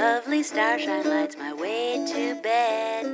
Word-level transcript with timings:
Lovely 0.00 0.42
starshine 0.42 1.04
lights 1.04 1.36
my 1.36 1.52
way 1.52 2.02
to 2.12 2.34
bed. 2.40 3.04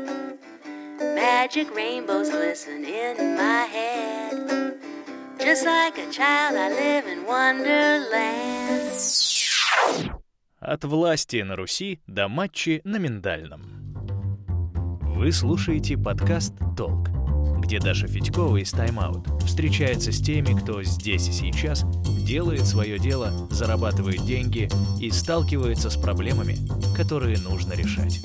Magic 1.16 1.66
rainbows 1.74 2.30
glisten 2.30 2.84
in 2.84 3.36
my 3.36 3.62
head. 3.76 4.78
Just 5.40 5.66
like 5.66 5.98
a 5.98 6.08
child, 6.12 6.54
I 6.56 6.68
live 6.68 7.06
in 7.08 7.26
Wonderland. 7.26 8.92
От 10.60 10.84
власти 10.84 11.42
на 11.42 11.56
Руси 11.56 12.00
до 12.06 12.28
матчи 12.28 12.80
на 12.84 12.98
миндальном. 12.98 13.62
Вы 15.02 15.32
слушаете 15.32 15.96
подкаст 15.98 16.52
«Толк», 16.76 17.08
где 17.66 17.80
Даша 17.80 18.06
Федькова 18.06 18.58
из 18.58 18.70
«Тайм-аут» 18.70 19.26
встречается 19.44 20.12
с 20.12 20.20
теми, 20.20 20.56
кто 20.56 20.84
здесь 20.84 21.28
и 21.28 21.32
сейчас 21.32 21.84
делает 22.24 22.64
свое 22.64 22.96
дело, 22.96 23.48
зарабатывает 23.50 24.24
деньги 24.24 24.68
и 25.00 25.10
сталкивается 25.10 25.90
с 25.90 25.96
проблемами, 25.96 26.56
которые 26.96 27.38
нужно 27.38 27.72
решать. 27.72 28.20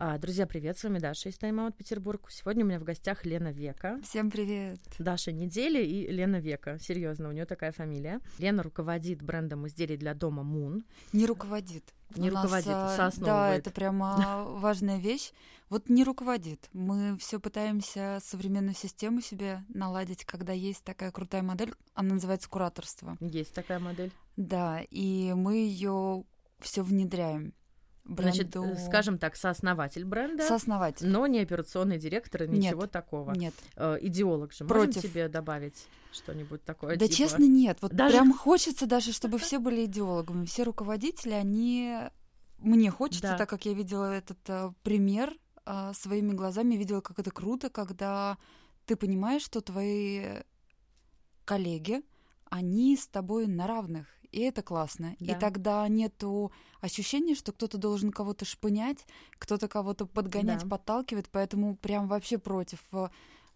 Друзья, 0.00 0.46
привет, 0.46 0.78
с 0.78 0.84
вами 0.84 0.98
Даша 0.98 1.28
из 1.28 1.36
Time 1.36 1.56
Out 1.56 1.74
Петербург. 1.76 2.30
Сегодня 2.30 2.64
у 2.64 2.68
меня 2.68 2.80
в 2.80 2.84
гостях 2.84 3.26
Лена 3.26 3.52
Века. 3.52 4.00
Всем 4.02 4.30
привет. 4.30 4.80
Даша 4.98 5.30
недели 5.30 5.84
и 5.84 6.06
Лена 6.10 6.40
Века. 6.40 6.78
Серьезно, 6.78 7.28
у 7.28 7.32
нее 7.32 7.44
такая 7.44 7.70
фамилия. 7.70 8.22
Лена 8.38 8.62
руководит 8.62 9.20
брендом 9.20 9.66
изделий 9.66 9.98
для 9.98 10.14
дома 10.14 10.42
Moon. 10.42 10.84
Не 11.12 11.26
руководит. 11.26 11.84
Не 12.16 12.30
У 12.30 12.32
нас, 12.32 12.44
руководит, 12.44 12.68
а, 12.70 12.96
соосновывает. 12.96 13.50
Да, 13.50 13.58
это 13.58 13.70
прямо 13.70 14.44
важная 14.58 14.98
вещь. 14.98 15.32
Вот 15.68 15.90
не 15.90 16.02
руководит. 16.02 16.70
Мы 16.72 17.18
все 17.18 17.38
пытаемся 17.38 18.20
современную 18.24 18.74
систему 18.74 19.20
себе 19.20 19.64
наладить, 19.68 20.24
когда 20.24 20.54
есть 20.54 20.82
такая 20.82 21.10
крутая 21.10 21.42
модель, 21.42 21.74
она 21.92 22.14
называется 22.14 22.48
кураторство. 22.48 23.18
Есть 23.20 23.52
такая 23.52 23.78
модель. 23.78 24.12
Да, 24.38 24.80
и 24.88 25.34
мы 25.34 25.56
ее 25.56 26.24
все 26.58 26.82
внедряем. 26.82 27.52
Значит, 28.04 28.48
Бренду- 28.48 28.72
э, 28.72 28.76
скажем 28.86 29.18
так, 29.18 29.36
сооснователь 29.36 30.04
бренда, 30.04 30.46
сооснователь. 30.46 31.06
но 31.06 31.26
не 31.26 31.40
операционный 31.40 31.98
директор 31.98 32.46
ничего 32.48 32.82
Нет, 32.82 32.90
такого. 32.90 33.32
Нет. 33.32 33.54
Э, 33.76 33.98
идеолог 34.00 34.52
же. 34.52 34.64
Против. 34.64 34.96
Можем 34.96 35.10
тебе 35.10 35.28
добавить 35.28 35.86
что-нибудь 36.12 36.64
такое? 36.64 36.96
Да 36.96 37.06
типа? 37.06 37.16
честно, 37.16 37.44
нет. 37.44 37.78
Вот 37.82 37.92
Даже- 37.92 38.16
прям 38.16 38.32
хочется 38.32 38.86
даже, 38.86 39.12
чтобы 39.12 39.38
все 39.38 39.58
были 39.58 39.84
идеологами. 39.84 40.44
Все 40.46 40.64
руководители, 40.64 41.32
они... 41.32 41.96
Мне 42.58 42.90
хочется, 42.90 43.22
Да. 43.28 43.36
так 43.38 43.48
как 43.48 43.64
я 43.64 43.72
видела 43.74 44.12
этот 44.12 44.38
а, 44.48 44.74
пример 44.82 45.34
а, 45.64 45.94
своими 45.94 46.32
глазами, 46.32 46.74
видела, 46.74 47.00
как 47.00 47.18
это 47.18 47.30
круто, 47.30 47.70
когда 47.70 48.36
ты 48.86 48.96
понимаешь, 48.96 49.42
что 49.42 49.60
твои 49.60 50.42
коллеги, 51.44 52.02
они 52.50 52.96
с 52.96 53.06
тобой 53.06 53.46
на 53.46 53.66
равных. 53.66 54.06
И 54.30 54.40
это 54.40 54.62
классно. 54.62 55.16
Да. 55.18 55.32
И 55.32 55.38
тогда 55.38 55.86
нету 55.88 56.52
ощущения, 56.80 57.34
что 57.34 57.52
кто-то 57.52 57.78
должен 57.78 58.12
кого-то 58.12 58.44
шпынять, 58.44 59.06
кто-то 59.38 59.68
кого-то 59.68 60.06
подгонять, 60.06 60.62
Да. 60.62 60.68
подталкивать. 60.68 61.28
Поэтому 61.30 61.76
прям 61.76 62.08
вообще 62.08 62.38
против 62.38 62.80
э, 62.92 63.08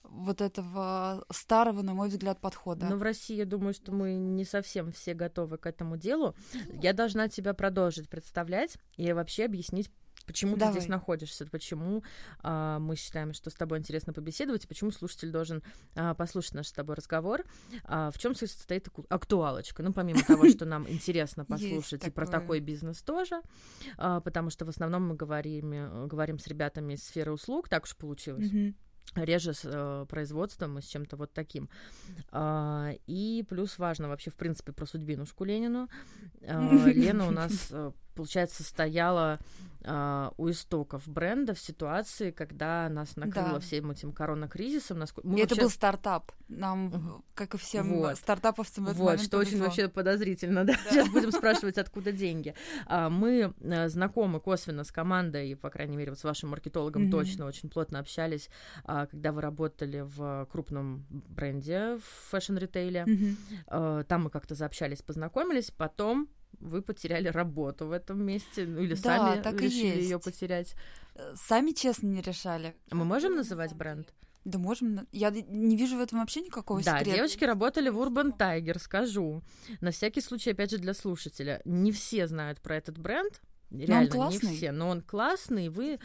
вот 0.02 0.41
этого 0.41 1.25
старого, 1.30 1.83
на 1.83 1.95
мой 1.95 2.08
взгляд, 2.08 2.41
подхода. 2.41 2.86
Но 2.86 2.97
в 2.97 3.02
России, 3.02 3.36
я 3.36 3.47
думаю, 3.47 3.72
что 3.72 3.92
мы 3.92 4.14
не 4.14 4.45
совсем 4.45 4.92
все 4.92 5.14
готовы 5.14 5.58
к 5.58 5.67
этому 5.67 5.97
делу. 5.97 6.34
Я 6.83 6.92
должна 6.92 7.28
тебя 7.28 7.55
продолжить 7.55 8.08
представлять 8.08 8.77
и 8.97 9.12
вообще 9.12 9.45
объяснить, 9.45 9.91
почему 10.27 10.56
Давай. 10.56 10.75
ты 10.75 10.80
здесь 10.80 10.89
находишься, 10.89 11.47
почему 11.47 12.03
а, 12.42 12.78
мы 12.78 12.97
считаем, 12.97 13.33
что 13.33 13.50
с 13.50 13.55
тобой 13.55 13.78
интересно 13.78 14.12
побеседовать, 14.12 14.64
и 14.64 14.69
почему 14.69 14.91
слушатель 14.91 15.30
должен 15.30 15.62
а, 15.94 16.14
послушать 16.14 16.55
наш 16.55 16.69
с 16.69 16.72
тобой 16.72 16.97
разговор. 16.97 17.44
А, 17.84 18.11
в 18.11 18.19
чем 18.19 18.34
состоит 18.34 18.89
актуалочка? 19.08 19.83
Ну, 19.83 19.92
помимо 19.92 20.22
того, 20.22 20.48
что 20.50 20.64
нам 20.64 20.89
интересно 20.89 21.45
послушать 21.45 22.06
и 22.06 22.11
про 22.11 22.27
такой 22.27 22.61
бизнес 22.61 23.02
тоже, 23.02 23.41
а, 23.97 24.20
потому 24.20 24.50
что 24.50 24.64
в 24.64 24.69
основном 24.69 25.08
мы 25.08 25.14
говорим, 25.14 25.72
э, 25.72 26.06
говорим 26.06 26.39
с 26.39 26.46
ребятами 26.46 26.95
из 26.95 27.05
сферы 27.05 27.33
услуг, 27.33 27.68
так 27.68 27.84
уж 27.84 27.96
получилось 27.96 28.51
реже 29.14 29.52
с 29.55 29.63
э, 29.64 30.07
производством 30.08 30.79
и 30.79 30.83
с 30.83 30.86
чем-то 30.86 31.17
вот 31.17 31.33
таким. 31.33 31.68
А, 32.30 32.92
и 33.07 33.45
плюс 33.48 33.79
важно 33.79 34.08
вообще, 34.08 34.30
в 34.30 34.36
принципе, 34.36 34.73
про 34.73 34.86
судьбинушку 34.86 35.45
Ленину. 35.45 35.89
А, 36.42 36.86
Лена 36.89 37.29
у 37.29 37.30
нас, 37.30 37.68
э, 37.70 37.92
получается, 38.14 38.63
стояла 38.63 39.39
а, 39.86 40.33
у 40.39 40.48
истоков 40.48 41.07
бренда 41.07 41.52
в 41.52 41.58
ситуации, 41.61 42.30
когда 42.30 42.89
нас 42.89 43.17
накрыло 43.17 43.55
Да. 43.55 43.61
всем 43.61 43.91
этим 43.91 44.13
коронакризисом. 44.13 44.98
Насколько... 44.98 45.29
И 45.29 45.33
Мы 45.33 45.41
это 45.41 45.51
вообще- 45.51 45.61
был 45.63 45.70
стартап. 45.70 46.33
Нам, 46.48 47.23
как 47.35 47.55
и 47.55 47.58
всем 47.58 47.92
Вот. 47.98 48.17
стартаповцам 48.17 48.85
в 48.85 48.89
этот 48.89 49.01
Вот, 49.01 49.20
что 49.20 49.36
очень 49.36 49.51
повезло. 49.52 49.67
вообще 49.67 49.89
подозрительно, 49.89 50.64
да. 50.64 50.75
Сейчас 50.89 51.08
будем 51.11 51.30
спрашивать, 51.33 51.77
откуда 51.77 52.13
деньги. 52.13 52.55
А, 52.86 53.11
Мы 53.11 53.52
э, 53.61 53.89
знакомы 53.89 54.41
косвенно 54.41 54.85
с 54.85 54.91
командой, 54.91 55.51
и, 55.51 55.55
по 55.55 55.69
крайней 55.69 55.98
мере, 55.98 56.13
вот 56.13 56.19
с 56.19 56.25
вашим 56.25 56.48
маркетологом 56.51 57.02
Мгм. 57.02 57.11
точно 57.11 57.45
очень 57.45 57.69
плотно 57.69 57.98
общались, 57.98 58.48
а, 58.85 59.05
когда 59.07 59.33
вы 59.33 59.42
работали 59.42 60.01
в 60.01 60.46
крупном 60.51 61.05
бренде 61.11 61.96
в 61.98 62.31
фэшн-ритейле. 62.31 63.05
Мгм. 63.05 63.36
Э, 63.67 64.05
Там 64.08 64.25
мы 64.25 64.31
как-то 64.31 64.55
заобщались, 64.55 65.02
познакомились, 65.02 65.70
потом 65.70 66.29
вы 66.64 66.83
потеряли 66.83 67.29
работу 67.29 67.86
в 67.86 67.92
этом 67.92 68.25
месте, 68.25 68.67
ну 68.67 68.80
или 68.83 68.95
Да, 68.95 69.01
сами 69.19 69.42
так 69.42 69.61
решили 69.61 70.02
ее 70.02 70.19
потерять. 70.19 70.75
Э, 71.14 71.35
Сами 71.36 71.70
честно 71.73 72.08
не 72.08 72.20
решали. 72.23 72.75
А 72.91 72.95
Мы 72.95 73.05
можем 73.05 73.36
называть 73.36 73.75
бренд? 73.75 74.13
Да 74.45 74.58
можем. 74.58 75.07
Я 75.13 75.30
не 75.30 75.77
вижу 75.77 75.97
в 75.97 76.01
этом 76.01 76.19
вообще 76.19 76.41
никакого 76.42 76.83
Да, 76.83 76.98
секрета. 76.98 77.17
девочки 77.17 77.45
работали 77.45 77.89
в 77.89 77.98
Urban 77.98 78.36
Tiger, 78.36 78.79
скажу. 78.79 79.42
На 79.80 79.91
всякий 79.91 80.20
случай, 80.20 80.51
опять 80.51 80.70
же, 80.70 80.79
для 80.79 80.92
слушателя. 80.95 81.63
Не 81.64 81.92
все 81.92 82.27
знают 82.27 82.61
про 82.61 82.77
этот 82.77 82.98
бренд. 82.98 83.41
Реально, 83.70 84.05
не 84.05 84.11
классный. 84.11 84.55
все. 84.57 84.70
Но 84.73 84.89
он 84.89 85.01
классный, 85.01 85.69
вы 85.69 85.98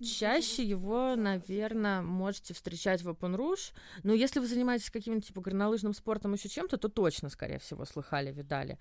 чаще 0.00 0.64
его, 0.64 1.14
наверное, 1.16 2.02
можете 2.02 2.54
встречать 2.54 3.02
в 3.02 3.08
Open 3.10 3.36
Rouge. 3.36 3.72
Но 4.02 4.12
если 4.12 4.40
вы 4.40 4.46
занимаетесь 4.46 4.90
каким-нибудь 4.90 5.26
типа 5.28 5.40
горнолыжным 5.40 5.94
спортом, 5.94 6.32
еще 6.32 6.48
чем-то, 6.48 6.78
то 6.78 6.88
точно, 6.88 7.28
скорее 7.28 7.58
всего, 7.58 7.84
слыхали, 7.84 8.32
видали. 8.32 8.78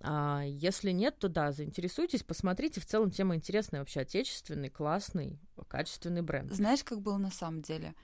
А 0.00 0.42
если 0.46 0.90
нет, 0.92 1.18
то 1.18 1.28
да, 1.28 1.52
заинтересуйтесь, 1.52 2.22
посмотрите. 2.22 2.80
В 2.80 2.86
целом 2.86 3.10
тема 3.10 3.34
интересная, 3.34 3.80
вообще 3.80 4.00
отечественный, 4.00 4.70
классный, 4.70 5.40
качественный 5.68 6.22
бренд. 6.22 6.52
Знаешь, 6.52 6.84
как 6.84 7.00
было 7.00 7.16
на 7.16 7.30
самом 7.30 7.62
деле? 7.62 7.94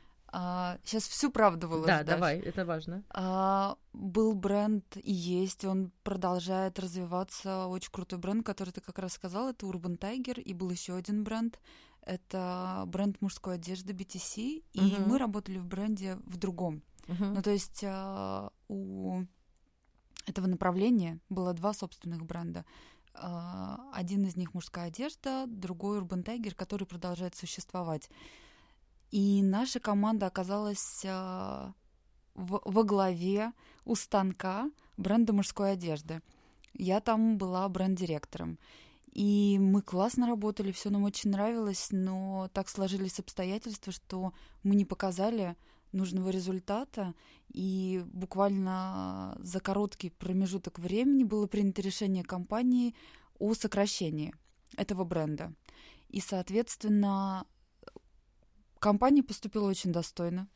сейчас 0.84 1.06
всю 1.06 1.31
правду 1.31 1.69
выложу. 1.69 1.87
Да, 1.87 2.03
давай, 2.03 2.41
это 2.41 2.65
важно. 2.65 3.04
А, 3.10 3.77
был 3.93 4.34
бренд 4.34 4.84
и 4.97 5.12
есть, 5.12 5.65
он 5.65 5.93
продолжает 6.03 6.78
развиваться. 6.81 7.66
Очень 7.66 7.93
крутой 7.93 8.19
бренд, 8.19 8.44
который 8.44 8.71
ты 8.71 8.81
как 8.81 8.99
раз 8.99 9.12
сказал, 9.12 9.50
это 9.50 9.66
Urban 9.66 9.97
Tiger. 9.97 10.41
И 10.41 10.53
был 10.53 10.71
еще 10.71 10.97
один 10.97 11.22
бренд. 11.22 11.60
Это 12.03 12.83
бренд 12.88 13.21
мужской 13.22 13.54
одежды 13.54 13.93
BTC. 13.93 14.65
И 14.72 14.97
мы 15.06 15.19
работали 15.19 15.59
в 15.59 15.66
бренде 15.66 16.19
в 16.27 16.37
другом. 16.37 16.83
Мгм. 17.06 17.34
Ну, 17.34 17.43
то 17.43 17.50
есть 17.50 17.84
а, 17.84 18.50
у 18.66 19.22
этого 20.27 20.47
направления 20.47 21.21
было 21.29 21.53
два 21.53 21.73
собственных 21.73 22.25
бренда. 22.25 22.65
А, 23.15 23.91
Один 23.93 24.25
из 24.27 24.37
них 24.37 24.55
мужская 24.55 24.87
одежда, 24.89 25.45
другой 25.47 26.01
Urban 26.01 26.25
Tiger, 26.25 26.55
который 26.55 26.87
продолжает 26.87 27.35
существовать. 27.37 28.09
И 29.11 29.43
наша 29.43 29.79
команда 29.81 30.27
оказалась 30.27 31.05
а, 31.07 31.73
в- 32.34 32.63
во 32.65 32.83
главе 32.83 33.53
у 33.84 33.95
станка 33.95 34.71
бренда 34.97 35.33
мужской 35.33 35.73
одежды. 35.73 36.21
Я 36.73 37.01
там 37.01 37.39
была 37.39 37.69
бренд-директором. 37.69 38.59
И 39.13 39.59
мы 39.61 39.81
классно 39.81 40.27
работали, 40.27 40.73
все 40.73 40.91
нам 40.91 41.05
очень 41.05 41.31
нравилось, 41.31 41.89
но 41.93 42.49
так 42.53 42.69
сложились 42.69 43.21
обстоятельства, 43.21 43.93
что 43.93 44.33
мы 44.65 44.75
не 44.75 44.84
показали 44.84 45.57
нужного 45.94 46.28
результата, 46.31 47.15
и 47.53 48.05
буквально 48.12 49.37
за 49.41 49.60
короткий 49.60 50.10
промежуток 50.10 50.78
времени 50.78 51.24
было 51.24 51.47
принято 51.47 51.83
решение 51.83 52.24
компании 52.24 52.95
о 53.39 53.54
сокращении 53.54 54.34
этого 54.77 55.04
бренда. 55.04 55.54
И, 56.09 56.21
соответственно, 56.21 57.47
компания 58.78 59.22
поступила 59.22 59.69
очень 59.69 59.92
достойно. 59.92 60.48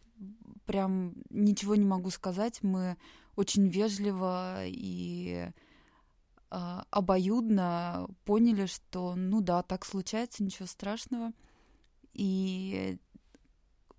Прям 0.67 1.15
ничего 1.31 1.77
не 1.77 1.87
могу 1.87 2.11
сказать. 2.11 2.63
Мы 2.63 2.97
очень 3.37 3.69
вежливо 3.69 4.65
и 4.67 5.51
а, 6.51 6.85
обоюдно 6.91 8.09
поняли, 8.25 8.67
что 8.67 9.15
ну 9.15 9.41
да, 9.41 9.63
так 9.63 9.85
случается, 9.85 10.43
ничего 10.43 10.67
страшного. 10.67 11.33
И 12.15 12.99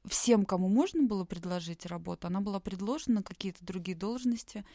всем, 0.09 0.45
кому 0.45 0.67
можно 0.67 1.03
было 1.03 1.23
предложить 1.23 1.85
работу, 1.85 2.27
она 2.27 2.41
была 2.41 2.59
предложена 2.59 3.15
на 3.15 3.23
какие-то 3.23 3.63
другие 3.65 3.97
должности. 3.97 4.65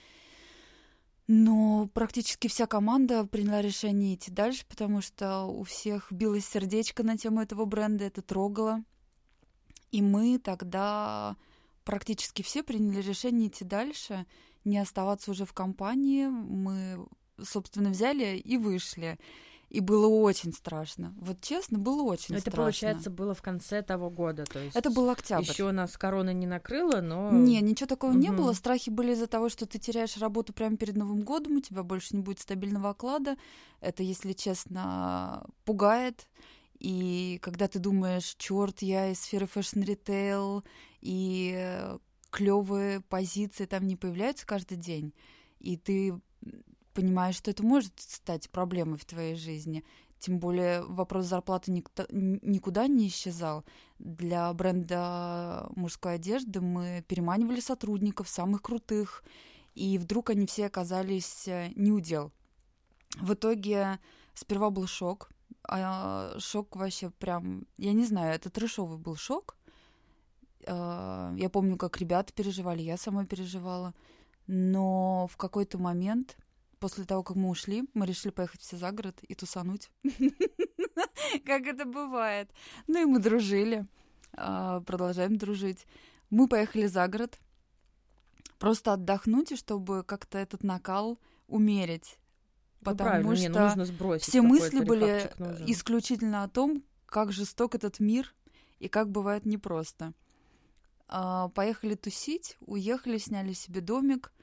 Но 1.26 1.88
практически 1.94 2.48
вся 2.48 2.66
команда 2.66 3.26
приняла 3.26 3.62
решение 3.62 4.14
идти 4.14 4.30
дальше, 4.30 4.64
потому 4.68 5.00
что 5.00 5.44
у 5.44 5.64
всех 5.64 6.12
билось 6.12 6.46
сердечко 6.46 7.02
на 7.02 7.16
тему 7.16 7.40
этого 7.40 7.64
бренда, 7.64 8.04
это 8.04 8.20
трогало. 8.20 8.84
И 9.90 10.02
мы 10.02 10.38
тогда 10.38 11.36
практически 11.84 12.42
все 12.42 12.62
приняли 12.62 13.00
решение 13.00 13.48
идти 13.48 13.64
дальше. 13.64 14.26
не 14.64 14.78
оставаться 14.78 15.30
уже 15.30 15.44
в 15.44 15.52
компании. 15.52 16.26
Мы, 16.26 17.06
собственно, 17.42 17.90
взяли 17.90 18.38
и 18.38 18.56
вышли. 18.56 19.18
И 19.74 19.80
было 19.80 20.06
очень 20.06 20.52
страшно. 20.52 21.12
Вот 21.20 21.40
честно, 21.40 21.78
было 21.78 22.02
очень 22.02 22.34
это, 22.36 22.42
страшно. 22.42 22.62
получается, 22.62 23.10
было 23.10 23.34
в 23.34 23.42
конце 23.42 23.82
того 23.82 24.08
года. 24.08 24.44
То 24.44 24.60
есть 24.60 24.76
Это 24.76 24.88
был 24.88 25.10
октябрь. 25.10 25.42
Еще 25.42 25.68
нас 25.72 25.96
корона 25.96 26.32
не 26.32 26.46
накрыла, 26.46 27.00
но... 27.00 27.32
Не, 27.32 27.60
ничего 27.60 27.88
такого 27.88 28.12
не 28.12 28.28
Мгм. 28.28 28.36
было. 28.36 28.52
Страхи 28.52 28.90
были 28.90 29.14
из-за 29.14 29.26
того, 29.26 29.48
что 29.48 29.66
ты 29.66 29.80
теряешь 29.80 30.16
работу 30.18 30.52
прямо 30.52 30.76
перед 30.76 30.96
Новым 30.96 31.22
годом, 31.22 31.56
у 31.56 31.60
тебя 31.60 31.82
больше 31.82 32.14
не 32.14 32.22
будет 32.22 32.38
стабильного 32.38 32.90
оклада. 32.90 33.36
Это, 33.80 34.04
если 34.04 34.32
честно, 34.32 35.44
пугает. 35.64 36.28
И 36.78 37.40
когда 37.42 37.66
ты 37.66 37.80
думаешь, 37.80 38.36
черт, 38.38 38.80
я 38.80 39.10
из 39.10 39.20
сферы 39.22 39.48
фэшн-ритейл, 39.48 40.62
и 41.00 41.88
клевые 42.30 43.00
позиции 43.00 43.64
там 43.64 43.88
не 43.88 43.96
появляются 43.96 44.46
каждый 44.46 44.76
день, 44.76 45.12
и 45.58 45.76
ты 45.76 46.14
понимаешь, 46.94 47.36
что 47.36 47.50
это 47.50 47.62
может 47.62 47.92
стать 47.98 48.48
проблемой 48.50 48.98
в 48.98 49.04
твоей 49.04 49.34
жизни. 49.34 49.84
Тем 50.18 50.38
более 50.38 50.82
вопрос 50.82 51.26
зарплаты 51.26 51.70
никто- 51.70 52.06
никуда 52.10 52.86
не 52.86 53.08
исчезал. 53.08 53.64
Для 53.98 54.52
бренда 54.54 55.68
мужской 55.76 56.14
одежды 56.14 56.60
мы 56.60 57.04
переманивали 57.06 57.60
сотрудников, 57.60 58.28
самых 58.28 58.62
крутых, 58.62 59.22
и 59.74 59.98
вдруг 59.98 60.30
они 60.30 60.46
все 60.46 60.66
оказались 60.66 61.46
э, 61.48 61.72
не 61.74 61.90
у 61.92 62.00
дел. 62.00 62.32
В 63.20 63.34
итоге 63.34 63.98
сперва 64.34 64.70
был 64.70 64.86
шок, 64.86 65.30
а 65.68 66.34
шок 66.38 66.76
вообще 66.76 67.10
прям, 67.10 67.66
я 67.76 67.92
не 67.92 68.04
знаю, 68.06 68.34
это 68.34 68.50
трешовый 68.50 68.98
был 68.98 69.16
шок. 69.16 69.56
А, 70.66 71.32
Я 71.36 71.50
помню, 71.50 71.76
как 71.76 71.98
ребята 71.98 72.32
переживали, 72.32 72.82
я 72.82 72.96
сама 72.96 73.24
переживала. 73.26 73.94
Но 74.46 75.26
в 75.30 75.36
какой-то 75.36 75.78
момент, 75.78 76.36
после 76.84 77.06
того, 77.06 77.22
как 77.22 77.38
мы 77.38 77.48
ушли, 77.48 77.88
мы 77.94 78.04
решили 78.04 78.30
поехать 78.30 78.60
все 78.60 78.76
за 78.76 78.92
город 78.92 79.18
и 79.22 79.34
тусануть. 79.34 79.90
Как 81.46 81.66
это 81.66 81.86
бывает. 81.86 82.50
Ну 82.86 83.00
и 83.00 83.06
мы 83.06 83.20
дружили, 83.20 83.86
а, 84.34 84.82
продолжаем 84.82 85.38
дружить. 85.38 85.86
Мы 86.28 86.46
поехали 86.46 86.84
за 86.84 87.08
город, 87.08 87.38
просто 88.58 88.92
отдохнуть, 88.92 89.52
и 89.52 89.56
чтобы 89.56 90.04
как-то 90.04 90.36
этот 90.36 90.62
накал 90.62 91.18
умерить. 91.48 92.18
Ну, 92.82 92.92
Потому 92.92 93.32
не, 93.32 93.48
ну, 93.48 93.70
что 93.70 93.84
сбросить 93.86 94.28
все 94.28 94.42
мысли 94.42 94.84
были 94.84 95.32
нужен. 95.38 95.64
исключительно 95.66 96.42
о 96.42 96.50
том, 96.50 96.84
как 97.06 97.32
жесток 97.32 97.74
этот 97.74 97.98
мир 97.98 98.34
и 98.78 98.88
как 98.88 99.10
бывает 99.10 99.46
непросто. 99.46 100.12
А, 101.08 101.48
Поехали 101.48 101.94
тусить, 101.94 102.58
уехали, 102.60 103.16
сняли 103.16 103.54
себе 103.54 103.80
домик, 103.80 104.33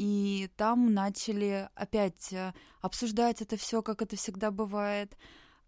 и 0.00 0.48
там 0.56 0.94
начали 0.94 1.68
опять 1.74 2.32
э, 2.32 2.54
обсуждать 2.80 3.42
это 3.42 3.58
все, 3.58 3.82
как 3.82 4.00
это 4.00 4.16
всегда 4.16 4.50
бывает, 4.50 5.14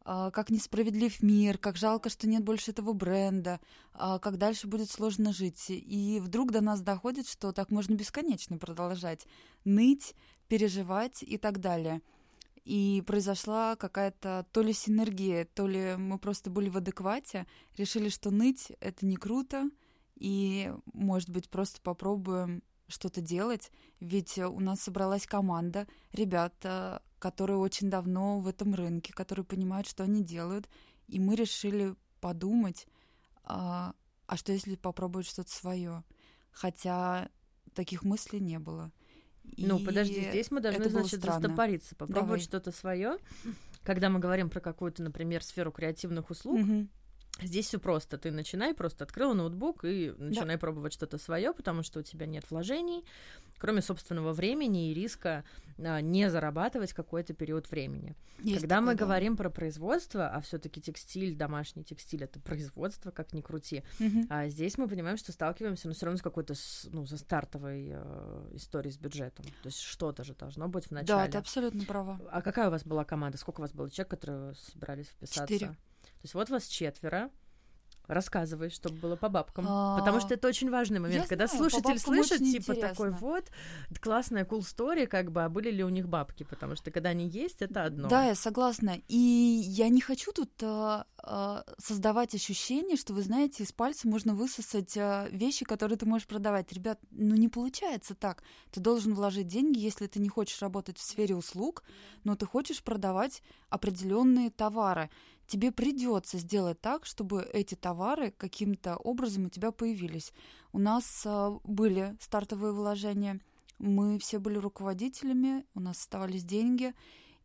а, 0.07 0.31
как 0.31 0.49
несправедлив 0.49 1.23
мир, 1.23 1.59
как 1.59 1.77
жалко, 1.77 2.09
что 2.09 2.27
нет 2.27 2.43
больше 2.43 2.71
этого 2.71 2.95
бренда, 2.95 3.61
а, 3.93 4.19
как 4.19 4.39
дальше 4.39 4.69
будет 4.69 4.91
сложно 4.91 5.35
жить. 5.35 5.67
И 5.69 6.19
вдруг 6.23 6.51
до 6.51 6.63
нас 6.63 6.81
доходит, 6.81 7.29
что 7.29 7.53
так 7.53 7.71
можно 7.71 7.93
бесконечно 7.93 8.57
продолжать 8.57 9.27
ныть, 9.67 10.15
переживать 10.49 11.23
и 11.23 11.37
так 11.37 11.61
далее. 11.61 12.01
И 12.65 13.03
произошла 13.07 13.77
какая-то 13.77 14.47
то 14.51 14.63
ли 14.63 14.73
синергия, 14.73 15.45
то 15.45 15.67
ли 15.67 15.97
мы 15.99 16.19
просто 16.19 16.49
были 16.49 16.71
в 16.71 16.79
адеквате, 16.79 17.47
решили, 17.77 18.09
что 18.09 18.31
ныть— 18.31 18.73
это 18.81 19.05
не 19.05 19.17
круто, 19.17 19.69
и, 20.17 20.73
может 20.95 21.29
быть, 21.29 21.51
просто 21.51 21.83
попробуем 21.83 22.63
что-то 22.93 23.21
делать, 23.21 23.71
ведь 24.01 24.39
э, 24.39 24.47
у 24.47 24.61
нас 24.61 24.81
собралась 24.81 25.27
команда 25.27 25.87
ребята, 26.13 27.03
которые 27.19 27.59
очень 27.59 27.91
давно 27.91 28.41
в 28.41 28.47
этом 28.47 28.75
рынке, 28.75 29.13
которые 29.13 29.45
понимают, 29.45 29.89
что 29.89 30.05
они 30.05 30.23
делают, 30.23 30.69
и 31.09 31.19
мы 31.19 31.35
решили 31.35 31.95
подумать, 32.21 32.87
а, 33.45 33.95
а 34.27 34.37
что 34.37 34.53
если 34.53 34.77
попробовать 34.77 35.27
что-то 35.27 35.51
свое, 35.51 36.05
хотя 36.51 37.29
таких 37.75 38.05
мыслей 38.05 38.41
не 38.41 38.59
было. 38.59 38.93
Ну, 39.57 39.79
И 39.79 39.85
подожди, 39.85 40.29
здесь 40.31 40.51
мы 40.51 40.61
должны, 40.61 40.89
значит, 40.89 41.21
странно. 41.21 41.41
застопориться, 41.43 41.97
попробовать 41.97 42.27
Давай. 42.29 42.41
что-то 42.41 42.71
свое. 42.73 43.19
Когда 43.83 44.09
мы 44.09 44.21
говорим 44.21 44.49
про 44.51 44.61
какую-то, 44.61 45.03
например, 45.03 45.43
сферу 45.43 45.73
креативных 45.73 46.31
услуг, 46.31 46.61
Мгм. 46.61 46.89
Здесь 47.41 47.67
все 47.67 47.79
просто. 47.79 48.19
Ты 48.19 48.31
начинай, 48.31 48.75
просто 48.75 49.05
открыл 49.05 49.35
ноутбук 49.35 49.85
и 49.85 50.13
начинай 50.19 50.59
пробовать 50.59 50.93
что-то 50.93 51.19
свое, 51.19 51.53
потому 51.53 51.83
что 51.83 52.01
у 52.01 52.03
тебя 52.03 52.27
нет 52.27 52.45
вложений, 52.51 53.05
кроме 53.59 53.81
собственного 53.83 54.33
времени 54.33 54.91
и 54.91 54.95
риска 54.95 55.45
а, 55.79 56.01
не 56.01 56.31
зарабатывать 56.31 56.93
какой-то 56.93 57.33
период 57.35 57.71
времени. 57.71 58.15
Есть 58.41 58.61
Когда 58.61 58.81
мы 58.81 58.93
такое, 58.93 58.99
да. 58.99 59.05
говорим 59.05 59.37
про 59.37 59.51
производство, 59.51 60.29
а 60.29 60.41
все-таки 60.41 60.81
текстиль, 60.81 61.37
домашний 61.37 61.85
текстиль 61.85 62.25
это 62.25 62.41
производство, 62.41 63.11
как 63.13 63.33
ни 63.33 63.41
крути, 63.41 63.85
Мгм. 64.01 64.27
а 64.31 64.49
здесь 64.49 64.79
мы 64.79 64.89
понимаем, 64.89 65.17
что 65.17 65.31
сталкиваемся, 65.33 65.87
но 65.89 65.95
все 65.95 66.07
равно 66.07 66.19
с 66.19 66.23
какой-то 66.23 66.55
ну, 66.91 67.07
за 67.07 67.19
стартовой 67.19 67.91
э, 67.93 68.49
историей 68.55 68.93
с 68.93 68.99
бюджетом. 68.99 69.45
То 69.63 69.67
есть 69.69 69.81
что-то 69.81 70.25
же 70.25 70.35
должно 70.35 70.69
быть 70.69 70.87
в 70.87 70.91
Да, 70.91 70.97
начале. 70.97 71.31
ты 71.33 71.39
абсолютно 71.39 71.85
права. 71.85 72.21
А 72.31 72.43
какая 72.43 72.69
у 72.69 72.71
вас 72.73 72.85
была 72.85 73.05
команда? 73.05 73.39
Сколько 73.39 73.61
у 73.61 73.63
вас 73.63 73.73
было 73.73 73.89
человек, 73.91 74.11
которые 74.11 74.55
собирались 74.55 75.07
вписаться? 75.07 75.47
Четыре. 75.47 75.77
То 76.23 76.27
есть 76.27 76.35
вот 76.35 76.51
вас 76.51 76.67
четверо. 76.67 77.31
Рассказывай, 78.09 78.71
чтобы 78.71 78.97
было 78.97 79.17
по 79.17 79.29
бабкам. 79.29 79.65
А, 79.69 79.99
Потому 79.99 80.21
что 80.21 80.35
это 80.35 80.49
очень 80.49 80.71
важный 80.71 80.99
момент. 80.99 81.23
я 81.23 81.29
Когда 81.29 81.47
знаю, 81.47 81.71
слушатель 81.71 81.99
слышит, 81.99 82.39
типа, 82.39 82.75
такой 82.75 83.11
интересно. 83.11 83.19
вот, 83.21 83.45
классная 84.01 84.45
cool 84.45 84.61
story, 84.61 85.07
как 85.07 85.31
бы, 85.31 85.45
а 85.45 85.49
были 85.49 85.71
ли 85.71 85.85
у 85.85 85.89
них 85.89 86.09
бабки? 86.09 86.43
Потому 86.43 86.75
что 86.75 86.91
когда 86.91 87.11
они 87.11 87.29
есть, 87.29 87.63
это 87.63 87.85
одно. 87.85 88.09
Да, 88.09 88.25
я 88.25 88.35
согласна. 88.35 88.99
И 89.07 89.17
я 89.17 89.89
не 89.89 90.01
хочу 90.01 90.33
тут 90.33 90.51
а, 90.63 91.07
а, 91.19 91.65
создавать 91.79 92.35
ощущение, 92.35 92.97
что, 92.97 93.15
вы 93.15 93.23
знаете, 93.23 93.63
из 93.63 93.73
пальца 93.73 94.09
можно 94.09 94.35
высосать 94.35 94.97
а, 94.97 95.29
вещи, 95.31 95.65
которые 95.65 95.97
ты 95.97 96.05
можешь 96.05 96.27
продавать. 96.27 96.73
Ребят, 96.73 96.99
ну 97.13 97.37
не 97.37 97.49
получается 97.49 98.15
так. 98.17 98.43
Ты 98.73 98.81
должен 98.81 99.15
вложить 99.15 99.47
деньги, 99.47 99.79
если 99.79 100.09
ты 100.09 100.19
не 100.19 100.29
хочешь 100.29 100.61
работать 100.61 100.99
в 100.99 101.03
сфере 101.03 101.37
услуг, 101.37 101.85
но 102.25 102.35
ты 102.35 102.47
хочешь 102.47 102.83
продавать 102.83 103.43
определенные 103.71 104.51
товары. 104.51 105.09
Тебе 105.53 105.71
придется 105.71 106.39
сделать 106.39 106.81
так, 106.81 107.05
чтобы 107.05 107.47
эти 107.53 107.75
товары 107.75 108.31
каким-то 108.31 108.97
образом 108.97 109.45
у 109.45 109.49
тебя 109.51 109.71
появились. 109.71 110.33
У 110.73 110.79
нас 110.79 111.25
а, 111.27 111.59
были 111.63 112.17
стартовые 112.21 112.73
вложения, 112.73 113.39
мы 113.79 114.19
все 114.19 114.39
были 114.39 114.57
руководителями, 114.57 115.67
у 115.75 115.81
нас 115.81 115.99
оставались 115.99 116.43
деньги, 116.43 116.95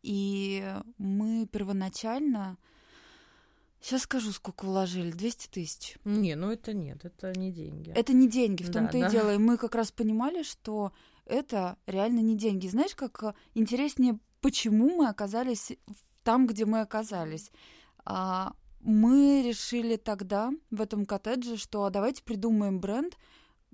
и 0.02 0.74
мы 0.96 1.46
первоначально... 1.52 2.56
Сейчас 3.82 4.04
скажу, 4.04 4.32
сколько 4.32 4.64
вложили. 4.64 5.10
200 5.10 5.48
тысяч. 5.48 5.98
Не, 6.06 6.34
ну 6.34 6.50
это 6.50 6.72
нет, 6.72 7.04
это 7.04 7.38
не 7.38 7.52
деньги. 7.52 7.90
Это 7.90 8.14
не 8.14 8.26
деньги, 8.26 8.62
в 8.62 8.70
Да, 8.70 8.80
том-то 8.80 9.00
да. 9.00 9.06
и 9.06 9.10
дело. 9.10 9.34
И 9.34 9.38
мы 9.38 9.58
как 9.58 9.74
раз 9.74 9.92
понимали, 9.92 10.44
что 10.44 10.92
это 11.26 11.76
реально 11.84 12.20
не 12.20 12.38
деньги. 12.38 12.68
Знаешь, 12.68 12.94
как 12.94 13.22
э, 13.22 13.34
интереснее, 13.52 14.18
почему 14.40 14.96
мы 14.96 15.08
оказались 15.08 15.72
там, 16.24 16.46
где 16.46 16.64
мы 16.64 16.80
оказались. 16.80 17.50
А, 18.10 18.54
мы 18.80 19.42
решили 19.46 19.96
тогда 19.96 20.50
в 20.70 20.80
этом 20.80 21.04
коттедже, 21.04 21.58
что 21.58 21.84
а 21.84 21.90
давайте 21.90 22.22
придумаем 22.22 22.80
бренд, 22.80 23.18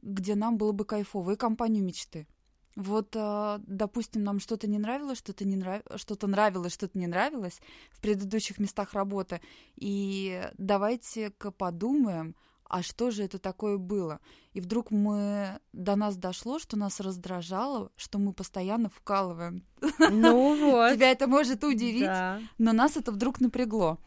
где 0.02 0.34
нам 0.34 0.58
было 0.58 0.72
бы 0.72 0.84
кайфово, 0.84 1.30
и 1.32 1.36
компанию 1.36 1.84
мечты. 1.84 2.26
Вот, 2.74 3.14
а, 3.14 3.60
допустим, 3.64 4.24
нам 4.24 4.40
что-то 4.40 4.66
не 4.66 4.78
нравилось, 4.80 5.18
что-то 5.18 5.44
не 5.44 5.54
нрав... 5.54 5.82
что-то 5.94 6.26
нравилось, 6.26 6.74
что-то 6.74 6.98
не 6.98 7.06
нравилось 7.06 7.60
в 7.92 8.00
предыдущих 8.00 8.58
местах 8.58 8.92
работы. 8.94 9.40
И 9.76 10.50
давайте-ка 10.58 11.52
подумаем, 11.52 12.34
а 12.68 12.82
что 12.82 13.12
же 13.12 13.22
это 13.22 13.38
такое 13.38 13.78
было? 13.78 14.18
И 14.52 14.60
вдруг 14.60 14.90
мы 14.90 15.60
до 15.72 15.94
нас 15.94 16.16
дошло, 16.16 16.58
что 16.58 16.76
нас 16.76 16.98
раздражало, 16.98 17.92
что 17.94 18.18
мы 18.18 18.32
постоянно 18.32 18.88
вкалываем. 18.88 19.64
Ну 20.10 20.56
вот. 20.72 20.94
Тебя 20.94 21.12
это 21.12 21.28
может 21.28 21.62
удивить, 21.62 22.06
Да. 22.06 22.40
но 22.58 22.72
нас 22.72 22.96
это 22.96 23.12
вдруг 23.12 23.40
напрягло. 23.40 24.00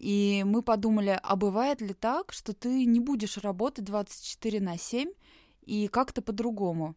И 0.00 0.44
мы 0.46 0.62
подумали, 0.62 1.20
а 1.22 1.36
бывает 1.36 1.82
ли 1.82 1.92
так, 1.92 2.32
что 2.32 2.54
ты 2.54 2.86
не 2.86 3.00
будешь 3.00 3.36
работать 3.36 3.84
24 3.84 4.58
на 4.58 4.78
7 4.78 5.10
и 5.66 5.88
как-то 5.88 6.22
по-другому? 6.22 6.96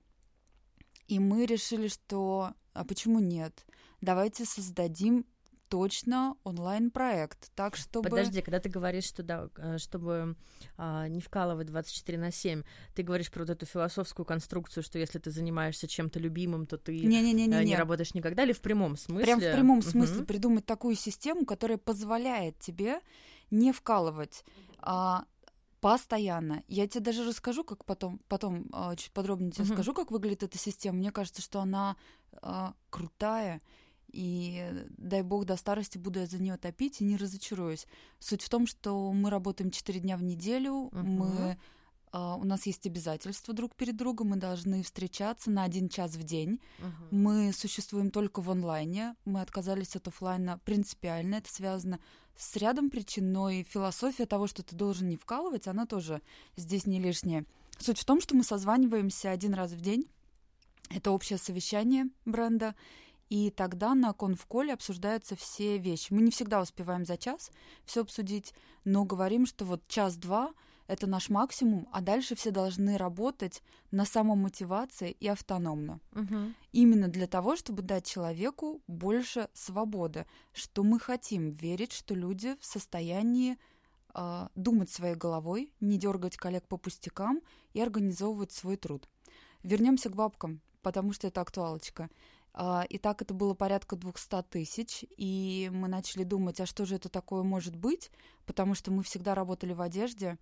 И 1.10 1.20
мы 1.20 1.46
решили, 1.46 1.90
что 1.90 2.54
а 2.72 2.86
почему 2.86 3.20
нет? 3.20 3.66
Давайте 4.00 4.46
создадим 4.46 5.26
точно 5.74 6.36
онлайн-проект, 6.44 7.52
так 7.56 7.76
чтобы... 7.76 8.08
Подожди, 8.08 8.44
когда 8.44 8.60
ты 8.60 8.70
говоришь, 8.70 9.06
что 9.06 9.24
да, 9.24 9.50
э, 9.58 9.80
чтобы 9.80 10.36
а, 10.78 11.08
не 11.08 11.20
вкалывать 11.20 11.66
24 11.66 12.16
на 12.20 12.32
7, 12.32 12.62
ты 12.94 13.02
говоришь 13.02 13.32
про 13.32 13.40
вот 13.40 13.50
эту 13.50 13.66
философскую 13.66 14.24
конструкцию, 14.24 14.84
что 14.84 15.00
если 15.00 15.18
ты 15.18 15.32
занимаешься 15.32 15.88
чем-то 15.88 16.20
любимым, 16.20 16.68
то 16.68 16.78
ты 16.78 16.94
э, 16.94 17.08
Не-не-не-не. 17.08 17.66
не 17.66 17.76
работаешь 17.76 18.14
никогда, 18.14 18.44
или 18.44 18.54
в 18.54 18.62
прямом 18.62 18.96
смысле? 18.98 19.26
Прям 19.26 19.40
в 19.40 19.52
прямом 19.52 19.80
Мгм. 19.80 19.90
смысле 19.90 20.26
придумать 20.26 20.68
такую 20.68 20.94
систему, 20.96 21.44
которая 21.44 21.80
позволяет 21.80 22.60
тебе 22.60 23.00
не 23.50 23.72
вкалывать. 23.72 24.46
А, 24.78 25.26
Постоянно. 25.84 26.64
Я 26.70 26.88
тебе 26.88 27.04
даже 27.04 27.26
расскажу, 27.28 27.66
как 27.66 27.84
потом, 27.84 28.22
потом 28.30 28.70
а, 28.72 28.96
чуть 28.96 29.12
подробнее 29.12 29.52
тебе 29.52 29.66
Мгм. 29.66 29.74
скажу, 29.74 29.94
как 29.94 30.12
выглядит 30.12 30.44
эта 30.44 30.58
система. 30.58 31.00
Мне 31.00 31.12
кажется, 31.12 31.42
что 31.42 31.60
она 31.60 31.98
а, 32.42 32.74
крутая, 32.90 33.62
и 34.14 34.86
дай 34.98 35.24
бог 35.24 35.46
до 35.46 35.58
старости 35.58 35.98
буду 35.98 36.20
я 36.20 36.28
за 36.28 36.42
нее 36.42 36.56
топить 36.58 37.02
и 37.02 37.04
не 37.04 37.18
разочаруюсь. 37.18 37.88
Суть 38.20 38.44
в 38.44 38.50
том, 38.50 38.68
что 38.68 39.12
мы 39.12 39.30
работаем 39.30 39.72
4 39.72 40.00
дня 40.00 40.16
в 40.18 40.24
неделю, 40.24 40.90
Мгм. 40.92 41.10
мы 41.10 41.58
а, 42.16 42.36
у 42.36 42.44
нас 42.44 42.68
есть 42.68 42.86
обязательства 42.86 43.56
друг 43.56 43.74
перед 43.76 43.98
другом, 43.98 44.30
мы 44.30 44.36
должны 44.36 44.84
встречаться 44.84 45.50
на 45.50 45.64
один 45.64 45.90
час 45.90 46.12
в 46.16 46.24
день. 46.24 46.62
Мгм. 46.78 47.08
Мы 47.24 47.52
существуем 47.54 48.12
только 48.12 48.40
в 48.40 48.52
онлайне, 48.52 49.16
мы 49.26 49.42
отказались 49.42 49.96
от 49.96 50.08
оффлайна 50.08 50.60
принципиально, 50.60 51.36
это 51.36 51.52
связано 51.52 52.00
с 52.38 52.56
рядом 52.56 52.92
причин, 52.92 53.32
но 53.32 53.50
и 53.50 53.64
философия 53.64 54.28
того, 54.28 54.46
что 54.46 54.62
ты 54.62 54.76
должен 54.76 55.10
не 55.10 55.18
вкалывать, 55.18 55.68
она 55.68 55.88
тоже 55.88 56.22
здесь 56.56 56.86
не 56.86 57.00
лишняя. 57.00 57.46
Суть 57.80 57.98
в 57.98 58.06
том, 58.06 58.22
что 58.22 58.36
мы 58.36 58.44
созваниваемся 58.44 59.32
один 59.32 59.56
раз 59.56 59.72
в 59.72 59.82
день, 59.82 60.08
это 60.90 61.10
общее 61.10 61.40
совещание 61.40 62.06
бренда, 62.26 62.76
и 63.34 63.50
тогда 63.50 63.96
на 63.96 64.14
конфколе 64.14 64.74
обсуждаются 64.74 65.36
все 65.36 65.80
вещи. 65.80 66.14
Мы 66.14 66.22
не 66.22 66.30
всегда 66.30 66.62
успеваем 66.62 67.04
за 67.04 67.18
час 67.18 67.50
все 67.84 68.02
обсудить, 68.02 68.54
но 68.86 69.06
говорим, 69.06 69.48
что 69.48 69.66
вот 69.66 69.88
час-два 69.88 70.54
это 70.86 71.08
наш 71.08 71.30
максимум, 71.30 71.88
а 71.92 72.02
дальше 72.02 72.36
все 72.36 72.52
должны 72.52 72.96
работать 72.96 73.64
на 73.90 74.06
самомотивации 74.06 75.18
и 75.20 75.28
автономно 75.28 76.00
Мгм. 76.12 76.54
именно 76.74 77.08
для 77.08 77.26
того, 77.26 77.56
чтобы 77.56 77.82
дать 77.82 78.06
человеку 78.06 78.84
больше 78.86 79.50
свободы, 79.54 80.28
что 80.52 80.84
мы 80.84 81.00
хотим 81.00 81.50
верить, 81.50 81.92
что 81.92 82.14
люди 82.14 82.56
в 82.60 82.66
состоянии 82.66 83.58
а, 84.14 84.52
думать 84.54 84.92
своей 84.92 85.16
головой, 85.16 85.74
не 85.80 85.98
дергать 85.98 86.38
коллег 86.38 86.68
по 86.68 86.78
пустякам 86.78 87.42
и 87.74 87.82
организовывать 87.82 88.52
свой 88.52 88.78
труд. 88.78 89.10
Вернемся 89.64 90.12
к 90.12 90.16
бабкам, 90.16 90.62
потому 90.84 91.14
что 91.14 91.26
это 91.26 91.42
актуалочка. 91.42 92.12
А, 92.54 92.86
И 92.88 92.98
так 92.98 93.22
это 93.22 93.34
было 93.34 93.54
порядка 93.56 93.96
200 93.96 94.44
тысяч, 94.44 95.06
и 95.18 95.72
мы 95.74 95.88
начали 95.88 96.24
думать, 96.24 96.60
а 96.60 96.66
что 96.66 96.86
же 96.86 96.96
это 96.96 97.10
такое 97.10 97.44
может 97.44 97.76
быть, 97.76 98.12
потому 98.46 98.76
что 98.76 98.92
мы 98.92 99.02
всегда 99.04 99.34
работали 99.34 99.74
в 99.74 99.82
одежде, 99.82 100.38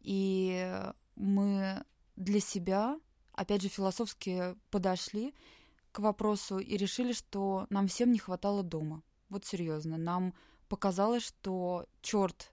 и 0.00 0.72
мы 1.16 1.84
для 2.16 2.40
себя, 2.40 2.98
опять 3.32 3.62
же, 3.62 3.68
философски 3.68 4.56
подошли 4.70 5.34
к 5.90 5.98
вопросу 5.98 6.58
и 6.58 6.76
решили, 6.76 7.12
что 7.12 7.66
нам 7.68 7.88
всем 7.88 8.12
не 8.12 8.18
хватало 8.18 8.62
дома. 8.62 9.02
Вот 9.28 9.44
серьезно, 9.44 9.98
нам 9.98 10.34
показалось, 10.68 11.24
что 11.24 11.86
черт, 12.00 12.52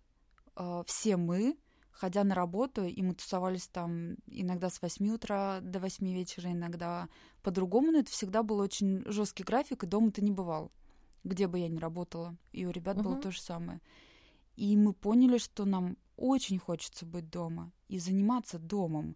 все 0.87 1.17
мы, 1.17 1.55
ходя 1.97 2.23
на 2.23 2.35
работу, 2.35 2.85
и 2.85 3.01
мы 3.01 3.15
тусовались 3.15 3.67
там 3.67 4.15
иногда 4.27 4.69
с 4.69 4.81
8 4.81 5.09
утра 5.09 5.59
до 5.61 5.79
8 5.79 6.05
вечера, 6.13 6.51
иногда 6.51 7.09
по-другому, 7.41 7.91
но 7.91 7.99
это 7.99 8.11
всегда 8.11 8.43
был 8.43 8.59
очень 8.59 9.03
жесткий 9.05 9.43
график, 9.43 9.83
и 9.83 9.87
дома 9.87 10.11
ты 10.11 10.21
не 10.21 10.31
бывал, 10.31 10.71
где 11.23 11.47
бы 11.47 11.59
я 11.59 11.67
ни 11.67 11.77
работала. 11.79 12.35
И 12.51 12.65
у 12.65 12.71
ребят 12.71 13.01
было 13.01 13.13
Мгм. 13.13 13.21
то 13.21 13.31
же 13.31 13.41
самое. 13.41 13.81
И 14.55 14.75
мы 14.77 14.93
поняли, 14.93 15.37
что 15.37 15.65
нам 15.65 15.97
очень 16.15 16.59
хочется 16.59 17.05
быть 17.05 17.29
дома 17.29 17.71
и 17.87 17.99
заниматься 17.99 18.59
домом. 18.59 19.15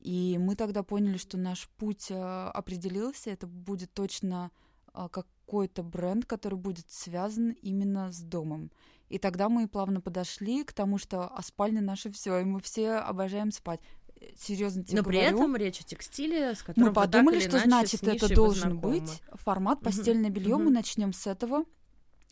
И 0.00 0.36
мы 0.38 0.56
тогда 0.56 0.82
поняли, 0.82 1.16
что 1.16 1.38
наш 1.38 1.68
путь 1.76 2.10
э, 2.10 2.14
определился. 2.14 3.30
Это 3.30 3.46
будет 3.46 3.92
точно 3.94 4.50
э, 4.92 5.08
какой-то 5.10 5.82
бренд, 5.82 6.26
который 6.26 6.58
будет 6.58 6.90
связан 6.90 7.50
именно 7.62 8.12
с 8.12 8.20
домом. 8.20 8.70
И 9.14 9.18
тогда 9.18 9.48
мы 9.48 9.68
плавно 9.68 10.00
подошли 10.00 10.64
к 10.64 10.72
тому, 10.72 10.98
что 10.98 11.28
а 11.32 11.40
спальня 11.40 11.80
наша 11.80 12.10
все, 12.10 12.40
и 12.40 12.44
мы 12.44 12.60
все 12.60 12.94
обожаем 12.94 13.52
спать. 13.52 13.78
Э, 14.20 14.24
Серьезно 14.36 14.82
тебе 14.82 14.98
Но 15.02 15.04
при 15.08 15.18
говорю. 15.20 15.36
этом 15.36 15.54
речь 15.56 15.80
о 15.80 15.84
текстиле, 15.84 16.52
с 16.56 16.64
которым 16.64 16.88
мы 16.88 16.92
подумали, 16.92 17.38
что 17.38 17.60
значит 17.60 18.02
это 18.02 18.34
должен 18.34 18.76
быть 18.76 19.22
формат 19.34 19.80
постельное 19.82 20.30
белье. 20.30 20.56
Мы 20.56 20.64
Мгм. 20.64 20.72
начнем 20.74 21.12
с 21.12 21.28
этого. 21.28 21.64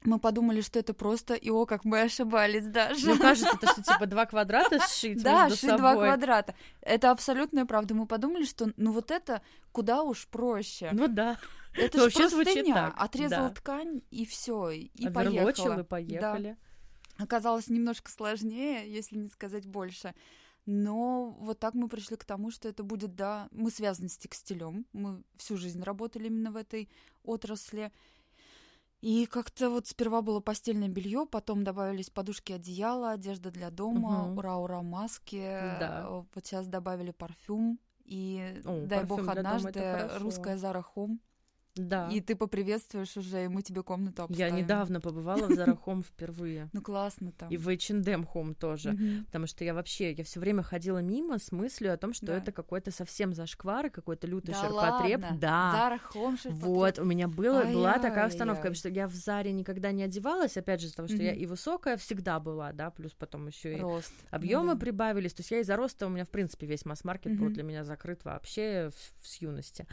Мы 0.02 0.18
подумали, 0.18 0.60
что 0.60 0.80
это 0.80 0.92
просто, 0.92 1.34
и 1.34 1.50
о, 1.50 1.66
как 1.66 1.84
мы 1.84 2.00
ошибались 2.00 2.66
даже. 2.66 3.06
Ну, 3.06 3.16
кажется, 3.16 3.54
это 3.54 3.68
что, 3.70 3.82
типа, 3.84 4.06
два 4.06 4.26
квадрата 4.26 4.80
сшить 4.88 5.22
Да, 5.22 5.44
между 5.44 5.58
шить 5.58 5.76
два 5.76 5.92
собой. 5.92 6.06
квадрата. 6.08 6.56
Это 6.80 7.12
абсолютная 7.12 7.64
правда. 7.64 7.94
Мы 7.94 8.06
подумали, 8.08 8.44
что 8.44 8.72
ну 8.76 8.90
вот 8.90 9.12
это 9.12 9.40
куда 9.70 10.02
уж 10.02 10.26
проще. 10.26 10.90
Ну 10.92 11.06
да. 11.06 11.38
это 11.74 12.10
же 12.10 12.28
простыня. 12.28 12.74
так, 12.74 12.94
Отрезала 12.98 13.50
да. 13.50 13.54
ткань 13.54 14.02
и 14.10 14.26
все, 14.26 14.70
и 14.70 14.90
поехала. 15.08 15.78
и 15.78 15.84
поехали. 15.84 16.56
Оказалось 17.22 17.68
немножко 17.68 18.10
сложнее, 18.10 18.90
если 18.92 19.16
не 19.16 19.28
сказать 19.28 19.66
больше. 19.66 20.14
Но 20.64 21.36
вот 21.40 21.58
так 21.58 21.74
мы 21.74 21.88
пришли 21.88 22.16
к 22.16 22.24
тому, 22.24 22.50
что 22.50 22.68
это 22.68 22.84
будет, 22.84 23.16
да, 23.16 23.48
мы 23.50 23.70
связаны 23.70 24.08
с 24.08 24.16
текстилем. 24.16 24.86
Мы 24.92 25.22
всю 25.36 25.56
жизнь 25.56 25.82
работали 25.82 26.26
именно 26.28 26.52
в 26.52 26.56
этой 26.56 26.88
отрасли. 27.24 27.90
И 29.00 29.26
как-то 29.26 29.68
вот 29.68 29.88
сперва 29.88 30.22
было 30.22 30.38
постельное 30.38 30.88
белье, 30.88 31.26
потом 31.26 31.64
добавились 31.64 32.08
подушки, 32.10 32.52
одеяла, 32.52 33.10
одежда 33.10 33.50
для 33.50 33.70
дома, 33.70 34.28
Мгм. 34.28 34.38
ура-ура 34.38 34.82
маски. 34.82 35.40
Да. 35.80 36.06
Вот 36.08 36.46
сейчас 36.46 36.68
добавили 36.68 37.10
парфюм. 37.10 37.80
И 38.04 38.60
О, 38.64 38.86
дай 38.86 39.04
бог 39.04 39.18
парфюм 39.24 39.30
однажды 39.30 40.08
русская 40.18 40.56
Зара 40.56 40.82
Хом. 40.82 41.20
Да. 41.74 42.08
И 42.10 42.20
ты 42.20 42.36
поприветствуешь 42.36 43.16
уже, 43.16 43.48
мы 43.48 43.62
тебе 43.62 43.82
комнату 43.82 44.22
Я 44.28 44.46
обставим. 44.46 44.56
недавно 44.56 45.00
побывала 45.00 45.46
в 45.46 45.52
Home 45.86 46.02
впервые. 46.04 46.68
Ну 46.74 46.82
классно 46.82 47.32
там. 47.32 47.48
И 47.50 47.56
в 47.56 47.68
H&M 47.68 48.26
Home 48.34 48.54
тоже. 48.54 48.96
Потому 49.26 49.46
что 49.46 49.64
я 49.64 49.72
вообще, 49.72 50.12
я 50.12 50.24
все 50.24 50.38
время 50.40 50.62
ходила 50.62 50.98
мимо 50.98 51.38
с 51.38 51.50
мыслью 51.52 51.92
о 51.94 51.96
том, 51.96 52.12
что 52.12 52.26
Да. 52.26 52.36
это 52.36 52.52
какой-то 52.52 52.90
совсем 52.90 53.32
зашквар 53.32 53.86
и 53.86 53.90
какой-то 53.90 54.26
лютый 54.26 54.52
Да 54.52 54.60
ширпотреб. 54.60 55.22
ладно? 55.22 55.38
Да. 55.40 55.72
Зара 55.72 55.98
Хом 55.98 56.36
Вот, 56.44 56.98
у 56.98 57.04
меня 57.04 57.26
было, 57.28 57.64
была 57.64 57.98
такая 57.98 58.28
установка, 58.28 58.62
потому 58.62 58.74
что 58.74 58.88
я 58.90 59.08
в 59.08 59.14
Заре 59.14 59.52
никогда 59.52 59.92
не 59.92 60.02
одевалась, 60.02 60.56
опять 60.56 60.80
же, 60.80 60.86
из-за 60.88 60.96
того, 60.96 61.08
что 61.08 61.16
я 61.22 61.32
и 61.32 61.46
высокая 61.46 61.96
всегда 61.96 62.38
была, 62.40 62.72
да, 62.72 62.90
плюс 62.90 63.12
потом 63.14 63.46
еще 63.46 63.76
и 63.76 63.80
рост. 63.80 64.12
объемы 64.30 64.66
Ну 64.66 64.74
да. 64.74 64.80
прибавились. 64.80 65.32
То 65.34 65.40
есть 65.40 65.50
я 65.50 65.60
из-за 65.60 65.76
роста 65.76 66.06
у 66.06 66.10
меня, 66.10 66.24
в 66.24 66.30
принципе, 66.30 66.66
весь 66.66 66.84
масс-маркет 66.84 67.38
был 67.38 67.48
для 67.48 67.62
меня 67.62 67.84
закрыт 67.84 68.24
вообще 68.24 68.90
с 69.22 69.36
юности. 69.36 69.86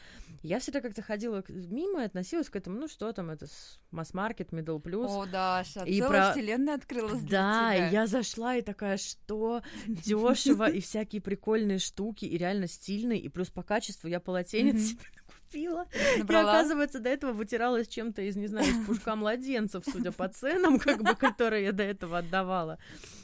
Я 0.44 0.60
всегда 0.60 0.82
как-то 0.82 1.02
ходила 1.02 1.44
мимо 1.72 2.02
и 2.02 2.06
относилась 2.06 2.50
к 2.50 2.56
этому, 2.56 2.80
ну 2.80 2.88
что 2.88 3.12
там, 3.14 3.30
это 3.30 3.48
масс-маркет, 3.92 4.52
middle 4.52 4.82
plus. 4.82 5.08
О, 5.08 5.26
Даша, 5.26 5.84
И 5.86 6.00
целая 6.00 6.26
про- 6.28 6.32
вселенная 6.34 6.76
открылась 6.76 7.22
для 7.22 7.40
Да, 7.42 7.74
тебя. 7.76 7.90
и 7.90 7.94
я 7.94 8.08
зашла 8.08 8.56
и 8.56 8.62
такая, 8.62 8.98
что 8.98 9.62
дешево 9.88 10.70
и 10.70 10.82
всякие 10.82 11.22
прикольные 11.22 11.80
штуки 11.80 12.26
и 12.26 12.38
реально 12.38 12.68
стильные, 12.68 13.20
и 13.20 13.30
плюс 13.30 13.50
по 13.50 13.64
качеству 13.64 14.08
я 14.08 14.20
полотенец 14.20 14.82
себе 14.92 15.00
купила. 15.26 15.86
Набрала? 16.18 16.52
оказывается, 16.52 17.00
до 17.00 17.10
этого 17.10 17.34
вытиралась 17.34 17.88
чем-то 17.88 18.22
из, 18.22 18.36
не 18.36 18.48
знаю, 18.48 18.68
из 18.70 18.86
пушка 18.86 19.16
младенцев, 19.16 19.84
судя 19.92 20.12
по 20.12 20.28
ценам, 20.28 20.80
как 20.80 21.02
бы, 21.02 21.16
которые 21.16 21.64
я 21.66 21.72
до 21.72 21.84
этого 21.84 22.20
отдавала. 22.20 22.78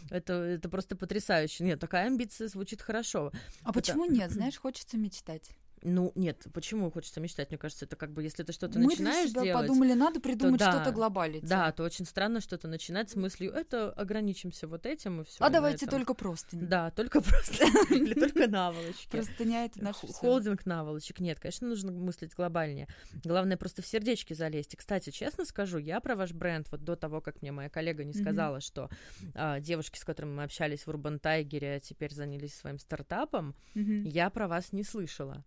Это, 0.09 0.33
это 0.33 0.69
просто 0.69 0.95
потрясающе. 0.95 1.63
Нет, 1.63 1.79
такая 1.79 2.07
амбиция 2.07 2.47
звучит 2.47 2.81
хорошо. 2.81 3.31
А 3.63 3.73
почему 3.73 4.05
нет? 4.05 4.31
Знаешь, 4.31 4.57
хочется 4.57 4.97
мечтать. 4.97 5.49
Ну, 5.87 6.11
нет, 6.15 6.47
почему 6.51 6.89
хочется 6.89 7.21
мечтать? 7.21 7.51
Мне 7.51 7.59
кажется, 7.59 7.85
это 7.85 7.95
как 7.95 8.11
бы, 8.11 8.23
если 8.23 8.41
ты 8.41 8.51
что-то 8.51 8.79
Мы 8.79 8.85
начинаешь 8.85 9.31
для 9.31 9.41
себя 9.41 9.43
делать... 9.43 9.67
подумали, 9.67 9.93
надо 9.93 10.19
придумать 10.19 10.59
да. 10.59 10.71
что-то 10.71 10.91
глобалить. 10.91 11.45
Да, 11.45 11.71
то 11.71 11.83
очень 11.83 12.05
странно 12.05 12.41
что-то 12.41 12.67
начинать 12.67 13.11
с 13.11 13.15
мыслью, 13.15 13.51
это 13.51 13.91
ограничимся 13.91 14.67
вот 14.67 14.87
этим 14.87 15.21
и 15.21 15.23
все. 15.23 15.43
А 15.43 15.49
давайте 15.51 15.85
только 15.85 16.15
просто. 16.15 16.55
Да, 16.55 16.89
только 16.89 17.21
просто. 17.21 17.65
Или 17.93 18.15
только 18.15 18.47
наволочки. 18.47 19.11
Простыня 19.11 19.65
это 19.65 19.93
всё. 19.93 20.07
Холдинг 20.07 20.65
наволочек. 20.65 21.19
Нет, 21.19 21.39
конечно, 21.39 21.67
нужно 21.67 21.91
мыслить 21.91 22.33
глобальнее. 22.33 22.87
Главное 23.23 23.55
просто 23.55 23.83
в 23.83 23.87
сердечки 23.87 24.33
залезть. 24.33 24.73
И, 24.73 24.77
кстати, 24.77 25.11
честно 25.11 25.45
скажу, 25.45 25.77
я 25.77 25.99
про 25.99 26.15
ваш 26.15 26.33
бренд 26.33 26.67
вот 26.71 26.83
до 26.83 26.95
того, 26.95 27.21
как 27.21 27.43
мне 27.43 27.51
моя 27.51 27.69
коллега 27.69 28.03
не 28.03 28.13
сказала, 28.13 28.59
что 28.59 28.89
а, 29.35 29.59
девушки, 29.59 29.99
с 29.99 30.03
которыми 30.03 30.33
мы 30.33 30.43
общались 30.43 30.85
в 30.85 30.87
Урбан 30.87 31.19
Тайгере, 31.19 31.79
теперь 31.79 32.11
занялись 32.11 32.55
своим 32.55 32.79
стартапом, 32.79 33.55
я 33.75 34.31
про 34.31 34.47
вас 34.47 34.73
не 34.73 34.83
слышала. 34.83 35.43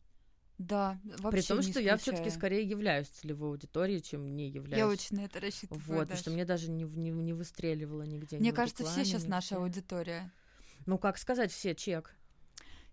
Да, 0.59 0.99
вообще 1.19 1.31
При 1.31 1.43
том, 1.43 1.61
не 1.61 1.71
что 1.71 1.81
я 1.81 1.97
все-таки 1.97 2.31
скорее 2.31 2.65
являюсь 2.65 3.07
целевой 3.09 3.51
аудиторией, 3.51 4.01
чем 4.03 4.35
не 4.35 4.49
являюсь. 4.49 4.79
Я 4.79 4.89
очень 4.89 5.17
на 5.17 5.21
это 5.25 5.39
рассчитываю. 5.39 5.81
Вот, 5.87 6.01
потому 6.01 6.19
что 6.19 6.31
мне 6.33 6.45
даже 6.45 6.69
не, 6.69 6.83
не, 6.83 7.11
не 7.11 7.33
выстреливало 7.33 8.03
нигде. 8.03 8.37
ни 8.37 8.41
Мне 8.41 8.53
в 8.53 8.57
кажется, 8.57 8.83
все 8.83 8.91
рекламе, 8.91 9.05
сейчас 9.05 9.25
ни 9.25 9.29
наша 9.29 9.57
аудитория. 9.57 10.33
Ну, 10.87 10.99
как 10.99 11.17
сказать, 11.19 11.53
все, 11.53 11.75
чек. 11.77 12.15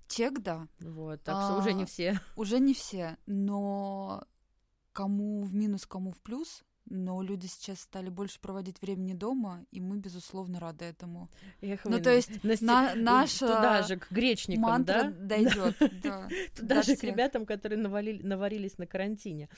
Чек, 0.08 0.40
да, 0.40 0.68
Вот, 0.80 1.24
так 1.24 1.44
что 1.44 1.58
уже 1.58 1.74
не 1.74 1.84
А, 1.84 1.86
все. 1.88 2.20
уже 2.36 2.60
не 2.60 2.76
все, 2.76 3.18
но 3.26 4.28
кому 4.94 5.44
в 5.44 5.54
минус, 5.56 5.88
кому 5.88 6.12
в 6.12 6.22
плюс, 6.22 6.64
но 6.88 7.22
люди 7.22 7.48
сейчас 7.48 7.80
стали 7.82 8.10
больше 8.10 8.40
проводить 8.40 8.82
времени 8.82 9.14
дома, 9.14 9.66
и 9.72 9.80
мы, 9.82 9.98
безусловно, 9.98 10.60
рады 10.60 10.86
этому. 10.86 11.30
Эх, 11.62 11.86
Ну, 11.86 12.00
то 12.00 12.12
есть 12.14 12.44
на- 12.44 12.62
на- 12.62 12.96
наша 12.96 13.48
Туда 13.48 13.84
же, 13.84 13.98
к 13.98 14.12
гречникам, 14.12 14.62
Мантра 14.64 15.04
да? 15.04 15.10
дойдет. 15.12 15.76
да, 16.04 16.28
Туда 16.56 16.82
же 16.84 16.96
к 16.96 17.04
ребятам, 17.04 17.46
которые 17.46 17.80
навалили, 17.80 18.22
наварились 18.22 18.78
на 18.78 18.86
карантине. 18.88 19.50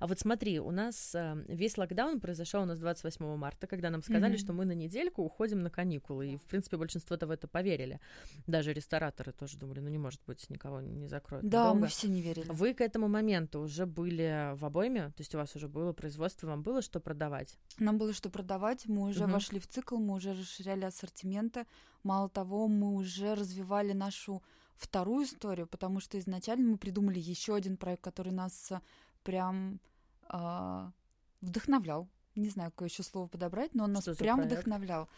А 0.00 0.06
вот 0.06 0.18
смотри, 0.18 0.58
у 0.60 0.70
нас 0.70 1.14
э, 1.14 1.44
весь 1.48 1.78
локдаун 1.78 2.20
произошел 2.20 2.62
у 2.62 2.66
нас 2.66 2.78
28 2.78 3.36
марта, 3.36 3.66
когда 3.66 3.90
нам 3.90 4.02
сказали, 4.02 4.36
что 4.36 4.52
мы 4.52 4.64
на 4.64 4.72
недельку 4.72 5.22
уходим 5.22 5.60
на 5.62 5.70
каникулы. 5.70 6.32
И, 6.32 6.36
в 6.36 6.42
принципе, 6.42 6.76
большинство-то 6.76 7.26
в 7.26 7.30
это 7.30 7.46
поверили. 7.48 8.00
Даже 8.46 8.72
рестораторы 8.72 9.32
тоже 9.32 9.58
думали, 9.58 9.80
ну 9.80 9.88
не 9.88 9.98
может 9.98 10.20
быть, 10.26 10.48
никого 10.50 10.80
не 10.80 11.06
закроют. 11.08 11.48
Да, 11.48 11.74
мы 11.74 11.86
все 11.86 12.08
не 12.08 12.22
верили. 12.22 12.46
Вы 12.48 12.74
к 12.74 12.80
этому 12.80 13.08
моменту 13.08 13.60
уже 13.60 13.86
были 13.86 14.54
в 14.54 14.64
обойме, 14.64 15.08
то 15.08 15.20
есть 15.20 15.34
у 15.34 15.38
вас 15.38 15.54
уже 15.56 15.68
было 15.68 15.92
производство, 15.92 16.46
вам 16.46 16.62
было 16.62 16.71
что 16.80 17.00
продавать? 17.00 17.58
Нам 17.78 17.98
было 17.98 18.12
что 18.14 18.30
продавать, 18.30 18.86
мы 18.86 19.02
уже 19.08 19.24
Мгм. 19.24 19.32
вошли 19.32 19.58
в 19.60 19.66
цикл, 19.66 19.96
мы 19.98 20.14
уже 20.14 20.32
расширяли 20.32 20.84
ассортименты. 20.84 21.66
Мало 22.02 22.28
того, 22.30 22.68
мы 22.68 22.94
уже 22.94 23.34
развивали 23.34 23.92
нашу 23.92 24.42
вторую 24.76 25.26
историю, 25.26 25.66
потому 25.66 26.00
что 26.00 26.18
изначально 26.18 26.70
мы 26.70 26.78
придумали 26.78 27.18
еще 27.20 27.54
один 27.54 27.76
проект, 27.76 28.02
который 28.02 28.32
нас 28.32 28.72
а, 28.72 28.80
прям 29.22 29.80
а, 30.28 30.92
вдохновлял. 31.40 32.08
Не 32.34 32.48
знаю, 32.48 32.70
какое 32.70 32.88
еще 32.88 33.02
слово 33.02 33.26
подобрать, 33.28 33.74
но 33.74 33.84
он 33.84 33.92
нас 33.92 34.04
Что 34.04 34.14
прям 34.14 34.38
проект? 34.38 34.52
вдохновлял. 34.54 35.08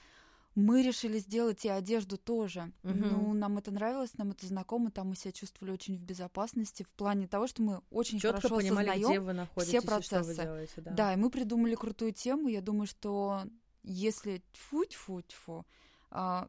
Мы 0.55 0.83
решили 0.83 1.19
сделать 1.19 1.65
и 1.65 1.69
одежду 1.69 2.17
тоже. 2.17 2.73
Мгм. 2.83 3.01
Ну, 3.01 3.35
нам 3.35 3.59
это 3.59 3.71
нравилось, 3.71 4.17
нам 4.19 4.31
это 4.31 4.47
знакомо, 4.47 4.91
там 4.91 5.09
мы 5.09 5.17
себя 5.17 5.33
чувствовали 5.33 5.73
очень 5.73 5.97
в 5.97 6.01
безопасности 6.01 6.85
в 6.85 6.91
плане 6.91 7.27
того, 7.27 7.47
что 7.47 7.63
мы 7.63 7.81
очень 7.91 8.21
Четко 8.21 8.43
хорошо 8.43 8.57
понимали, 8.57 8.99
где 8.99 9.19
вы 9.21 9.33
находитесь 9.33 9.75
и 9.75 9.79
что 9.79 9.87
вы 9.87 9.97
процессы. 9.97 10.43
делаете. 10.43 10.73
Да. 10.77 10.91
да, 10.93 11.13
и 11.13 11.17
мы 11.17 11.31
придумали 11.31 11.75
крутую 11.75 12.13
тему. 12.13 12.49
Я 12.49 12.61
думаю, 12.61 12.87
что 12.87 13.43
если 13.83 14.43
тьфу-тьфу-тьфу 14.53 15.65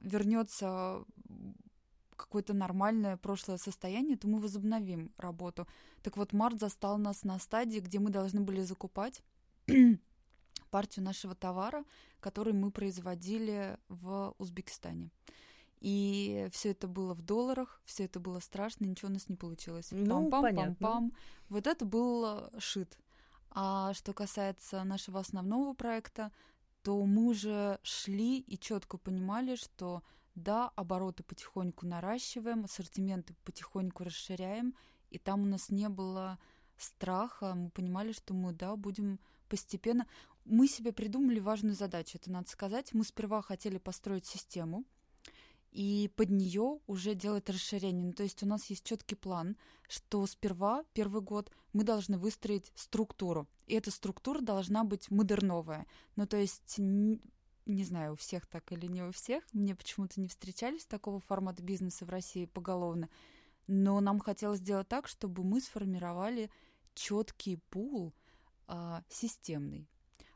вернется 0.02 1.04
какое-то 2.16 2.54
нормальное 2.54 3.18
прошлое 3.18 3.58
состояние, 3.58 4.18
то 4.18 4.28
мы 4.28 4.40
возобновим 4.40 5.12
работу. 5.18 5.68
Так 6.02 6.16
вот, 6.18 6.32
март 6.32 6.60
застал 6.60 6.98
нас 6.98 7.24
на 7.24 7.40
стадии, 7.40 7.80
где 7.80 8.00
мы 8.00 8.10
должны 8.12 8.42
были 8.42 8.62
закупать 8.62 9.24
партию 10.76 11.06
нашего 11.06 11.36
товара, 11.36 11.86
который 12.20 12.52
мы 12.52 12.70
производили 12.70 13.78
в 13.88 14.36
Узбекистане. 14.38 15.10
И 15.80 16.50
все 16.52 16.72
это 16.72 16.90
было 16.90 17.14
в 17.14 17.22
долларах, 17.22 17.82
все 17.86 18.04
это 18.04 18.20
было 18.20 18.42
страшно, 18.42 18.84
ничего 18.84 19.10
у 19.10 19.14
нас 19.14 19.30
не 19.30 19.38
получилось. 19.38 19.88
Ну. 19.92 20.30
Пам-пам-пам-пам. 20.30 21.14
Вот 21.48 21.66
это 21.66 21.86
был 21.86 22.50
шит. 22.60 22.98
А 23.52 23.94
что 23.94 24.12
касается 24.12 24.84
нашего 24.84 25.22
основного 25.22 25.74
проекта, 25.74 26.34
то 26.82 27.06
мы 27.06 27.28
уже 27.28 27.80
шли 27.82 28.40
и 28.40 28.60
четко 28.60 28.98
понимали, 28.98 29.56
что 29.56 30.04
да, 30.36 30.74
обороты 30.76 31.24
потихоньку 31.24 31.86
наращиваем, 31.86 32.66
ассортименты 32.66 33.34
потихоньку 33.46 34.04
расширяем, 34.04 34.76
и 35.10 35.20
там 35.20 35.44
у 35.44 35.46
нас 35.46 35.70
не 35.70 35.88
было 35.88 36.38
страха, 36.76 37.56
мы 37.56 37.70
понимали, 37.70 38.12
что 38.12 38.34
мы, 38.34 38.52
да, 38.52 38.76
будем 38.76 39.22
постепенно... 39.48 40.06
Мы 40.46 40.68
себе 40.68 40.94
придумали 40.94 41.40
важную 41.40 41.76
задачу, 41.76 42.18
это 42.22 42.32
надо 42.32 42.50
сказать. 42.50 42.94
Мы 42.94 43.04
сперва 43.04 43.42
хотели 43.42 43.78
построить 43.78 44.26
систему, 44.26 44.86
и 45.76 46.10
под 46.16 46.30
нее 46.30 46.80
уже 46.88 47.16
делать 47.16 47.50
расширение. 47.50 48.06
Ну, 48.06 48.14
то 48.14 48.24
есть 48.24 48.42
у 48.44 48.48
нас 48.48 48.66
есть 48.68 48.86
четкий 48.86 49.16
план, 49.16 49.58
что 49.90 50.26
сперва, 50.26 50.86
первый 50.94 51.22
год, 51.22 51.52
мы 51.74 51.84
должны 51.84 52.18
выстроить 52.18 52.72
структуру. 52.76 53.46
И 53.68 53.74
эта 53.74 53.92
структура 53.92 54.40
должна 54.40 54.86
быть 54.86 55.12
модерновая. 55.12 55.86
Ну, 56.16 56.26
то 56.28 56.38
есть, 56.38 56.76
не 56.78 57.84
знаю, 57.84 58.14
у 58.14 58.16
всех 58.16 58.46
так 58.46 58.72
или 58.72 58.86
не 58.86 59.04
у 59.04 59.12
всех, 59.12 59.44
мне 59.52 59.76
почему-то 59.76 60.22
не 60.22 60.30
встречались 60.30 60.86
такого 60.86 61.20
формата 61.20 61.62
бизнеса 61.62 62.06
в 62.06 62.10
России 62.10 62.46
поголовно, 62.46 63.10
но 63.68 64.00
нам 64.00 64.22
хотелось 64.22 64.60
сделать 64.60 64.88
так, 64.88 65.10
чтобы 65.10 65.44
мы 65.44 65.60
сформировали 65.60 66.50
четкий 66.94 67.58
пул 67.58 68.14
а, 68.68 69.04
системный. 69.10 69.90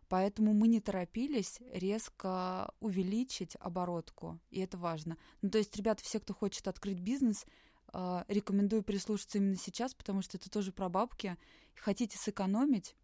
Поэтому 0.09 0.53
мы 0.53 0.67
не 0.67 0.81
торопились 0.81 1.59
резко 1.71 2.73
увеличить 2.79 3.55
оборотку, 3.59 4.39
и 4.49 4.59
это 4.59 4.77
важно. 4.77 5.17
Ну, 5.43 5.51
то 5.51 5.59
есть, 5.59 5.75
ребята, 5.77 6.03
все, 6.03 6.19
кто 6.19 6.33
хочет 6.33 6.67
открыть 6.67 6.99
бизнес, 6.99 7.45
а, 7.93 8.25
рекомендую 8.27 8.81
прислушаться 8.81 9.37
именно 9.37 9.55
сейчас, 9.55 9.93
потому 9.93 10.23
что 10.23 10.37
это 10.37 10.49
тоже 10.49 10.71
про 10.71 10.89
бабки. 10.89 11.37
Хотите 11.75 12.17
сэкономить, 12.17 12.95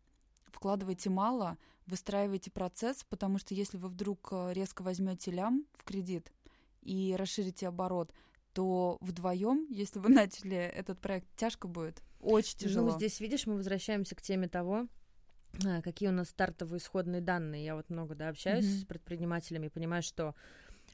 вкладывайте 0.46 1.12
мало, 1.12 1.60
выстраивайте 1.86 2.50
процесс, 2.50 3.04
потому 3.08 3.38
что 3.38 3.54
если 3.54 3.78
вы 3.78 3.90
вдруг 3.90 4.30
а, 4.32 4.52
резко 4.52 4.82
возьмете 4.82 5.30
лям 5.30 5.66
в 5.74 5.84
кредит 5.84 6.34
и 6.82 7.16
расширите 7.16 7.68
оборот, 7.68 8.14
то 8.54 8.98
вдвоем, 9.00 9.68
если 9.70 10.00
вы 10.00 10.10
начали 10.10 10.58
этот 10.58 11.00
проект, 11.00 11.28
тяжко 11.36 11.68
будет. 11.68 12.02
Очень 12.20 12.58
тяжело. 12.58 12.90
Ну, 12.90 12.98
здесь, 12.98 13.20
видишь, 13.20 13.46
мы 13.46 13.58
возвращаемся 13.58 14.16
к 14.16 14.24
теме 14.24 14.48
того, 14.48 14.88
какие 15.84 16.10
у 16.10 16.12
нас 16.12 16.30
стартовые 16.30 16.80
исходные 16.80 17.22
данные. 17.22 17.66
Я 17.66 17.76
вот 17.76 17.90
много 17.90 18.16
да, 18.16 18.30
общаюсь 18.30 18.66
Мгм. 18.66 18.82
с 18.82 18.86
предпринимателями 18.86 19.68
и 19.68 19.70
понимаю, 19.70 20.04
что 20.04 20.36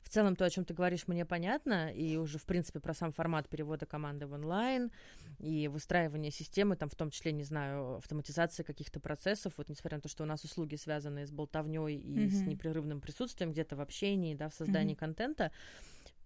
в 0.04 0.10
целом 0.10 0.36
то, 0.36 0.46
о 0.46 0.50
чем 0.50 0.66
ты 0.66 0.74
говоришь, 0.74 1.08
мне 1.08 1.26
понятно, 1.26 1.92
и 1.94 2.18
уже, 2.18 2.38
в 2.38 2.46
принципе, 2.46 2.80
про 2.80 2.94
сам 2.94 3.14
формат 3.14 3.48
перевода 3.50 3.86
команды 3.86 4.28
в 4.28 4.34
онлайн 4.34 4.92
и 5.40 5.68
выстраивание 5.68 6.32
системы, 6.32 6.76
там, 6.76 6.90
в 6.90 6.96
том 6.96 7.10
числе, 7.12 7.32
не 7.32 7.44
знаю, 7.44 7.96
автоматизация 7.98 8.64
каких-то 8.64 9.00
процессов, 9.00 9.54
вот 9.58 9.70
несмотря 9.70 9.98
на 9.98 10.02
то, 10.02 10.10
что 10.10 10.24
у 10.24 10.28
нас 10.28 10.44
услуги 10.44 10.76
связаны 10.76 11.26
с 11.26 11.32
болтовней 11.32 11.98
и 11.98 12.30
с 12.30 12.42
Мгм. 12.42 12.52
непрерывным 12.52 13.02
присутствием 13.02 13.52
где-то 13.52 13.76
в 13.76 13.82
общении, 13.82 14.36
да, 14.36 14.50
в 14.50 14.54
создании 14.54 14.94
Мгм. 14.94 15.00
контента, 15.00 15.52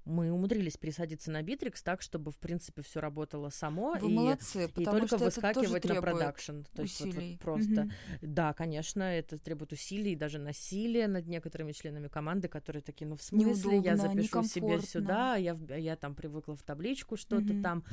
мы 0.05 0.31
умудрились 0.31 0.77
пересадиться 0.77 1.31
на 1.31 1.41
Битрикс 1.41 1.81
так, 1.81 2.01
чтобы, 2.01 2.31
в 2.31 2.37
принципе, 2.37 2.81
все 2.83 2.99
работало 2.99 3.49
само. 3.49 3.95
Вы 3.99 4.11
и 4.11 4.13
молодцы, 4.13 4.69
и 4.77 4.85
только 4.85 5.17
выскакивать 5.17 5.83
на 5.85 6.01
продакшн. 6.01 6.61
То 6.75 6.83
есть 6.83 7.01
вот- 7.01 7.15
вот 7.15 7.39
просто. 7.39 7.81
Мгм. 7.83 7.91
Да, 8.21 8.53
конечно, 8.53 9.01
это 9.03 9.37
требует 9.37 9.71
усилий, 9.73 10.13
и 10.13 10.15
даже 10.15 10.37
насилия 10.37 11.07
над 11.07 11.27
некоторыми 11.27 11.71
членами 11.71 12.07
команды, 12.07 12.47
которые 12.47 12.81
такие, 12.83 13.07
ну 13.07 13.15
в 13.17 13.21
смысле, 13.23 13.77
я 13.77 13.93
Неудобно, 13.93 13.97
запишу 13.97 14.43
себе 14.43 14.79
сюда, 14.81 15.35
я, 15.35 15.57
я 15.75 15.95
там 15.95 16.13
привыкла 16.15 16.55
в 16.55 16.61
табличку 16.63 17.17
что-то 17.17 17.53
Мгм. 17.53 17.63
там. 17.63 17.83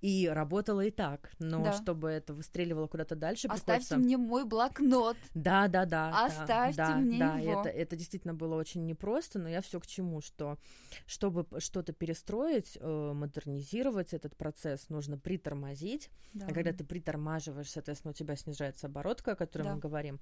И 0.00 0.28
работала 0.28 0.80
и 0.82 0.90
так. 0.90 1.30
Но 1.38 1.64
Да. 1.64 1.72
чтобы 1.72 2.08
это 2.08 2.34
выстреливало 2.34 2.86
куда-то 2.86 3.16
дальше, 3.16 3.48
Оставьте 3.48 3.88
приходится... 3.88 3.96
мне 3.98 4.16
мой 4.16 4.44
блокнот. 4.44 5.16
Да, 5.34 5.68
да, 5.68 5.84
да. 5.84 6.26
Оставьте 6.26 6.76
да, 6.76 6.96
мне 6.96 7.18
да, 7.18 7.38
его. 7.38 7.60
Это, 7.60 7.68
это 7.68 7.96
действительно 7.96 8.34
было 8.34 8.54
очень 8.56 8.84
непросто, 8.86 9.38
но 9.38 9.48
я 9.48 9.60
все 9.60 9.80
к 9.80 9.86
чему, 9.86 10.20
что 10.20 10.58
чтобы 11.06 11.46
что-то 11.60 11.92
перестроить, 11.92 12.76
э, 12.80 13.12
модернизировать 13.14 14.12
этот 14.14 14.36
процесс, 14.36 14.88
нужно 14.88 15.18
притормозить. 15.18 16.10
Да. 16.34 16.46
А 16.48 16.52
когда 16.52 16.72
ты 16.72 16.84
притормаживаешь, 16.84 17.70
соответственно, 17.70 18.10
у 18.10 18.14
тебя 18.14 18.36
снижается 18.36 18.86
оборотка, 18.86 19.32
о 19.32 19.36
которой 19.36 19.64
Да. 19.64 19.74
мы 19.74 19.80
говорим. 19.80 20.20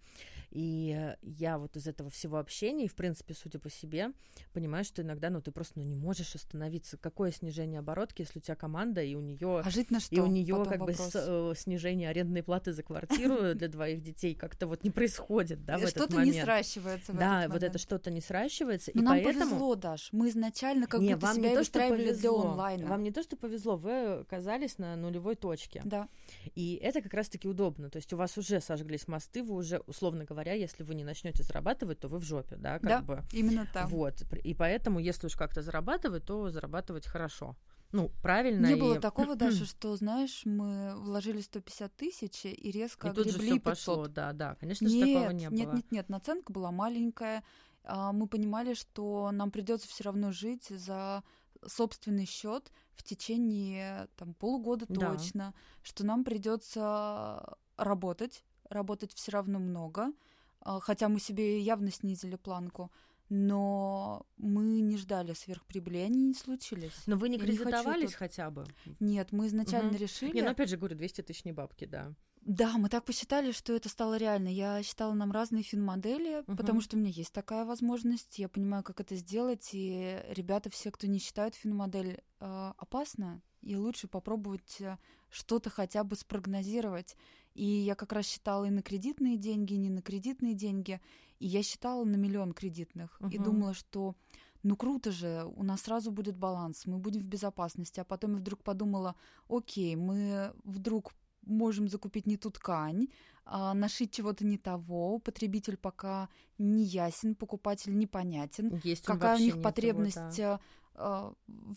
И 0.50 1.14
я 1.22 1.59
вот 1.59 1.76
из 1.76 1.87
этого 1.87 2.11
всего 2.11 2.38
общения, 2.38 2.85
и, 2.85 2.88
в 2.88 2.94
принципе, 2.94 3.35
судя 3.35 3.59
по 3.59 3.70
себе, 3.70 4.12
понимаю, 4.52 4.85
что 4.85 5.02
иногда, 5.02 5.31
ну, 5.31 5.40
ты 5.40 5.50
просто 5.52 5.78
ну, 5.78 5.85
не 5.85 5.94
можешь 5.96 6.35
остановиться. 6.35 6.96
Какое 6.96 7.31
снижение 7.33 7.81
оборотки, 7.81 8.22
если 8.22 8.38
у 8.38 8.42
тебя 8.42 8.54
команда, 8.57 9.02
и 9.02 9.14
у 9.14 9.20
нее 9.20 9.57
А 9.64 9.70
жить 9.70 9.90
на 9.90 10.00
что? 10.00 10.14
и 10.14 10.20
у 10.20 10.26
нее 10.26 10.64
как 10.68 10.80
бы 10.80 10.86
вопрос. 10.92 11.10
с- 11.10 11.26
э, 11.28 11.52
снижение 11.56 12.08
арендной 12.10 12.42
платы 12.42 12.72
за 12.72 12.82
квартиру 12.82 13.36
для 13.54 13.68
двоих 13.68 14.02
детей 14.02 14.34
как-то 14.34 14.66
вот 14.66 14.84
не 14.84 14.90
происходит, 14.90 15.64
да, 15.64 15.76
в 15.78 15.82
этот 15.82 15.90
Что-то 15.96 16.16
момент. 16.16 16.34
не 16.36 16.42
сращивается 16.42 17.12
Да, 17.12 17.46
вот 17.48 17.62
это 17.62 17.78
что-то 17.78 18.10
не 18.10 18.20
сращивается, 18.20 18.90
Но 18.94 19.00
и 19.00 19.04
нам 19.04 19.14
поэтому... 19.24 19.50
повезло, 19.50 19.74
Даш. 19.74 20.08
Мы 20.12 20.28
изначально 20.30 20.86
как 20.86 21.00
не, 21.00 21.14
будто 21.14 21.26
вам 21.26 21.36
себя 21.36 21.48
не 21.50 21.54
то, 21.56 21.64
что 21.64 21.78
для 21.78 21.88
повезло, 21.88 22.50
онлайна. 22.50 22.86
вам 22.86 23.02
не 23.02 23.10
то, 23.12 23.22
что 23.22 23.36
повезло, 23.36 23.76
вы 23.76 24.20
оказались 24.20 24.78
на 24.78 24.96
нулевой 24.96 25.34
точке. 25.36 25.82
Да. 25.84 26.08
И 26.54 26.78
это 26.82 27.00
как 27.02 27.14
раз-таки 27.14 27.48
удобно. 27.48 27.90
То 27.90 27.96
есть 27.96 28.12
у 28.12 28.16
вас 28.16 28.36
уже 28.38 28.60
сожглись 28.60 29.08
мосты, 29.08 29.42
вы 29.42 29.54
уже, 29.54 29.78
условно 29.86 30.24
говоря, 30.24 30.52
если 30.54 30.82
вы 30.82 30.94
не 30.94 31.04
начнете 31.04 31.42
зарабатывать, 31.42 31.98
то 32.00 32.08
вы 32.08 32.18
в 32.18 32.22
жопе, 32.24 32.56
да, 32.56 32.78
как 32.78 32.88
Да, 32.88 33.00
бы. 33.00 33.22
именно 33.32 33.66
там. 33.72 33.88
Вот. 33.88 34.22
И 34.44 34.54
поэтому, 34.54 34.98
если 34.98 35.26
уж 35.26 35.36
как-то 35.36 35.62
зарабатывать, 35.62 36.24
то 36.24 36.48
зарабатывать 36.50 37.06
хорошо. 37.06 37.56
Ну, 37.92 38.11
правильно. 38.22 38.66
Не 38.66 38.74
и... 38.74 38.81
было 38.81 39.01
такого, 39.01 39.35
Даша, 39.37 39.64
что, 39.64 39.96
знаешь, 39.96 40.42
мы 40.44 40.94
вложили 40.96 41.40
150 41.40 41.96
тысяч 41.96 42.44
и 42.44 42.70
резко 42.70 43.09
И 43.09 43.12
тут 43.12 43.29
же 43.31 43.38
все 43.38 43.59
500. 43.59 43.62
пошло, 43.62 44.07
да, 44.09 44.33
да. 44.33 44.55
Конечно 44.57 44.88
же, 44.88 44.94
Нет, 44.96 45.14
такого 45.14 45.31
не 45.31 45.46
нет, 45.46 45.53
было. 45.68 45.74
нет, 45.77 45.90
нет, 45.92 46.09
наценка 46.09 46.53
была 46.53 46.70
маленькая. 46.70 47.42
А, 47.85 48.12
Мы 48.12 48.27
понимали, 48.27 48.74
что 48.74 49.31
нам 49.33 49.51
придется 49.51 49.88
все 49.88 50.05
равно 50.05 50.33
жить 50.33 50.66
за 50.68 51.22
собственный 51.66 52.27
счет 52.27 52.70
в 52.94 53.03
течение 53.03 54.09
там, 54.16 54.35
полугода 54.35 54.87
Да. 54.88 55.11
точно, 55.11 55.55
что 55.83 56.05
нам 56.05 56.24
придется 56.24 57.57
работать, 57.77 58.44
работать 58.68 59.12
все 59.14 59.33
равно 59.33 59.59
много, 59.59 60.12
а, 60.61 60.81
хотя 60.81 61.09
мы 61.09 61.18
себе 61.20 61.61
явно 61.61 61.90
снизили 61.90 62.37
планку, 62.37 62.92
но 63.28 64.26
мы 64.36 64.80
не 64.80 64.96
ждали 64.96 65.32
сверхприбыли, 65.34 65.98
они 65.98 66.22
не 66.24 66.34
случились. 66.34 66.92
Но 67.06 67.16
вы 67.16 67.28
не 67.28 67.36
Я 67.36 67.42
не 67.44 67.46
кредитовались 67.56 68.10
тут- 68.10 68.18
хотя 68.18 68.50
бы? 68.50 68.66
Нет, 69.00 69.32
мы 69.32 69.46
изначально 69.48 69.90
Мгм. 69.90 69.98
решили. 69.98 70.34
Не, 70.34 70.42
ну 70.42 70.50
опять 70.50 70.68
же 70.70 70.76
говорю, 70.76 70.96
200 70.96 71.22
тысяч 71.22 71.44
не 71.44 71.52
бабки, 71.52 71.84
да. 71.84 72.14
Да, 72.42 72.78
мы 72.78 72.88
так 72.88 73.04
посчитали, 73.04 73.52
что 73.52 73.74
это 73.74 73.88
стало 73.90 74.16
реально. 74.16 74.48
Я 74.48 74.82
считала 74.82 75.12
нам 75.12 75.32
разные 75.32 75.62
фин-модели, 75.62 76.44
Мгм. 76.46 76.56
потому 76.56 76.80
что 76.80 76.96
у 76.96 77.00
меня 77.00 77.10
есть 77.10 77.32
такая 77.32 77.64
возможность. 77.66 78.38
Я 78.38 78.48
понимаю, 78.48 78.82
как 78.82 79.00
это 79.00 79.16
сделать. 79.16 79.68
И 79.72 80.18
ребята, 80.30 80.70
все, 80.70 80.90
кто 80.90 81.06
не 81.06 81.18
считают 81.18 81.54
фин-модель 81.54 82.22
э, 82.40 82.72
опасно, 82.78 83.42
и 83.60 83.74
лучше 83.76 84.06
попробовать 84.08 84.80
э, 84.80 84.96
что-то 85.28 85.68
хотя 85.68 86.04
бы 86.04 86.16
спрогнозировать. 86.16 87.16
И 87.54 87.64
я 87.66 87.94
как 87.96 88.12
раз 88.12 88.26
считала 88.26 88.64
и 88.64 88.70
на 88.70 88.80
кредитные 88.82 89.36
деньги, 89.36 89.74
и 89.74 89.78
не 89.78 89.90
на 89.90 90.00
кредитные 90.00 90.54
деньги. 90.54 91.00
И 91.38 91.46
я 91.46 91.62
считала 91.62 92.05
на 92.05 92.16
миллион 92.16 92.53
кредитных. 92.53 93.20
И 93.31 93.37
Мгм. 93.37 93.44
думала, 93.44 93.74
что 93.74 94.14
ну 94.62 94.77
круто 94.77 95.12
же, 95.12 95.44
у 95.57 95.62
нас 95.62 95.83
сразу 95.83 96.11
будет 96.11 96.37
баланс, 96.37 96.87
мы 96.87 96.98
будем 96.98 97.20
в 97.20 97.27
безопасности. 97.27 98.01
А 98.01 98.05
потом 98.05 98.33
я 98.33 98.38
вдруг 98.38 98.62
подумала, 98.62 99.14
окей, 99.48 99.96
мы 99.96 100.53
вдруг 100.64 101.12
можем 101.42 101.88
закупить 101.88 102.27
не 102.27 102.37
ту 102.37 102.51
ткань, 102.51 103.09
а, 103.44 103.72
нашить 103.74 104.12
чего-то 104.12 104.44
не 104.44 104.59
того, 104.59 105.18
потребитель 105.18 105.77
пока 105.77 106.29
не 106.59 106.85
ясен, 106.85 107.35
покупатель 107.35 107.96
непонятен. 107.96 108.81
Есть 108.85 109.05
Какая 109.05 109.37
у 109.37 109.40
них 109.40 109.62
потребность, 109.62 110.40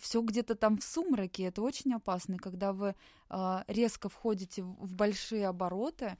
все 0.02 0.22
где-то 0.22 0.56
там 0.56 0.78
в 0.78 0.84
сумраке, 0.84 1.44
это 1.44 1.62
очень 1.62 1.94
опасно. 1.94 2.36
И 2.36 2.38
Когда 2.38 2.74
вы 2.74 2.96
а, 3.30 3.64
резко 3.68 4.10
входите 4.10 4.64
в 4.64 4.96
большие 4.96 5.48
обороты, 5.48 6.18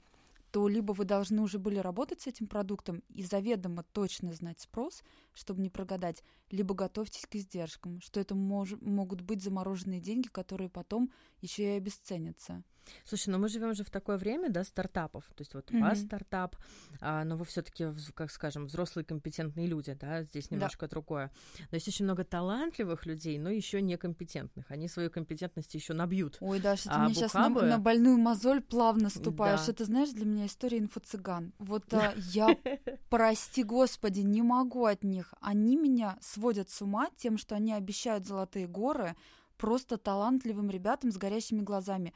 то 0.52 0.68
либо 0.68 0.92
вы 0.92 1.04
должны 1.04 1.40
уже 1.40 1.58
были 1.58 1.78
работать 1.78 2.20
с 2.20 2.26
этим 2.26 2.46
продуктом 2.46 3.02
и 3.08 3.24
заведомо 3.24 3.84
точно 3.92 4.34
знать 4.34 4.60
спрос, 4.60 5.02
чтобы 5.32 5.62
не 5.62 5.70
прогадать, 5.70 6.22
либо 6.50 6.74
готовьтесь 6.74 7.26
к 7.26 7.34
издержкам, 7.34 8.02
что 8.02 8.20
это 8.20 8.34
мож- 8.34 8.78
могут 8.84 9.22
быть 9.22 9.42
замороженные 9.42 10.00
деньги, 10.00 10.28
которые 10.28 10.68
потом 10.68 11.10
еще 11.40 11.62
и 11.62 11.78
обесценятся. 11.78 12.62
Слушай, 13.04 13.30
ну 13.30 13.38
мы 13.38 13.48
живем 13.48 13.74
же 13.74 13.84
в 13.84 13.90
такое 13.90 14.16
время, 14.18 14.50
да, 14.50 14.64
стартапов. 14.64 15.24
То 15.34 15.42
есть 15.42 15.54
вот 15.54 15.70
у 15.72 15.78
вас 15.80 16.00
стартап, 16.00 16.56
а, 17.00 17.24
но 17.24 17.36
вы 17.36 17.44
все-таки, 17.44 17.86
как 18.14 18.30
скажем, 18.30 18.66
взрослые 18.66 19.04
компетентные 19.04 19.66
люди, 19.66 19.94
да, 19.94 20.22
здесь 20.22 20.48
Да. 20.48 20.56
немножко 20.56 20.88
другое. 20.88 21.30
Но 21.70 21.76
есть 21.76 21.88
очень 21.88 22.04
много 22.04 22.24
талантливых 22.24 23.06
людей, 23.06 23.38
но 23.38 23.50
еще 23.50 23.80
некомпетентных. 23.82 24.70
Они 24.70 24.88
свою 24.88 25.10
компетентность 25.10 25.74
еще 25.74 25.92
набьют. 25.94 26.36
Ой, 26.40 26.60
Даша, 26.60 26.84
ты 26.84 26.90
А 26.94 27.04
мне 27.04 27.14
сейчас 27.14 27.34
на, 27.34 27.48
бухабы- 27.50 27.66
на 27.68 27.78
больную 27.78 28.18
мозоль 28.18 28.60
плавно 28.62 29.10
ступаешь. 29.10 29.66
Да. 29.66 29.72
Это, 29.72 29.84
знаешь, 29.84 30.10
для 30.10 30.24
меня 30.24 30.46
история 30.46 30.78
инфо-цыган. 30.78 31.52
Вот 31.58 31.92
а, 31.94 32.12
я, 32.16 32.48
прости 33.10 33.62
господи, 33.62 34.20
не 34.20 34.42
могу 34.42 34.84
от 34.84 35.04
них. 35.04 35.34
Они 35.40 35.76
меня 35.76 36.18
сводят 36.20 36.70
с 36.70 36.82
ума 36.82 37.08
тем, 37.16 37.38
что 37.38 37.54
они 37.54 37.72
обещают 37.72 38.26
золотые 38.26 38.66
горы 38.66 39.14
просто 39.56 39.96
талантливым 39.96 40.70
ребятам 40.70 41.12
с 41.12 41.16
горящими 41.16 41.60
глазами. 41.60 42.12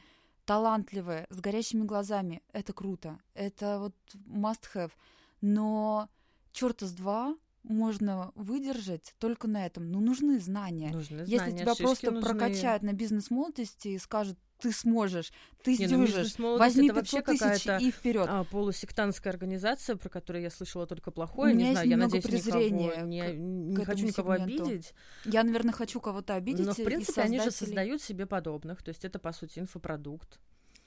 Талантливые, 0.46 1.26
с 1.28 1.40
горящими 1.40 1.84
глазами. 1.84 2.42
Это 2.52 2.72
круто. 2.72 3.18
Это 3.34 3.78
вот 3.78 3.94
must 4.26 4.62
have. 4.74 4.92
Но 5.40 6.08
черта 6.52 6.86
с 6.86 6.92
два 6.92 7.36
можно 7.62 8.32
выдержать 8.34 9.14
только 9.18 9.48
на 9.48 9.66
этом. 9.66 9.90
Ну, 9.90 10.00
нужны 10.00 10.38
знания. 10.38 10.90
Нужны 10.92 11.20
Если 11.20 11.36
знания, 11.36 11.58
тебя 11.58 11.74
просто 11.74 12.10
нужны. 12.10 12.30
прокачают 12.30 12.82
на 12.82 12.92
бизнес-молодости 12.92 13.88
и 13.88 13.98
скажут, 13.98 14.38
ты 14.58 14.72
сможешь, 14.72 15.32
ты 15.62 15.72
Не, 15.76 15.86
ну, 15.86 15.86
сдюжишь, 15.88 16.16
бизнес-молодость 16.16 16.60
возьми 16.76 16.88
это 16.88 16.94
вообще 16.96 17.16
500 17.22 17.24
тысяч 17.26 17.62
какая-то, 17.64 17.84
и 17.84 17.90
вперед. 17.90 18.26
А, 18.28 18.44
полусектантская 18.44 19.32
организация, 19.32 19.96
про 19.96 20.08
которую 20.08 20.42
я 20.42 20.50
слышала 20.50 20.86
только 20.86 21.10
плохое, 21.10 21.54
не 21.54 21.72
знаю, 21.72 21.88
я 21.88 21.96
надеюсь, 21.96 22.24
презрения 22.24 22.88
никого 22.88 23.06
не, 23.06 23.22
к- 23.22 23.34
не 23.34 23.76
к 23.76 23.86
хочу 23.86 24.06
никого 24.06 24.36
сегменту. 24.36 24.64
обидеть. 24.64 24.94
Я, 25.24 25.42
наверное, 25.42 25.72
хочу 25.72 26.00
кого-то 26.00 26.34
обидеть. 26.34 26.66
Но, 26.66 26.72
в 26.72 26.76
принципе, 26.76 27.22
они 27.22 27.40
же 27.40 27.50
создают 27.50 28.02
себе 28.02 28.26
подобных. 28.26 28.82
То 28.82 28.88
есть 28.90 29.04
это, 29.04 29.18
по 29.18 29.32
сути, 29.32 29.58
инфопродукт. 29.58 30.40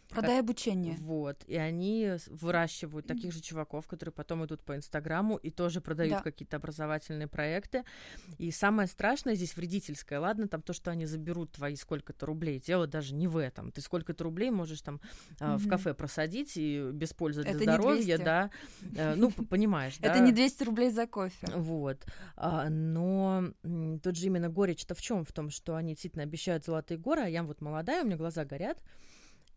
Продай 0.09 0.39
обучение. 0.39 0.95
Вот. 0.99 1.43
И 1.47 1.55
они 1.55 2.13
выращивают 2.27 3.07
таких 3.07 3.31
же 3.31 3.41
чуваков, 3.41 3.87
которые 3.87 4.11
потом 4.13 4.43
идут 4.45 4.61
по 4.63 4.75
Инстаграму 4.75 5.37
и 5.37 5.49
тоже 5.51 5.81
продают 5.81 6.17
Да. 6.17 6.21
какие-то 6.23 6.57
образовательные 6.57 7.27
проекты. 7.27 7.83
И 8.37 8.51
самое 8.51 8.87
страшное 8.87 9.35
здесь 9.35 9.55
вредительское. 9.55 10.19
Ладно, 10.19 10.47
там 10.47 10.61
то, 10.61 10.73
что 10.73 10.91
они 10.91 11.05
заберут 11.05 11.51
твои 11.51 11.75
сколько-то 11.75 12.25
рублей. 12.25 12.59
Дело 12.59 12.87
даже 12.87 13.13
не 13.13 13.27
в 13.27 13.37
этом. 13.37 13.71
Ты 13.71 13.81
сколько-то 13.81 14.23
рублей 14.23 14.49
можешь 14.51 14.81
там 14.81 14.99
а, 15.39 15.57
в 15.57 15.67
кафе 15.67 15.93
просадить 15.93 16.53
и 16.57 16.89
без 16.91 17.13
пользы 17.13 17.43
для 17.43 17.51
Это 17.51 17.63
здоровья, 17.63 18.17
200. 18.17 18.23
да. 18.23 18.49
Э, 18.95 19.15
Ну, 19.15 19.31
понимаешь, 19.31 19.97
да. 19.99 20.09
Это 20.11 20.19
не 20.23 20.31
200 20.31 20.63
рублей 20.63 20.89
за 20.91 21.05
кофе. 21.07 21.47
Вот. 21.55 22.05
А, 22.35 22.69
но 22.69 23.43
тут 24.01 24.15
же 24.17 24.25
именно 24.25 24.49
горечь-то 24.49 24.95
в 24.95 25.01
чем? 25.01 25.23
В 25.23 25.31
том, 25.33 25.49
что 25.49 25.75
они 25.75 25.93
действительно 25.93 26.23
обещают 26.23 26.65
золотые 26.65 26.97
горы, 26.97 27.21
а 27.21 27.27
я 27.27 27.43
вот 27.43 27.61
молодая, 27.61 28.03
у 28.03 28.05
меня 28.05 28.17
глаза 28.17 28.45
горят. 28.45 28.81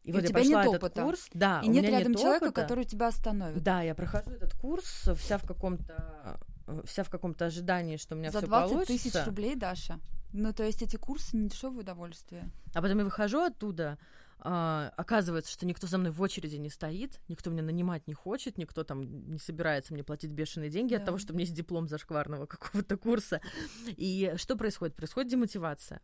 И, 0.04 0.10
И 0.10 0.12
вот 0.12 0.22
у 0.24 0.26
тебя 0.26 0.34
прошла 0.40 0.64
нет 0.64 0.72
этот 0.74 0.82
опыта. 0.84 1.02
курс. 1.04 1.28
Да, 1.32 1.60
И 1.62 1.68
нет 1.68 1.84
рядом 1.84 2.12
нет 2.12 2.20
человека, 2.20 2.44
опыта. 2.46 2.60
который 2.62 2.84
тебя 2.84 3.08
остановит. 3.08 3.62
Да, 3.62 3.82
я 3.82 3.94
прохожу 3.94 4.30
этот 4.30 4.52
курс 4.54 5.08
вся 5.16 5.38
в 5.38 5.46
каком-то 5.46 6.40
вся 6.86 7.02
в 7.02 7.10
каком-то 7.10 7.46
ожидании, 7.46 7.96
что 7.96 8.14
у 8.14 8.18
меня 8.18 8.30
За 8.30 8.38
все 8.38 8.46
20 8.46 8.72
получится. 8.72 8.92
тысяч 9.10 9.26
рублей, 9.26 9.56
Даша. 9.56 9.98
Ну, 10.32 10.52
то 10.52 10.62
есть 10.64 10.80
эти 10.82 10.96
курсы 10.96 11.36
не 11.36 11.48
дешевое 11.48 11.80
удовольствие. 11.80 12.50
А 12.72 12.80
потом 12.80 12.98
я 12.98 13.04
выхожу 13.04 13.40
оттуда, 13.40 13.98
а, 14.38 14.92
оказывается, 14.96 15.52
что 15.52 15.66
никто 15.66 15.86
за 15.86 15.98
мной 15.98 16.10
в 16.12 16.20
очереди 16.22 16.56
не 16.56 16.70
стоит, 16.70 17.20
никто 17.28 17.50
меня 17.50 17.62
нанимать 17.62 18.06
не 18.06 18.14
хочет, 18.14 18.58
никто 18.58 18.82
там 18.84 19.28
не 19.30 19.38
собирается 19.38 19.92
мне 19.92 20.02
платить 20.02 20.30
бешеные 20.30 20.70
деньги 20.70 20.94
от 20.94 21.00
Да. 21.02 21.06
того, 21.06 21.18
что 21.18 21.32
у 21.32 21.36
меня 21.36 21.44
есть 21.44 21.54
диплом 21.54 21.86
зашкварного 21.88 22.46
какого-то 22.46 22.96
курса. 22.96 23.40
И 23.88 24.32
что 24.36 24.56
происходит? 24.56 24.96
Происходит 24.96 25.30
демотивация. 25.30 26.00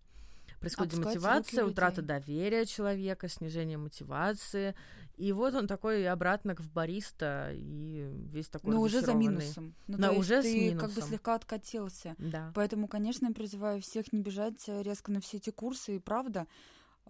Происходит 0.61 0.94
демотивация, 0.94 1.64
утрата 1.64 2.03
доверия 2.03 2.66
человека, 2.66 3.29
снижение 3.29 3.79
мотивации. 3.79 4.75
И 5.16 5.33
вот 5.33 5.55
он 5.55 5.66
такой 5.66 6.09
обратно 6.09 6.55
в 6.55 6.71
бариста, 6.71 7.51
и 7.53 8.09
весь 8.31 8.49
такой 8.49 8.73
Но 8.73 8.81
уже 8.81 9.01
за 9.01 9.14
минусом. 9.14 9.75
Ну, 9.88 9.99
есть 9.99 10.18
уже 10.18 10.42
с 10.42 10.44
ты 10.44 10.71
как 10.71 10.90
бы 10.90 10.94
минусом. 10.94 11.09
слегка 11.09 11.35
откатился. 11.35 12.14
Да. 12.18 12.53
Поэтому, 12.55 12.87
конечно, 12.87 13.27
я 13.27 13.33
призываю 13.33 13.81
всех 13.81 14.12
не 14.12 14.21
бежать 14.21 14.68
э, 14.68 14.83
резко 14.83 15.11
на 15.11 15.21
все 15.21 15.38
эти 15.38 15.51
курсы. 15.51 15.97
И 15.97 15.99
правда, 15.99 16.47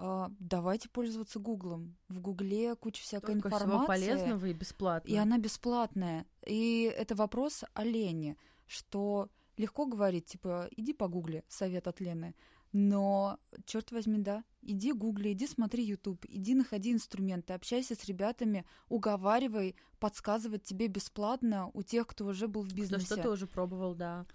а, 0.00 0.30
давайте 0.38 0.88
пользоваться 0.88 1.38
Гуглом. 1.38 1.96
В 2.08 2.20
Гугле 2.20 2.76
куча 2.76 3.02
всякой 3.02 3.34
Только 3.34 3.50
всего 3.50 3.64
информации. 3.64 3.86
полезного 3.86 4.46
и 4.46 4.52
бесплатного. 4.52 5.14
И 5.14 5.18
она 5.18 5.38
бесплатная. 5.38 6.26
И 6.46 6.92
это 6.96 7.14
вопрос 7.14 7.64
о 7.74 7.84
лени, 7.84 8.36
что 8.66 9.28
легко 9.56 9.86
говорить, 9.86 10.26
типа, 10.26 10.68
иди 10.76 10.92
погугли, 10.92 11.44
совет 11.48 11.88
от 11.88 12.00
Лены. 12.00 12.34
Но, 12.72 13.38
черт 13.64 13.92
возьми, 13.92 14.18
да, 14.18 14.44
иди 14.60 14.92
гугли, 14.92 15.32
иди 15.32 15.46
смотри 15.46 15.84
YouTube, 15.84 16.24
иди 16.28 16.54
находи 16.54 16.92
инструменты, 16.92 17.54
общайся 17.54 17.94
с 17.94 18.04
ребятами, 18.04 18.66
уговаривай, 18.88 19.74
подсказывать 19.98 20.64
тебе 20.64 20.86
бесплатно 20.88 21.70
у 21.72 21.82
тех, 21.82 22.06
кто 22.06 22.26
уже 22.26 22.46
был 22.46 22.62
в 22.62 22.68
Кто 22.68 22.76
бизнесе. 22.76 23.06
что 23.06 23.22
тоже 23.22 23.46
пробовал, 23.46 23.94
да. 23.94 24.26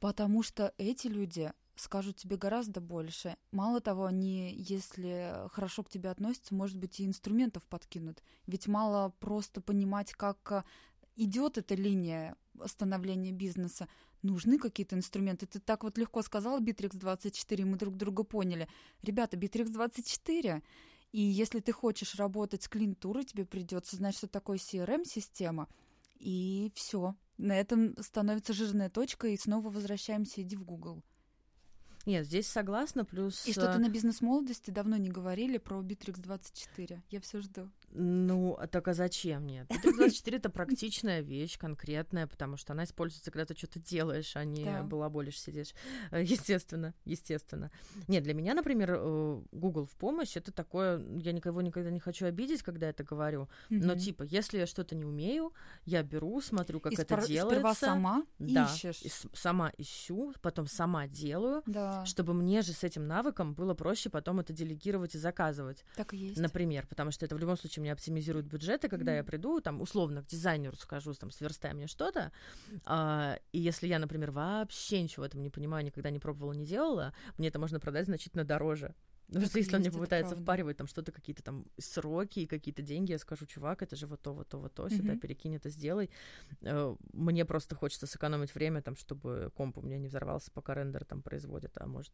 Потому 0.00 0.42
что 0.42 0.72
эти 0.78 1.06
люди 1.06 1.52
скажут 1.76 2.16
тебе 2.16 2.36
гораздо 2.36 2.80
больше. 2.80 3.36
Мало 3.50 3.80
того, 3.80 4.06
они, 4.06 4.54
если 4.54 5.48
хорошо 5.52 5.82
к 5.82 5.90
тебе 5.90 6.10
относятся, 6.10 6.54
может 6.54 6.78
быть, 6.78 6.98
и 7.00 7.06
инструментов 7.06 7.62
подкинут. 7.64 8.22
Ведь 8.46 8.66
мало 8.66 9.10
просто 9.20 9.60
понимать, 9.60 10.12
как 10.12 10.64
идет 11.16 11.58
эта 11.58 11.74
линия 11.74 12.36
становления 12.66 13.32
бизнеса. 13.32 13.88
Нужны 14.22 14.58
какие-то 14.58 14.96
инструменты. 14.96 15.46
Ты 15.46 15.58
так 15.58 15.82
вот 15.82 15.98
легко 15.98 16.22
сказала 16.22 16.60
Bittrex 16.60 16.96
24, 16.96 17.64
мы 17.64 17.76
друг 17.76 17.96
друга 17.96 18.22
поняли. 18.22 18.68
Ребята, 19.02 19.36
Bittrex 19.36 19.70
24. 19.70 20.62
И 21.10 21.20
если 21.20 21.60
ты 21.60 21.72
хочешь 21.72 22.14
работать 22.14 22.62
с 22.62 22.68
клиентурой, 22.68 23.24
тебе 23.24 23.44
придется 23.44 23.96
знать, 23.96 24.16
что 24.16 24.28
такое 24.28 24.58
CRM-система. 24.58 25.68
И 26.18 26.72
все. 26.74 27.14
На 27.36 27.58
этом 27.58 27.96
становится 28.00 28.52
жирная 28.52 28.88
точка, 28.88 29.26
и 29.26 29.36
снова 29.36 29.68
возвращаемся, 29.68 30.42
иди 30.42 30.56
в 30.56 30.64
Google. 30.64 31.02
Нет, 32.06 32.26
здесь 32.26 32.48
согласна, 32.48 33.04
плюс... 33.04 33.46
И 33.46 33.52
что-то 33.52 33.74
э, 33.74 33.78
на 33.78 33.88
бизнес-молодости 33.88 34.70
давно 34.70 34.96
не 34.96 35.08
говорили 35.08 35.58
про 35.58 35.80
Bittrex 35.80 36.20
24. 36.20 37.02
Я 37.10 37.20
все 37.20 37.40
жду. 37.40 37.70
Ну, 37.94 38.56
а 38.58 38.66
так 38.66 38.88
а 38.88 38.94
зачем 38.94 39.46
нет? 39.46 39.68
Bittrex 39.70 39.96
24 39.96 40.36
это 40.38 40.50
практичная 40.50 41.20
вещь, 41.20 41.58
конкретная, 41.58 42.26
потому 42.26 42.56
что 42.56 42.72
она 42.72 42.84
используется, 42.84 43.30
когда 43.30 43.44
ты 43.46 43.56
что-то 43.56 43.78
делаешь, 43.80 44.34
а 44.36 44.44
не 44.44 44.64
Да. 44.64 44.82
балаболишь, 44.82 45.38
сидишь. 45.40 45.74
Э, 46.10 46.22
Естественно, 46.22 46.94
естественно. 47.04 47.70
Нет, 48.08 48.22
для 48.24 48.34
меня, 48.34 48.54
например, 48.54 48.96
э, 48.98 49.42
Google 49.52 49.84
в 49.86 49.94
помощь 49.96 50.36
это 50.36 50.52
такое, 50.52 50.98
я 51.18 51.32
никого 51.32 51.62
никогда 51.62 51.90
не 51.90 52.00
хочу 52.00 52.26
обидеть, 52.26 52.62
когда 52.62 52.88
это 52.88 53.04
говорю. 53.04 53.48
Но 53.68 53.92
Мгм. 53.92 53.98
типа, 53.98 54.22
если 54.24 54.58
я 54.58 54.66
что-то 54.66 54.94
не 54.94 55.04
умею, 55.04 55.52
я 55.84 56.02
беру, 56.02 56.40
смотрю, 56.40 56.80
как 56.80 56.92
И 56.92 56.96
это 56.96 57.04
спор- 57.04 57.26
делается. 57.26 57.54
Сперва 57.56 57.74
сама 57.74 58.24
да, 58.38 58.64
ищешь. 58.64 59.02
и 59.02 59.08
с- 59.08 59.26
сама 59.34 59.70
ищу, 59.78 60.32
потом 60.40 60.66
сама 60.66 61.06
делаю, 61.06 61.62
Да, 61.92 62.06
чтобы 62.06 62.34
мне 62.34 62.62
же 62.62 62.72
с 62.72 62.84
этим 62.84 63.06
навыком 63.06 63.54
было 63.54 63.74
проще 63.74 64.10
потом 64.10 64.40
это 64.40 64.52
делегировать 64.52 65.14
и 65.14 65.18
заказывать. 65.18 65.84
так 65.96 66.12
и 66.14 66.16
есть. 66.16 66.40
Например, 66.40 66.86
потому 66.86 67.10
что 67.10 67.24
это 67.24 67.34
в 67.34 67.38
любом 67.38 67.56
случае 67.56 67.82
мне 67.82 67.92
оптимизирует 67.92 68.46
бюджеты, 68.46 68.88
когда 68.88 69.12
я 69.14 69.22
Мгм. 69.22 69.26
приду, 69.30 69.60
там, 69.60 69.80
условно, 69.80 70.22
к 70.22 70.26
дизайнеру 70.26 70.76
скажу, 70.76 71.12
там, 71.14 71.30
сверстай 71.30 71.74
мне 71.74 71.86
что-то, 71.86 72.32
а, 72.84 73.38
и 73.52 73.58
если 73.58 73.86
я, 73.86 73.98
например, 73.98 74.30
вообще 74.30 75.02
ничего 75.02 75.22
в 75.22 75.26
этом 75.26 75.42
не 75.42 75.50
понимаю, 75.50 75.84
никогда 75.84 76.10
не 76.10 76.18
пробовала, 76.18 76.52
не 76.52 76.66
делала, 76.66 77.12
мне 77.38 77.48
это 77.48 77.58
можно 77.58 77.78
продать 77.80 78.06
значительно 78.06 78.44
дороже. 78.44 78.94
Ну, 79.32 79.40
Так 79.40 79.48
что 79.48 79.58
если 79.58 79.76
он 79.76 79.80
мне 79.80 79.90
попытается 79.90 80.30
правда. 80.34 80.44
впаривать 80.44 80.76
там 80.76 80.86
что-то, 80.86 81.10
какие-то 81.10 81.42
там 81.42 81.64
сроки 81.78 82.40
и 82.40 82.46
какие-то 82.46 82.82
деньги, 82.82 83.12
я 83.12 83.18
скажу, 83.18 83.46
чувак, 83.46 83.82
это 83.82 83.96
же 83.96 84.06
вот 84.06 84.20
то, 84.20 84.34
вот 84.34 84.48
то, 84.48 84.58
вот 84.58 84.74
то, 84.74 84.88
сюда 84.90 85.12
Мгм. 85.12 85.20
перекинь 85.20 85.54
это, 85.54 85.70
сделай. 85.70 86.10
Э, 86.60 86.94
Мне 87.12 87.44
просто 87.44 87.74
хочется 87.74 88.06
сэкономить 88.06 88.54
время, 88.54 88.82
там, 88.82 88.94
чтобы 88.96 89.50
комп 89.56 89.78
у 89.78 89.82
меня 89.82 89.98
не 89.98 90.08
взорвался, 90.08 90.50
пока 90.50 90.74
рендер 90.74 91.04
там 91.04 91.22
производит, 91.22 91.72
а 91.78 91.86
может, 91.86 92.12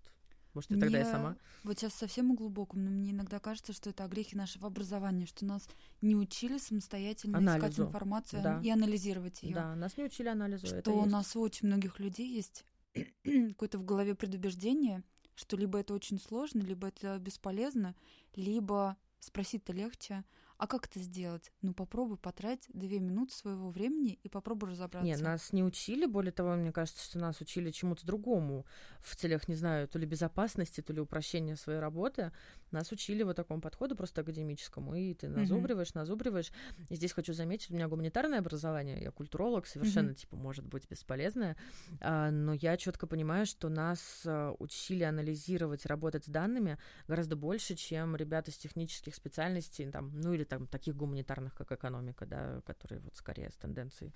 может, 0.55 0.71
и 0.73 0.79
тогда 0.81 0.99
я 0.99 1.05
Мне 1.05 1.13
сама. 1.13 1.37
Вот 1.65 1.79
сейчас 1.79 1.95
совсем 1.95 2.35
глубоком, 2.35 2.85
но 2.85 2.91
мне 2.91 3.11
иногда 3.11 3.39
кажется, 3.39 3.73
что 3.73 3.91
это 3.91 4.05
огрехи 4.05 4.37
нашего 4.37 4.69
образования, 4.69 5.27
что 5.27 5.45
нас 5.45 5.69
не 6.01 6.17
учили 6.17 6.59
самостоятельно 6.59 7.37
искать 7.37 7.57
Анализу, 7.57 7.85
информацию 7.85 8.43
да. 8.43 8.61
и 8.65 8.71
анализировать 8.71 9.43
ее. 9.43 9.55
Да, 9.55 9.75
нас 9.75 9.97
не 9.97 10.05
учили 10.05 10.29
анализу. 10.29 10.67
Что 10.67 10.93
у 10.93 11.05
нас 11.05 11.37
у 11.37 11.41
очень 11.41 11.67
многих 11.69 11.99
людей 11.99 12.35
есть 12.35 12.65
какое-то 13.25 13.79
в 13.79 13.85
голове 13.85 14.15
предубеждение, 14.15 15.03
что 15.39 15.57
либо 15.57 15.79
это 15.79 15.95
очень 15.95 16.19
сложно, 16.19 16.63
либо 16.63 16.89
это 16.89 17.17
бесполезно, 17.19 17.95
либо 18.35 18.97
спросить-то 19.21 19.73
легче. 19.73 20.25
А 20.59 20.67
как 20.67 20.87
это 20.87 20.99
сделать? 20.99 21.53
Ну, 21.63 21.73
попробуй 21.73 22.17
потратить 22.17 22.69
две 22.73 22.99
минуты 22.99 23.33
своего 23.33 23.71
времени 23.71 24.19
и 24.25 24.29
попробуй 24.29 24.71
разобраться. 24.71 25.05
Не, 25.05 25.17
нас 25.23 25.53
не 25.53 25.63
учили, 25.63 26.05
более 26.05 26.33
того, 26.33 26.57
мне 26.57 26.73
кажется, 26.73 27.05
что 27.05 27.19
нас 27.21 27.41
учили 27.41 27.71
чему-то 27.71 28.05
другому 28.05 28.67
в 28.99 29.15
целях, 29.15 29.47
не 29.47 29.55
знаю, 29.55 29.87
то 29.87 30.01
ли 30.01 30.07
безопасности, 30.07 30.81
то 30.81 30.93
ли 30.93 31.01
упрощения 31.01 31.55
своей 31.55 31.79
работы. 31.79 32.33
Нас 32.73 32.91
учили 32.91 33.23
вот 33.23 33.37
такому 33.37 33.61
подходу 33.61 33.95
просто 33.95 34.23
академическому, 34.23 34.97
и 34.97 35.15
ты 35.15 35.29
назубриваешь, 35.29 35.95
назубриваешь. 35.95 36.51
И 36.89 36.97
здесь 36.97 37.13
хочу 37.13 37.33
заметить, 37.35 37.71
у 37.71 37.75
меня 37.75 37.87
гуманитарное 37.87 38.41
образование, 38.41 39.01
я 39.01 39.13
культуролог, 39.13 39.65
совершенно, 39.65 40.09
Мгм. 40.09 40.17
типа, 40.17 40.37
может 40.37 40.67
быть, 40.67 40.89
бесполезное, 40.91 41.57
а, 42.01 42.33
но 42.33 42.53
я 42.53 42.77
четко 42.77 43.07
понимаю, 43.07 43.47
что 43.47 43.69
нас 43.69 44.23
а, 44.27 44.55
учили 44.59 45.05
анализировать, 45.05 45.87
работать 45.87 46.25
с 46.25 46.29
данными 46.29 46.79
гораздо 47.07 47.37
больше, 47.37 47.77
чем 47.77 48.17
ребята 48.17 48.51
с 48.51 48.59
технических 48.59 49.15
специальностей, 49.15 49.89
там, 49.91 50.11
ну 50.21 50.33
или 50.33 50.48
там 50.49 50.67
таких 50.67 50.97
гуманитарных, 50.97 51.55
как 51.55 51.73
экономика, 51.73 52.27
да, 52.27 52.61
которые 52.67 53.01
вот 53.01 53.17
скорее 53.17 53.51
с 53.51 53.57
тенденцией 53.57 54.15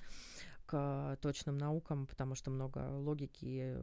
к 0.66 1.18
точным 1.20 1.58
наукам, 1.58 2.06
потому 2.06 2.34
что 2.34 2.50
много 2.50 2.78
логики 2.90 3.44
и 3.44 3.76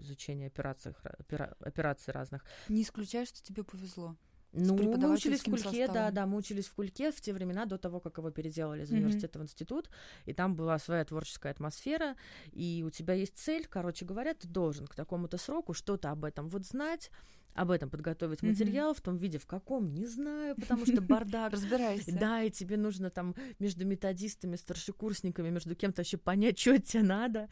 изучения 0.00 0.46
операций, 0.46 0.92
опера- 1.18 1.56
операций 1.60 2.12
разных. 2.12 2.44
Не 2.68 2.82
исключаю, 2.82 3.26
что 3.26 3.42
тебе 3.42 3.64
повезло. 3.64 4.16
Ну, 4.54 4.76
мы 4.76 5.14
учились 5.14 5.40
в 5.40 5.44
Кульке, 5.44 5.86
да, 5.86 5.86
составом. 5.86 6.14
да, 6.14 6.26
мы 6.26 6.36
учились 6.36 6.66
в 6.66 6.74
Кульке 6.74 7.10
в 7.10 7.20
те 7.22 7.32
времена 7.32 7.64
до 7.64 7.78
того, 7.78 8.00
как 8.00 8.18
его 8.18 8.30
переделали 8.30 8.82
из 8.82 8.90
университета 8.90 9.38
в 9.38 9.42
институт, 9.42 9.88
и 10.26 10.34
там 10.34 10.54
была 10.54 10.78
своя 10.78 11.04
творческая 11.06 11.52
атмосфера, 11.52 12.16
и 12.50 12.84
у 12.86 12.90
тебя 12.90 13.14
есть 13.14 13.38
цель, 13.38 13.66
короче 13.66 14.04
говоря, 14.04 14.34
ты 14.34 14.46
должен 14.46 14.86
к 14.86 14.94
такому-то 14.94 15.38
сроку 15.38 15.72
что-то 15.72 16.10
об 16.10 16.24
этом 16.24 16.50
вот 16.50 16.66
знать, 16.66 17.10
об 17.54 17.70
этом 17.70 17.90
подготовить 17.90 18.42
материал 18.42 18.94
в 18.94 19.00
том 19.00 19.16
виде, 19.16 19.38
в 19.38 19.46
каком, 19.46 19.92
не 19.92 20.06
знаю, 20.06 20.56
потому 20.56 20.86
что 20.86 21.00
бардак. 21.00 21.52
Разбирайся. 21.52 22.12
Да, 22.18 22.42
и 22.42 22.50
тебе 22.50 22.76
нужно 22.76 23.10
там 23.10 23.34
между 23.58 23.84
методистами, 23.84 24.56
старшекурсниками, 24.56 25.50
между 25.50 25.74
кем-то 25.74 26.00
вообще 26.00 26.16
понять, 26.16 26.58
что 26.58 26.78
тебе 26.78 27.02
надо. 27.02 27.48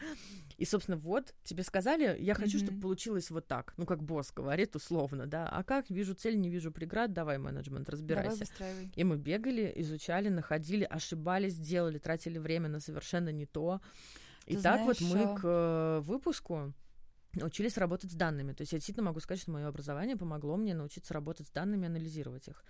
И, 0.57 0.65
собственно, 0.65 0.97
вот, 0.97 1.35
тебе 1.45 1.63
сказали, 1.63 2.17
я 2.21 2.35
хочу, 2.35 2.59
чтобы 2.59 2.81
получилось 2.81 3.31
вот 3.31 3.47
так. 3.47 3.75
Ну, 3.77 3.87
как 3.87 4.03
босс 4.03 4.33
говорит, 4.33 4.75
условно, 4.77 5.27
да. 5.27 5.49
А 5.49 5.63
как? 5.65 5.91
Вижу 5.91 6.15
цель, 6.15 6.41
не 6.41 6.49
вижу 6.49 6.73
преград, 6.73 7.13
давай, 7.13 7.39
менеджмент, 7.39 7.89
разбирайся. 7.89 8.45
И 8.95 9.05
мы 9.05 9.17
бегали, 9.17 9.73
изучали, 9.77 10.29
находили, 10.29 10.85
ошибались, 10.85 11.57
делали, 11.57 11.99
тратили 11.99 12.39
время 12.39 12.69
на 12.69 12.81
совершенно 12.81 13.31
не 13.31 13.47
то. 13.47 13.81
И 14.47 14.57
Ты 14.57 14.63
так 14.63 14.81
вот 14.81 15.01
мы 15.01 15.23
а 15.23 15.37
к 15.37 16.01
выпуску 16.07 16.73
научились 17.35 17.77
работать 17.77 18.13
с 18.13 18.15
данными. 18.15 18.53
То 18.53 18.63
есть 18.63 18.73
я 18.73 18.79
действительно 18.79 19.07
могу 19.07 19.21
сказать, 19.21 19.41
что 19.41 19.51
мое 19.51 19.67
образование 19.67 20.17
помогло 20.17 20.57
мне 20.57 20.75
научиться 20.75 21.15
работать 21.15 21.47
с 21.47 21.51
данными, 21.51 21.87
анализировать 21.87 22.49
их. 22.49 22.65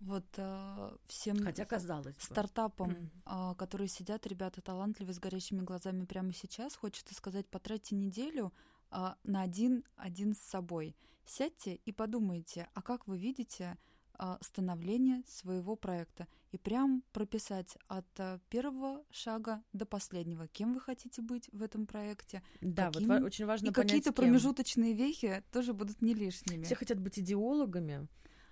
Вот 0.00 0.26
а, 0.36 0.96
всем 1.06 1.42
Хотя 1.42 1.64
казалось 1.64 2.16
бы. 2.16 2.20
стартапам, 2.20 3.10
а, 3.24 3.54
которые 3.54 3.88
сидят, 3.88 4.26
ребята 4.26 4.60
талантливые, 4.60 5.14
с 5.14 5.18
горящими 5.18 5.60
глазами 5.60 6.04
прямо 6.04 6.32
сейчас, 6.32 6.76
хочется 6.76 7.14
сказать, 7.14 7.48
потратьте 7.48 7.94
неделю 7.94 8.52
а, 8.90 9.16
на 9.22 9.42
один, 9.42 9.84
один 9.96 10.34
с 10.34 10.40
собой. 10.40 10.96
Сядьте 11.24 11.76
и 11.76 11.92
подумайте, 11.92 12.68
а 12.74 12.82
как 12.82 13.06
вы 13.06 13.16
видите 13.16 13.78
а, 14.12 14.38
становление 14.42 15.22
своего 15.26 15.74
проекта 15.74 16.28
и 16.54 16.58
прям 16.58 17.02
прописать 17.12 17.76
от 17.88 18.06
а, 18.18 18.38
первого 18.48 19.02
шага 19.10 19.60
до 19.72 19.86
последнего, 19.86 20.46
кем 20.46 20.74
вы 20.74 20.80
хотите 20.80 21.20
быть 21.20 21.48
в 21.52 21.60
этом 21.62 21.84
проекте. 21.84 22.42
Да, 22.60 22.86
вот 22.86 22.94
каким- 22.94 23.08
ва- 23.08 23.24
очень 23.26 23.44
важно 23.46 23.66
и 23.66 23.72
понять, 23.72 23.88
какие-то 23.88 24.12
промежуточные 24.12 24.92
вехи 24.94 25.42
тоже 25.50 25.72
будут 25.72 26.00
не 26.00 26.14
лишними. 26.14 26.62
Все 26.62 26.76
хотят 26.76 27.00
быть 27.00 27.18
идеологами, 27.18 28.06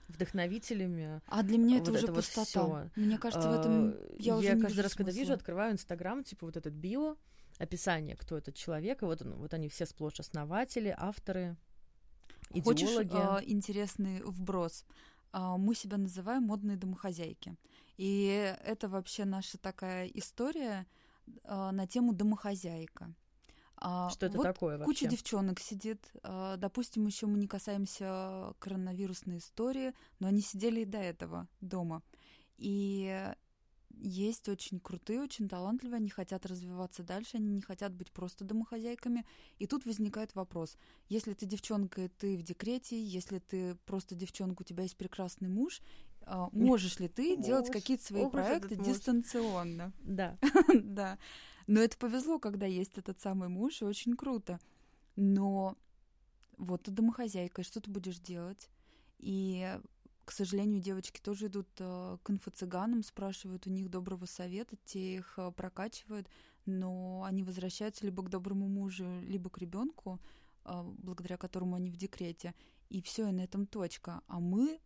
вдохновителями. 0.09 1.21
А 1.27 1.43
для 1.45 1.59
меня 1.59 1.77
это 1.77 1.91
вот 1.93 1.97
уже 1.99 2.05
это 2.07 2.13
вот 2.15 2.25
пустота. 2.25 2.45
всё. 2.45 2.91
Мне 2.97 3.19
кажется, 3.19 3.49
в 3.49 3.53
этом 3.61 3.91
А, 3.91 4.17
я 4.19 4.37
уже 4.37 4.55
не 4.55 4.61
каждый 4.61 4.81
раз, 4.81 4.95
когда 4.95 5.13
вижу, 5.13 5.27
смысла. 5.27 5.35
открываю 5.37 5.73
Инстаграм, 5.73 6.25
типа 6.25 6.47
вот 6.47 6.57
этот 6.57 6.75
био, 6.75 7.17
описание, 7.59 8.17
кто 8.17 8.37
этот 8.37 8.57
человек, 8.57 9.03
и 9.03 9.05
вот, 9.05 9.23
он- 9.23 9.35
вот 9.37 9.55
они 9.55 9.69
все 9.69 9.87
сплошь 9.87 10.19
основатели, 10.19 10.93
авторы, 10.99 11.57
Хочешь 12.65 12.89
идеологи. 12.89 13.15
а, 13.15 13.41
интересный 13.45 14.23
вброс? 14.23 14.85
А, 15.33 15.57
мы 15.57 15.75
себя 15.75 15.97
называем 15.97 16.45
модные 16.45 16.77
домохозяйки. 16.77 17.57
И 17.97 18.55
это 18.65 18.89
вообще 18.89 19.25
наша 19.25 19.59
такая 19.59 20.07
история 20.09 20.87
а, 21.45 21.73
на 21.73 21.87
тему 21.87 22.13
домохозяйка. 22.13 23.15
А, 23.77 24.11
Что 24.11 24.27
это 24.27 24.37
вот 24.37 24.45
такое 24.45 24.79
вообще? 24.79 24.87
Куча 24.87 25.09
девчонок 25.09 25.59
сидит. 25.59 26.07
Допустим, 26.23 27.07
еще 27.07 27.27
мы 27.27 27.39
не 27.39 27.49
касаемся 27.49 28.55
коронавирусной 28.59 29.39
истории, 29.39 29.93
но 30.21 30.29
они 30.29 30.41
сидели 30.41 30.81
и 30.81 30.85
до 30.85 30.99
этого 30.99 31.49
дома. 31.61 32.03
И 32.59 33.33
есть 34.01 34.49
очень 34.49 34.81
крутые, 34.81 35.21
очень 35.21 35.49
талантливые, 35.49 35.99
они 35.99 36.09
хотят 36.09 36.47
развиваться 36.47 37.03
дальше, 37.03 37.37
они 37.37 37.49
не 37.49 37.61
хотят 37.61 37.93
быть 37.93 38.11
просто 38.11 38.45
домохозяйками. 38.45 39.25
И 39.59 39.67
тут 39.67 39.85
возникает 39.87 40.35
вопрос. 40.35 40.77
Если 41.09 41.35
ты 41.35 41.47
девчонка, 41.47 42.03
и 42.03 42.09
ты 42.09 42.37
в 42.37 42.43
декрете, 42.43 43.03
если 43.03 43.39
ты 43.39 43.77
просто 43.87 44.15
девчонка, 44.15 44.63
у 44.63 44.65
тебя 44.65 44.83
есть 44.83 44.97
прекрасный 44.97 45.49
муж, 45.49 45.81
а, 46.25 46.49
можешь 46.53 46.99
ли 47.01 47.09
ты 47.09 47.37
делать 47.37 47.67
Муж. 47.67 47.73
какие-то 47.73 48.05
свои 48.05 48.29
проекты 48.29 48.77
дистанционно? 48.77 49.93
Да. 50.03 50.39
да. 50.75 51.19
Но 51.67 51.81
это 51.81 51.97
повезло, 51.97 52.39
когда 52.39 52.67
есть 52.67 52.99
этот 52.99 53.21
самый 53.21 53.49
муж, 53.49 53.83
и 53.83 53.85
очень 53.85 54.17
круто. 54.17 54.61
Но 55.17 55.77
вот 56.59 56.85
ты 56.85 56.91
домохозяйка, 56.91 57.63
и 57.63 57.65
что 57.65 57.81
ты 57.81 57.91
будешь 57.91 58.19
делать? 58.19 58.69
И, 59.19 59.79
к 60.25 60.33
сожалению, 60.33 60.81
девочки 60.81 61.21
тоже 61.21 61.47
идут 61.47 61.69
э, 61.79 62.19
к 62.23 62.31
инфо-цыганам, 62.31 63.03
спрашивают 63.03 63.67
у 63.67 63.71
них 63.71 63.91
доброго 63.91 64.27
совета, 64.27 64.77
те 64.85 65.17
их 65.17 65.35
э, 65.37 65.51
прокачивают, 65.53 66.29
но 66.67 67.25
они 67.25 67.43
возвращаются 67.43 68.05
либо 68.05 68.23
к 68.23 68.29
доброму 68.29 68.69
мужу, 68.69 69.21
либо 69.23 69.51
к 69.51 69.59
ребенку, 69.59 70.21
благодаря 70.65 71.37
которому 71.37 71.75
они 71.75 71.91
в 71.91 71.97
декрете. 71.97 72.55
И 72.89 73.03
все, 73.03 73.29
и 73.29 73.33
на 73.33 73.41
этом 73.41 73.67
точка. 73.67 74.23
А 74.29 74.39
мы 74.39 74.79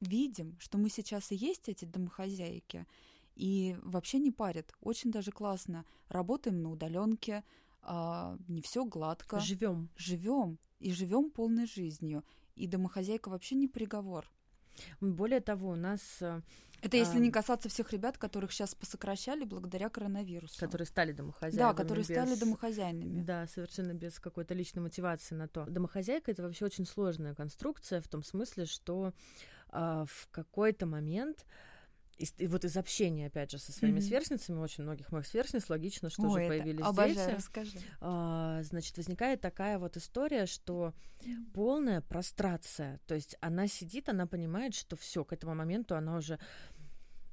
видим, 0.00 0.56
что 0.60 0.78
мы 0.78 0.88
сейчас 0.88 1.32
и 1.32 1.34
есть 1.34 1.68
эти 1.68 1.84
домохозяйки, 1.84 2.86
и 3.34 3.76
вообще 3.82 4.20
не 4.20 4.30
парят. 4.30 4.72
Очень 4.80 5.10
даже 5.10 5.32
классно. 5.32 5.84
Работаем 6.08 6.62
на 6.62 6.70
удаленке, 6.70 7.42
не 7.82 8.62
все 8.62 8.84
гладко. 8.84 9.40
Живем. 9.40 9.88
Живем 9.96 10.58
и 10.78 10.92
живем 10.92 11.30
полной 11.30 11.66
жизнью. 11.66 12.24
И 12.54 12.68
домохозяйка 12.68 13.30
вообще 13.30 13.56
не 13.56 13.66
приговор. 13.66 14.30
Более 15.00 15.40
того, 15.40 15.70
у 15.70 15.76
нас... 15.76 16.22
Это 16.82 16.96
если 16.96 17.18
не 17.18 17.30
касаться 17.30 17.68
всех 17.68 17.92
ребят, 17.92 18.16
которых 18.16 18.52
сейчас 18.52 18.74
посокращали 18.74 19.44
благодаря 19.44 19.90
коронавирусу. 19.90 20.58
Которые 20.58 20.86
стали 20.86 21.12
домохозяйками. 21.12 21.58
Да, 21.58 21.74
которые 21.74 22.06
без... 22.06 22.16
стали 22.16 22.34
домохозяйными. 22.34 23.20
Да, 23.20 23.46
совершенно 23.48 23.92
без 23.92 24.18
какой-то 24.18 24.54
личной 24.54 24.80
мотивации 24.80 25.34
на 25.34 25.46
то. 25.46 25.66
Домохозяйка— 25.66 26.30
это 26.32 26.42
вообще 26.42 26.64
очень 26.64 26.86
сложная 26.86 27.34
конструкция 27.34 28.00
в 28.00 28.08
том 28.08 28.22
смысле, 28.22 28.64
что 28.64 29.12
а, 29.68 30.06
в 30.06 30.28
какой-то 30.30 30.86
момент 30.86 31.44
и 32.20 32.46
вот 32.46 32.64
из 32.64 32.76
общения, 32.76 33.26
опять 33.26 33.50
же, 33.50 33.58
со 33.58 33.72
своими 33.72 33.98
mm-hmm. 33.98 34.02
сверстницами, 34.02 34.58
очень 34.58 34.84
многих 34.84 35.10
моих 35.12 35.26
сверстниц, 35.26 35.68
логично, 35.68 36.10
что 36.10 36.22
Ой, 36.22 36.42
же 36.42 36.48
появились 36.48 36.84
обожаю, 36.84 37.14
дети. 37.14 37.36
расскажи. 37.36 37.78
А, 38.00 38.62
значит, 38.62 38.96
возникает 38.96 39.40
такая 39.40 39.78
вот 39.78 39.96
история, 39.96 40.46
что 40.46 40.94
полная 41.54 42.00
прострация. 42.00 43.00
То 43.06 43.14
есть 43.14 43.36
она 43.40 43.66
сидит, 43.66 44.08
она 44.08 44.26
понимает, 44.26 44.74
что 44.74 44.96
все 44.96 45.24
к 45.24 45.32
этому 45.32 45.54
моменту 45.54 45.96
она 45.96 46.16
уже 46.16 46.38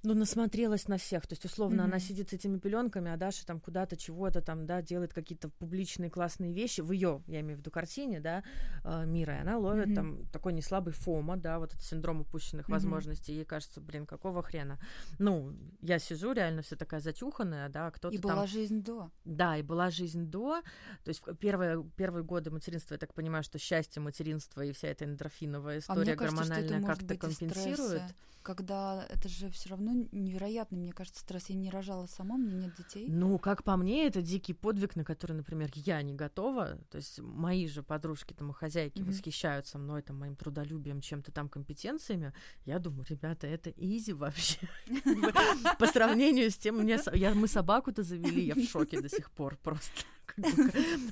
ну, 0.07 0.13
насмотрелась 0.13 0.87
на 0.87 0.97
всех. 0.97 1.27
То 1.27 1.33
есть, 1.33 1.45
условно, 1.45 1.83
она 1.83 1.97
Мгм. 1.97 2.05
сидит 2.05 2.29
с 2.29 2.33
этими 2.33 2.57
пеленками, 2.57 3.11
а 3.11 3.17
Даша 3.17 3.45
там 3.45 3.59
куда-то 3.59 3.97
чего-то 3.97 4.41
там, 4.41 4.65
да, 4.65 4.81
делает 4.81 5.13
какие-то 5.13 5.49
публичные 5.49 6.09
классные 6.09 6.53
вещи. 6.53 6.81
В 6.81 6.91
ее, 6.91 7.21
я 7.27 7.41
имею 7.41 7.57
в 7.57 7.59
виду, 7.59 7.71
картине, 7.71 8.19
да, 8.19 8.43
э, 8.83 9.05
мира. 9.05 9.35
И 9.35 9.39
она 9.41 9.57
ловит 9.57 9.87
Мгм. 9.87 9.95
там 9.95 10.25
такой 10.27 10.53
неслабый 10.53 10.93
фома, 10.93 11.35
да, 11.37 11.59
вот 11.59 11.71
этот 11.73 11.83
синдром 11.83 12.21
упущенных 12.21 12.67
Мгм. 12.67 12.73
возможностей. 12.73 13.33
Ей 13.33 13.45
кажется, 13.45 13.81
блин, 13.81 14.05
какого 14.05 14.41
хрена. 14.41 14.79
Ну, 15.19 15.53
я 15.81 15.99
сижу 15.99 16.31
реально 16.31 16.61
вся 16.61 16.75
такая 16.75 17.01
затюханная, 17.01 17.69
да, 17.69 17.87
а 17.87 17.91
кто-то 17.91 18.15
И 18.15 18.19
там... 18.19 18.31
была 18.31 18.47
жизнь 18.47 18.81
до. 18.81 19.11
Да, 19.25 19.57
и 19.57 19.61
была 19.61 19.89
жизнь 19.91 20.25
до. 20.25 20.61
То 21.03 21.09
есть 21.09 21.21
первые, 21.39 21.83
первые 21.95 22.23
годы 22.23 22.49
материнства, 22.51 22.93
я 22.93 22.97
так 22.99 23.13
понимаю, 23.13 23.43
что 23.43 23.59
счастье 23.59 24.01
материнства 24.01 24.61
и 24.61 24.71
вся 24.71 24.87
эта 24.87 25.05
эндорфиновая 25.05 25.81
А 25.87 25.93
мне 25.95 26.03
история 26.03 26.15
кажется, 26.15 26.43
гормональная 26.43 26.81
как-то 26.81 27.17
компенсирует. 27.17 27.57
стресса, 27.75 28.15
когда 28.43 29.05
это 29.09 29.27
же 29.27 29.49
все 29.49 29.69
равно 29.69 29.91
невероятный, 30.11 30.77
мне 30.77 30.91
кажется, 30.93 31.21
стресс. 31.21 31.49
Я 31.49 31.55
не 31.55 31.69
рожала 31.69 32.05
сама, 32.07 32.37
мне 32.37 32.55
нет 32.55 32.75
детей. 32.75 33.05
Ну, 33.09 33.37
как 33.39 33.63
по 33.63 33.75
мне, 33.77 34.07
это 34.07 34.21
дикий 34.21 34.53
подвиг, 34.53 34.95
на 34.95 35.03
который, 35.03 35.33
например, 35.33 35.69
я 35.75 36.01
не 36.01 36.13
готова. 36.13 36.77
То 36.89 36.97
есть 36.97 37.19
мои 37.19 37.67
же 37.67 37.83
подружки, 37.83 38.33
домохозяйки 38.33 39.01
Мгм. 39.01 39.09
восхищаются 39.11 39.77
мной, 39.77 40.01
там, 40.01 40.19
моим 40.19 40.35
трудолюбием, 40.35 41.01
чем-то 41.01 41.31
там, 41.31 41.49
компетенциями. 41.49 42.33
Я 42.65 42.79
думаю, 42.79 43.05
ребята, 43.09 43.47
это 43.47 43.69
изи 43.71 44.13
вообще. 44.13 44.59
По 45.79 45.87
сравнению 45.87 46.51
с 46.51 46.57
тем, 46.57 46.77
мы 46.77 47.47
собаку-то 47.47 48.03
завели, 48.03 48.45
я 48.45 48.55
в 48.55 48.63
шоке 48.63 49.01
до 49.01 49.09
сих 49.09 49.31
пор 49.31 49.57
просто. 49.57 50.03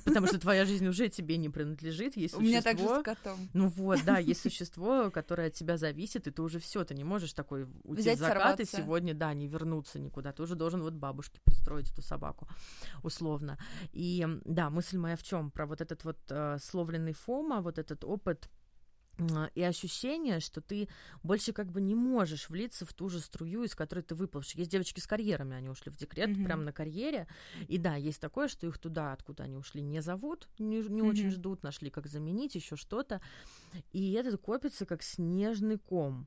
Потому 0.04 0.26
что 0.26 0.38
твоя 0.38 0.64
жизнь 0.64 0.86
уже 0.86 1.08
тебе 1.08 1.36
не 1.36 1.48
принадлежит, 1.48 2.16
есть 2.16 2.34
У 2.34 2.40
меня 2.40 2.62
так 2.62 2.78
же 2.78 2.86
с 2.86 3.02
котом. 3.02 3.48
Ну 3.52 3.68
вот, 3.68 4.00
да, 4.04 4.18
есть 4.18 4.40
существо, 4.42 5.10
которое 5.10 5.48
от 5.48 5.54
тебя 5.54 5.76
зависит, 5.76 6.26
и 6.26 6.30
ты 6.30 6.42
уже 6.42 6.58
все, 6.58 6.84
ты 6.84 6.94
не 6.94 7.04
можешь 7.04 7.32
такой 7.32 7.66
уйти 7.84 8.14
в 8.14 8.18
закат 8.18 8.60
и 8.60 8.64
сегодня, 8.64 9.14
да, 9.14 9.34
не 9.34 9.48
вернуться 9.48 9.98
никуда. 9.98 10.32
Ты 10.32 10.42
уже 10.42 10.54
должен 10.54 10.82
вот 10.82 10.94
бабушке 10.94 11.40
пристроить 11.44 11.90
эту 11.90 12.02
собаку, 12.02 12.48
условно. 13.02 13.58
И 13.92 14.26
да, 14.44 14.70
мысль 14.70 14.98
моя 14.98 15.16
в 15.16 15.22
чем? 15.22 15.50
Про 15.50 15.66
вот 15.66 15.80
этот 15.80 16.04
вот 16.04 16.18
э, 16.30 16.58
словленный 16.62 17.12
фома, 17.12 17.60
вот 17.60 17.78
этот 17.78 18.04
опыт 18.04 18.48
и 19.54 19.62
ощущение, 19.62 20.40
что 20.40 20.60
ты 20.60 20.88
больше 21.22 21.52
как 21.52 21.70
бы 21.70 21.80
не 21.80 21.94
можешь 21.94 22.50
влиться 22.50 22.84
в 22.84 22.92
ту 22.92 23.08
же 23.08 23.20
струю, 23.20 23.62
из 23.64 23.74
которой 23.74 24.00
ты 24.02 24.14
выплывешь. 24.14 24.52
Есть 24.52 24.70
девочки 24.70 25.00
с 25.00 25.06
карьерами, 25.06 25.56
они 25.56 25.68
ушли 25.70 25.90
в 25.90 25.96
декрет 25.96 26.28
Мгм. 26.30 26.44
прямо 26.44 26.62
на 26.64 26.72
карьере. 26.72 27.26
И 27.68 27.78
да, 27.78 27.96
есть 27.96 28.20
такое, 28.20 28.48
что 28.48 28.66
их 28.66 28.78
туда, 28.78 29.12
откуда 29.12 29.44
они 29.44 29.56
ушли, 29.56 29.80
не 29.82 30.00
зовут, 30.02 30.48
не, 30.58 30.80
не 30.82 31.02
очень 31.02 31.28
Мгм. 31.28 31.30
ждут, 31.30 31.62
нашли, 31.62 31.90
как 31.90 32.06
заменить, 32.06 32.54
еще 32.54 32.76
что-то. 32.76 33.20
И 33.92 34.12
это 34.12 34.36
копится 34.38 34.86
как 34.86 35.02
снежный 35.02 35.78
ком. 35.78 36.26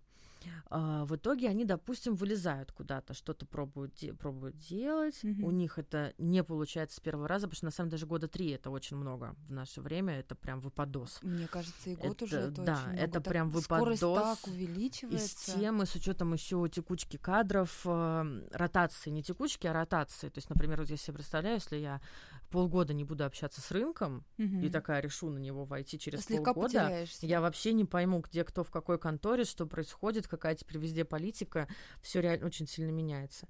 А, 0.70 1.06
в 1.06 1.16
итоге 1.16 1.50
они, 1.50 1.66
допустим, 1.66 2.16
вылезают 2.16 2.72
куда-то, 2.72 3.14
что-то 3.14 3.46
пробуют, 3.46 3.94
де- 3.96 4.14
пробуют 4.14 4.58
делать. 4.58 5.20
Мгм. 5.24 5.44
У 5.44 5.52
них 5.52 5.78
это 5.80 6.14
не 6.18 6.44
получается 6.44 6.98
с 6.98 7.00
первого 7.00 7.28
раза, 7.28 7.48
потому 7.48 7.58
что 7.58 7.66
на 7.66 7.72
самом 7.72 7.90
деле 7.90 7.98
даже 8.00 8.06
года 8.08 8.28
три 8.28 8.52
это 8.52 8.70
очень 8.70 8.98
много 8.98 9.36
в 9.48 9.52
наше 9.52 9.82
время. 9.82 10.20
Это 10.20 10.36
прям 10.36 10.60
выпадос. 10.60 11.20
Мне 11.24 11.48
кажется, 11.48 11.90
и 11.90 11.96
год 11.96 12.12
Это- 12.22 12.26
уже 12.26 12.38
это 12.38 12.62
да, 12.62 12.74
очень 12.74 12.84
много. 12.88 12.98
это 13.02 13.14
Так 13.14 13.24
прям 13.24 13.50
Скорость 13.62 14.02
выпадос 14.02 14.40
так 14.40 14.48
Из 14.48 14.54
увеличивается. 14.54 15.56
темы, 15.60 15.86
с 15.86 15.96
учетом 15.96 16.34
еще 16.34 16.68
текучки 16.70 17.18
кадров, 17.18 17.82
э, 17.86 18.48
ротации, 18.52 19.10
не 19.10 19.24
текучки, 19.24 19.68
а 19.68 19.74
ротации. 19.74 20.30
То 20.30 20.38
есть, 20.38 20.50
например, 20.50 20.80
вот 20.80 20.90
я 20.90 20.98
себе 20.98 21.16
представляю, 21.16 21.56
если 21.56 21.78
я 21.78 22.02
полгода 22.50 22.94
не 22.94 23.04
буду 23.04 23.26
общаться 23.26 23.62
с 23.62 23.72
рынком, 23.72 24.26
Мгм. 24.38 24.62
и 24.62 24.70
такая 24.70 25.02
решу 25.02 25.30
на 25.30 25.38
него 25.40 25.66
войти 25.66 25.98
через 26.00 26.26
Слегка 26.26 26.54
полгода, 26.54 26.80
потеряешься. 26.86 27.26
я 27.26 27.42
вообще 27.42 27.74
не 27.74 27.86
пойму, 27.86 28.20
где 28.20 28.44
кто 28.44 28.64
в 28.64 28.72
какой 28.72 28.98
конторе, 29.00 29.44
что 29.46 29.66
происходит, 29.66 30.28
какая 30.28 30.56
теперь 30.56 30.78
везде 30.80 31.06
политика, 31.06 31.68
все 32.02 32.22
реально 32.22 32.48
очень 32.48 32.68
сильно 32.68 32.92
меняется. 32.92 33.48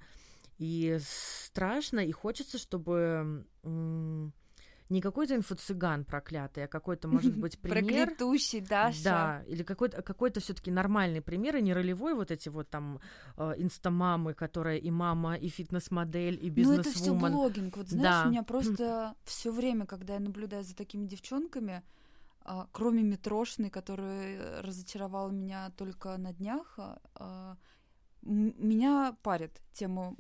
И 0.58 0.98
страшно, 1.02 2.00
и 2.00 2.12
хочется, 2.12 2.58
чтобы 2.58 3.46
не 4.90 5.02
какой-то 5.02 5.36
инфо-цыган 5.36 6.04
проклятый, 6.04 6.64
а 6.66 6.68
какой-то, 6.68 7.08
может 7.08 7.36
быть, 7.38 7.60
пример. 7.60 8.08
Проклятущий, 8.08 8.60
Даша. 8.62 9.04
Да, 9.04 9.44
или 9.48 9.64
какой-то 9.64 10.02
какой 10.02 10.32
все-таки 10.34 10.72
нормальный 10.72 11.22
пример, 11.22 11.58
и 11.58 11.62
не 11.62 11.74
ролевой 11.74 12.14
вот 12.16 12.32
эти 12.32 12.50
вот 12.50 12.70
там 12.70 13.00
э, 13.38 13.54
инстамамы, 13.58 14.34
которая 14.34 14.78
и 14.78 14.90
мама, 14.92 15.36
и 15.36 15.48
фитнес-модель, 15.48 16.40
и 16.44 16.50
Ну, 16.64 16.74
это 16.74 16.84
все 16.84 16.92
бизнес-вумен. 16.92 17.32
блогинг. 17.34 17.78
Вот 17.78 17.90
знаешь, 17.90 18.24
Да. 18.24 18.28
у 18.28 18.32
меня 18.32 18.44
просто 18.44 19.16
все 19.26 19.52
время, 19.52 19.86
когда 19.86 20.16
я 20.16 20.20
наблюдаю 20.20 20.64
за 20.64 20.76
такими 20.76 21.06
девчонками, 21.06 21.84
а, 22.42 22.68
кроме 22.72 23.04
Митрошиной, 23.04 23.70
которая 23.70 24.62
разочаровала 24.64 25.30
меня 25.30 25.70
только 25.78 26.18
на 26.18 26.34
днях, 26.34 26.74
а, 26.78 27.00
а, 27.16 27.58
меня 28.24 29.16
парит 29.22 29.62
тема 29.74 30.16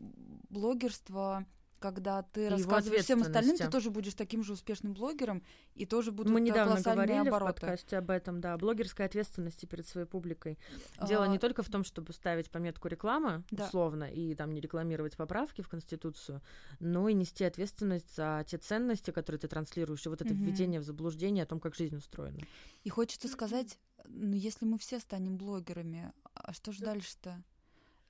блогерства, 0.49 1.45
когда 1.79 2.21
ты 2.23 2.41
его 2.41 2.51
рассказываешь 2.51 3.03
всем 3.05 3.21
остальным, 3.21 3.57
ты 3.57 3.69
тоже 3.69 3.89
будешь 3.89 4.13
таким 4.13 4.43
же 4.43 4.53
успешным 4.53 4.93
блогером, 4.93 5.43
и 5.75 5.85
тоже 5.85 6.11
будут 6.11 6.31
Мы 6.31 6.39
э, 6.39 6.43
недавно 6.43 6.81
говорили 6.81 7.27
обороты. 7.27 7.51
в 7.51 7.55
подкасте 7.61 7.97
об 7.97 8.09
этом, 8.11 8.41
да, 8.41 8.57
блогерской 8.57 9.05
ответственности 9.05 9.65
перед 9.65 9.87
своей 9.87 10.05
публикой. 10.07 10.59
Дело 11.07 11.23
А, 11.23 11.27
не 11.27 11.39
только 11.39 11.63
в 11.63 11.69
том, 11.69 11.83
чтобы 11.83 12.13
ставить 12.13 12.49
пометку 12.51 12.87
реклама, 12.87 13.43
Да. 13.51 13.65
условно, 13.65 14.03
и 14.03 14.35
там 14.35 14.51
не 14.53 14.61
рекламировать 14.61 15.15
поправки 15.17 15.61
в 15.61 15.69
Конституцию, 15.69 16.41
но 16.79 17.07
и 17.09 17.13
нести 17.13 17.43
ответственность 17.45 18.15
за 18.15 18.43
те 18.47 18.57
ценности, 18.57 19.11
которые 19.11 19.39
ты 19.39 19.47
транслируешь, 19.47 20.05
и 20.05 20.09
вот 20.09 20.21
это 20.21 20.33
Мгм. 20.33 20.43
введение 20.43 20.79
в 20.79 20.83
заблуждение 20.83 21.43
о 21.43 21.47
том, 21.47 21.59
как 21.59 21.75
жизнь 21.75 21.95
устроена. 21.95 22.39
И 22.83 22.89
хочется 22.89 23.27
сказать, 23.27 23.79
ну 24.05 24.33
если 24.35 24.65
мы 24.65 24.77
все 24.77 24.99
станем 24.99 25.37
блогерами, 25.37 26.13
а 26.33 26.53
что 26.53 26.71
же 26.71 26.83
дальше-то? 26.83 27.43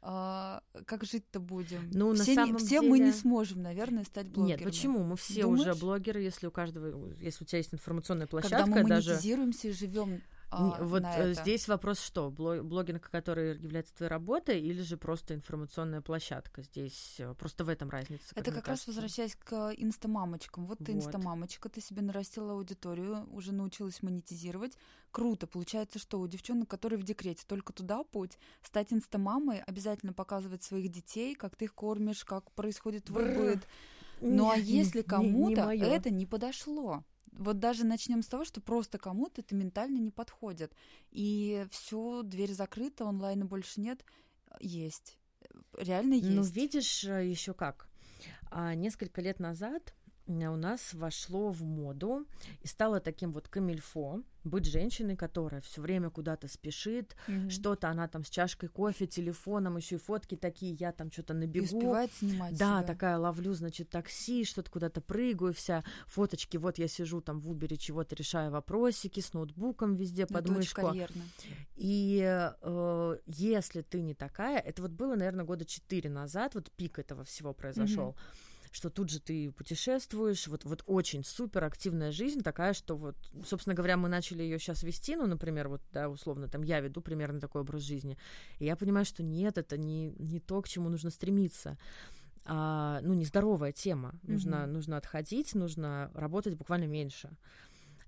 А, 0.01 0.61
как 0.85 1.03
жить-то 1.03 1.39
будем? 1.41 1.89
Ну, 1.91 2.13
на 2.13 2.23
все, 2.23 2.31
не- 2.31 2.35
самом 2.35 2.57
все 2.57 2.81
мы 2.81 2.99
не 2.99 3.05
деле- 3.07 3.17
сможем, 3.17 3.61
наверное, 3.61 4.05
стать 4.05 4.27
блогерами. 4.29 4.61
Нет, 4.61 4.63
почему? 4.69 5.03
Мы 5.03 5.17
все 5.17 5.41
Думаешь? 5.41 5.61
уже 5.61 5.75
блогеры, 5.75 6.21
если 6.21 6.47
у 6.47 6.51
каждого, 6.51 7.13
если 7.19 7.43
у 7.43 7.47
тебя 7.47 7.57
есть 7.57 7.73
информационная 7.73 8.27
Когда 8.27 8.47
площадка, 8.49 8.69
мы 8.69 8.87
даже 8.87 9.09
монетизируемся 9.09 9.67
и 9.67 9.71
живем 9.73 10.21
Не, 10.51 10.83
вот 10.83 11.03
на 11.03 11.15
э, 11.15 11.31
это. 11.31 11.41
здесь 11.41 11.67
вопрос 11.67 11.99
что? 11.99 12.31
Бло- 12.31 12.63
блогинг, 12.63 13.09
который 13.09 13.55
является 13.59 13.93
твоей 13.93 14.09
работой, 14.09 14.59
или 14.59 14.81
же 14.81 14.97
просто 14.97 15.35
информационная 15.35 16.01
площадка? 16.01 16.63
Здесь 16.63 17.15
э, 17.19 17.35
просто 17.35 17.63
в 17.63 17.69
этом 17.69 17.89
разница. 17.89 18.25
Это 18.31 18.45
как 18.51 18.67
раз 18.67 18.81
кажется. 18.81 18.87
возвращаясь 18.87 19.35
к 19.35 19.73
инстамамочкам. 19.77 20.65
Вот 20.65 20.79
ты 20.79 20.93
Вот. 20.93 21.03
инстамамочка, 21.03 21.69
ты 21.69 21.81
себе 21.81 22.01
нарастила 22.01 22.53
аудиторию, 22.53 23.27
уже 23.31 23.51
научилась 23.51 24.01
монетизировать. 24.01 24.75
Круто. 25.11 25.45
Получается, 25.45 25.99
что 25.99 26.19
у 26.19 26.27
девчонок, 26.27 26.67
которые 26.67 26.97
в 26.97 27.03
декрете, 27.03 27.43
только 27.47 27.71
туда 27.71 28.03
путь. 28.03 28.39
Стать 28.63 28.91
инстамамой, 28.91 29.61
обязательно 29.61 30.13
показывать 30.13 30.63
своих 30.63 30.89
детей, 30.89 31.35
как 31.35 31.55
ты 31.55 31.65
их 31.65 31.75
кормишь, 31.75 32.25
как 32.25 32.51
происходит 32.53 33.05
твой 33.05 33.35
быт. 33.35 33.67
Ну 34.21 34.49
а 34.49 34.55
если 34.57 35.01
кому-то 35.01 35.71
это 35.71 36.09
не 36.09 36.25
подошло? 36.25 37.03
Вот 37.31 37.59
даже 37.59 37.85
начнем 37.85 38.21
с 38.21 38.27
того, 38.27 38.43
что 38.43 38.61
просто 38.61 38.97
кому-то 38.97 39.41
это 39.41 39.55
ментально 39.55 39.97
не 39.97 40.11
подходит. 40.11 40.73
И 41.11 41.65
все, 41.71 42.23
дверь 42.23 42.53
закрыта, 42.53 43.05
онлайна 43.07 43.45
больше 43.45 43.81
нет. 43.81 44.03
Есть. 44.59 45.17
Реально 45.77 46.15
есть. 46.15 46.29
Ну, 46.29 46.43
видишь, 46.43 47.03
еще 47.03 47.53
как. 47.53 47.87
А, 48.51 48.73
несколько 48.73 49.21
лет 49.21 49.39
назад 49.39 49.93
э, 49.93 49.98
у 50.29 50.55
нас 50.55 50.93
вошло 50.93 51.51
в 51.51 51.63
моду 51.63 52.25
и 52.61 52.67
стало 52.67 52.99
таким 52.99 53.31
вот 53.33 53.47
камильфо 53.47 54.21
быть 54.45 54.65
женщиной, 54.65 55.17
которая 55.17 55.59
все 55.61 55.81
время 55.81 56.09
куда-то 56.09 56.47
спешит, 56.47 57.15
Мгм. 57.27 57.49
что-то 57.49 57.89
она 57.89 58.07
там 58.07 58.23
с 58.23 58.29
чашкой 58.29 58.69
кофе, 58.69 59.05
телефоном, 59.05 59.75
еще 59.77 59.95
и 59.95 59.99
фотки 59.99 60.35
такие, 60.35 60.73
я 60.79 60.91
там 60.93 61.11
что-то 61.11 61.33
И 61.33 61.37
набегу. 61.37 61.65
успевает 61.77 62.13
снимать 62.13 62.57
Да, 62.57 62.77
себя. 62.79 62.83
такая 62.87 63.17
ловлю, 63.17 63.53
значит, 63.53 63.89
такси, 63.89 64.45
что-то 64.45 64.71
куда-то 64.71 65.01
прыгаю, 65.01 65.53
вся 65.53 65.83
фоточки, 66.07 66.55
вот 66.57 66.77
я 66.77 66.87
сижу 66.87 67.19
там 67.21 67.41
в 67.41 67.49
Убере, 67.49 67.75
чего-то 67.75 68.15
решаю 68.15 68.49
вопросики 68.51 69.19
с 69.19 69.33
ноутбуком 69.33 69.95
везде 69.95 70.25
под 70.25 70.45
это 70.45 70.53
мышку. 70.53 70.81
карьерно. 70.83 71.23
И 71.75 72.21
э, 72.61 73.17
если 73.25 73.81
ты 73.81 74.01
не 74.01 74.13
такая, 74.13 74.59
это 74.59 74.81
вот 74.83 74.91
было, 74.91 75.15
наверное, 75.15 75.43
года 75.45 75.65
четыре 75.65 76.09
назад, 76.09 76.55
вот 76.55 76.71
пик 76.71 76.97
этого 76.99 77.23
всего 77.25 77.53
произошел. 77.53 78.15
Что 78.71 78.89
тут 78.89 79.09
же 79.09 79.19
ты 79.19 79.51
путешествуешь, 79.51 80.47
вот, 80.47 80.63
вот 80.63 80.83
очень 80.85 81.23
супер 81.23 81.63
активная 81.63 82.11
жизнь 82.11 82.41
такая, 82.41 82.73
что 82.73 82.95
вот, 82.95 83.15
собственно 83.43 83.73
говоря, 83.73 83.97
мы 83.97 84.09
начали 84.09 84.43
ее 84.43 84.59
сейчас 84.59 84.83
вести, 84.83 85.15
ну, 85.15 85.25
например, 85.25 85.69
вот, 85.69 85.81
да, 85.91 86.07
условно, 86.07 86.47
там 86.47 86.61
я 86.61 86.79
веду 86.79 87.01
примерно 87.01 87.39
такой 87.39 87.61
образ 87.61 87.81
жизни, 87.81 88.17
и 88.59 88.65
я 88.65 88.75
понимаю, 88.75 89.05
что 89.05 89.23
нет, 89.23 89.57
это 89.57 89.75
не, 89.77 90.11
не 90.19 90.39
то, 90.39 90.61
к 90.61 90.67
чему 90.67 90.89
нужно 90.89 91.09
стремиться. 91.09 91.77
А, 92.45 92.99
ну, 93.01 93.13
нездоровая 93.13 93.71
тема. 93.71 94.13
Нужно, 94.23 94.61
Мгм. 94.61 94.73
нужно 94.73 94.97
отходить, 94.97 95.55
нужно 95.55 96.11
работать 96.13 96.55
буквально 96.55 96.85
меньше. 96.85 97.29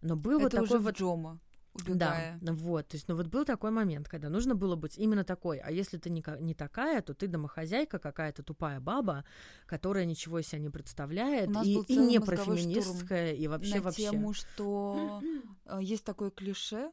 Но 0.02 0.16
был 0.16 0.40
вот 0.40 0.48
это 0.48 0.62
такой 0.62 0.78
уже 0.78 0.86
вот 0.86 0.98
Джома, 0.98 1.40
убегая. 1.74 2.38
да, 2.42 2.54
вот, 2.54 2.88
то 2.88 2.96
есть, 2.96 3.08
ну 3.08 3.16
вот 3.16 3.28
был 3.28 3.46
такой 3.46 3.72
момент, 3.72 4.08
когда 4.08 4.30
нужно 4.30 4.56
было 4.56 4.76
быть 4.76 4.98
именно 4.98 5.24
такой, 5.24 5.60
а 5.60 5.72
если 5.72 5.98
ты 5.98 6.10
не, 6.10 6.24
не 6.40 6.54
такая, 6.54 7.02
то 7.02 7.14
ты 7.14 7.28
домохозяйка, 7.28 8.00
какая-то 8.00 8.44
тупая 8.44 8.80
баба, 8.80 9.26
которая 9.66 10.06
ничего 10.06 10.40
из 10.40 10.48
себя 10.48 10.60
не 10.60 10.70
представляет, 10.70 11.50
и, 11.64 11.80
и 11.88 11.96
не 11.98 12.20
профеминистская, 12.20 13.34
и 13.34 13.48
вообще 13.48 13.76
на 13.76 13.82
вообще. 13.82 14.10
тему, 14.10 14.34
что 14.34 15.22
э, 15.66 15.80
есть 15.82 16.04
такое 16.04 16.30
клише 16.30 16.92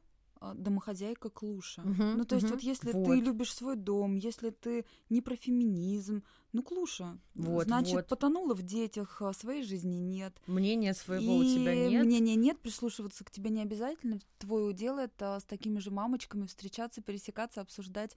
домохозяйка 0.55 1.31
клуша. 1.31 1.83
Мгм, 1.83 2.19
Ну, 2.19 2.25
то 2.25 2.37
есть 2.37 2.47
мгм. 2.47 2.55
вот 2.57 2.63
если 2.63 2.93
Вот. 2.93 3.07
ты 3.07 3.21
любишь 3.21 3.55
свой 3.55 3.77
дом, 3.77 4.17
если 4.17 4.51
ты 4.51 4.85
не 5.11 5.21
про 5.21 5.37
феминизм, 5.37 6.23
ну, 6.53 6.63
клуша. 6.63 7.19
Вот, 7.35 7.65
Значит, 7.65 7.93
вот. 7.95 8.07
потонула 8.09 8.55
в 8.55 8.63
детях, 8.63 9.21
а 9.21 9.33
своей 9.33 9.63
жизни 9.63 9.97
нет. 9.97 10.35
Мнения 10.47 10.95
своего 10.95 11.37
у 11.37 11.43
И 11.43 11.55
тебя 11.55 11.75
нет. 11.91 12.07
мнения 12.07 12.37
нет, 12.37 12.59
прислушиваться 12.61 13.25
к 13.25 13.31
тебе 13.31 13.51
не 13.51 13.63
обязательно. 13.63 14.21
Твой 14.39 14.69
удел 14.71 14.99
это 14.99 15.39
с 15.41 15.45
такими 15.45 15.79
же 15.79 15.91
мамочками 15.91 16.47
встречаться, 16.47 17.03
пересекаться, 17.03 17.61
обсуждать 17.61 18.17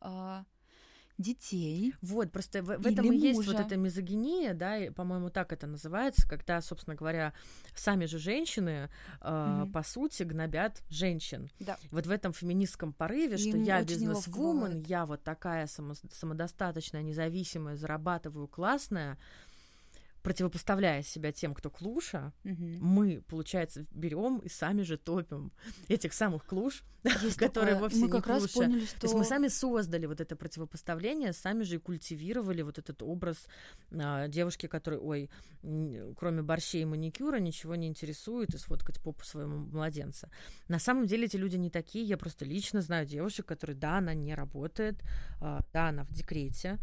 а, 0.00 0.44
детей. 1.18 1.94
Вот, 2.02 2.32
просто 2.32 2.62
в, 2.62 2.78
в 2.78 2.86
этом 2.86 3.12
и 3.12 3.16
есть 3.16 3.36
мужа. 3.38 3.52
вот 3.52 3.60
эта 3.60 3.76
мизогиния, 3.76 4.54
да, 4.54 4.78
и, 4.78 4.90
по-моему, 4.90 5.30
так 5.30 5.52
это 5.52 5.66
называется, 5.66 6.26
когда, 6.28 6.60
собственно 6.60 6.96
говоря, 6.96 7.32
сами 7.74 8.06
же 8.06 8.18
женщины, 8.18 8.88
э, 9.20 9.62
Мгм. 9.62 9.72
по 9.72 9.82
сути, 9.82 10.22
гнобят 10.24 10.82
женщин. 10.88 11.50
Да. 11.60 11.76
Вот 11.90 12.06
в 12.06 12.10
этом 12.10 12.32
феминистском 12.32 12.92
порыве, 12.92 13.36
что 13.36 13.50
Им 13.50 13.62
я 13.62 13.82
бизнес-вумен, 13.84 14.82
я 14.82 15.06
вот 15.06 15.22
такая 15.22 15.66
само- 15.66 15.94
самодостаточная, 16.10 17.02
независимая, 17.02 17.76
зарабатываю, 17.76 18.48
классная, 18.48 19.18
противопоставляя 20.22 21.02
себя 21.02 21.32
тем, 21.32 21.54
кто 21.54 21.70
клуша, 21.70 22.32
Мгм. 22.44 22.78
мы, 22.80 23.22
получается, 23.28 23.84
берем 23.90 24.38
и 24.38 24.48
сами 24.48 24.82
же 24.82 24.96
топим 24.96 25.52
этих 25.88 26.12
самых 26.12 26.44
клуш, 26.46 26.84
Есть 27.22 27.36
которые 27.36 27.74
такое. 27.74 27.80
вовсе 27.88 27.98
Мы 28.00 28.06
не 28.06 28.12
как 28.12 28.26
раз 28.28 28.38
клуши. 28.42 28.54
поняли, 28.54 28.84
что 28.86 29.00
То 29.00 29.06
есть 29.06 29.14
мы 29.16 29.24
сами 29.24 29.48
создали 29.48 30.06
вот 30.06 30.20
это 30.20 30.36
противопоставление, 30.36 31.32
сами 31.32 31.64
же 31.64 31.76
и 31.76 31.78
культивировали 31.78 32.62
вот 32.62 32.78
этот 32.78 33.02
образ 33.02 33.46
а, 33.92 34.28
девушки, 34.28 34.68
которой, 34.68 35.00
ой, 35.00 35.30
кроме 36.16 36.42
борщей 36.42 36.82
и 36.82 36.84
маникюра 36.84 37.38
ничего 37.38 37.74
не 37.74 37.88
интересует 37.88 38.54
и 38.54 38.58
сфоткать 38.58 39.00
попу 39.02 39.24
своему 39.24 39.58
младенца. 39.58 40.30
На 40.68 40.78
самом 40.78 41.06
деле 41.06 41.24
эти 41.24 41.36
люди 41.36 41.56
не 41.56 41.70
такие. 41.70 42.04
Я 42.04 42.16
просто 42.16 42.44
лично 42.44 42.80
знаю 42.80 43.06
девушек, 43.06 43.46
которые, 43.46 43.76
да, 43.76 43.98
она 43.98 44.14
не 44.14 44.34
работает, 44.34 45.02
а, 45.40 45.60
да, 45.72 45.88
она 45.88 46.04
в 46.04 46.12
декрете, 46.12 46.78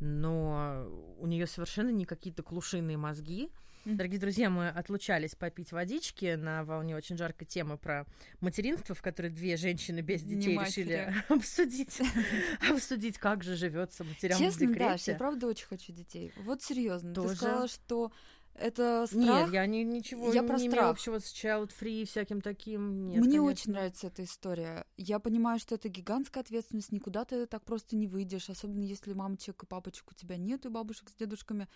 но 0.00 0.86
у 1.18 1.26
нее 1.26 1.46
совершенно 1.46 1.90
не 1.90 2.04
какие-то 2.04 2.42
клушиные 2.42 2.96
мозги. 2.96 3.50
Дорогие 3.86 4.20
друзья, 4.20 4.50
мы 4.50 4.68
отлучались 4.68 5.34
попить 5.34 5.72
водички 5.72 6.34
на 6.34 6.64
волне 6.64 6.94
очень 6.94 7.16
жаркой 7.16 7.46
темы 7.46 7.78
про 7.78 8.04
материнство, 8.40 8.94
в 8.94 9.00
которой 9.00 9.30
две 9.30 9.56
женщины 9.56 10.00
без 10.00 10.22
Не 10.22 10.34
детей 10.36 10.56
матери. 10.56 10.82
решили 10.82 11.14
обсудить, 11.30 11.98
обсудить, 12.70 13.16
как 13.16 13.42
же 13.42 13.56
живется 13.56 14.04
матерям 14.04 14.36
в 14.36 14.40
Честно, 14.40 14.66
декрете. 14.66 14.84
Даш, 14.90 15.08
я 15.08 15.14
правда 15.14 15.46
очень 15.46 15.66
хочу 15.66 15.92
детей. 15.92 16.30
Вот 16.44 16.62
серьезно. 16.62 17.14
Ты 17.14 17.28
сказала, 17.34 17.68
что 17.68 18.12
это 18.54 19.06
страх. 19.06 19.46
Нет, 19.46 19.52
я 19.52 19.66
не, 19.66 19.84
ничего 19.84 20.32
Я 20.32 20.42
не 20.42 20.46
про 20.48 20.56
имею 20.58 20.70
страх. 20.72 20.90
общего 20.90 21.18
с 21.18 21.32
child 21.32 21.70
free 21.78 22.02
и 22.02 22.04
всяким 22.04 22.40
таким. 22.40 23.08
Нет, 23.08 23.20
Мне 23.20 23.38
конечно. 23.38 23.42
очень 23.44 23.72
нравится 23.72 24.06
эта 24.08 24.24
история. 24.24 24.86
Я 24.96 25.18
понимаю, 25.18 25.58
что 25.58 25.74
это 25.76 25.88
гигантская 25.88 26.42
ответственность, 26.42 26.92
никуда 26.92 27.24
ты 27.24 27.46
так 27.46 27.64
просто 27.64 27.96
не 27.96 28.06
выйдешь, 28.06 28.50
особенно 28.50 28.82
если 28.82 29.12
мамочек 29.12 29.62
и 29.62 29.66
папочек 29.66 30.10
у 30.10 30.14
тебя 30.14 30.36
нет, 30.36 30.66
и 30.66 30.68
бабушек 30.68 31.08
с 31.08 31.14
дедушками. 31.14 31.68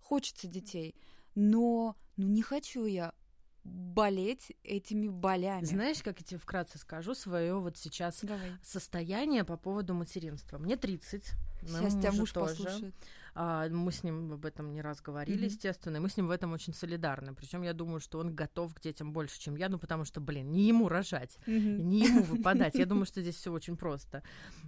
Хочется 0.00 0.48
детей, 0.48 0.96
но 1.34 1.96
ну 2.16 2.26
не 2.26 2.42
хочу 2.42 2.84
я 2.86 3.14
болеть 3.64 4.52
этими 4.64 5.08
болями. 5.08 5.64
Знаешь, 5.64 6.02
как 6.02 6.18
я 6.20 6.26
тебе 6.26 6.38
вкратце 6.40 6.78
скажу 6.78 7.14
свое 7.14 7.54
вот 7.54 7.76
сейчас 7.76 8.18
Давай. 8.22 8.52
состояние 8.62 9.44
по 9.44 9.56
поводу 9.56 9.94
материнства. 9.94 10.58
Мне 10.58 10.76
30. 10.76 11.30
моему 11.62 11.78
Сейчас 11.78 11.94
тебя 11.94 12.12
муж 12.12 12.32
тоже. 12.32 12.56
послушает. 12.56 12.94
А, 13.34 13.68
Мы 13.68 13.90
с 13.92 14.02
ним 14.04 14.32
об 14.32 14.44
этом 14.44 14.72
не 14.72 14.82
раз 14.82 15.00
говорили, 15.00 15.36
Мгм. 15.38 15.44
естественно, 15.46 15.96
и 15.96 16.00
мы 16.00 16.08
с 16.08 16.16
ним 16.16 16.26
в 16.26 16.30
этом 16.30 16.52
очень 16.52 16.74
солидарны. 16.74 17.34
Причем 17.34 17.62
я 17.62 17.72
думаю, 17.72 18.00
что 18.00 18.18
он 18.18 18.34
готов 18.34 18.74
к 18.74 18.80
детям 18.80 19.12
больше, 19.12 19.40
чем 19.40 19.56
я, 19.56 19.68
ну 19.68 19.78
потому 19.78 20.04
что, 20.04 20.20
блин, 20.20 20.50
не 20.52 20.68
ему 20.68 20.88
рожать, 20.88 21.38
и 21.46 21.50
не 21.82 22.04
ему 22.06 22.22
выпадать. 22.24 22.74
Я 22.74 22.86
думаю, 22.86 23.06
что 23.06 23.20
здесь 23.22 23.36
все 23.36 23.50
очень 23.52 23.76
просто. 23.76 24.22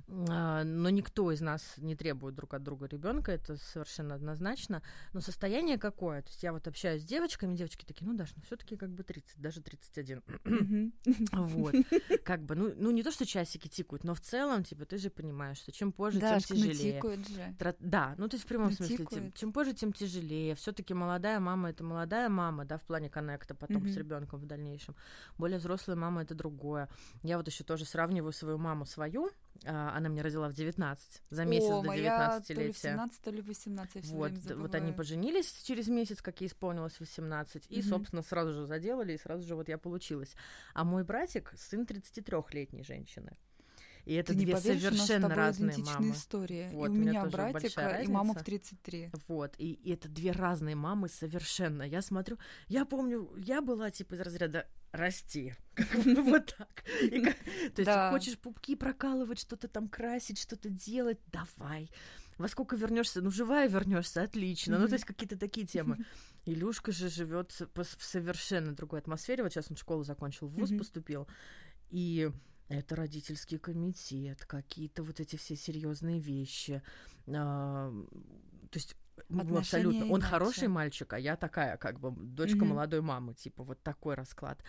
А, 0.09 0.65
Но 0.65 0.91
никто 0.91 1.31
из 1.31 1.41
нас 1.41 1.75
не 1.79 1.95
требует 1.95 2.35
друг 2.35 2.55
от 2.55 2.62
друга 2.62 2.87
ребенка, 2.87 3.33
это 3.33 3.57
совершенно 3.57 4.15
однозначно. 4.15 4.83
Но 5.12 5.21
состояние 5.21 5.79
какое? 5.79 6.23
То 6.23 6.29
есть 6.29 6.43
я 6.43 6.53
вот 6.53 6.67
общаюсь 6.67 7.03
с 7.03 7.05
девочками, 7.05 7.55
девочки 7.55 7.85
такие, 7.85 8.07
ну, 8.07 8.15
Даш, 8.17 8.33
ну 8.37 8.43
все-таки 8.47 8.77
как 8.77 8.91
бы 8.91 9.03
30, 9.03 9.41
даже 9.41 9.61
31. 9.61 10.23
Мгм. 10.45 10.93
Вот. 11.33 11.75
Как 12.25 12.43
бы, 12.43 12.55
ну, 12.55 12.73
ну, 12.77 12.91
не 12.91 13.03
то, 13.03 13.11
что 13.11 13.27
часики 13.27 13.69
тикают, 13.69 14.05
но 14.05 14.15
в 14.15 14.21
целом, 14.21 14.65
типа, 14.65 14.85
ты 14.87 14.99
же 14.99 15.11
понимаешь, 15.11 15.59
что 15.59 15.73
чем 15.73 15.93
позже, 15.93 16.19
тем 16.21 16.57
ну 16.59 16.67
тяжелее. 16.73 17.01
же. 17.29 17.55
Да, 17.81 18.15
ну 18.19 18.29
то 18.29 18.37
есть 18.37 18.47
прямом 18.59 18.73
смысле, 18.73 19.07
тем, 19.07 19.33
чем 19.33 19.53
позже, 19.53 19.73
тем 19.75 19.93
тяжелее. 19.93 20.55
Все-таки 20.55 20.95
молодая 20.95 21.41
мама 21.41 21.71
это 21.71 21.85
молодая 21.85 22.29
мама, 22.29 22.65
да, 22.65 22.77
в 22.79 22.83
плане 22.83 23.09
коннекта 23.11 23.55
потом 23.55 23.87
с 23.87 23.91
Мгм. 23.91 23.99
ребенком 23.99 24.41
в 24.41 24.47
дальнейшем. 24.47 24.95
Более 25.39 25.59
взрослая 25.59 25.97
мама 25.97 26.23
это 26.23 26.35
другое. 26.35 26.89
Я 27.23 27.37
вот 27.37 27.47
еще 27.49 27.65
тоже 27.65 27.85
сравниваю 27.85 28.33
свою 28.33 28.59
маму 28.59 28.87
свою. 28.87 29.31
а, 29.67 29.97
Она 29.97 30.09
мне 30.09 30.23
родила 30.23 30.49
в 30.49 30.53
19, 30.53 31.23
за 31.31 31.45
месяц 31.45 31.71
О, 31.71 31.83
до 31.83 31.89
моя 31.89 32.41
то 32.47 32.55
ли 32.55 32.73
в 32.73 32.77
19-летия. 32.77 32.91
17, 32.93 33.23
то 33.23 33.31
ли 33.31 33.41
в 33.43 33.47
18, 33.47 33.95
я 33.97 34.03
всё 34.03 34.13
Вот, 34.17 34.33
вот 34.57 34.75
они 34.75 34.93
поженились 34.93 35.63
через 35.63 35.89
месяц, 35.89 36.21
как 36.23 36.41
ей 36.41 36.49
исполнилось 36.49 36.99
18, 37.01 37.67
и, 37.71 37.81
Мгм. 37.81 37.89
собственно, 37.89 38.23
сразу 38.23 38.53
же 38.53 38.67
заделали, 38.67 39.13
и 39.15 39.19
сразу 39.19 39.45
же 39.47 39.55
вот 39.55 39.69
я 39.69 39.79
получилась. 39.79 40.35
А 40.75 40.85
мой 40.85 41.05
братик 41.05 41.53
сын 41.57 41.85
33-летней 41.87 42.83
женщины. 42.85 43.37
И 44.05 44.15
это 44.15 44.33
Ты 44.33 44.39
не 44.39 44.45
две 44.45 44.55
поверишь, 44.55 44.83
у 44.83 44.85
нас 44.85 44.95
с 44.95 44.97
совершенно 44.97 45.29
тобой 45.29 45.37
разные 45.45 45.79
мамы. 45.79 46.11
истории. 46.11 46.69
Вот, 46.73 46.87
и 46.87 46.91
у 46.91 46.93
у 46.93 46.97
меня 46.97 47.11
меня 47.13 47.27
братик, 47.27 47.73
и 47.79 48.09
мама 48.09 48.35
в 48.35 48.37
разница. 48.37 48.45
33. 48.45 49.09
Вот, 49.29 49.55
и, 49.59 49.73
и 49.73 49.93
это 49.93 50.09
две 50.09 50.33
разные 50.33 50.75
мамы 50.77 51.09
совершенно. 51.09 51.83
Я 51.83 52.03
смотрю, 52.03 52.39
я 52.69 52.85
помню, 52.85 53.33
я 53.39 53.63
была 53.63 53.91
типа 53.91 54.15
из 54.15 54.21
разряда 54.21 54.69
расти. 54.93 55.55
Бы 56.05 56.23
Вот 56.23 56.55
так. 56.57 56.85
И 57.03 57.21
То 57.21 57.33
есть 57.79 57.85
Да. 57.87 58.11
хочешь 58.11 58.39
пупки 58.39 58.77
прокалывать, 58.77 59.41
что-то 59.41 59.69
там 59.69 59.89
красить, 59.89 60.39
что-то 60.39 60.69
делать, 60.69 61.19
давай. 61.33 61.91
Во 62.37 62.49
сколько 62.49 62.77
вернешься? 62.77 63.23
Ну, 63.23 63.31
живая 63.31 63.69
вернешься, 63.69 64.23
отлично. 64.23 64.79
Ну, 64.79 64.87
то 64.89 64.95
есть 64.95 65.05
какие-то 65.05 65.39
такие 65.39 65.67
темы. 65.67 65.99
Илюшка 66.47 66.93
же 66.93 67.09
живет 67.09 67.53
в 67.75 67.85
совершенно 68.05 68.73
другой 68.75 68.99
атмосфере. 68.99 69.43
Вот 69.43 69.53
сейчас 69.53 69.71
он 69.71 69.77
школу 69.77 70.05
закончил, 70.05 70.47
в 70.49 70.53
ВУЗ 70.55 70.73
поступил. 70.77 71.27
И 71.91 72.31
это 72.79 72.97
родительский 72.97 73.59
комитет, 73.59 74.45
какие-то 74.45 75.03
вот 75.03 75.20
эти 75.20 75.37
все 75.37 75.57
серьезные 75.57 76.18
вещи. 76.20 76.83
А, 77.29 77.91
то 78.70 78.77
есть 78.77 78.97
ну, 79.29 79.41
Отношения 79.41 79.61
абсолютно. 79.61 80.05
Он 80.07 80.20
иначе. 80.20 80.27
хороший 80.27 80.68
мальчик, 80.68 81.12
а 81.12 81.18
я 81.18 81.37
такая, 81.37 81.77
как 81.77 82.01
бы, 82.01 82.11
дочка 82.11 82.64
Мгм. 82.64 82.68
молодой 82.75 83.01
мамы, 83.01 83.35
типа, 83.35 83.62
вот 83.62 83.83
такой 83.83 84.14
расклад. 84.16 84.62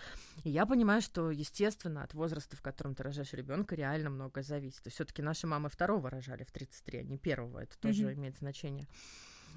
И 0.44 0.50
я 0.50 0.66
понимаю, 0.66 1.02
что, 1.02 1.32
естественно, 1.32 2.04
от 2.04 2.14
возраста, 2.14 2.56
в 2.56 2.62
котором 2.62 2.94
ты 2.96 3.04
рожаешь 3.04 3.34
ребенка, 3.34 3.76
реально 3.76 4.12
многое 4.12 4.44
зависит. 4.44 4.86
Все-таки 4.92 5.22
наши 5.22 5.48
мамы 5.48 5.70
второго 5.70 6.10
рожали 6.10 6.44
в 6.44 6.52
33, 6.52 7.00
а 7.00 7.04
не 7.04 7.18
первого. 7.18 7.60
Это 7.60 7.78
тоже 7.80 8.04
Мгм. 8.04 8.14
имеет 8.14 8.38
значение. 8.38 8.88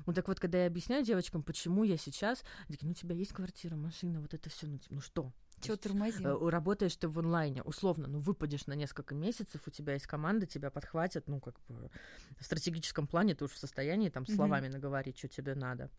Ну 0.07 0.13
так 0.15 0.27
вот, 0.29 0.41
когда 0.41 0.59
я 0.59 0.67
объясняю 0.67 1.05
девочкам, 1.05 1.43
почему 1.43 1.85
я 1.85 1.97
сейчас, 1.99 2.43
такие, 2.69 2.87
ну 2.87 2.93
у 2.93 2.95
тебя 2.95 3.15
есть 3.15 3.33
квартира, 3.33 3.77
машина, 3.77 4.21
вот 4.21 4.33
это 4.33 4.49
все, 4.49 4.67
ну, 4.67 4.79
типа, 4.79 4.95
ну 4.95 5.01
что? 5.01 5.33
Чего 5.61 5.77
тормозим? 5.77 6.27
э, 6.27 6.51
Работаешь 6.51 6.97
ты 6.97 7.09
в 7.09 7.19
онлайне, 7.19 7.63
условно, 7.63 8.07
ну 8.09 8.21
выпадешь 8.21 8.67
на 8.67 8.75
несколько 8.75 9.15
месяцев, 9.15 9.63
у 9.67 9.71
тебя 9.71 9.95
есть 9.95 10.07
команда, 10.07 10.47
тебя 10.47 10.71
подхватят, 10.71 11.29
ну 11.29 11.41
как 11.41 11.55
бы 11.69 11.91
в 12.39 12.45
стратегическом 12.45 13.07
плане 13.07 13.35
ты 13.35 13.45
уж 13.45 13.53
в 13.53 13.59
состоянии 13.59 14.09
там 14.09 14.27
словами 14.27 14.69
наговорить, 14.69 15.19
что 15.19 15.29
тебе 15.29 15.55
надо. 15.55 15.91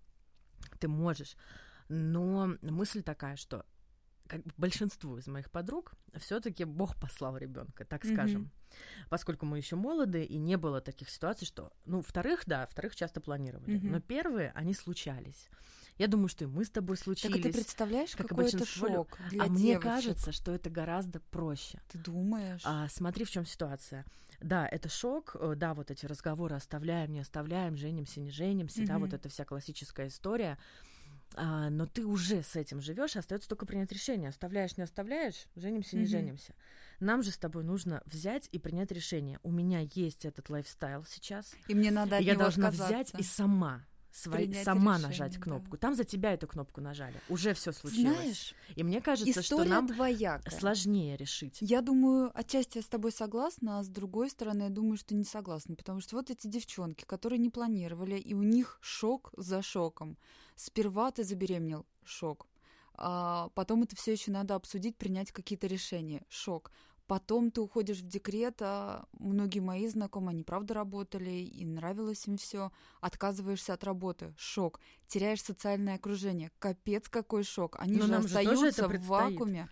Ты 0.80 0.88
можешь. 0.88 1.36
Но 1.88 2.56
мысль 2.62 3.02
такая, 3.02 3.36
что 3.36 3.66
как 4.30 4.42
большинству 4.58 5.18
из 5.18 5.28
моих 5.28 5.50
подруг 5.50 5.94
все-таки 6.18 6.64
Бог 6.64 6.96
послал 6.96 7.36
ребенка, 7.38 7.84
так 7.84 8.06
Мгм. 8.06 8.14
скажем. 8.14 8.52
Поскольку 9.10 9.48
мы 9.48 9.58
еще 9.58 9.76
молоды, 9.76 10.24
и 10.24 10.38
не 10.38 10.56
было 10.56 10.80
таких 10.80 11.10
ситуаций, 11.10 11.48
что. 11.48 11.72
Ну, 11.86 12.02
вторых, 12.04 12.44
да, 12.46 12.66
вторых 12.68 12.96
часто 12.96 13.20
планировали. 13.20 13.78
Мгм. 13.78 13.92
Но 13.92 14.00
первые, 14.00 14.52
они 14.56 14.74
случались. 14.76 15.50
Я 15.98 16.08
думаю, 16.08 16.28
что 16.28 16.44
и 16.46 16.48
мы 16.48 16.64
с 16.64 16.70
тобой 16.70 16.96
Так 16.96 17.04
случились. 17.06 17.40
а 17.40 17.44
ты 17.44 17.52
представляешь, 17.52 18.16
как 18.16 18.28
какой 18.30 18.48
это 18.48 18.64
шок 18.66 19.18
для 19.30 19.46
а 19.46 19.48
мне 19.50 19.74
девочек? 19.74 19.82
кажется, 19.84 20.32
что 20.32 20.54
это 20.54 20.70
гораздо 20.70 21.20
проще. 21.20 21.82
Ты 21.92 21.98
думаешь? 21.98 22.62
А, 22.64 22.88
смотри, 22.90 23.26
в 23.26 23.32
чем 23.32 23.46
ситуация. 23.46 24.06
Да, 24.40 24.68
это 24.68 24.88
шок, 24.88 25.36
э, 25.40 25.56
да, 25.58 25.74
вот 25.74 25.92
эти 25.92 26.06
разговоры 26.06 26.56
оставляем, 26.56 27.12
не 27.12 27.20
оставляем, 27.20 27.76
женимся, 27.76 28.20
не 28.22 28.30
женимся, 28.32 28.86
да, 28.86 28.94
Мгм. 28.94 29.02
вот 29.02 29.14
эта 29.14 29.28
вся 29.28 29.44
классическая 29.44 30.08
история. 30.08 30.58
А, 31.36 31.70
но 31.70 31.86
ты 31.86 32.06
уже 32.06 32.44
с 32.44 32.56
этим 32.56 32.82
живешь, 32.82 33.16
остается 33.16 33.50
только 33.50 33.66
принять 33.66 33.92
решение. 33.92 34.30
Оставляешь, 34.30 34.78
не 34.78 34.84
оставляешь, 34.84 35.48
женимся, 35.56 35.98
не 35.98 36.06
женимся. 36.06 36.54
Нам 37.00 37.24
же 37.24 37.32
с 37.32 37.38
тобой 37.38 37.64
нужно 37.64 38.02
взять 38.06 38.50
и 38.52 38.60
принять 38.60 38.92
решение. 38.92 39.40
У 39.44 39.52
меня 39.52 39.88
есть 39.94 40.26
этот 40.26 40.50
лайфстайл 40.50 41.06
сейчас. 41.06 41.54
И 41.68 41.76
мне 41.76 41.92
надо 41.92 42.18
от 42.18 42.24
я 42.24 42.34
него 42.34 42.44
должна 42.44 42.70
отказаться. 42.70 42.96
взять 42.96 43.20
и 43.20 43.24
сама 43.24 43.86
свои, 44.12 44.48
Принять 44.48 44.66
сама 44.66 44.94
решение, 44.94 45.08
нажать 45.08 45.36
да. 45.36 45.42
кнопку. 45.42 45.78
Там 45.78 45.96
за 45.96 46.04
тебя 46.04 46.34
эту 46.34 46.48
кнопку 46.48 46.82
нажали. 46.82 47.16
Уже 47.30 47.54
все 47.54 47.72
случилось. 47.72 48.18
Знаешь, 48.18 48.56
и 48.76 48.84
мне 48.84 49.02
кажется, 49.02 49.42
что 49.42 49.64
нам 49.64 49.88
двоякая. 49.88 50.58
сложнее 50.58 51.16
решить. 51.16 51.58
Я 51.62 51.82
думаю, 51.82 52.32
отчасти 52.34 52.78
я 52.78 52.82
с 52.84 52.88
тобой 52.88 53.12
согласна, 53.12 53.80
а 53.80 53.84
с 53.84 53.88
другой 53.88 54.30
стороны, 54.30 54.64
я 54.64 54.70
думаю, 54.70 54.98
что 54.98 55.16
не 55.16 55.24
согласна, 55.24 55.76
потому 55.76 56.02
что 56.02 56.16
вот 56.16 56.30
эти 56.30 56.48
девчонки, 56.48 57.06
которые 57.06 57.40
не 57.40 57.50
планировали, 57.50 58.18
и 58.18 58.34
у 58.34 58.44
них 58.44 58.80
шок 58.82 59.32
за 59.38 59.62
шоком. 59.62 60.18
Сперва 60.60 61.10
ты 61.10 61.24
забеременел, 61.24 61.86
шок. 62.04 62.46
А 62.94 63.48
потом 63.56 63.84
это 63.84 63.96
все 63.96 64.12
еще 64.12 64.30
надо 64.30 64.56
обсудить, 64.56 64.98
принять 64.98 65.32
какие-то 65.32 65.68
решения, 65.68 66.26
шок. 66.28 66.74
Потом 67.08 67.50
ты 67.50 67.62
уходишь 67.62 68.00
в 68.00 68.08
декрет, 68.08 68.62
а 68.62 69.06
многие 69.14 69.62
мои 69.62 69.88
знакомые, 69.88 70.32
они 70.32 70.44
правда 70.44 70.74
работали, 70.74 71.30
и 71.30 71.66
нравилось 71.66 72.28
им 72.28 72.36
все. 72.36 72.74
Отказываешься 73.00 73.74
от 73.74 73.86
работы, 73.86 74.34
шок. 74.38 74.82
Теряешь 75.08 75.42
социальное 75.42 75.96
окружение, 75.96 76.52
капец 76.60 77.08
какой 77.08 77.44
шок. 77.44 77.78
Они 77.80 77.96
Но 77.96 78.08
же 78.08 78.12
нам 78.12 78.22
же 78.24 78.38
остаются 78.38 78.84
это 78.84 79.00
в 79.00 79.06
вакууме. 79.06 79.70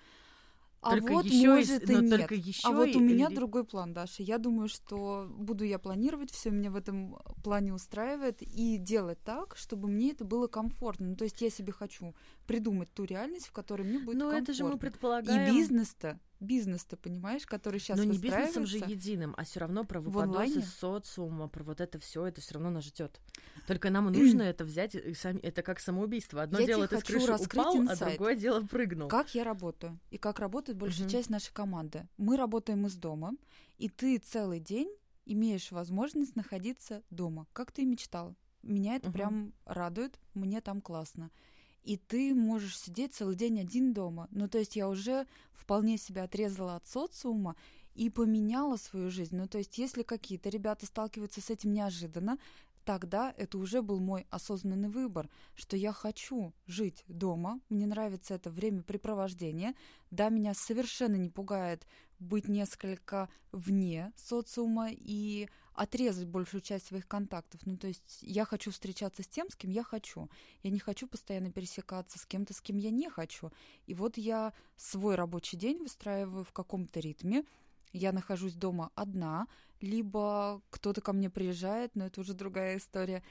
А 0.81 0.91
Только 0.91 1.13
вот 1.13 1.25
ещё 1.25 1.37
и 1.37 1.47
может 1.47 1.67
с- 1.85 1.89
и 1.89 1.93
но 1.93 2.01
нет. 2.01 2.31
ещё 2.31 2.67
а 2.67 2.71
вот 2.71 2.87
у 2.95 2.99
и- 2.99 3.03
меня 3.03 3.27
и- 3.29 3.35
другой 3.35 3.63
план, 3.63 3.93
Даша. 3.93 4.21
Я 4.23 4.37
думаю, 4.37 4.67
что 4.69 5.27
буду 5.29 5.63
я 5.65 5.79
планировать, 5.79 6.31
все 6.31 6.51
меня 6.51 6.69
в 6.69 6.75
этом 6.75 7.17
плане 7.43 7.73
устраивает, 7.73 8.41
и 8.41 8.77
делать 8.77 9.17
так, 9.23 9.55
чтобы 9.57 9.87
мне 9.87 10.11
это 10.11 10.23
было 10.23 10.47
комфортно. 10.47 11.07
Ну, 11.07 11.15
то 11.15 11.23
есть 11.23 11.41
я 11.41 11.49
себе 11.49 11.71
хочу 11.73 12.13
придумать 12.45 12.93
ту 12.93 13.05
реальность, 13.05 13.47
в 13.47 13.51
которой 13.51 13.83
мне 13.83 13.97
будет 13.99 14.17
Но 14.17 14.25
комфортно. 14.31 14.37
Ну, 14.37 14.43
это 14.43 14.53
же 14.53 14.63
мы 14.63 14.75
И 14.75 14.79
предполагаем... 14.79 15.45
бизнес-то, 16.39 16.97
понимаешь, 16.97 17.45
который 17.45 17.79
сейчас 17.79 17.97
Но 17.97 18.03
не 18.03 18.17
бизнесом 18.17 18.65
же 18.65 18.77
единым, 18.77 19.33
а 19.37 19.43
все 19.43 19.59
равно 19.59 19.83
про 19.83 19.99
выпадосы 19.99 20.61
социума, 20.61 21.47
про 21.47 21.63
вот 21.63 21.81
это 21.81 21.99
все, 21.99 22.25
это 22.25 22.41
все 22.41 22.55
равно 22.55 22.69
нас 22.69 22.83
ждет. 22.85 23.19
Только 23.65 23.89
нам 23.89 24.05
нужно 24.11 24.41
это 24.43 24.63
взять 24.65 24.95
и 24.95 25.13
сами. 25.13 25.39
Это 25.39 25.61
как 25.61 25.79
самоубийство. 25.79 26.41
Одно 26.41 26.59
Я 26.59 26.67
дело 26.67 26.87
ты 26.87 26.97
с 26.97 27.03
крыши 27.03 27.31
упал, 27.33 27.75
а 27.75 27.77
инсайт. 27.77 28.17
другое 28.17 28.35
дело 28.35 28.61
прыгнул. 28.61 29.09
Как 29.09 29.33
я 29.35 29.43
работаю 29.43 29.99
и 30.11 30.17
как 30.17 30.39
работает 30.39 30.77
большая 30.77 31.07
Мгм. 31.07 31.11
часть 31.11 31.29
нашей 31.29 31.53
команды. 31.53 32.07
Мы 32.17 32.37
работаем 32.37 32.85
из 32.85 32.95
дома, 32.95 33.33
и 33.77 33.89
ты 33.89 34.17
целый 34.17 34.59
день 34.59 34.89
имеешь 35.25 35.71
возможность 35.71 36.35
находиться 36.35 37.03
дома, 37.09 37.47
как 37.53 37.71
ты 37.71 37.81
и 37.81 37.85
мечтала. 37.85 38.35
Меня 38.63 38.95
это 38.95 39.07
Мгм. 39.09 39.13
прям 39.13 39.53
радует, 39.65 40.19
мне 40.33 40.61
там 40.61 40.81
классно. 40.81 41.31
И 41.87 41.95
ты 41.95 42.35
можешь 42.35 42.77
сидеть 42.77 43.13
целый 43.13 43.37
день 43.37 43.61
один 43.61 43.93
дома. 43.93 44.27
Ну, 44.31 44.49
то 44.49 44.57
есть 44.57 44.75
я 44.75 44.89
уже 44.89 45.25
вполне 45.53 45.97
себя 45.97 46.23
отрезала 46.23 46.75
от 46.75 46.85
социума 46.85 47.55
и 47.95 48.09
поменяла 48.09 48.75
свою 48.75 49.09
жизнь. 49.09 49.37
Ну, 49.37 49.47
то 49.47 49.57
есть 49.57 49.77
если 49.77 50.03
какие-то 50.03 50.49
ребята 50.49 50.85
сталкиваются 50.85 51.39
с 51.39 51.49
этим 51.49 51.71
неожиданно, 51.71 52.39
тогда 52.87 53.33
это 53.35 53.57
уже 53.57 53.81
был 53.81 53.99
мой 53.99 54.25
осознанный 54.29 54.87
выбор, 54.87 55.29
что 55.55 55.75
я 55.75 55.91
хочу 55.91 56.53
жить 56.67 57.03
дома, 57.09 57.59
мне 57.67 57.85
нравится 57.85 58.33
это 58.33 58.49
времяпрепровождение. 58.49 59.73
Да, 60.09 60.29
меня 60.29 60.53
совершенно 60.53 61.17
не 61.17 61.29
пугает 61.29 61.85
быть 62.17 62.47
несколько 62.47 63.27
вне 63.51 64.13
социума 64.15 64.87
и 64.89 65.49
отрезать 65.73 66.27
большую 66.27 66.61
часть 66.61 66.87
своих 66.87 67.09
контактов. 67.09 67.59
Ну, 67.65 67.75
то 67.75 67.87
есть 67.87 68.19
я 68.21 68.45
хочу 68.45 68.71
встречаться 68.71 69.21
с 69.21 69.27
тем, 69.27 69.49
с 69.49 69.57
кем 69.57 69.69
я 69.69 69.83
хочу. 69.83 70.29
Я 70.63 70.71
не 70.71 70.79
хочу 70.79 71.09
постоянно 71.09 71.51
пересекаться 71.51 72.17
с 72.17 72.25
кем-то, 72.25 72.53
с 72.53 72.61
кем 72.61 72.77
я 72.77 72.89
не 72.89 73.09
хочу. 73.09 73.51
И 73.85 73.93
вот 73.95 74.17
я 74.17 74.53
свой 74.77 75.15
рабочий 75.15 75.57
день 75.57 75.79
выстраиваю 75.79 76.45
в 76.45 76.53
каком-то 76.53 77.01
ритме. 77.01 77.43
Я 77.97 78.11
нахожусь 78.11 78.53
дома 78.53 78.91
одна, 78.95 79.47
либо 79.81 80.61
кто-то 80.69 81.01
ко 81.01 81.13
мне 81.13 81.29
приезжает, 81.29 81.95
но 81.95 82.05
это 82.05 82.21
уже 82.21 82.33
другая 82.33 82.77
история. 82.77 83.23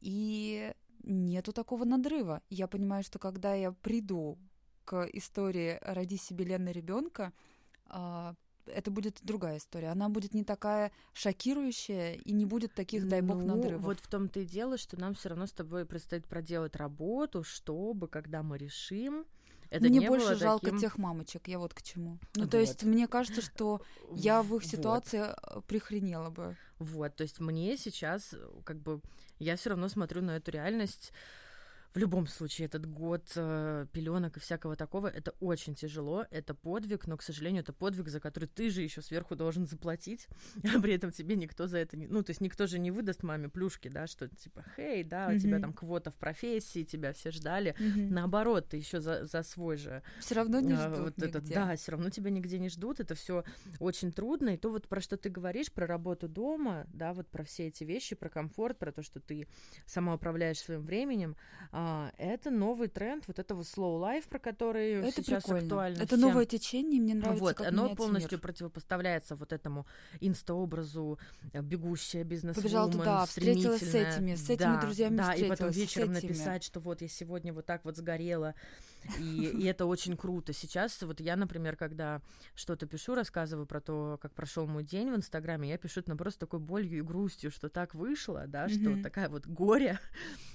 И 0.00 0.72
нету 1.02 1.52
такого 1.52 1.84
надрыва. 1.84 2.42
Я 2.50 2.66
понимаю, 2.66 3.02
что 3.04 3.18
когда 3.18 3.54
я 3.54 3.72
приду 3.72 4.38
к 4.84 5.04
истории 5.12 5.78
«Роди 5.82 6.16
себе 6.16 6.44
Лена 6.44 6.70
ребенка», 6.70 7.32
это 8.66 8.90
будет 8.90 9.18
другая 9.22 9.58
история. 9.58 9.88
Она 9.88 10.08
будет 10.08 10.34
не 10.34 10.42
такая 10.42 10.90
шокирующая 11.12 12.14
и 12.14 12.32
не 12.32 12.46
будет 12.46 12.74
таких, 12.74 13.06
дай 13.06 13.20
бог, 13.20 13.36
Ну, 13.36 13.46
надрывов. 13.46 13.84
Вот 13.84 14.00
в 14.00 14.08
том-то 14.08 14.40
и 14.40 14.46
дело, 14.46 14.78
что 14.78 14.98
нам 14.98 15.14
все 15.14 15.28
равно 15.28 15.46
с 15.46 15.52
тобой 15.52 15.84
предстоит 15.84 16.26
проделать 16.26 16.76
работу, 16.76 17.44
чтобы, 17.44 18.08
когда 18.08 18.42
мы 18.42 18.56
решим, 18.58 19.26
это 19.74 19.88
мне 19.88 19.98
не 19.98 20.08
больше 20.08 20.26
было 20.26 20.36
жалко 20.36 20.66
таким... 20.66 20.78
тех 20.78 20.98
мамочек, 20.98 21.48
я 21.48 21.58
вот 21.58 21.74
к 21.74 21.82
чему. 21.82 22.18
Ну, 22.36 22.42
Вот. 22.42 22.50
то 22.50 22.58
есть 22.58 22.84
мне 22.84 23.08
кажется, 23.08 23.42
что 23.42 23.82
я 24.12 24.42
в 24.42 24.46
их 24.56 24.62
Вот. 24.62 24.66
ситуации 24.66 25.24
э, 25.26 25.60
прихренела 25.66 26.30
бы. 26.30 26.56
Вот, 26.78 27.16
то 27.16 27.22
есть 27.22 27.40
мне 27.40 27.76
сейчас, 27.76 28.34
э, 28.34 28.48
как 28.64 28.78
бы, 28.78 29.00
я 29.38 29.56
все 29.56 29.70
равно 29.70 29.88
смотрю 29.88 30.22
на 30.22 30.36
эту 30.36 30.52
реальность. 30.52 31.12
В 31.94 31.98
любом 31.98 32.26
случае, 32.26 32.66
этот 32.66 32.86
год 32.86 33.30
э, 33.36 33.86
пеленок 33.92 34.36
и 34.36 34.40
всякого 34.40 34.74
такого, 34.74 35.06
это 35.06 35.32
очень 35.38 35.76
тяжело, 35.76 36.26
это 36.32 36.52
подвиг, 36.52 37.06
но, 37.06 37.16
к 37.16 37.22
сожалению, 37.22 37.62
это 37.62 37.72
подвиг, 37.72 38.08
за 38.08 38.18
который 38.18 38.48
ты 38.48 38.68
же 38.70 38.82
еще 38.82 39.00
сверху 39.00 39.36
должен 39.36 39.68
заплатить, 39.68 40.26
а 40.74 40.80
при 40.80 40.94
этом 40.94 41.12
тебе 41.12 41.36
никто 41.36 41.68
за 41.68 41.78
это 41.78 41.96
не... 41.96 42.08
Ну, 42.08 42.24
то 42.24 42.30
есть 42.30 42.40
никто 42.40 42.66
же 42.66 42.80
не 42.80 42.90
выдаст 42.90 43.22
маме 43.22 43.48
плюшки, 43.48 43.86
да, 43.86 44.08
что 44.08 44.26
типа, 44.26 44.64
хей, 44.74 45.04
да, 45.04 45.30
у 45.32 45.38
тебя 45.38 45.60
там 45.60 45.72
квота 45.72 46.10
в 46.10 46.16
профессии, 46.16 46.82
тебя 46.82 47.12
все 47.12 47.30
ждали. 47.30 47.76
Наоборот, 47.78 48.70
ты 48.70 48.76
еще 48.76 49.00
за, 49.00 49.24
за 49.24 49.44
свой 49.44 49.76
же 49.76 50.02
Все 50.18 50.34
равно 50.34 50.58
не 50.58 50.72
а, 50.72 50.88
ждут 50.92 50.98
вот 50.98 51.22
это, 51.22 51.38
нигде. 51.38 51.54
да, 51.54 51.76
все 51.76 51.92
равно 51.92 52.10
тебя 52.10 52.30
нигде 52.30 52.58
не 52.58 52.70
ждут, 52.70 52.98
это 52.98 53.14
все 53.14 53.44
очень 53.78 54.10
трудно. 54.10 54.50
И 54.50 54.56
то 54.56 54.70
вот 54.70 54.88
про 54.88 55.00
что 55.00 55.16
ты 55.16 55.28
говоришь, 55.28 55.70
про 55.70 55.86
работу 55.86 56.26
дома, 56.28 56.88
да, 56.92 57.12
вот 57.12 57.28
про 57.28 57.44
все 57.44 57.68
эти 57.68 57.84
вещи, 57.84 58.16
про 58.16 58.28
комфорт, 58.28 58.80
про 58.80 58.90
то, 58.90 59.04
что 59.04 59.20
ты 59.20 59.46
сама 59.86 60.14
управляешь 60.14 60.58
своим 60.58 60.82
временем, 60.82 61.36
а, 61.70 61.83
это 62.18 62.50
новый 62.50 62.88
тренд 62.88 63.26
вот 63.26 63.38
этого 63.38 63.62
slow 63.62 64.00
life, 64.00 64.28
про 64.28 64.38
который 64.38 64.92
Это 64.94 65.22
сейчас 65.22 65.44
прикольно. 65.44 65.62
актуально. 65.66 65.96
Это 65.96 66.06
всем. 66.16 66.20
новое 66.20 66.44
течение, 66.44 67.00
мне 67.00 67.14
нравится, 67.14 67.42
Вот, 67.42 67.54
как 67.56 67.66
оно 67.68 67.94
полностью 67.94 68.32
мир. 68.32 68.40
противопоставляется 68.40 69.36
вот 69.36 69.52
этому 69.52 69.86
инста-образу 70.20 71.18
э, 71.52 71.62
бегущая 71.62 72.24
бизнес 72.24 72.56
Побежала 72.56 72.90
туда, 72.90 73.26
встретилась 73.26 73.82
с 73.82 73.94
этими, 73.94 74.34
с 74.34 74.48
этими 74.50 74.80
друзьями 74.80 75.16
Да, 75.16 75.34
и 75.34 75.48
потом 75.48 75.70
вечером 75.70 76.12
написать, 76.12 76.62
что 76.64 76.80
вот 76.80 77.00
я 77.00 77.08
сегодня 77.08 77.52
вот 77.52 77.66
так 77.66 77.84
вот 77.84 77.96
сгорела, 77.96 78.54
и, 79.18 79.50
и 79.58 79.64
это 79.64 79.86
очень 79.86 80.16
круто. 80.16 80.52
Сейчас 80.52 81.02
вот 81.02 81.20
я, 81.20 81.36
например, 81.36 81.76
когда 81.76 82.22
что-то 82.54 82.86
пишу, 82.86 83.14
рассказываю 83.14 83.66
про 83.66 83.80
то, 83.80 84.18
как 84.20 84.34
прошел 84.34 84.66
мой 84.66 84.84
день 84.84 85.10
в 85.10 85.16
Инстаграме, 85.16 85.68
я 85.68 85.78
пишу 85.78 86.00
это 86.00 86.10
наоборот 86.10 86.34
с 86.34 86.36
такой 86.36 86.60
болью 86.60 86.98
и 86.98 87.02
грустью, 87.02 87.50
что 87.50 87.68
так 87.68 87.94
вышло, 87.94 88.46
да, 88.46 88.68
что 88.68 88.90
Мгм. 88.90 89.02
такая 89.02 89.28
вот 89.28 89.46
горе, 89.46 89.98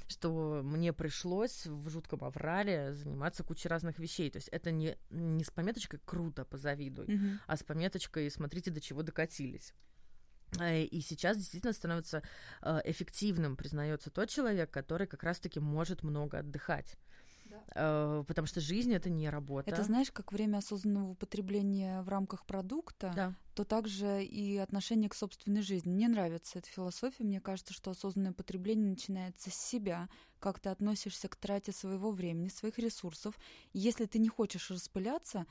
что 0.07 0.61
мне 0.63 0.93
пришлось 0.93 1.65
в 1.65 1.89
жутком 1.89 2.23
аврале 2.23 2.93
заниматься 2.93 3.43
кучей 3.43 3.69
разных 3.69 3.99
вещей. 3.99 4.29
То 4.29 4.37
есть 4.37 4.49
это 4.49 4.71
не, 4.71 4.97
не 5.09 5.43
с 5.43 5.51
пометочкой 5.51 5.99
«круто, 6.03 6.45
позавидуй», 6.45 7.05
Мгм. 7.07 7.39
а 7.47 7.57
с 7.57 7.63
пометочкой 7.63 8.29
«смотрите, 8.31 8.71
до 8.71 8.81
чего 8.81 9.03
докатились». 9.03 9.73
Э, 10.59 10.83
И 10.83 11.01
сейчас 11.01 11.37
действительно 11.37 11.73
становится 11.73 12.23
э, 12.63 12.79
эффективным, 12.85 13.55
признается 13.55 14.09
тот 14.09 14.29
человек, 14.29 14.71
который 14.71 15.05
как 15.05 15.21
раз-таки 15.23 15.59
может 15.59 16.01
много 16.03 16.39
отдыхать. 16.39 16.97
Э, 17.75 18.23
Потому 18.27 18.47
что 18.47 18.59
жизнь 18.61 18.93
это 18.93 19.09
не 19.09 19.29
работа. 19.29 19.69
Это 19.69 19.83
знаешь, 19.83 20.11
как 20.11 20.31
время 20.31 20.57
осознанного 20.57 21.11
употребления 21.11 22.01
в 22.01 22.09
рамках 22.09 22.45
продукта, 22.45 23.11
Да. 23.15 23.35
то 23.55 23.63
также 23.63 24.23
и 24.23 24.57
отношение 24.57 25.09
к 25.09 25.15
собственной 25.15 25.61
жизни. 25.61 25.91
Мне 25.91 26.07
нравится 26.07 26.59
эта 26.59 26.69
философия. 26.69 27.23
Мне 27.23 27.41
кажется, 27.41 27.73
что 27.73 27.91
осознанное 27.91 28.33
потребление 28.33 28.89
начинается 28.89 29.49
с 29.51 29.55
себя, 29.55 30.09
как 30.39 30.59
ты 30.59 30.69
относишься 30.69 31.27
к 31.27 31.35
трате 31.35 31.71
своего 31.71 32.11
времени, 32.11 32.49
своих 32.49 32.79
ресурсов. 32.79 33.37
Если 33.73 34.05
ты 34.05 34.19
не 34.19 34.29
хочешь 34.29 34.71
распыляться, 34.71 35.45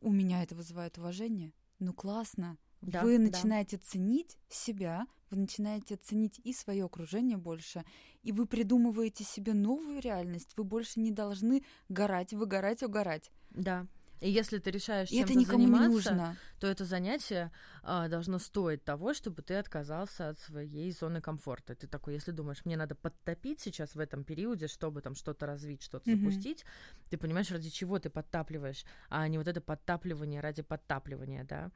у 0.00 0.12
меня 0.12 0.42
это 0.42 0.54
вызывает 0.54 0.98
уважение. 0.98 1.52
Ну 1.78 1.92
классно. 1.92 2.58
Да, 2.82 3.04
вы 3.04 3.18
да. 3.24 3.26
начинаете 3.26 3.76
ценить 3.76 4.38
себя, 4.48 5.06
вы 5.30 5.38
начинаете 5.38 5.96
ценить 5.96 6.40
и 6.44 6.52
свое 6.52 6.84
окружение 6.84 7.36
больше, 7.36 7.84
и 8.22 8.32
вы 8.32 8.46
придумываете 8.46 9.24
себе 9.24 9.54
новую 9.54 10.00
реальность. 10.00 10.54
Вы 10.56 10.64
больше 10.64 11.00
не 11.00 11.10
должны 11.10 11.64
горать, 11.88 12.32
выгорать, 12.32 12.82
угорать. 12.82 13.30
Да. 13.50 13.86
И 14.20 14.30
если 14.30 14.58
ты 14.58 14.70
решаешь 14.70 15.08
И 15.08 15.16
это 15.16 15.32
чем-то 15.32 15.40
не 15.40 15.46
заниматься, 15.46 16.10
нужно. 16.10 16.36
то 16.58 16.66
это 16.66 16.84
занятие 16.84 17.52
а, 17.82 18.06
должно 18.08 18.38
стоить 18.38 18.84
того, 18.84 19.14
чтобы 19.14 19.40
ты 19.40 19.54
отказался 19.54 20.28
от 20.28 20.38
своей 20.38 20.92
зоны 20.92 21.22
комфорта. 21.22 21.74
Ты 21.74 21.86
такой, 21.86 22.14
если 22.14 22.30
думаешь, 22.32 22.66
мне 22.66 22.76
надо 22.76 22.94
подтопить 22.94 23.60
сейчас 23.60 23.94
в 23.94 23.98
этом 23.98 24.24
периоде, 24.24 24.68
чтобы 24.68 25.00
там 25.00 25.14
что-то 25.14 25.46
развить, 25.46 25.82
что-то 25.82 26.04
Мгм. 26.06 26.16
запустить, 26.16 26.66
ты 27.08 27.16
понимаешь, 27.16 27.50
ради 27.50 27.70
чего 27.70 27.98
ты 27.98 28.10
подтапливаешь, 28.10 28.84
а 29.08 29.26
не 29.26 29.38
вот 29.38 29.48
это 29.48 29.62
подтапливание 29.62 30.42
ради 30.42 30.60
подтапливания, 30.62 31.44
да. 31.44 31.70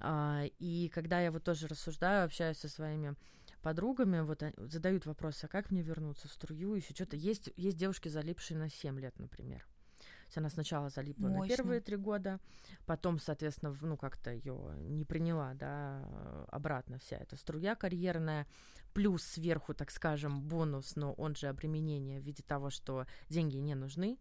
А, 0.00 0.44
и 0.58 0.88
когда 0.88 1.20
я 1.20 1.30
вот 1.30 1.44
тоже 1.44 1.66
рассуждаю, 1.66 2.24
общаюсь 2.24 2.58
со 2.58 2.68
своими 2.68 3.16
подругами, 3.62 4.20
вот 4.20 4.42
задают 4.56 5.06
вопрос, 5.06 5.42
а 5.44 5.48
как 5.48 5.70
мне 5.70 5.82
вернуться 5.82 6.28
в 6.28 6.32
струю, 6.32 6.74
еще 6.74 6.94
что-то. 6.94 7.16
Есть, 7.16 7.50
есть 7.56 7.76
девушки, 7.76 8.08
залипшие 8.08 8.58
на 8.58 8.68
7 8.70 8.98
лет, 9.00 9.18
например. 9.18 9.66
То 9.98 10.30
есть 10.30 10.38
она 10.38 10.50
сначала 10.50 10.90
залипла 10.90 11.28
на 11.28 11.38
Мощно. 11.38 11.56
первые 11.56 11.80
три 11.80 11.96
года, 11.96 12.38
потом, 12.84 13.18
соответственно, 13.18 13.74
ну 13.80 13.96
как-то 13.96 14.30
ее 14.30 14.74
не 14.80 15.04
приняла, 15.04 15.54
да, 15.54 16.46
обратно 16.50 16.98
вся 16.98 17.16
эта 17.16 17.36
струя 17.36 17.74
карьерная, 17.74 18.46
плюс 18.92 19.22
сверху, 19.22 19.74
так 19.74 19.90
скажем, 19.90 20.42
бонус, 20.42 20.96
но 20.96 21.14
он 21.14 21.34
же 21.34 21.46
обременение 21.48 22.20
в 22.20 22.24
виде 22.24 22.42
того, 22.42 22.68
что 22.68 23.06
деньги 23.28 23.56
не 23.56 23.74
нужны, 23.74 24.18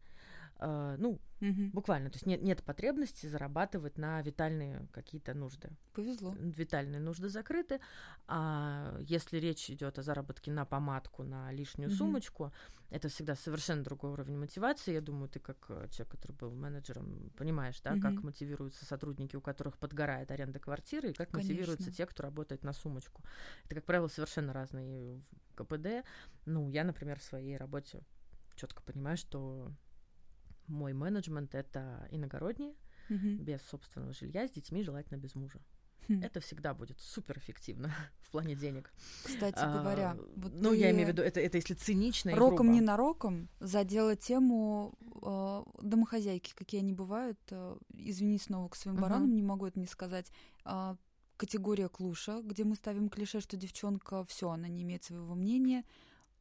э, 0.60 0.96
ну, 0.98 1.20
Мгм. 1.40 1.70
буквально, 1.72 2.10
то 2.10 2.16
есть 2.16 2.26
нет, 2.26 2.42
нет 2.42 2.64
потребности 2.64 3.28
зарабатывать 3.28 3.98
на 3.98 4.22
витальные 4.22 4.88
какие-то 4.92 5.34
нужды. 5.34 5.70
Повезло. 5.94 6.36
Витальные 6.40 7.00
нужды 7.00 7.30
закрыты, 7.30 7.80
а 8.28 8.98
если 9.02 9.38
речь 9.38 9.70
идет 9.70 10.00
о 10.00 10.02
заработке 10.02 10.52
на 10.52 10.66
помадку, 10.66 11.24
на 11.24 11.52
лишнюю 11.52 11.90
Мгм. 11.90 11.98
сумочку, 11.98 12.52
это 12.90 13.10
всегда 13.10 13.36
совершенно 13.36 13.84
другой 13.84 14.12
уровень 14.12 14.38
мотивации. 14.38 14.94
Я 14.94 15.02
думаю, 15.02 15.30
ты 15.30 15.40
как 15.40 15.58
э, 15.70 15.88
человек, 15.90 16.12
который 16.12 16.32
был 16.32 16.52
менеджером, 16.52 17.32
понимаешь, 17.38 17.80
да, 17.82 17.98
как 17.98 18.14
Мгм. 18.14 18.28
мотивируются 18.28 18.86
сотрудники, 18.86 19.36
у 19.36 19.42
которых 19.42 19.78
подгорает 19.78 20.32
аренда 20.32 20.60
квартиры, 20.60 21.12
и 21.12 21.14
как 21.14 21.34
мотивируются 21.34 21.78
Конечно. 21.78 21.92
те, 21.92 22.06
кто 22.06 22.24
работает 22.24 22.64
на 22.64 22.74
сумочку. 22.74 23.22
Это, 23.66 23.76
как 23.76 23.86
правило, 23.86 24.08
совершенно 24.08 24.54
разные 24.54 25.22
в 25.50 25.56
КПД. 25.56 26.06
Ну, 26.46 26.70
я, 26.70 26.84
например, 26.84 27.20
в 27.20 27.24
своей 27.24 27.58
работе 27.58 28.04
четко 28.56 28.82
понимаю, 28.82 29.18
что 29.18 29.72
мой 30.68 30.94
менеджмент 30.94 31.56
это 31.56 32.08
иногородние, 32.12 32.74
Мгм. 33.10 33.38
без 33.38 33.62
собственного 33.62 34.14
жилья, 34.14 34.48
с 34.48 34.52
детьми, 34.52 34.84
желательно 34.84 35.18
без 35.18 35.34
мужа. 35.36 35.60
Хм. 36.10 36.22
Это 36.22 36.40
всегда 36.40 36.74
будет 36.74 37.00
супер 37.00 37.38
эффективно 37.38 37.92
в 38.22 38.32
плане 38.32 38.56
денег. 38.56 38.92
Кстати 39.24 39.60
А, 39.60 39.80
говоря, 39.80 40.18
вот 40.36 40.54
ну, 40.54 40.74
я 40.74 40.92
имею 40.92 41.06
в 41.08 41.10
виду, 41.10 41.22
это, 41.22 41.40
это 41.40 41.58
если 41.58 41.74
цинично 41.74 42.34
роком 42.36 42.72
не 42.72 42.82
нароком 42.82 43.50
задела 43.60 44.16
тему 44.16 44.94
э, 45.22 45.64
домохозяйки, 45.82 46.54
какие 46.56 46.82
они 46.82 46.94
бывают. 46.94 47.40
Э, 47.52 47.78
извини 47.94 48.40
снова 48.40 48.70
к 48.70 48.76
своим 48.76 48.96
Мгм. 48.96 49.02
баранам, 49.04 49.36
не 49.36 49.44
могу 49.44 49.66
это 49.66 49.80
не 49.80 49.88
сказать. 49.88 50.32
А, 50.64 50.96
категория 51.36 51.90
клуша, 51.90 52.42
где 52.42 52.64
мы 52.64 52.76
ставим 52.76 53.10
клише, 53.10 53.40
что 53.42 53.58
девчонка 53.58 54.24
все, 54.26 54.50
она 54.50 54.68
не 54.68 54.84
имеет 54.84 55.04
своего 55.04 55.36
мнения. 55.36 55.84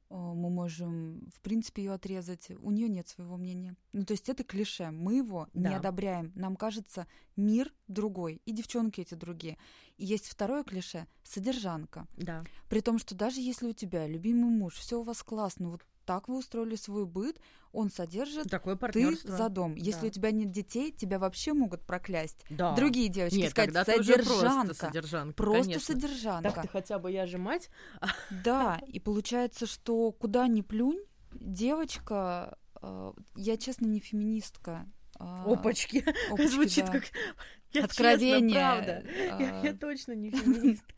Э, 0.09 0.14
мы 0.14 0.50
можем, 0.50 1.28
в 1.34 1.40
принципе, 1.40 1.82
ее 1.84 1.92
отрезать. 1.92 2.50
У 2.61 2.70
нее 2.70 2.88
нет 2.88 3.09
своего 3.09 3.36
мнения. 3.36 3.74
Ну, 3.92 4.04
то 4.04 4.12
есть 4.12 4.28
это 4.28 4.44
клише. 4.44 4.90
Мы 4.90 5.16
его 5.16 5.48
не 5.54 5.64
Да. 5.64 5.76
одобряем. 5.76 6.32
Нам 6.34 6.57
кажется, 6.57 7.07
мир 7.36 7.72
другой, 7.88 8.40
и 8.44 8.52
девчонки 8.52 9.00
эти 9.00 9.14
другие. 9.14 9.59
И 9.96 10.04
есть 10.04 10.26
второе 10.26 10.62
клише 10.64 11.07
содержанка. 11.22 12.07
Да. 12.16 12.44
При 12.68 12.80
том, 12.80 12.98
что 12.98 13.14
даже 13.14 13.40
если 13.40 13.66
у 13.68 13.72
тебя 13.72 14.07
любимый 14.07 14.50
муж, 14.50 14.74
все 14.74 15.00
у 15.00 15.02
вас 15.02 15.22
классно, 15.22 15.70
вот 15.70 15.84
так 16.07 16.28
вы 16.28 16.38
устроили 16.38 16.76
свой 16.76 17.04
быт, 17.04 17.38
он 17.72 17.90
содержит, 17.90 18.48
Такое 18.48 18.76
ты 18.76 19.16
за 19.16 19.48
дом. 19.50 19.74
Если 19.74 20.02
Да. 20.02 20.07
у 20.07 20.11
тебя 20.11 20.30
нет 20.30 20.50
детей, 20.50 20.90
тебя 20.92 21.18
вообще 21.18 21.52
могут 21.52 21.82
проклясть. 21.82 22.44
Да. 22.48 22.74
Другие 22.74 23.09
девочки 23.09 23.36
Нет, 23.36 23.50
сказать, 23.50 23.84
содержанка. 23.84 24.64
просто 24.64 24.74
содержанка. 24.86 25.34
Просто 25.34 25.62
конечно. 25.64 25.94
содержанка. 25.94 26.50
Так 26.52 26.62
ты 26.62 26.68
хотя 26.68 26.98
бы 26.98 27.11
я 27.12 27.26
же 27.26 27.36
мать. 27.36 27.68
Да, 28.30 28.80
и 28.88 28.98
получается, 28.98 29.66
что 29.66 30.12
куда 30.12 30.46
ни 30.48 30.62
плюнь, 30.62 31.00
девочка, 31.32 32.57
э, 32.80 33.12
я 33.36 33.57
честно 33.57 33.86
не 33.86 34.00
феминистка. 34.00 34.86
а, 35.18 35.44
Опачки. 35.50 36.04
опачки, 36.30 36.46
Звучит 36.54 36.86
да. 36.86 36.92
как 36.92 37.04
я 37.72 37.84
Откровение. 37.84 38.54
честно, 38.54 39.02
правда. 39.02 39.44
Я, 39.44 39.61
а, 39.61 39.64
я 39.66 39.72
точно 39.74 40.12
не 40.12 40.30
феминистка. 40.30 40.94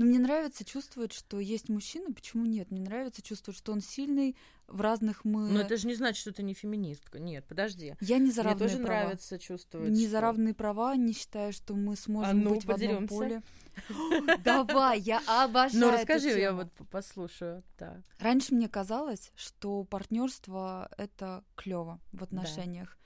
Но 0.00 0.06
мне 0.06 0.18
нравится 0.18 0.64
чувствовать, 0.64 1.12
что 1.12 1.38
есть 1.38 1.68
мужчина. 1.68 2.10
Почему 2.10 2.46
нет? 2.46 2.70
Мне 2.70 2.80
нравится 2.80 3.20
чувствовать, 3.20 3.58
что 3.58 3.72
он 3.72 3.82
сильный. 3.82 4.34
В 4.66 4.80
разных 4.80 5.26
мы... 5.26 5.50
Но 5.50 5.60
это 5.60 5.76
же 5.76 5.86
не 5.86 5.94
значит, 5.94 6.22
что 6.22 6.32
ты 6.32 6.42
не 6.42 6.54
феминистка. 6.54 7.18
Нет, 7.18 7.44
подожди. 7.46 7.96
Я 8.00 8.16
не 8.16 8.30
за 8.30 8.40
Мне 8.40 8.52
равные 8.52 8.68
тоже 8.70 8.82
права. 8.82 9.00
нравится 9.02 9.38
чувствовать. 9.38 9.90
Не 9.90 10.04
что- 10.04 10.10
за 10.12 10.20
равные 10.22 10.54
права, 10.54 10.96
не 10.96 11.12
считаю, 11.12 11.52
что 11.52 11.74
мы 11.74 11.96
сможем 11.96 12.30
А 12.30 12.32
ну, 12.32 12.54
быть 12.54 12.64
в 12.64 12.70
одном 12.70 13.08
поле. 13.08 13.42
Давай, 14.42 15.00
я 15.00 15.20
обожаю 15.26 15.78
Ну, 15.84 15.90
расскажи, 15.90 16.30
я 16.30 16.54
вот 16.54 16.72
послушаю. 16.90 17.62
Да. 17.78 18.02
Раньше 18.18 18.54
мне 18.54 18.70
казалось, 18.70 19.32
что 19.36 19.84
партнерство 19.84 20.88
это 20.96 21.44
клево 21.56 22.00
в 22.12 22.22
отношениях. 22.22 22.96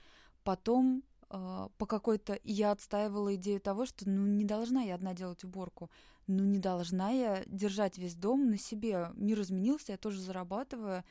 Потом 0.45 1.03
э, 1.29 1.67
по 1.77 1.85
какой-то 1.87 2.39
я 2.45 2.71
отстаивала 2.71 3.35
идею 3.35 3.59
того, 3.59 3.85
что 3.85 4.09
ну 4.09 4.25
не 4.25 4.45
должна 4.45 4.83
я 4.83 4.95
одна 4.95 5.13
делать 5.13 5.43
уборку, 5.43 5.89
ну 6.27 6.43
не 6.43 6.59
должна 6.59 7.11
я 7.11 7.43
держать 7.45 7.97
весь 7.97 8.15
дом 8.15 8.49
на 8.49 8.57
себе. 8.57 9.11
Мир 9.15 9.41
изменился, 9.41 9.91
я 9.91 9.97
тоже 9.97 10.19
зарабатываю, 10.19 11.03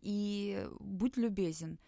и 0.00 0.66
будь 0.80 1.16
любезен. 1.16 1.78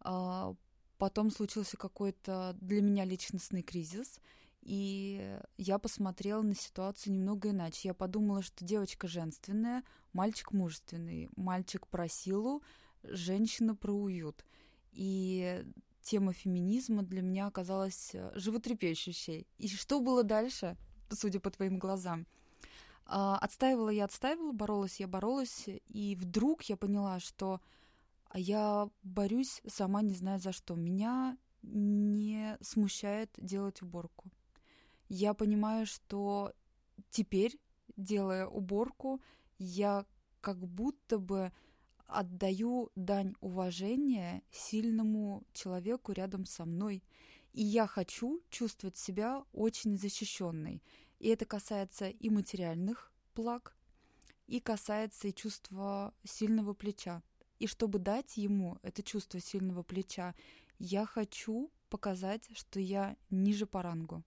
А, 0.00 0.54
Потом 1.02 1.32
случился 1.32 1.76
какой-то 1.76 2.56
для 2.60 2.80
меня 2.80 3.04
личностный 3.04 3.62
кризис, 3.62 4.20
и 4.60 5.36
я 5.56 5.80
посмотрела 5.80 6.42
на 6.42 6.54
ситуацию 6.54 7.12
немного 7.12 7.50
иначе. 7.50 7.88
Я 7.88 7.92
подумала, 7.92 8.40
что 8.40 8.64
девочка 8.64 9.08
женственная, 9.08 9.82
мальчик 10.12 10.52
мужественный, 10.52 11.28
мальчик 11.34 11.88
про 11.88 12.06
силу, 12.06 12.62
женщина 13.02 13.74
про 13.74 13.92
уют. 13.92 14.44
И 14.92 15.64
тема 16.02 16.32
феминизма 16.32 17.02
для 17.02 17.20
меня 17.20 17.48
оказалась 17.48 18.10
э, 18.14 18.30
животрепещущей. 18.36 19.48
И 19.58 19.66
что 19.66 19.98
было 19.98 20.22
дальше, 20.22 20.76
судя 21.14 21.40
по 21.40 21.50
твоим 21.50 21.78
глазам? 21.78 22.26
А, 23.06 23.38
Отстаивала 23.38 23.90
я, 23.90 24.04
отстаивала, 24.04 24.52
боролась 24.52 25.00
я, 25.00 25.06
боролась, 25.06 25.66
и 25.88 26.16
вдруг 26.16 26.62
я 26.64 26.76
поняла, 26.76 27.20
что 27.20 27.60
а 28.32 28.38
я 28.38 28.88
борюсь 29.02 29.60
сама 29.66 30.00
не 30.00 30.14
знаю 30.14 30.40
за 30.40 30.52
что. 30.52 30.74
Меня 30.74 31.36
не 31.62 32.56
смущает 32.62 33.30
делать 33.36 33.82
уборку. 33.82 34.30
Я 35.10 35.34
понимаю, 35.34 35.84
что 35.84 36.52
теперь, 37.10 37.58
делая 37.96 38.46
уборку, 38.46 39.20
я 39.58 40.06
как 40.40 40.66
будто 40.66 41.18
бы 41.18 41.52
отдаю 42.06 42.90
дань 42.94 43.34
уважения 43.40 44.42
сильному 44.50 45.42
человеку 45.52 46.12
рядом 46.12 46.46
со 46.46 46.64
мной. 46.64 47.02
И 47.52 47.62
я 47.62 47.86
хочу 47.86 48.42
чувствовать 48.50 48.96
себя 48.96 49.44
очень 49.52 49.98
защищенной. 49.98 50.82
И 51.18 51.28
это 51.28 51.44
касается 51.44 52.08
и 52.08 52.30
материальных 52.30 53.12
благ, 53.34 53.76
и 54.46 54.58
касается 54.60 55.28
и 55.28 55.34
чувства 55.34 56.14
сильного 56.24 56.74
плеча. 56.74 57.22
И 57.58 57.66
чтобы 57.66 57.98
дать 57.98 58.36
ему 58.36 58.78
это 58.82 59.02
чувство 59.02 59.38
сильного 59.40 59.82
плеча, 59.82 60.34
я 60.78 61.06
хочу 61.06 61.70
показать, 61.88 62.48
что 62.54 62.80
я 62.80 63.16
ниже 63.30 63.66
по 63.66 63.82
рангу. 63.82 64.24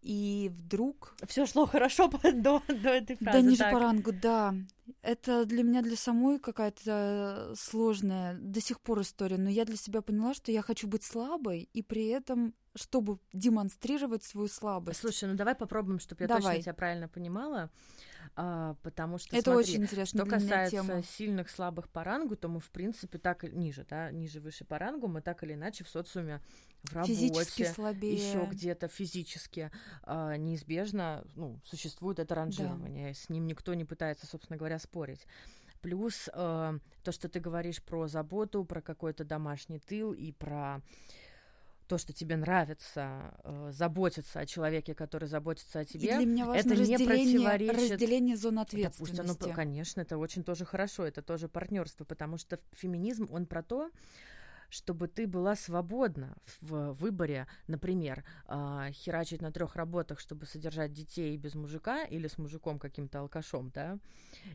И 0.00 0.52
вдруг 0.54 1.14
Все 1.26 1.44
шло 1.46 1.66
хорошо 1.66 2.08
до, 2.34 2.62
до 2.68 2.88
этой 2.90 3.16
фразы. 3.16 3.38
да, 3.38 3.40
ниже 3.40 3.58
так. 3.58 3.72
по 3.72 3.80
рангу, 3.80 4.12
да. 4.12 4.54
Это 5.02 5.44
для 5.44 5.62
меня, 5.62 5.82
для 5.82 5.96
самой 5.96 6.38
какая-то 6.38 7.52
сложная 7.56 8.34
до 8.38 8.60
сих 8.60 8.80
пор 8.80 9.00
история. 9.02 9.36
Но 9.38 9.50
я 9.50 9.64
для 9.64 9.76
себя 9.76 10.00
поняла, 10.00 10.34
что 10.34 10.52
я 10.52 10.62
хочу 10.62 10.86
быть 10.86 11.02
слабой, 11.02 11.68
и 11.72 11.82
при 11.82 12.06
этом, 12.06 12.54
чтобы 12.74 13.18
демонстрировать 13.32 14.22
свою 14.22 14.48
слабость. 14.48 15.00
Слушай, 15.00 15.28
ну 15.28 15.34
давай 15.34 15.54
попробуем, 15.54 15.98
чтобы 15.98 16.22
я 16.22 16.28
Давай. 16.28 16.42
точно 16.42 16.62
тебя 16.62 16.74
правильно 16.74 17.08
понимала. 17.08 17.70
А, 18.36 18.76
потому 18.82 19.18
что 19.18 19.36
Это 19.36 19.52
смотри, 19.52 19.72
очень 19.72 19.82
интересная 19.82 20.24
Что 20.24 20.30
касается 20.30 20.70
тема. 20.70 21.02
сильных, 21.02 21.50
слабых 21.50 21.88
по 21.88 22.04
рангу, 22.04 22.36
то 22.36 22.48
мы, 22.48 22.60
в 22.60 22.70
принципе, 22.70 23.18
так 23.18 23.42
ниже, 23.42 23.84
да, 23.88 24.10
ниже, 24.10 24.40
выше 24.40 24.64
по 24.64 24.78
рангу, 24.78 25.08
мы 25.08 25.22
так 25.22 25.42
или 25.42 25.54
иначе 25.54 25.82
в 25.84 25.88
социуме, 25.88 26.40
в 26.84 26.94
работе, 26.94 27.14
Физически 27.14 27.64
слабее. 27.64 28.14
еще 28.14 28.46
где-то 28.50 28.88
физически 28.88 29.70
а, 30.02 30.36
неизбежно, 30.36 31.24
ну, 31.34 31.60
существует 31.64 32.18
это 32.18 32.34
ранжирование, 32.34 33.14
с 33.14 33.28
ним 33.28 33.46
никто 33.46 33.74
не 33.74 33.84
пытается, 33.84 34.26
собственно 34.26 34.56
говоря, 34.56 34.78
спорить. 34.78 35.26
Плюс 35.80 36.28
э, 36.32 36.78
то, 37.04 37.12
что 37.12 37.28
ты 37.28 37.38
говоришь 37.40 37.82
про 37.82 38.08
заботу, 38.08 38.64
про 38.64 38.80
какой-то 38.80 39.24
домашний 39.24 39.78
тыл 39.78 40.12
и 40.12 40.32
про 40.32 40.80
то, 41.86 41.98
что 41.98 42.12
тебе 42.12 42.36
нравится 42.36 43.32
э, 43.44 43.70
заботиться 43.72 44.40
о 44.40 44.46
человеке, 44.46 44.94
который 44.94 45.28
заботится 45.28 45.78
о 45.78 45.82
И 45.82 45.86
тебе. 45.86 46.16
для 46.18 46.26
меня 46.26 46.46
важно 46.46 46.72
это 46.74 46.82
не 46.84 46.96
противоречит- 46.98 47.92
разделение 47.92 48.36
зон 48.36 48.56
Да 48.56 48.62
ответственности. 48.62 49.44
оно, 49.44 49.54
конечно, 49.54 50.00
это 50.00 50.18
очень 50.18 50.42
тоже 50.44 50.64
хорошо, 50.64 51.04
это 51.06 51.22
тоже 51.22 51.48
партнерство, 51.48 52.04
потому 52.04 52.38
что 52.38 52.58
феминизм, 52.72 53.28
он 53.30 53.46
про 53.46 53.62
то, 53.62 53.90
чтобы 54.68 55.08
ты 55.08 55.26
была 55.26 55.56
свободна 55.56 56.36
в 56.60 56.92
выборе, 56.92 57.46
например, 57.66 58.24
а, 58.46 58.90
херачить 58.90 59.42
на 59.42 59.50
трех 59.50 59.76
работах, 59.76 60.20
чтобы 60.20 60.46
содержать 60.46 60.92
детей 60.92 61.36
без 61.36 61.54
мужика 61.54 62.04
или 62.04 62.28
с 62.28 62.38
мужиком 62.38 62.78
каким-то 62.78 63.20
алкашом, 63.20 63.70
да, 63.70 63.98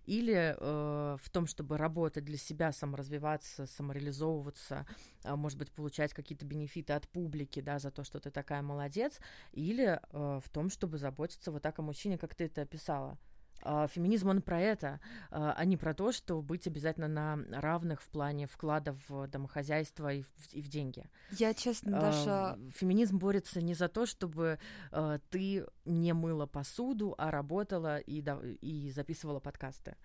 или 0.05 0.55
э, 0.57 1.17
в 1.21 1.29
том, 1.29 1.47
чтобы 1.47 1.77
работать 1.77 2.25
для 2.25 2.37
себя, 2.37 2.71
саморазвиваться, 2.71 3.65
самореализовываться, 3.65 4.85
а, 5.23 5.35
может 5.35 5.57
быть, 5.57 5.71
получать 5.71 6.13
какие-то 6.13 6.45
бенефиты 6.45 6.93
от 6.93 7.07
публики, 7.07 7.61
да, 7.61 7.79
за 7.79 7.91
то, 7.91 8.03
что 8.03 8.19
ты 8.19 8.29
такая 8.29 8.61
молодец, 8.61 9.19
или 9.51 9.99
э, 10.11 10.39
в 10.43 10.49
том, 10.49 10.69
чтобы 10.69 10.97
заботиться 10.97 11.51
вот 11.51 11.61
так 11.61 11.79
о 11.79 11.81
мужчине, 11.81 12.17
как 12.17 12.35
ты 12.35 12.45
это 12.45 12.61
описала. 12.61 13.17
А, 13.65 13.87
Феминизм, 13.87 14.29
он 14.29 14.41
про 14.41 14.59
это, 14.59 14.99
а 15.31 15.53
а 15.55 15.65
не 15.65 15.77
про 15.77 15.93
то, 15.93 16.11
что 16.11 16.41
быть 16.41 16.67
обязательно 16.67 17.07
на 17.07 17.61
равных 17.61 18.01
в 18.01 18.09
плане 18.09 18.47
вкладов 18.47 18.97
в 19.07 19.27
домохозяйство 19.27 20.11
и 20.11 20.23
в, 20.23 20.27
и 20.51 20.61
в 20.61 20.67
деньги. 20.67 21.09
Я, 21.31 21.53
честно, 21.53 21.99
Даша, 21.99 22.59
Феминизм 22.75 23.17
борется 23.17 23.61
не 23.61 23.73
за 23.73 23.87
то, 23.87 24.05
чтобы 24.05 24.59
а, 24.91 25.19
ты 25.29 25.65
не 25.85 26.13
мыла 26.13 26.45
посуду, 26.45 27.15
а 27.17 27.31
работала 27.31 27.99
и, 27.99 28.23
и 28.61 28.91
записывала 28.91 29.39
подкасты. 29.39 29.95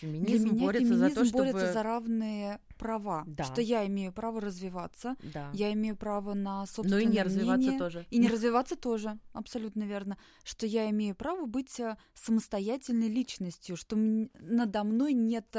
Феминизм 0.00 0.44
Для 0.44 0.52
меня 0.54 0.64
борется 0.64 0.88
феминизм 0.94 1.08
за 1.08 1.14
то, 1.14 1.24
чтобы... 1.24 1.44
борется 1.52 1.72
за 1.72 1.82
равные 1.82 2.60
права, 2.78 3.24
Да. 3.26 3.44
что 3.44 3.60
я 3.60 3.86
имею 3.86 4.12
право 4.12 4.40
развиваться, 4.40 5.16
Да. 5.22 5.50
я 5.52 5.72
имею 5.72 5.96
право 5.96 6.34
на 6.34 6.60
Но 6.60 6.66
собственное 6.66 7.02
и 7.02 7.06
не 7.06 7.22
развиваться 7.22 7.58
мнение, 7.58 7.78
тоже. 7.78 8.06
И 8.10 8.18
не 8.18 8.28
развиваться 8.28 8.76
тоже, 8.76 9.18
абсолютно 9.32 9.84
верно. 9.84 10.16
Что 10.44 10.66
я 10.66 10.90
имею 10.90 11.14
право 11.14 11.46
быть 11.46 11.78
э, 11.80 11.96
самостоятельной 12.14 13.08
личностью, 13.08 13.76
что 13.76 13.96
надо 13.96 14.82
мной 14.84 15.12
нет 15.12 15.54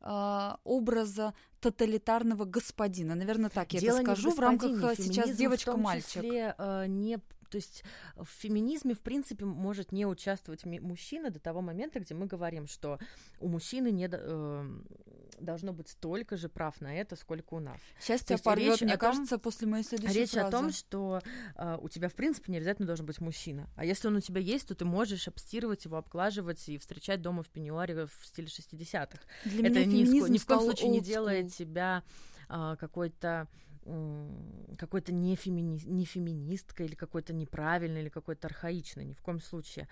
э, 0.00 0.50
образа 0.64 1.34
тоталитарного 1.60 2.44
господина. 2.44 3.14
Наверное, 3.14 3.50
так 3.50 3.72
я 3.72 3.80
Дело 3.80 3.96
это 3.96 4.04
скажу 4.04 4.30
в 4.32 4.38
рамках 4.38 4.70
э, 4.82 5.02
сейчас 5.02 5.30
девочка-мальчик. 5.36 6.22
э, 6.24 6.86
не 6.88 7.18
то 7.54 7.58
есть 7.58 7.84
в 8.16 8.26
феминизме, 8.26 8.94
в 8.94 9.00
принципе, 9.00 9.44
может 9.44 9.92
не 9.92 10.06
участвовать 10.06 10.64
мужчина 10.64 11.30
до 11.30 11.38
того 11.38 11.60
момента, 11.60 12.00
где 12.00 12.12
мы 12.12 12.26
говорим, 12.26 12.66
что 12.66 12.98
у 13.38 13.46
мужчины 13.46 13.92
не 13.92 14.08
э, 14.10 14.80
должно 15.38 15.72
быть 15.72 15.88
столько 15.88 16.36
же 16.36 16.48
прав 16.48 16.80
на 16.80 16.92
это, 16.92 17.14
сколько 17.14 17.54
у 17.54 17.60
нас. 17.60 17.78
Есть 18.08 18.42
порвет, 18.42 18.80
мне 18.80 18.94
том- 18.94 18.98
кажется, 18.98 19.38
после 19.38 19.68
моей 19.68 19.84
следующей 19.84 20.18
Речь 20.18 20.30
фразы. 20.32 20.48
о 20.48 20.50
том, 20.50 20.72
что 20.72 21.22
э, 21.54 21.78
у 21.80 21.88
тебя, 21.88 22.08
в 22.08 22.14
принципе, 22.14 22.50
не 22.50 22.58
обязательно 22.58 22.88
должен 22.88 23.06
быть 23.06 23.20
мужчина. 23.20 23.70
А 23.76 23.84
если 23.84 24.08
он 24.08 24.16
у 24.16 24.20
тебя 24.20 24.40
есть, 24.40 24.66
то 24.66 24.74
ты 24.74 24.84
можешь 24.84 25.28
обстирывать 25.28 25.84
его, 25.84 25.96
обклаживать 25.96 26.68
и 26.68 26.76
встречать 26.76 27.22
дома 27.22 27.44
в 27.44 27.50
пеньюаре 27.50 28.06
в 28.06 28.26
стиле 28.26 28.48
60-х. 28.48 29.20
Для 29.44 29.68
это 29.68 29.86
меня 29.86 29.86
ни, 29.86 30.28
ни 30.28 30.38
в 30.38 30.44
коем 30.44 30.60
случае 30.60 30.90
не 30.90 31.00
делает 31.00 31.54
тебя 31.54 32.02
а, 32.48 32.74
какой-то 32.74 33.46
какой-то 34.78 35.12
не, 35.12 35.36
фемини... 35.36 35.80
не 35.84 36.04
феминисткой 36.04 36.86
или 36.86 36.94
какой-то 36.94 37.32
неправильной 37.32 38.02
или 38.02 38.08
какой-то 38.08 38.48
архаичной, 38.48 39.04
ни 39.04 39.14
в 39.14 39.20
коем 39.20 39.40
случае. 39.40 39.88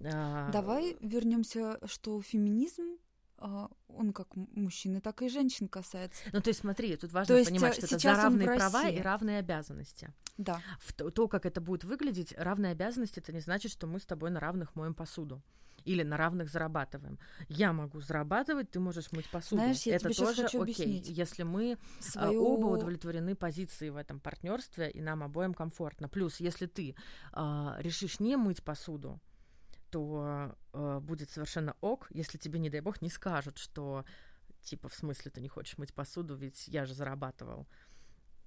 А, 0.00 0.50
Давай 0.50 0.96
вернемся, 1.00 1.78
что 1.86 2.20
феминизм, 2.22 2.98
а, 3.38 3.68
он 3.88 4.12
как 4.12 4.28
мужчины, 4.34 5.00
так 5.00 5.22
и 5.22 5.28
женщин 5.28 5.68
касается. 5.68 6.22
Ну, 6.32 6.40
то 6.40 6.48
есть 6.50 6.60
смотри, 6.60 6.96
тут 6.96 7.12
важно 7.12 7.36
То 7.36 7.44
понимать, 7.44 7.78
э, 7.78 7.86
что 7.86 7.96
это 7.96 7.98
за 7.98 8.14
равные 8.14 8.46
права 8.46 8.88
и 8.88 9.00
равные 9.00 9.38
обязанности. 9.38 10.12
Да. 10.38 10.60
В 10.80 10.92
то, 10.92 11.10
то, 11.10 11.28
как 11.28 11.46
это 11.46 11.60
будет 11.60 11.84
выглядеть, 11.84 12.34
равные 12.36 12.72
обязанности, 12.72 13.20
это 13.20 13.32
не 13.32 13.40
значит, 13.40 13.72
что 13.72 13.86
мы 13.86 14.00
с 14.00 14.06
тобой 14.06 14.30
на 14.30 14.40
равных 14.40 14.74
моем 14.74 14.94
посуду. 14.94 15.42
Или 15.84 16.02
на 16.02 16.16
равных 16.16 16.48
зарабатываем. 16.48 17.18
Я 17.48 17.72
могу 17.72 18.00
зарабатывать, 18.00 18.70
ты 18.70 18.80
можешь 18.80 19.12
мыть 19.12 19.30
посуду. 19.30 19.62
Знаешь, 19.62 19.82
я 19.82 19.96
это 19.96 20.10
тебе 20.10 20.26
тоже 20.26 20.42
хочу 20.42 20.62
окей, 20.62 20.74
объяснить. 20.86 21.08
если 21.08 21.42
мы 21.42 21.78
а, 21.98 22.02
Свою... 22.02 22.44
оба 22.44 22.66
удовлетворены 22.66 23.34
позицией 23.34 23.90
в 23.90 23.96
этом 23.96 24.20
партнерстве, 24.20 24.90
и 24.90 25.00
нам 25.00 25.22
обоим 25.22 25.54
комфортно. 25.54 26.08
Плюс, 26.08 26.40
если 26.40 26.66
ты 26.66 26.96
а, 27.32 27.76
решишь 27.80 28.20
не 28.20 28.36
мыть 28.36 28.62
посуду, 28.62 29.20
то 29.90 30.56
а, 30.72 31.00
будет 31.00 31.30
совершенно 31.30 31.76
ок, 31.80 32.08
если 32.10 32.38
тебе, 32.38 32.58
не 32.58 32.70
дай 32.70 32.80
бог, 32.80 33.02
не 33.02 33.10
скажут, 33.10 33.58
что 33.58 34.04
типа 34.62 34.88
в 34.88 34.94
смысле 34.94 35.30
ты 35.30 35.40
не 35.40 35.48
хочешь 35.48 35.78
мыть 35.78 35.94
посуду, 35.94 36.34
ведь 36.34 36.68
я 36.68 36.86
же 36.86 36.94
зарабатывал. 36.94 37.66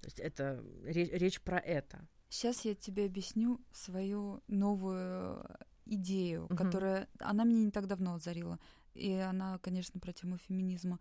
То 0.00 0.06
есть 0.06 0.20
это 0.20 0.62
ре- 0.84 1.18
речь 1.18 1.40
про 1.40 1.58
это. 1.58 2.06
Сейчас 2.28 2.64
я 2.64 2.74
тебе 2.74 3.06
объясню 3.06 3.60
свою 3.72 4.42
новую 4.48 5.44
идею, 5.88 6.44
Мгм. 6.44 6.56
которая... 6.56 7.08
Она 7.18 7.44
мне 7.44 7.64
не 7.64 7.70
так 7.70 7.86
давно 7.86 8.14
озарила. 8.14 8.58
И 8.94 9.12
она, 9.12 9.58
конечно, 9.58 10.00
про 10.00 10.12
тему 10.12 10.38
феминизма. 10.38 10.98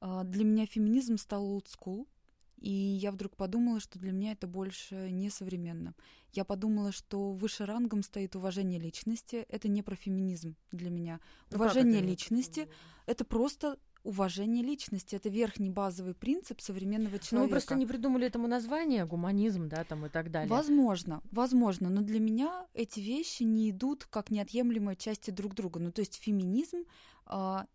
А, 0.00 0.24
Для 0.24 0.44
меня 0.44 0.66
феминизм 0.66 1.16
стал 1.16 1.58
school. 1.66 2.06
И 2.60 2.70
я 2.72 3.12
вдруг 3.12 3.36
подумала, 3.36 3.78
что 3.78 4.00
для 4.00 4.10
меня 4.10 4.32
это 4.32 4.48
больше 4.48 5.10
не 5.12 5.30
современно. 5.30 5.94
Я 6.32 6.44
подумала, 6.44 6.90
что 6.90 7.30
выше 7.30 7.66
рангом 7.66 8.02
стоит 8.02 8.34
уважение 8.34 8.80
личности. 8.80 9.46
Это 9.48 9.68
не 9.68 9.82
про 9.82 9.94
феминизм 9.94 10.56
для 10.72 10.90
меня. 10.90 11.20
Ну, 11.50 11.58
уважение 11.58 12.00
это? 12.00 12.08
личности— 12.08 12.68
это 13.06 13.24
просто 13.24 13.78
уважение 14.08 14.64
личности. 14.64 15.14
Это 15.16 15.28
верхний 15.28 15.70
базовый 15.70 16.14
принцип 16.14 16.60
современного 16.60 17.18
человека. 17.18 17.36
Ну, 17.36 17.42
мы 17.42 17.48
просто 17.48 17.74
не 17.74 17.86
придумали 17.86 18.26
этому 18.26 18.48
название, 18.48 19.04
гуманизм, 19.04 19.68
да, 19.68 19.84
там 19.84 20.06
и 20.06 20.08
так 20.08 20.30
далее. 20.30 20.48
Возможно, 20.48 21.22
возможно, 21.30 21.90
но 21.90 22.00
для 22.00 22.18
меня 22.18 22.66
эти 22.72 23.00
вещи 23.00 23.42
не 23.42 23.70
идут 23.70 24.06
как 24.06 24.30
неотъемлемые 24.30 24.96
части 24.96 25.30
друг 25.30 25.54
друга. 25.54 25.78
Ну, 25.78 25.92
то 25.92 26.00
есть 26.00 26.14
феминизм 26.16 26.84
а, 27.26 27.66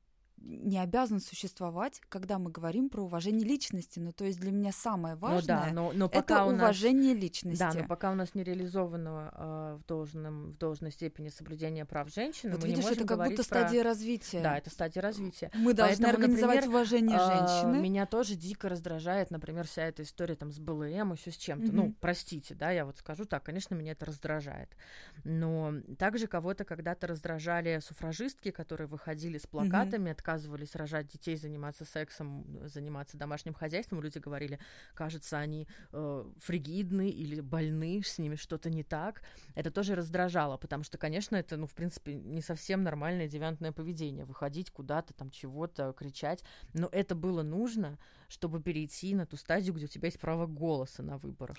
не 0.43 0.77
обязан 0.77 1.21
существовать, 1.21 2.01
когда 2.09 2.37
мы 2.37 2.51
говорим 2.51 2.89
про 2.89 3.01
уважение 3.03 3.47
личности. 3.47 3.99
Ну, 3.99 4.11
то 4.11 4.25
есть 4.25 4.39
для 4.39 4.51
меня 4.51 4.71
самое 4.73 5.15
Ну 5.15 5.21
важное 5.21 5.65
да, 5.67 5.71
но, 5.71 5.91
но 5.93 6.05
это 6.07 6.19
пока 6.19 6.45
у 6.45 6.51
нас... 6.51 6.59
уважение 6.59 7.13
личности. 7.13 7.59
Да, 7.59 7.71
но 7.73 7.87
пока 7.87 8.11
у 8.11 8.15
нас 8.15 8.35
не 8.35 8.43
реализовано 8.43 9.31
э, 9.33 9.77
в, 9.81 9.87
должном, 9.87 10.51
в 10.51 10.57
должной 10.57 10.91
степени 10.91 11.29
соблюдение 11.29 11.85
прав 11.85 12.09
женщины, 12.09 12.51
вот 12.53 12.61
мы 12.61 12.67
видишь, 12.67 12.83
не 12.83 12.89
можем 12.89 13.03
это 13.03 13.07
как 13.07 13.23
будто 13.23 13.35
про- 13.37 13.43
стадия 13.43 13.83
развития. 13.83 14.41
Да, 14.41 14.57
это 14.57 14.69
стадия 14.69 15.01
развития. 15.01 15.49
Мы 15.53 15.73
должны 15.73 16.03
Поэтому, 16.03 16.09
организовать 16.09 16.55
например, 16.57 16.75
уважение 16.75 17.17
А, 17.17 17.47
женщины. 17.47 17.81
Меня 17.81 18.05
тоже 18.05 18.35
дико 18.35 18.67
раздражает, 18.67 19.31
например, 19.31 19.65
вся 19.65 19.83
эта 19.83 20.03
история 20.03 20.35
там 20.35 20.51
с 20.51 20.59
БЛМ, 20.59 21.13
еще 21.13 21.31
с 21.31 21.37
чем-то. 21.37 21.71
Ну, 21.71 21.83
Мгм. 21.85 21.97
простите, 22.01 22.53
да, 22.53 22.71
я 22.71 22.85
вот 22.85 22.97
скажу 22.97 23.23
так, 23.25 23.43
конечно, 23.43 23.75
меня 23.75 23.93
это 23.93 24.05
раздражает. 24.05 24.75
Но 25.23 25.75
также 25.97 26.27
кого-то 26.27 26.65
когда-то 26.65 27.07
раздражали 27.07 27.79
суфражистки, 27.79 28.51
которые 28.51 28.87
выходили 28.87 29.37
с 29.37 29.47
плакатами, 29.47 30.11
отказывались 30.33 30.75
рожать 30.75 31.07
детей, 31.07 31.35
заниматься 31.35 31.85
сексом, 31.85 32.45
заниматься 32.65 33.17
домашним 33.17 33.53
хозяйством. 33.53 34.01
Люди 34.01 34.17
говорили, 34.17 34.59
кажется, 34.95 35.37
они 35.37 35.67
э, 35.91 36.25
фригидны 36.39 37.09
или 37.09 37.39
больны, 37.41 38.01
с 38.03 38.17
ними 38.17 38.35
что-то 38.35 38.69
не 38.69 38.83
так. 38.83 39.21
Это 39.55 39.69
тоже 39.71 39.95
раздражало, 39.95 40.57
потому 40.57 40.83
что, 40.83 40.97
конечно, 40.97 41.35
это, 41.35 41.57
ну, 41.57 41.67
в 41.67 41.73
принципе, 41.73 42.15
не 42.15 42.41
совсем 42.41 42.83
нормальное 42.83 43.27
девиантное 43.27 43.71
поведение. 43.71 44.25
Выходить 44.25 44.71
куда-то, 44.71 45.13
там, 45.13 45.29
чего-то, 45.29 45.93
кричать. 45.93 46.43
Но 46.73 46.89
это 46.91 47.15
было 47.15 47.43
нужно, 47.43 47.97
чтобы 48.27 48.61
перейти 48.61 49.15
на 49.15 49.25
ту 49.25 49.37
стадию, 49.37 49.75
где 49.75 49.85
у 49.85 49.89
тебя 49.89 50.07
есть 50.07 50.19
право 50.19 50.47
голоса 50.47 51.03
на 51.03 51.17
выборах. 51.17 51.57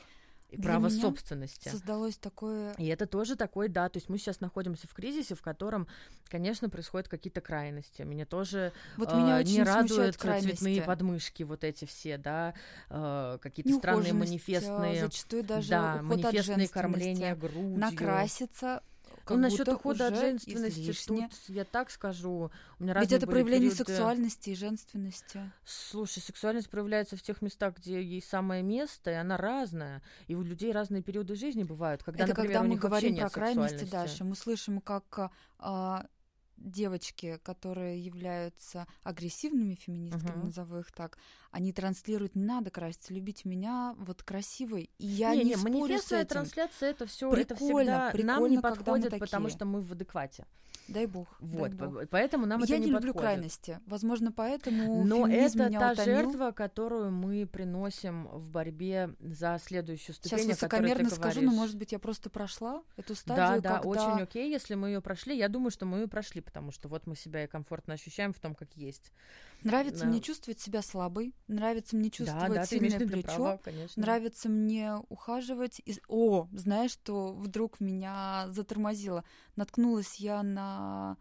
И 0.51 0.57
Для 0.57 0.71
право 0.71 0.89
собственности. 0.89 1.69
Создалось 1.69 2.17
такое... 2.17 2.75
И 2.75 2.87
это 2.87 3.07
тоже 3.07 3.35
такой, 3.35 3.69
да, 3.69 3.89
то 3.89 3.97
есть 3.97 4.09
мы 4.09 4.19
сейчас 4.19 4.41
находимся 4.41 4.87
в 4.87 4.95
кризисе, 4.95 5.35
в 5.35 5.43
котором, 5.43 5.89
конечно, 6.29 6.69
происходят 6.69 7.09
какие-то 7.09 7.41
крайности. 7.41 8.03
Меня 8.03 8.25
тоже 8.25 8.73
Вот 8.97 9.11
э, 9.11 9.17
меня 9.17 9.39
очень 9.39 9.55
не 9.55 9.63
радуют 9.65 10.17
цветные 10.17 10.83
подмышки 10.83 11.43
вот 11.43 11.65
эти 11.65 11.87
все, 11.87 12.19
да, 12.19 12.55
э, 12.89 13.39
какие-то 13.41 13.75
странные 13.75 14.13
а, 14.13 14.15
манифестные, 14.15 15.01
Зачастую 15.01 15.43
даже 15.43 15.71
да, 15.71 16.03
манифестные 16.03 16.69
кормления 16.69 17.35
грудью. 17.35 17.79
Накраситься 17.79 18.83
как 19.25 19.37
ну, 19.37 19.45
насчет 19.45 19.67
ухода 19.69 20.09
от 20.09 20.17
женственности, 20.17 20.81
излишне. 20.81 21.29
тут 21.29 21.57
я 21.57 21.65
так 21.65 21.91
скажу, 21.91 22.51
у 22.79 22.83
меня 22.83 22.99
Ведь 23.01 23.13
это 23.13 23.27
проявление 23.27 23.71
периоды- 23.71 23.85
сексуальности 23.85 24.51
и 24.51 24.55
женственности. 24.55 25.51
Слушай, 25.65 26.21
сексуальность 26.21 26.69
проявляется 26.69 27.17
в 27.17 27.23
тех 27.23 27.41
местах, 27.41 27.77
где 27.79 28.03
ей 28.03 28.21
самое 28.23 28.63
место, 28.63 29.11
и 29.11 29.15
она 29.15 29.37
разная. 29.37 30.03
И 30.27 30.35
у 30.35 30.43
людей 30.43 30.73
разные 30.73 31.03
периоды 31.03 31.37
жизни 31.37 31.65
бывают, 31.65 32.03
когда, 32.03 32.25
это 32.25 32.31
например, 32.31 32.59
когда 32.59 32.69
мы 32.69 32.77
говорим 32.77 33.17
про 33.17 33.31
крайности 33.31 33.85
дальше. 33.85 34.25
Мы 34.25 34.37
слышим, 34.37 34.81
как 34.81 35.31
а, 35.59 36.07
девочки, 36.57 37.39
которые 37.43 37.99
являются 38.03 38.87
агрессивными 39.03 39.75
феминистками, 39.75 40.37
Мгм. 40.37 40.47
назову 40.47 40.79
их 40.79 40.93
так, 40.93 41.19
они 41.51 41.73
транслируют 41.73 42.35
«не 42.35 42.45
надо 42.45 42.71
краситься, 42.71 43.13
любите 43.15 43.49
меня 43.49 43.95
вот 43.99 44.23
красивой». 44.23 44.91
И 44.99 45.07
я 45.07 45.35
не, 45.35 45.45
не, 45.45 45.51
не, 45.51 45.57
спорю 45.57 45.99
с 45.99 46.13
этим. 46.13 46.27
трансляция 46.27 46.91
это 46.91 47.07
все, 47.07 47.31
это 47.33 47.55
Прикольно, 47.55 48.11
всегда 48.13 48.33
нам 48.35 48.43
не 48.45 48.57
прикольно, 48.57 48.63
когда 48.63 48.93
мы 48.93 48.99
подходит, 49.01 49.21
потому 49.21 49.49
что 49.49 49.65
мы 49.65 49.81
в 49.83 49.93
адеквате. 49.93 50.47
Дай 50.87 51.07
бог. 51.07 51.29
Вот, 51.41 51.71
дай 51.75 51.89
бог. 51.89 52.01
по- 52.01 52.07
поэтому 52.09 52.45
нам 52.45 52.61
я 52.61 52.65
это 52.65 52.75
не, 52.75 52.81
не, 52.81 52.87
люблю 52.93 53.13
подходит. 53.15 53.21
крайности. 53.21 53.81
Возможно, 53.87 54.33
поэтому 54.33 55.03
Но 55.05 55.27
это 55.27 55.69
меня 55.69 55.81
та 55.81 55.93
утомил. 55.93 56.15
жертва, 56.19 56.51
которую 56.51 57.11
мы 57.11 57.47
приносим 57.47 58.27
в 58.29 58.51
борьбе 58.51 59.15
за 59.19 59.59
следующую 59.63 60.15
ступень, 60.15 60.41
Сейчас 60.41 60.49
высокомерно 60.57 61.09
скажу, 61.09 61.41
но, 61.41 61.53
может 61.53 61.79
быть, 61.79 61.93
я 61.93 61.99
просто 61.99 62.29
прошла 62.29 62.83
эту 62.97 63.15
Да, 63.15 63.19
стадию, 63.19 63.63
да, 63.63 63.79
когда... 63.79 63.89
очень 63.89 64.23
окей, 64.23 64.51
если 64.51 64.75
мы 64.75 64.89
ее 64.89 65.01
прошли. 65.01 65.35
Я 65.39 65.49
думаю, 65.49 65.71
что 65.71 65.87
мы 65.87 66.01
ее 66.01 66.07
прошли, 66.07 66.43
потому 66.45 66.71
что 66.71 66.89
вот 66.89 67.07
мы 67.07 67.17
себя 67.17 67.45
и 67.45 67.47
комфортно 67.47 67.95
ощущаем 67.95 68.33
в 68.33 68.39
том, 68.39 68.55
как 68.55 68.73
есть. 68.75 69.13
Нравится 69.63 70.05
Да. 70.05 70.11
мне 70.11 70.21
чувствовать 70.21 70.61
себя 70.61 70.83
слабой, 70.83 71.35
нравится 71.49 71.97
мне 71.97 72.11
чувствовать 72.11 72.49
да, 72.49 72.55
да, 72.61 72.67
сильное 72.67 72.99
плечо, 73.01 73.23
право, 73.37 73.61
конечно. 73.65 74.01
нравится 74.01 74.49
мне 74.49 74.95
ухаживать. 75.09 75.81
И- 75.85 76.01
О, 76.09 76.49
знаешь, 76.53 76.93
что 76.93 77.33
вдруг 77.33 77.81
меня 77.81 78.47
затормозило? 78.51 79.25
Наткнулась 79.57 80.17
я 80.17 80.43
на... 80.43 81.17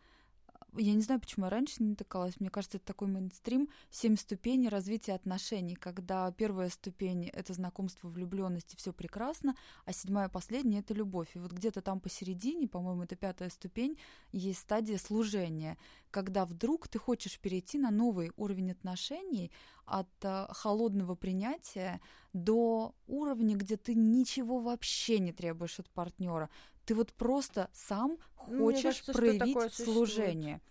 Я 0.76 0.94
не 0.94 1.02
знаю, 1.02 1.22
почему 1.22 1.46
я 1.46 1.52
раньше 1.52 1.76
не 1.80 1.90
натыкалась. 1.90 2.40
Мне 2.40 2.50
кажется, 2.50 2.78
это 2.78 2.88
такой 2.88 3.08
мейнстрим. 3.08 3.70
Семь 3.92 4.18
ступеней 4.18 4.70
развития 4.70 5.14
отношений, 5.14 5.76
когда 5.76 6.32
первая 6.32 6.70
ступень— 6.70 7.28
это 7.34 7.54
знакомство, 7.54 8.08
влюбленность, 8.08 8.76
все 8.78 8.92
прекрасно, 8.92 9.56
а 9.86 9.94
седьмая, 9.94 10.30
последняя— 10.30 10.80
это 10.82 10.96
любовь. 10.96 11.30
И 11.36 11.40
вот 11.40 11.52
где-то 11.52 11.82
там 11.82 12.00
посередине, 12.00 12.68
по-моему, 12.68 13.04
это 13.04 13.16
пятая 13.16 13.50
ступень, 13.50 14.00
есть 14.32 14.60
стадия 14.60 14.98
служения, 14.98 15.78
когда 16.10 16.46
вдруг 16.46 16.88
ты 16.88 16.98
хочешь 16.98 17.40
перейти 17.40 17.78
на 17.78 17.92
новый 17.92 18.32
уровень 18.36 18.72
отношений 18.72 19.52
от 19.86 20.08
э, 20.22 20.48
холодного 20.50 21.16
принятия 21.16 22.02
до 22.34 22.96
уровня, 23.08 23.56
где 23.56 23.78
ты 23.78 23.94
ничего 23.94 24.60
вообще 24.60 25.20
не 25.20 25.34
требуешь 25.34 25.80
от 25.80 25.90
партнера. 25.90 26.50
Ты 26.86 26.96
вот 26.96 27.14
просто 27.14 27.70
сам 27.74 28.18
Ну, 28.48 28.58
хочешь 28.66 28.84
кажется, 28.84 29.14
проявить 29.14 29.74
служение. 29.74 30.62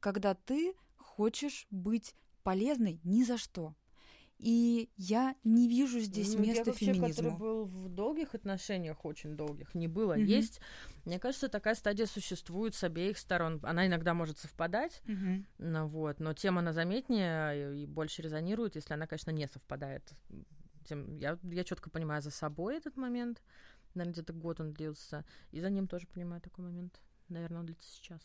Когда 0.00 0.34
ты 0.34 0.74
хочешь 0.96 1.66
быть 1.70 2.14
полезной 2.42 3.00
ни 3.04 3.22
за 3.22 3.36
что. 3.36 3.74
И 4.38 4.88
я 4.96 5.36
не 5.44 5.68
вижу 5.68 6.00
здесь 6.00 6.34
Ну, 6.34 6.40
места 6.40 6.60
я 6.60 6.64
вообще, 6.64 6.86
феминизму. 6.86 7.32
который 7.32 7.38
был 7.38 7.64
в 7.66 7.88
долгих 7.90 8.34
отношениях, 8.34 9.04
очень 9.04 9.36
долгих, 9.36 9.74
не 9.74 9.86
было, 9.86 10.14
Мгм. 10.14 10.24
есть. 10.24 10.60
Мне 11.04 11.18
кажется, 11.18 11.50
такая 11.50 11.74
стадия 11.74 12.06
существует 12.06 12.74
с 12.74 12.82
обеих 12.82 13.18
сторон. 13.18 13.60
Она 13.62 13.86
иногда 13.86 14.14
может 14.14 14.38
совпадать, 14.38 15.02
Мгм. 15.04 15.46
ну, 15.58 15.86
вот, 15.88 16.20
но 16.20 16.32
тем 16.32 16.56
она 16.58 16.72
заметнее 16.72 17.82
и 17.82 17.86
больше 17.86 18.22
резонирует, 18.22 18.76
если 18.76 18.94
она, 18.94 19.06
конечно, 19.06 19.30
не 19.30 19.46
совпадает. 19.46 20.10
Тем, 20.86 21.18
я, 21.18 21.38
я 21.42 21.62
четко 21.64 21.90
понимаю 21.90 22.22
за 22.22 22.30
собой 22.30 22.78
этот 22.78 22.96
момент. 22.96 23.42
Наверное, 23.94 24.12
где-то 24.12 24.32
год 24.32 24.60
он 24.60 24.72
длился. 24.72 25.24
И 25.50 25.60
за 25.60 25.70
ним 25.70 25.86
тоже 25.86 26.06
понимаю 26.06 26.40
такой 26.40 26.64
момент. 26.64 27.00
Наверное, 27.28 27.60
он 27.60 27.66
длится 27.66 27.88
сейчас. 27.88 28.20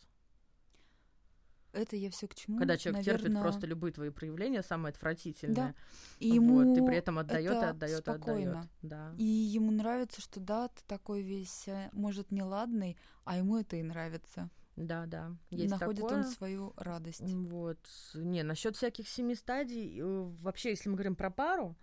Это 1.75 1.97
я 1.97 2.09
все 2.09 2.27
к 2.27 2.35
чему? 2.35 2.57
Когда 2.57 2.77
человек 2.77 3.03
терпит 3.03 3.23
Наверно, 3.23 3.41
просто 3.41 3.67
любые 3.67 3.91
твои 3.91 4.09
проявления, 4.09 4.63
самое 4.63 4.91
отвратительное. 4.93 5.75
и 6.19 6.29
ему 6.29 6.63
вот, 6.63 6.77
и 6.77 6.85
при 6.85 6.95
этом 6.95 7.19
отдает 7.19 7.51
и 7.51 7.55
это 7.55 7.69
отдает 7.71 8.07
и 8.07 8.11
отдает. 8.11 8.57
Да. 8.81 9.13
И 9.17 9.25
ему 9.25 9.71
нравится, 9.71 10.21
что 10.21 10.39
да, 10.39 10.69
ты 10.69 10.81
такой 10.87 11.21
весь, 11.21 11.67
э, 11.67 11.89
может, 11.91 12.31
неладный, 12.31 12.97
а 13.25 13.37
ему 13.37 13.57
это 13.57 13.75
и 13.75 13.83
нравится. 13.83 14.49
Да, 14.77 15.05
да. 15.05 15.35
Есть 15.51 15.71
Находит 15.71 16.01
такое. 16.01 16.19
он 16.19 16.23
свою 16.25 16.73
радость. 16.77 17.21
Вот. 17.21 17.79
Не, 18.13 18.43
насчет 18.43 18.75
всяких 18.75 19.07
семи 19.07 19.35
стадий, 19.35 19.99
э, 19.99 20.31
вообще, 20.41 20.69
если 20.69 20.89
мы 20.89 20.95
говорим 20.95 21.15
про 21.15 21.29
пару, 21.29 21.77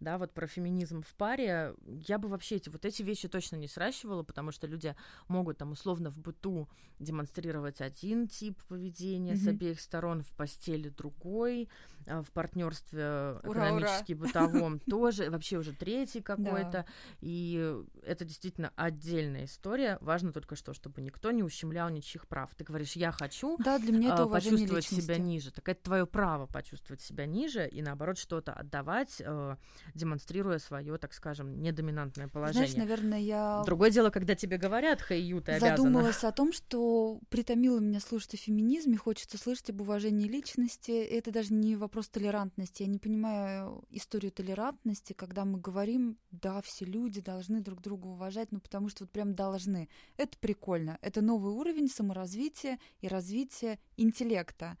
да, 0.00 0.18
вот 0.18 0.32
про 0.32 0.46
феминизм 0.46 1.02
в 1.02 1.14
паре, 1.14 1.74
я 1.86 2.18
бы 2.18 2.28
вообще 2.28 2.56
эти, 2.56 2.68
вот 2.68 2.84
эти 2.84 3.02
вещи 3.02 3.28
точно 3.28 3.56
не 3.56 3.68
сращивала, 3.68 4.22
потому 4.22 4.50
что 4.52 4.66
люди 4.66 4.94
могут 5.28 5.58
там 5.58 5.72
условно 5.72 6.10
в 6.10 6.18
быту 6.18 6.68
демонстрировать 6.98 7.80
один 7.80 8.28
тип 8.28 8.62
поведения 8.64 9.36
с 9.36 9.42
Мгм. 9.42 9.50
обеих 9.50 9.80
сторон, 9.80 10.22
в 10.22 10.34
постели 10.36 10.88
другой, 10.88 11.68
в 12.06 12.30
партнерстве 12.32 13.38
Ура, 13.42 13.68
экономически 13.68 14.12
бытовом 14.14 14.78
тоже, 14.90 15.30
вообще 15.30 15.58
уже 15.58 15.72
третий 15.72 16.20
какой-то. 16.20 16.86
И 17.20 17.74
это 18.02 18.24
действительно 18.24 18.72
отдельная 18.76 19.44
история. 19.44 19.98
Важно 20.00 20.32
только 20.32 20.56
что, 20.56 20.74
чтобы 20.74 21.00
никто 21.00 21.30
не 21.30 21.42
ущемлял 21.42 21.88
ничьих 21.88 22.26
прав. 22.26 22.54
Ты 22.56 22.64
говоришь, 22.64 22.96
я 22.96 23.12
хочу, 23.12 23.56
Да, 23.58 23.78
для 23.78 23.92
меня 23.92 24.14
это 24.14 24.24
а, 24.24 24.28
почувствовать 24.28 24.84
личности. 24.84 25.04
себя 25.04 25.18
ниже. 25.18 25.50
Так 25.52 25.68
это 25.68 25.82
твое 25.82 26.06
право 26.06 26.46
почувствовать 26.46 27.00
себя 27.00 27.26
ниже 27.26 27.68
и 27.68 27.82
наоборот 27.82 28.18
что-то 28.18 28.52
отдавать, 28.52 29.16
э, 29.20 29.56
демонстрируя 29.94 30.58
свое, 30.58 30.98
так 30.98 31.12
скажем, 31.14 31.60
недоминантное 31.62 32.28
положение. 32.28 32.68
Знаешь, 32.68 32.76
наверное, 32.76 33.20
я 33.20 33.62
Другое 33.64 33.90
дело, 33.90 34.10
когда 34.10 34.34
тебе 34.34 34.58
говорят, 34.58 35.00
хей, 35.00 35.22
ю, 35.22 35.40
ты 35.40 35.52
обязана. 35.52 35.76
задумалась 35.76 36.24
о 36.24 36.32
том, 36.32 36.52
что 36.52 37.20
притомило 37.28 37.78
меня 37.78 38.00
слушать 38.00 38.34
о 38.34 38.36
феминизме, 38.36 38.96
хочется 38.96 39.38
слышать 39.38 39.70
об 39.70 39.80
уважении 39.80 40.28
личности. 40.28 40.90
Это 40.90 41.30
даже 41.30 41.52
не 41.52 41.76
вопрос 41.76 41.93
толерантности. 42.02 42.82
Я 42.82 42.88
не 42.88 42.98
понимаю 42.98 43.84
историю 43.90 44.32
толерантности, 44.32 45.12
когда 45.12 45.44
мы 45.44 45.60
говорим, 45.60 46.18
да, 46.30 46.60
все 46.62 46.84
люди 46.84 47.20
должны 47.20 47.60
друг 47.60 47.80
друга 47.80 48.06
уважать, 48.06 48.50
ну 48.52 48.60
потому 48.60 48.88
что 48.88 49.04
вот 49.04 49.10
прям 49.10 49.34
должны. 49.34 49.88
Это 50.16 50.36
прикольно. 50.38 50.98
Это 51.02 51.22
новый 51.22 51.52
уровень 51.52 51.88
саморазвития 51.88 52.78
и 53.00 53.08
развития 53.08 53.78
интеллекта. 53.96 54.76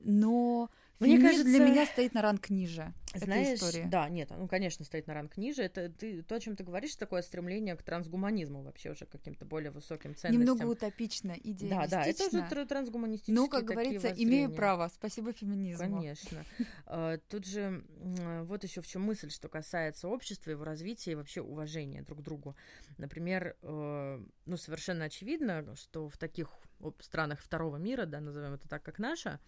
Но 0.00 0.70
Мне 1.00 1.18
для 1.18 1.30
кажется, 1.30 1.58
меня 1.60 1.86
стоит 1.86 2.14
на 2.14 2.22
ранг 2.22 2.50
ниже. 2.50 2.94
Знаешь, 3.14 3.48
этой 3.48 3.68
истории. 3.68 3.88
да, 3.88 4.08
нет, 4.08 4.30
ну, 4.30 4.48
конечно, 4.48 4.84
стоит 4.84 5.06
на 5.06 5.14
ранг 5.14 5.36
ниже. 5.36 5.62
Это 5.62 5.88
ты, 5.88 6.22
то, 6.22 6.34
о 6.36 6.40
чем 6.40 6.56
ты 6.56 6.64
говоришь, 6.64 6.96
такое 6.96 7.22
стремление 7.22 7.76
к 7.76 7.82
трансгуманизму 7.82 8.62
вообще 8.62 8.90
уже 8.90 9.06
каким-то 9.06 9.44
более 9.44 9.70
высоким 9.70 10.14
ценностям. 10.16 10.40
Немного 10.56 10.64
утопично, 10.72 11.32
идеалистично. 11.32 11.68
Да, 11.78 11.86
да, 11.86 12.04
это 12.06 12.26
уже 12.26 12.38
тр- 12.38 12.66
трансгуманистические 12.66 13.34
Ну, 13.36 13.48
как 13.48 13.64
говорится, 13.64 14.08
имею 14.08 14.14
воззрения. 14.44 14.56
право. 14.56 14.88
Спасибо 14.92 15.32
феминизму. 15.32 15.78
Конечно. 15.78 16.44
А, 16.86 17.18
Тут 17.28 17.46
же 17.46 17.60
м, 18.00 18.44
вот 18.46 18.64
еще 18.64 18.80
в 18.80 18.86
чем 18.86 19.02
мысль, 19.02 19.30
что 19.30 19.48
касается 19.48 20.08
общества, 20.08 20.50
его 20.50 20.64
развития 20.64 21.12
и 21.12 21.14
вообще 21.14 21.40
уважения 21.40 22.02
друг 22.02 22.20
к 22.20 22.22
другу. 22.22 22.56
Например, 22.98 23.56
э, 23.62 24.24
ну, 24.46 24.56
совершенно 24.56 25.04
очевидно, 25.04 25.74
что 25.76 26.08
в 26.08 26.16
таких 26.16 26.48
странах 27.00 27.40
второго 27.40 27.76
мира, 27.76 28.06
да, 28.06 28.20
назовем 28.20 28.54
это 28.54 28.68
так, 28.68 28.82
как 28.82 28.98
наша, 28.98 29.40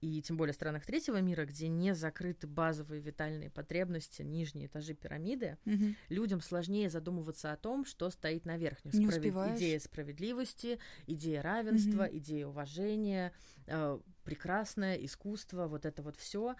и 0.00 0.22
тем 0.22 0.36
более 0.36 0.52
странах 0.54 0.84
третьего 0.86 1.20
мира, 1.20 1.44
где 1.44 1.68
не 1.68 1.94
закрыты 1.94 2.46
базовые 2.46 3.00
витальные 3.00 3.50
потребности, 3.50 4.22
нижние 4.22 4.66
этажи 4.66 4.94
пирамиды, 4.94 5.58
Мгм. 5.64 5.96
людям 6.08 6.40
сложнее 6.40 6.88
задумываться 6.90 7.52
о 7.52 7.56
том, 7.56 7.84
что 7.84 8.10
стоит 8.10 8.44
на 8.44 8.56
верхних. 8.56 8.94
Не 8.94 9.06
Справед- 9.06 9.18
успеваешь. 9.18 9.56
Идея 9.58 9.78
справедливости, 9.80 10.78
идея 11.06 11.42
равенства, 11.42 12.04
Мгм. 12.04 12.18
идея 12.18 12.46
уважения, 12.46 13.32
э, 13.66 13.98
прекрасное 14.24 14.94
искусство, 14.96 15.66
вот 15.66 15.84
это 15.86 16.02
вот 16.02 16.16
все. 16.16 16.54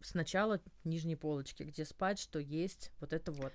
сначала 0.00 0.58
нижние 0.84 1.18
полочки, 1.18 1.64
где 1.64 1.84
спать, 1.84 2.18
что 2.18 2.38
есть, 2.38 2.92
вот 2.98 3.12
это 3.12 3.30
вот. 3.30 3.52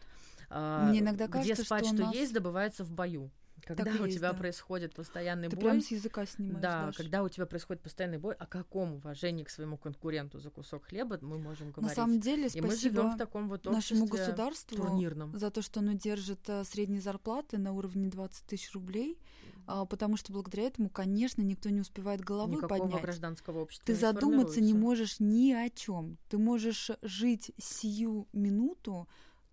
А, 0.50 0.88
Мне 0.88 1.00
иногда 1.00 1.26
где 1.26 1.34
кажется, 1.34 1.64
спать, 1.64 1.86
что 1.86 1.96
что, 1.96 2.04
нас- 2.06 2.16
есть, 2.16 2.32
добывается 2.34 2.84
в 2.84 2.92
бою. 2.92 3.32
Когда 3.70 3.84
Так 3.84 4.02
у 4.02 4.06
есть, 4.06 4.18
тебя 4.18 4.32
да. 4.32 4.38
происходит 4.40 4.96
постоянный 4.96 5.48
Ты 5.48 5.56
бой, 5.56 5.64
прям 5.66 5.80
с 5.82 5.92
языка 5.92 6.26
снимаешь, 6.26 6.60
да, 6.60 6.86
Даш. 6.88 6.98
когда 6.98 7.22
у 7.22 7.30
тебя 7.30 7.46
происходит 7.46 7.84
постоянный 7.84 8.18
бой, 8.18 8.34
о 8.34 8.48
каком 8.48 8.96
уважении 8.96 9.44
к 9.44 9.50
своему 9.52 9.78
конкуренту 9.78 10.40
за 10.40 10.50
кусок 10.50 10.86
хлеба 10.86 11.20
мы 11.22 11.38
можем 11.38 11.68
На 11.68 11.74
говорить? 11.74 11.96
самом 11.96 12.20
деле, 12.20 12.48
И 12.52 12.62
мы 12.62 12.76
живем 12.76 13.12
в 13.12 13.18
таком 13.18 13.48
вот 13.48 13.66
нашему 13.66 14.08
государству 14.08 14.76
турнирном. 14.76 15.38
за 15.38 15.52
то, 15.52 15.62
что 15.62 15.82
оно 15.82 15.92
держит 15.94 16.50
э, 16.50 16.64
средние 16.64 17.00
зарплаты 17.00 17.60
на 17.60 17.72
уровне 17.74 18.08
20 18.10 18.44
тысяч 18.48 18.74
рублей, 18.74 19.20
а, 19.68 19.86
потому 19.86 20.18
что 20.18 20.34
благодаря 20.34 20.64
этому, 20.64 20.90
конечно, 20.90 21.44
никто 21.44 21.70
не 21.70 21.82
успевает 21.82 22.22
головы 22.22 22.54
Никакого 22.56 22.80
поднять. 22.80 23.04
гражданского 23.04 23.60
общества 23.60 23.86
Ты 23.86 23.92
не 23.94 24.00
задуматься 24.00 24.62
не 24.62 24.74
можешь 24.74 25.20
ни 25.20 25.52
о 25.52 25.70
чем. 25.70 26.18
Ты 26.30 26.40
можешь 26.40 26.90
жить 27.04 27.52
сию 27.60 28.28
минуту 28.34 29.08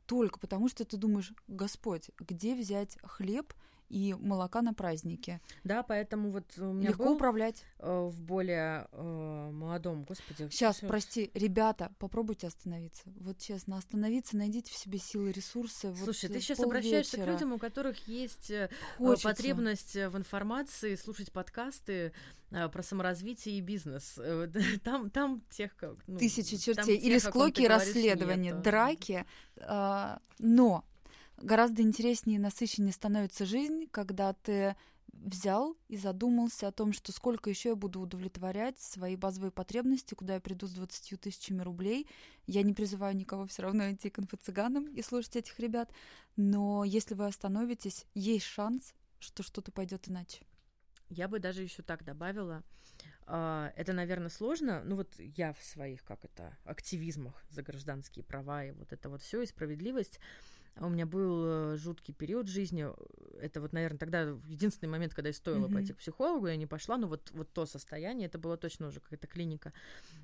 только 0.06 0.38
потому, 0.38 0.68
что 0.70 0.86
ты 0.86 0.96
думаешь, 0.96 1.34
Господь, 1.48 2.10
где 2.18 2.54
взять 2.54 2.96
хлеб 3.02 3.52
и 3.88 4.14
молока 4.14 4.62
на 4.62 4.74
празднике? 4.74 5.40
Да, 5.64 5.82
поэтому 5.82 6.30
вот 6.30 6.44
у 6.58 6.72
меня 6.72 6.88
Легко 6.88 7.04
был 7.04 7.12
управлять. 7.14 7.64
э, 7.78 8.08
в 8.10 8.20
более 8.20 8.88
э, 8.92 9.50
молодом, 9.52 10.04
господи. 10.04 10.48
Сейчас, 10.50 10.76
всё- 10.78 10.88
прости, 10.88 11.30
ребята, 11.34 11.92
попробуйте 11.98 12.46
остановиться. 12.48 13.02
Вот 13.20 13.38
честно, 13.38 13.76
остановиться, 13.78 14.36
найдите 14.36 14.72
в 14.72 14.76
себе 14.76 14.98
силы, 14.98 15.32
ресурсы. 15.32 15.88
вот, 15.90 15.98
Слушай, 15.98 16.30
э, 16.30 16.32
ты 16.34 16.40
сейчас 16.40 16.60
обращаешься 16.60 17.16
к 17.18 17.26
людям, 17.26 17.52
у 17.52 17.58
которых 17.58 18.08
есть 18.08 18.50
э, 18.50 18.68
Хочется. 18.98 19.28
потребность 19.28 19.94
э, 19.96 20.08
в 20.08 20.16
информации, 20.16 20.94
слушать 20.96 21.30
подкасты 21.32 22.12
э, 22.50 22.68
про 22.68 22.82
саморазвитие 22.82 23.58
и 23.58 23.60
бизнес. 23.60 24.14
Э, 24.18 24.48
Там, 24.84 25.10
там 25.10 25.42
тех, 25.50 25.76
как... 25.76 25.94
ну, 26.06 26.18
Тысячи 26.18 26.56
чертей. 26.56 26.96
Или 26.96 27.18
склоки 27.18 27.62
расследования, 27.66 28.50
нету. 28.50 28.62
драки. 28.62 29.24
а, 29.58 30.20
но 30.38 30.84
гораздо 31.38 31.82
интереснее 31.82 32.36
и 32.36 32.40
насыщеннее 32.40 32.92
становится 32.92 33.46
жизнь, 33.46 33.88
когда 33.90 34.32
ты 34.32 34.76
взял 35.12 35.76
и 35.88 35.96
задумался 35.96 36.68
о 36.68 36.72
том, 36.72 36.92
что 36.92 37.12
сколько 37.12 37.48
еще 37.50 37.70
я 37.70 37.74
буду 37.76 38.00
удовлетворять 38.00 38.78
свои 38.78 39.16
базовые 39.16 39.50
потребности, 39.50 40.14
куда 40.14 40.34
я 40.34 40.40
приду 40.40 40.66
с 40.66 40.72
20 40.72 41.20
тысячами 41.20 41.62
рублей. 41.62 42.06
Я 42.46 42.62
не 42.62 42.74
призываю 42.74 43.16
никого 43.16 43.46
все 43.46 43.62
равно 43.62 43.90
идти 43.90 44.10
к 44.10 44.18
инфо-цыганам 44.18 44.86
и 44.94 45.02
слушать 45.02 45.36
этих 45.36 45.58
ребят, 45.58 45.90
но 46.36 46.84
если 46.84 47.14
вы 47.14 47.26
остановитесь, 47.26 48.06
есть 48.14 48.46
шанс, 48.46 48.94
что 49.18 49.42
что-то 49.42 49.72
пойдет 49.72 50.08
иначе. 50.08 50.44
Я 51.08 51.28
бы 51.28 51.38
даже 51.38 51.62
еще 51.62 51.82
так 51.82 52.04
добавила. 52.04 52.62
а, 53.26 53.72
Это, 53.76 53.92
наверное, 53.92 54.28
сложно. 54.28 54.82
Ну 54.84 54.96
вот 54.96 55.14
я 55.18 55.52
в 55.52 55.62
своих, 55.62 56.04
как 56.04 56.24
это, 56.24 56.56
активизмах 56.64 57.44
за 57.50 57.62
гражданские 57.62 58.24
права 58.24 58.64
и 58.64 58.72
вот 58.72 58.92
это 58.92 59.08
вот 59.08 59.22
все 59.22 59.42
и 59.42 59.46
справедливость. 59.46 60.20
У 60.78 60.88
меня 60.90 61.06
был 61.06 61.44
э, 61.72 61.76
жуткий 61.76 62.12
период 62.12 62.48
жизни. 62.48 62.86
Это 63.40 63.60
вот, 63.62 63.72
наверное, 63.72 63.98
тогда 63.98 64.20
единственный 64.46 64.90
момент, 64.90 65.14
когда 65.14 65.28
я 65.30 65.32
стоила 65.34 65.64
Мгм. 65.66 65.72
пойти 65.72 65.92
к 65.94 65.96
психологу, 65.98 66.46
я 66.48 66.56
не 66.56 66.66
пошла. 66.66 66.98
Но 66.98 67.06
вот, 67.08 67.30
вот 67.32 67.50
то 67.52 67.64
состояние, 67.64 68.26
это 68.26 68.38
было 68.38 68.56
точно 68.58 68.88
уже 68.88 69.00
какая-то 69.00 69.26
клиника. 69.26 69.72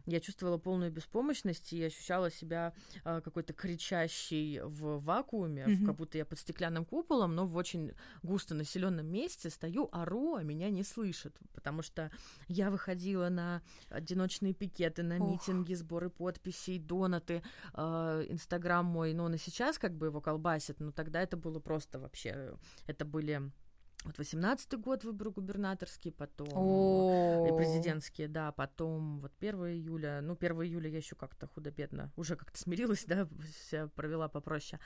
Я 0.04 0.20
чувствовала 0.20 0.58
полную 0.58 0.92
беспомощность 0.92 1.72
и 1.72 1.82
ощущала 1.84 2.30
себя 2.30 2.74
а, 3.04 3.20
какой-то 3.22 3.52
кричащей 3.54 4.60
в 4.60 4.98
вакууме, 5.02 5.66
в- 5.66 5.70
Мгм. 5.70 5.86
как 5.86 5.96
будто 5.96 6.18
я 6.18 6.24
под 6.26 6.38
стеклянным 6.38 6.84
куполом, 6.84 7.34
но 7.34 7.46
в 7.46 7.56
очень 7.56 7.92
густо 8.22 8.54
населенном 8.54 9.06
месте 9.06 9.48
стою, 9.48 9.88
ору, 9.92 10.34
а 10.34 10.42
меня 10.42 10.68
не 10.70 10.82
слышат, 10.84 11.34
потому 11.54 11.82
что 11.82 12.10
я 12.48 12.70
выходила 12.70 13.28
на 13.30 13.62
одиночные 13.88 14.52
пикеты, 14.52 15.02
на 15.02 15.18
Ох. 15.18 15.30
митинги, 15.30 15.74
сборы 15.74 16.10
подписей, 16.10 16.78
донаты, 16.78 17.42
э, 17.74 18.26
Инстаграм 18.28 18.84
мой, 18.84 19.14
но 19.14 19.24
он 19.24 19.34
и 19.34 19.38
сейчас 19.38 19.78
как 19.78 19.94
бы 19.96 20.06
его 20.06 20.20
колбасит, 20.20 20.41
но 20.78 20.92
тогда 20.92 21.22
это 21.22 21.36
было 21.36 21.60
просто 21.60 21.98
вообще, 21.98 22.56
это 22.86 23.04
были 23.04 23.52
вот 24.04 24.18
18-й 24.18 24.78
год 24.78 25.04
выборы 25.04 25.30
губернаторские, 25.30 26.12
потом 26.12 26.48
и 27.46 27.56
президентские, 27.56 28.28
да, 28.28 28.50
потом 28.52 29.20
вот 29.20 29.32
1 29.38 29.54
июля, 29.66 30.20
ну, 30.22 30.36
1 30.38 30.52
июля 30.62 30.90
я 30.90 30.96
еще 30.96 31.14
как-то 31.14 31.46
худо-бедно, 31.46 32.12
уже 32.16 32.36
как-то 32.36 32.58
смирилась, 32.58 33.04
да, 33.06 33.28
себя 33.70 33.88
провела 33.88 34.28
попроще. 34.28 34.80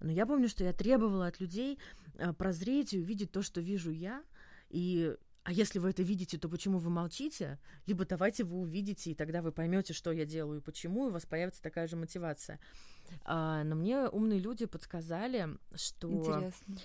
Но 0.00 0.10
я 0.10 0.26
помню, 0.26 0.48
что 0.48 0.64
я 0.64 0.72
требовала 0.72 1.26
от 1.26 1.40
людей 1.40 1.78
э, 2.14 2.32
прозреть 2.32 2.94
и 2.94 2.98
увидеть 2.98 3.30
то, 3.30 3.42
что 3.42 3.60
вижу 3.60 3.90
я, 3.90 4.24
и 4.70 5.14
а 5.44 5.52
если 5.52 5.78
вы 5.78 5.90
это 5.90 6.02
видите, 6.02 6.36
то 6.36 6.46
почему 6.48 6.78
вы 6.78 6.90
молчите? 6.90 7.58
Либо 7.86 8.04
давайте 8.04 8.44
вы 8.44 8.58
увидите, 8.58 9.12
и 9.12 9.14
тогда 9.14 9.40
вы 9.40 9.50
поймете, 9.50 9.94
что 9.94 10.12
я 10.12 10.26
делаю 10.26 10.60
и 10.60 10.62
почему, 10.62 11.06
и 11.06 11.08
у 11.08 11.12
вас 11.12 11.24
появится 11.24 11.62
такая 11.62 11.86
же 11.86 11.96
мотивация. 11.96 12.60
А, 13.24 13.64
но 13.64 13.74
мне 13.76 14.08
умные 14.08 14.38
люди 14.40 14.66
подсказали, 14.66 15.48
что... 15.74 16.10
Интересно. 16.12 16.76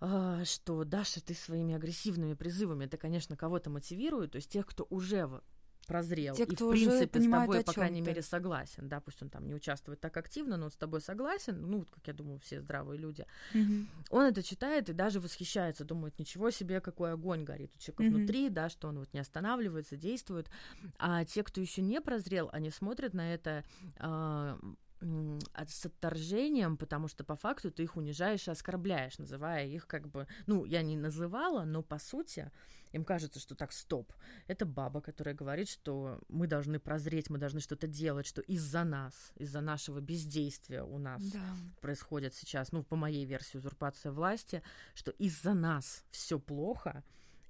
а, 0.00 0.44
что 0.44 0.84
Даша, 0.84 1.20
ты 1.22 1.34
своими 1.34 1.74
агрессивными 1.74 2.34
призывами, 2.34 2.84
это, 2.84 2.96
конечно, 2.96 3.36
кого-то 3.36 3.70
мотивирует, 3.70 4.32
то 4.32 4.36
есть 4.36 4.50
тех, 4.50 4.66
кто 4.66 4.86
уже 4.90 5.26
в- 5.26 5.42
прозрел 5.86 6.34
Те, 6.34 6.44
и, 6.44 6.46
кто 6.46 6.66
в 6.66 6.68
уже 6.72 6.86
принципе, 6.86 7.20
с 7.20 7.30
тобой, 7.30 7.62
по 7.62 7.72
крайней 7.74 8.00
мере, 8.00 8.22
согласен, 8.22 8.88
да, 8.88 9.00
пусть 9.00 9.22
он 9.22 9.28
там 9.28 9.46
не 9.46 9.54
участвует 9.54 10.00
так 10.00 10.16
активно, 10.16 10.56
но 10.56 10.66
он 10.66 10.70
с 10.70 10.76
тобой 10.76 11.02
согласен, 11.02 11.60
ну, 11.60 11.80
вот 11.80 11.90
как 11.90 12.06
я 12.06 12.14
думаю, 12.14 12.38
все 12.40 12.60
здравые 12.62 12.98
люди. 12.98 13.26
Мгм. 13.52 13.86
Он 14.08 14.24
это 14.24 14.42
читает 14.42 14.88
и 14.88 14.94
даже 14.94 15.20
восхищается, 15.20 15.84
думает, 15.84 16.18
ничего 16.18 16.50
себе, 16.50 16.80
какой 16.80 17.12
огонь 17.12 17.44
горит 17.44 17.70
у 17.76 17.78
человека 17.78 18.02
Мгм. 18.04 18.14
внутри, 18.14 18.48
да, 18.48 18.70
что 18.70 18.88
он 18.88 18.98
вот 18.98 19.12
не 19.12 19.20
останавливается, 19.20 19.96
действует. 19.96 20.48
А 20.98 21.24
те, 21.26 21.42
кто 21.42 21.60
еще 21.60 21.82
не 21.82 22.00
прозрел, 22.00 22.48
они 22.52 22.70
смотрят 22.70 23.12
на 23.12 23.34
это 23.34 23.62
от- 23.98 24.58
с 25.68 25.86
отторжением, 25.86 26.76
потому 26.76 27.08
что 27.08 27.24
по 27.24 27.36
факту 27.36 27.70
ты 27.70 27.82
их 27.82 27.96
унижаешь 27.96 28.48
и 28.48 28.50
оскорбляешь, 28.50 29.18
называя 29.18 29.66
их 29.66 29.86
как 29.86 30.08
бы, 30.08 30.26
ну, 30.46 30.64
я 30.64 30.82
не 30.82 30.96
называла, 30.96 31.64
но 31.64 31.82
по 31.82 31.98
сути 31.98 32.50
им 32.92 33.04
кажется, 33.04 33.40
что 33.40 33.54
так, 33.56 33.72
стоп, 33.72 34.12
это 34.46 34.64
баба, 34.66 35.00
которая 35.00 35.34
говорит, 35.34 35.68
что 35.68 36.20
мы 36.28 36.46
должны 36.46 36.78
прозреть, 36.78 37.28
мы 37.28 37.38
должны 37.38 37.60
что-то 37.60 37.86
делать, 37.88 38.24
что 38.26 38.40
из-за 38.40 38.84
нас, 38.84 39.32
из-за 39.36 39.60
нашего 39.60 40.00
бездействия 40.00 40.82
у 40.84 40.98
нас 40.98 41.22
Да. 41.22 41.40
происходит 41.80 42.34
сейчас, 42.34 42.72
ну, 42.72 42.84
по 42.84 42.96
моей 42.96 43.24
версии, 43.24 43.58
узурпация 43.58 44.12
власти, 44.12 44.62
что 44.94 45.10
из-за 45.10 45.54
нас 45.54 46.04
все 46.10 46.38
плохо, 46.38 47.02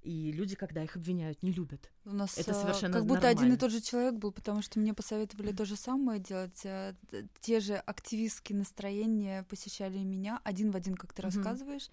и 0.05 0.31
люди, 0.31 0.55
когда 0.55 0.83
их 0.83 0.95
обвиняют, 0.95 1.41
не 1.43 1.51
любят. 1.51 1.91
У 2.05 2.11
нас 2.13 2.37
Это 2.37 2.51
а, 2.51 2.53
совершенно 2.53 2.93
как 2.93 3.05
будто 3.05 3.27
один 3.27 3.45
и 3.45 3.49
нормально. 3.49 3.57
тот 3.57 3.71
же 3.71 3.81
человек 3.81 4.13
был, 4.15 4.31
потому 4.31 4.61
что 4.61 4.79
мне 4.79 4.93
посоветовали 4.93 5.51
то 5.51 5.65
же 5.65 5.75
самое 5.75 6.19
делать. 6.19 6.61
т- 6.61 6.95
Те 7.41 7.59
же 7.59 7.75
активистские 7.75 8.57
настроения 8.57 9.43
посещали 9.49 9.97
меня, 9.99 10.39
один 10.43 10.71
в 10.71 10.75
один, 10.75 10.95
как 10.95 11.13
ты 11.13 11.21
Мгм. 11.21 11.31
рассказываешь. 11.31 11.89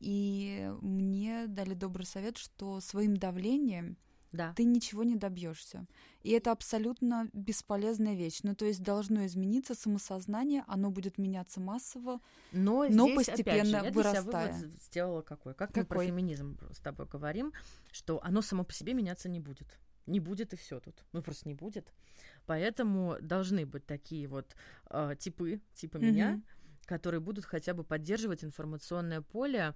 И 0.00 0.70
мне 0.80 1.46
дали 1.48 1.74
добрый 1.74 2.06
совет, 2.06 2.36
что 2.38 2.80
своим 2.80 3.16
давлением 3.16 3.96
Да. 4.32 4.52
ты 4.54 4.64
ничего 4.64 5.04
не 5.04 5.16
добьешься. 5.16 5.86
И 6.22 6.30
это 6.30 6.52
абсолютно 6.52 7.28
бесполезная 7.32 8.14
вещь. 8.14 8.40
Ну, 8.42 8.54
то 8.54 8.64
есть 8.66 8.82
должно 8.82 9.24
измениться 9.26 9.74
самосознание, 9.74 10.64
оно 10.66 10.90
будет 10.90 11.16
меняться 11.18 11.60
массово. 11.60 12.20
Но, 12.52 12.86
Но 12.90 13.04
здесь, 13.06 13.16
постепенно 13.16 13.60
опять 13.60 13.66
же, 13.66 13.76
я 13.86 13.90
вырастая. 13.92 14.52
вывод 14.52 14.82
сделала 14.82 15.22
какой? 15.22 15.54
Как 15.54 15.70
мы 15.76 15.84
про 15.84 15.94
Какой? 15.96 16.06
феминизм 16.08 16.58
с 16.72 16.80
тобой 16.80 17.06
говорим, 17.06 17.52
что 17.92 18.20
оно 18.22 18.42
само 18.42 18.64
по 18.64 18.72
себе 18.72 18.94
меняться 18.94 19.28
не 19.28 19.40
будет. 19.40 19.78
Не 20.06 20.20
будет 20.20 20.52
и 20.54 20.56
все 20.56 20.80
тут. 20.80 21.04
Ну, 21.12 21.22
просто 21.22 21.48
не 21.48 21.54
будет. 21.54 21.92
Поэтому 22.46 23.16
должны 23.20 23.66
быть 23.66 23.86
такие 23.86 24.26
вот 24.26 24.56
э, 24.90 25.14
типы, 25.18 25.60
типа 25.74 25.98
меня, 25.98 26.32
Мгм. 26.32 26.44
Которые 26.88 27.20
будут 27.20 27.44
хотя 27.44 27.74
бы 27.74 27.84
поддерживать 27.84 28.42
информационное 28.42 29.20
поле, 29.20 29.74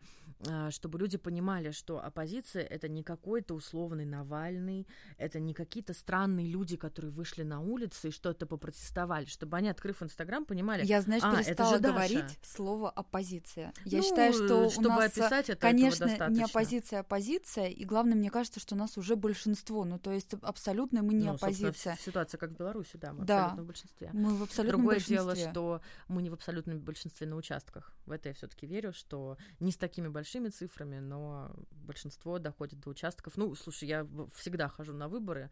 а, 0.49 0.71
чтобы 0.71 0.99
люди 0.99 1.19
понимали, 1.19 1.71
что 1.71 2.03
оппозиция 2.03 2.63
это 2.65 2.89
не 2.89 3.03
какой-то 3.03 3.55
условный 3.55 4.07
Навальный, 4.07 4.87
это 5.19 5.39
не 5.39 5.53
какие-то 5.55 5.93
странные 5.93 6.47
люди, 6.49 6.77
которые 6.77 7.13
вышли 7.13 7.43
на 7.43 7.61
улицы 7.61 8.09
и 8.09 8.11
что-то 8.11 8.47
попротестовали, 8.47 9.27
чтобы 9.27 9.57
они, 9.59 9.69
открыв 9.69 10.03
Инстаграм, 10.03 10.45
понимали, 10.47 10.85
Я, 10.87 11.03
знаешь, 11.03 11.23
«А, 11.23 11.33
это 11.35 11.45
перестала 11.45 11.79
Даша». 11.79 11.93
говорить 11.93 12.39
слово 12.43 12.91
оппозиция. 12.91 13.73
Я 13.85 13.99
Ну, 13.99 14.05
считаю, 14.05 14.33
что 14.33 14.71
чтобы 14.71 14.87
у 14.89 14.91
нас, 14.91 15.05
описать 15.13 15.51
это, 15.51 15.61
конечно, 15.61 16.05
этого 16.07 16.31
не 16.31 16.43
оппозиция, 16.43 17.01
оппозиция. 17.01 17.67
И 17.69 17.85
главное, 17.85 18.15
мне 18.17 18.31
кажется, 18.31 18.59
что 18.59 18.75
у 18.75 18.79
нас 18.79 18.97
уже 18.97 19.17
большинство. 19.17 19.85
Ну, 19.85 19.99
то 19.99 20.11
есть 20.11 20.33
абсолютно 20.43 21.03
мы 21.03 21.13
не 21.13 21.27
Ну, 21.27 21.35
оппозиция. 21.35 21.97
ситуация 22.01 22.39
как 22.39 22.51
в 22.53 22.57
Беларуси, 22.57 22.97
да, 22.97 23.13
мы 23.13 23.25
Да. 23.27 23.51
в 23.55 23.65
большинстве. 23.67 24.09
Мы 24.15 24.35
в 24.35 24.43
абсолютном 24.43 24.79
Другое 24.81 24.95
большинстве. 24.97 25.17
дело, 25.17 25.37
что 25.37 25.81
мы 26.09 26.23
не 26.23 26.31
в 26.31 26.35
абсолютном 26.35 26.79
большинстве 26.81 27.02
на 27.21 27.37
участках. 27.37 27.95
В 28.07 28.11
это 28.11 28.29
я 28.29 28.35
все-таки 28.35 28.67
верю, 28.67 28.93
что 28.93 29.37
не 29.61 29.73
с 29.73 29.77
такими 29.77 30.09
большими 30.09 30.49
цифрами, 30.49 30.99
но 30.99 31.55
большинство 31.71 32.39
доходит 32.39 32.81
до 32.81 32.91
участков. 32.91 33.37
Ну, 33.37 33.55
слушай, 33.55 33.89
я 33.89 34.07
всегда 34.35 34.69
хожу 34.69 34.93
на 34.93 35.09
выборы, 35.09 35.51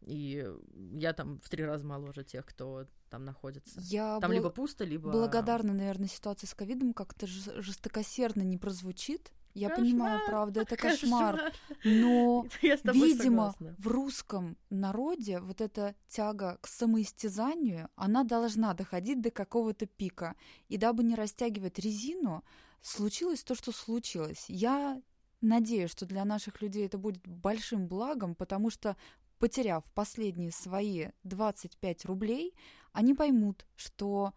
и 0.00 0.46
я 0.94 1.12
там 1.12 1.38
в 1.40 1.48
три 1.48 1.64
раза 1.64 1.84
моложе 1.84 2.24
тех, 2.24 2.44
кто 2.46 2.86
там 3.08 3.24
находится. 3.24 3.80
Я 3.82 4.18
Там 4.20 4.30
бл- 4.30 4.34
либо 4.34 4.50
пусто, 4.50 4.84
либо... 4.84 5.10
благодарна, 5.10 5.74
наверное, 5.74 6.08
ситуации 6.08 6.46
с 6.46 6.54
ковидом 6.54 6.94
как-то 6.94 7.26
жес- 7.26 7.62
жестокосердно 7.62 8.42
не 8.42 8.58
прозвучит. 8.58 9.32
Я 9.54 9.68
Кошмар, 9.68 9.84
понимаю, 9.84 10.20
правда, 10.26 10.60
это 10.62 10.76
кошмар. 10.76 11.52
Но 11.84 12.46
Видимо, 12.62 13.52
согласна. 13.52 13.74
в 13.78 13.86
русском 13.86 14.56
народе 14.70 15.40
вот 15.40 15.60
эта 15.60 15.94
тяга 16.08 16.58
к 16.62 16.68
самоистязанию, 16.68 17.88
она 17.94 18.24
должна 18.24 18.72
доходить 18.72 19.20
до 19.20 19.30
какого-то 19.30 19.86
пика. 19.86 20.36
И 20.68 20.78
дабы 20.78 21.04
не 21.04 21.14
растягивать 21.14 21.78
резину, 21.78 22.42
случилось 22.80 23.44
то, 23.44 23.54
что 23.54 23.72
случилось. 23.72 24.46
Я 24.48 25.02
надеюсь, 25.42 25.90
что 25.90 26.06
для 26.06 26.24
наших 26.24 26.62
людей 26.62 26.86
это 26.86 26.96
будет 26.96 27.26
большим 27.26 27.88
благом, 27.88 28.34
потому 28.34 28.70
что, 28.70 28.96
потеряв 29.38 29.84
последние 29.92 30.50
свои 30.50 31.08
25 31.24 32.06
рублей, 32.06 32.54
они 32.92 33.12
поймут, 33.14 33.66
что 33.76 34.32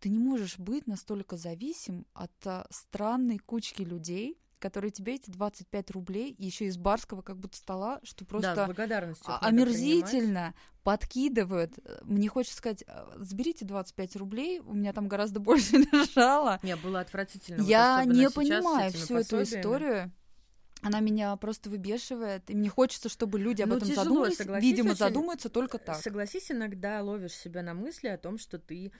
ты 0.00 0.08
не 0.08 0.18
можешь 0.18 0.58
быть 0.58 0.86
настолько 0.86 1.36
зависим 1.36 2.06
от 2.14 2.32
а, 2.46 2.66
странной 2.70 3.38
кучки 3.38 3.82
людей, 3.82 4.38
которые 4.60 4.90
тебе 4.92 5.14
эти 5.16 5.30
25 5.30 5.90
рублей 5.90 6.34
еще 6.38 6.66
из 6.66 6.76
барского 6.76 7.22
как 7.22 7.38
будто 7.38 7.56
стола, 7.56 8.00
что 8.04 8.24
Да, 8.24 8.28
просто 8.28 8.64
благодарностью 8.66 9.32
а- 9.32 9.38
омерзительно 9.46 10.54
подкидывают. 10.84 11.74
Мне 12.02 12.28
хочется 12.28 12.56
сказать, 12.56 12.84
сберите 13.16 13.64
25 13.64 14.16
рублей, 14.16 14.60
у 14.60 14.74
меня 14.74 14.92
там 14.92 15.08
гораздо 15.08 15.40
больше 15.40 15.76
лежало. 15.78 16.60
Не, 16.62 16.76
было 16.76 17.00
отвратительно. 17.00 17.62
вот 17.62 17.68
Я 17.68 18.00
особенно 18.00 18.16
не 18.18 18.30
понимаю 18.30 18.92
всю 18.92 19.16
эту 19.16 19.36
пособиями. 19.36 19.60
историю. 19.60 20.12
Она 20.82 21.00
меня 21.00 21.36
просто 21.36 21.68
выбешивает, 21.68 22.48
и 22.48 22.54
мне 22.54 22.70
хочется, 22.70 23.10
чтобы 23.10 23.38
люди 23.38 23.60
об 23.60 23.68
Ну, 23.68 23.76
этом 23.76 23.88
тяжело, 23.88 24.04
задумались. 24.30 24.62
Видимо, 24.62 24.90
очень- 24.92 24.96
задумаются 24.98 25.50
только 25.50 25.76
так. 25.76 25.96
Согласись, 26.00 26.50
иногда 26.50 27.02
ловишь 27.02 27.32
себя 27.34 27.62
на 27.62 27.74
мысли 27.74 28.08
о 28.08 28.16
том, 28.16 28.38
что 28.38 28.58
ты 28.58 28.90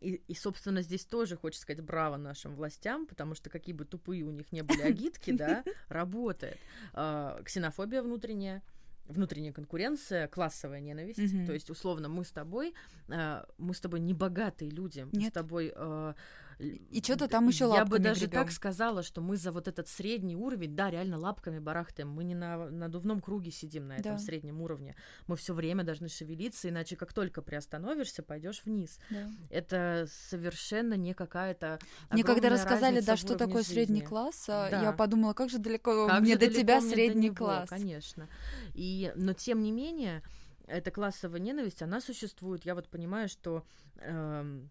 и, 0.00 0.22
и, 0.26 0.34
собственно, 0.34 0.82
здесь 0.82 1.04
тоже 1.04 1.36
хочется 1.36 1.62
сказать 1.62 1.82
браво 1.82 2.16
нашим 2.16 2.54
властям, 2.54 3.06
потому 3.06 3.34
что 3.34 3.50
какие 3.50 3.74
бы 3.74 3.84
тупые 3.84 4.24
у 4.24 4.30
них 4.30 4.52
не 4.52 4.62
были 4.62 4.82
агитки, 4.82 5.32
да, 5.32 5.64
работает. 5.88 6.58
А, 6.92 7.42
Ксенофобия 7.42 8.02
внутренняя, 8.02 8.62
внутренняя 9.06 9.52
конкуренция, 9.52 10.28
классовая 10.28 10.80
ненависть. 10.80 11.46
То 11.46 11.52
есть, 11.52 11.70
условно, 11.70 12.08
мы 12.08 12.24
с 12.24 12.30
тобой, 12.30 12.74
а, 13.08 13.46
мы 13.58 13.74
с 13.74 13.80
тобой 13.80 14.00
не 14.00 14.14
богатые 14.14 14.70
люди, 14.70 15.00
мы 15.00 15.10
с 15.12 15.24
Нет. 15.24 15.32
тобой... 15.32 15.72
а, 15.74 16.14
И 16.58 17.02
чё-то 17.02 17.28
там 17.28 17.46
ещё 17.48 17.68
Я 17.68 17.84
бы 17.84 17.98
лапками 17.98 18.04
даже 18.04 18.20
гребём. 18.20 18.44
так 18.44 18.50
сказала, 18.50 19.02
что 19.02 19.20
мы 19.20 19.36
за 19.36 19.52
вот 19.52 19.68
этот 19.68 19.88
средний 19.88 20.36
уровень, 20.36 20.74
да, 20.74 20.90
реально 20.90 21.18
лапками 21.18 21.58
барахтаем. 21.58 22.08
Мы 22.10 22.24
не 22.24 22.34
на 22.34 22.70
надувном 22.70 23.20
круге 23.20 23.50
сидим 23.50 23.88
на 23.88 23.98
этом 23.98 24.16
Да. 24.16 24.18
среднем 24.18 24.62
уровне. 24.62 24.94
Мы 25.26 25.36
все 25.36 25.52
время 25.52 25.84
должны 25.84 26.08
шевелиться, 26.08 26.68
иначе 26.70 26.96
как 26.96 27.12
только 27.12 27.42
приостановишься, 27.42 28.22
пойдешь 28.22 28.62
вниз. 28.64 28.98
Да. 29.10 29.30
Это 29.50 30.06
совершенно 30.08 30.94
не 30.94 31.12
какая-то. 31.14 31.78
Мне 32.10 32.24
когда 32.24 32.48
рассказали, 32.48 33.00
да, 33.00 33.16
что 33.16 33.34
такое 33.36 33.62
средний 33.62 34.00
жизни. 34.00 34.06
класс, 34.08 34.46
а, 34.48 34.70
Да. 34.70 34.80
я 34.80 34.92
подумала, 34.92 35.34
как 35.34 35.50
же 35.50 35.58
далеко 35.58 36.08
Как 36.08 36.22
мне 36.22 36.34
же 36.34 36.38
до 36.38 36.46
далеко 36.46 36.58
тебя 36.58 36.80
мне 36.80 36.90
средний 36.90 37.28
него, 37.28 37.34
класс. 37.36 37.68
Конечно. 37.68 38.28
И, 38.74 39.12
но 39.16 39.32
тем 39.34 39.62
не 39.62 39.72
менее, 39.72 40.22
эта 40.66 40.90
классовая 40.90 41.40
ненависть, 41.40 41.82
она 41.82 42.00
существует. 42.00 42.64
Я 42.64 42.74
вот 42.74 42.88
понимаю, 42.88 43.28
что, 43.28 43.64
эм, 43.96 44.70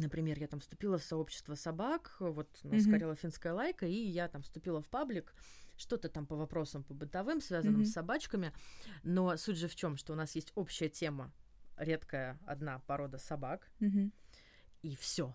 например, 0.00 0.38
я 0.38 0.46
там 0.46 0.60
вступила 0.60 0.98
в 0.98 1.02
сообщество 1.02 1.54
собак, 1.54 2.16
вот 2.20 2.48
у 2.64 2.68
нас 2.68 2.82
Мгм. 2.82 2.90
горела 2.92 3.16
финская 3.16 3.52
лайка, 3.52 3.86
и 3.86 3.92
я 3.92 4.28
там 4.28 4.42
вступила 4.42 4.80
в 4.80 4.88
паблик, 4.88 5.34
что-то 5.76 6.08
там 6.08 6.26
по 6.26 6.36
вопросам 6.36 6.82
по 6.84 6.94
бытовым, 6.94 7.40
связанным 7.40 7.80
Мгм. 7.80 7.86
с 7.86 7.92
собачками. 7.92 8.52
Но 9.02 9.36
суть 9.36 9.56
же 9.56 9.68
в 9.68 9.76
чем, 9.76 9.96
что 9.96 10.12
у 10.12 10.16
нас 10.16 10.34
есть 10.34 10.52
общая 10.54 10.88
тема, 10.88 11.32
редкая 11.76 12.38
одна 12.46 12.78
порода 12.80 13.18
собак, 13.18 13.70
Мгм. 13.80 14.12
и 14.82 14.96
все. 14.96 15.34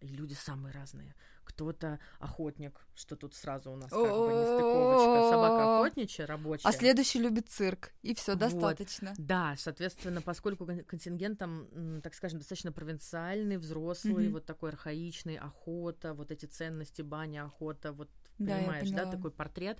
И 0.00 0.08
люди 0.08 0.34
самые 0.34 0.72
разные. 0.72 1.14
Кто-то 1.44 1.98
охотник, 2.18 2.80
что 2.94 3.16
тут 3.16 3.34
сразу 3.34 3.72
у 3.72 3.76
нас 3.76 3.90
как 3.90 4.00
бы 4.00 4.32
нестыковочка. 4.32 5.30
Собака 5.30 5.78
охотничья, 5.78 6.26
рабочая. 6.26 6.68
А 6.68 6.72
следующий 6.72 7.18
любит 7.18 7.48
цирк, 7.48 7.92
и 8.02 8.14
все 8.14 8.32
Вот. 8.32 8.40
достаточно. 8.40 9.12
Да, 9.18 9.54
соответственно, 9.58 10.22
поскольку 10.22 10.66
кон- 10.66 10.84
контингент 10.84 11.38
там, 11.38 12.00
так 12.02 12.14
скажем, 12.14 12.38
достаточно 12.38 12.72
провинциальный, 12.72 13.58
взрослый, 13.58 14.28
вот 14.28 14.46
такой 14.46 14.70
архаичный, 14.70 15.36
охота, 15.36 16.14
вот 16.14 16.30
эти 16.30 16.46
ценности, 16.46 17.02
баня, 17.02 17.44
охота, 17.44 17.92
вот 17.92 18.08
понимаешь, 18.38 18.90
да, 18.90 19.06
такой 19.10 19.30
портрет. 19.30 19.78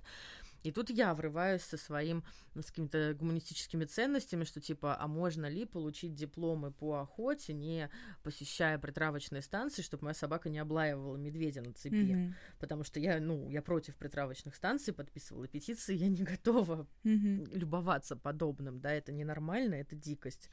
И 0.63 0.71
тут 0.71 0.89
я 0.89 1.13
врываюсь 1.13 1.61
со 1.61 1.77
своим, 1.77 2.23
ну, 2.55 2.61
с 2.61 2.67
какими-то 2.67 3.13
гуманистическими 3.19 3.83
ценностями, 3.85 4.45
что 4.45 4.61
типа, 4.61 4.97
а 4.99 5.07
можно 5.07 5.45
ли 5.47 5.65
получить 5.65 6.15
дипломы 6.15 6.71
по 6.71 7.01
охоте, 7.01 7.53
не 7.53 7.89
посещая 8.23 8.79
притравочные 8.79 9.41
станции, 9.41 9.81
чтобы 9.81 10.05
моя 10.05 10.13
собака 10.13 10.49
не 10.49 10.59
облаивала 10.59 11.17
медведя 11.17 11.61
на 11.61 11.73
цепи? 11.73 12.13
Мгм. 12.13 12.35
Потому 12.59 12.83
что 12.85 12.99
я, 12.99 13.19
ну, 13.19 13.49
я 13.49 13.61
против 13.61 13.97
притравочных 13.97 14.55
станций, 14.55 14.93
подписывала 14.93 15.47
петиции, 15.47 15.95
я 15.95 16.07
не 16.07 16.23
готова 16.23 16.87
Мгм. 17.03 17.51
любоваться 17.53 18.15
подобным, 18.15 18.79
да, 18.79 18.93
это 18.93 19.11
ненормально, 19.11 19.75
это 19.75 19.95
дикость. 19.95 20.49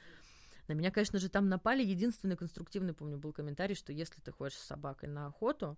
На 0.67 0.73
меня, 0.75 0.91
конечно 0.91 1.19
же, 1.19 1.29
там 1.29 1.49
напали. 1.49 1.83
Единственный 1.85 2.37
конструктивный, 2.37 2.95
помню, 2.95 3.19
был 3.19 3.33
комментарий, 3.33 3.75
что 3.75 3.93
если 3.93 4.21
ты 4.21 4.33
ходишь 4.33 4.57
с 4.59 4.67
собакой 4.67 5.09
на 5.09 5.27
охоту, 5.27 5.77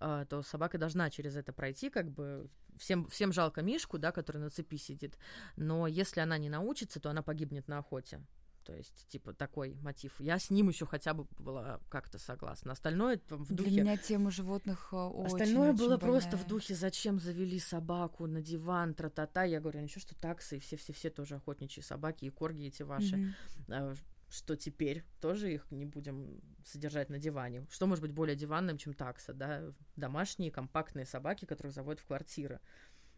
то 0.00 0.42
собака 0.42 0.78
должна 0.78 1.10
через 1.10 1.36
это 1.36 1.52
пройти, 1.52 1.90
как 1.90 2.10
бы 2.10 2.48
всем, 2.76 3.06
всем 3.08 3.32
жалко 3.32 3.62
Мишку, 3.62 3.98
да, 3.98 4.12
который 4.12 4.38
на 4.38 4.50
цепи 4.50 4.76
сидит, 4.76 5.18
но 5.56 5.86
если 5.86 6.20
она 6.20 6.38
не 6.38 6.48
научится, 6.48 7.00
то 7.00 7.10
она 7.10 7.22
погибнет 7.22 7.68
на 7.68 7.78
охоте. 7.78 8.20
То 8.64 8.74
есть, 8.76 9.06
типа, 9.08 9.32
такой 9.32 9.74
мотив. 9.82 10.20
Я 10.20 10.38
с 10.38 10.50
ним 10.50 10.68
еще 10.68 10.86
хотя 10.86 11.14
бы 11.14 11.26
была 11.38 11.80
как-то 11.88 12.18
согласна. 12.18 12.72
Остальное 12.72 13.16
там 13.16 13.44
в 13.44 13.48
Для 13.48 13.56
духе... 13.56 13.80
меня 13.80 13.96
тема 13.96 14.30
животных 14.30 14.90
э, 14.92 14.96
очень 14.96 15.26
Остальное 15.26 15.72
было 15.72 15.94
очень 15.94 16.00
просто 16.00 16.30
больная. 16.30 16.44
в 16.44 16.48
духе, 16.48 16.74
зачем 16.74 17.18
завели 17.18 17.58
собаку 17.58 18.26
на 18.26 18.42
диван, 18.42 18.94
тра-та-та. 18.94 19.44
Я 19.44 19.60
говорю, 19.60 19.80
ничего, 19.80 20.00
что 20.02 20.14
таксы, 20.14 20.58
и 20.58 20.60
все-все-все 20.60 21.10
тоже 21.10 21.36
охотничьи 21.36 21.82
собаки, 21.82 22.26
и 22.26 22.30
корги 22.30 22.66
эти 22.66 22.82
ваши. 22.82 23.34
Мгм. 23.66 23.96
Что 24.30 24.56
теперь 24.56 25.04
тоже 25.20 25.52
их 25.52 25.70
не 25.72 25.84
будем 25.84 26.40
содержать 26.64 27.10
на 27.10 27.18
диване. 27.18 27.66
Что 27.68 27.86
может 27.86 28.02
быть 28.02 28.12
более 28.12 28.36
диванным, 28.36 28.78
чем 28.78 28.94
такса, 28.94 29.32
да? 29.32 29.74
Домашние 29.96 30.52
компактные 30.52 31.04
собаки, 31.04 31.46
которых 31.46 31.72
заводят 31.72 32.00
в 32.00 32.06
квартиры. 32.06 32.60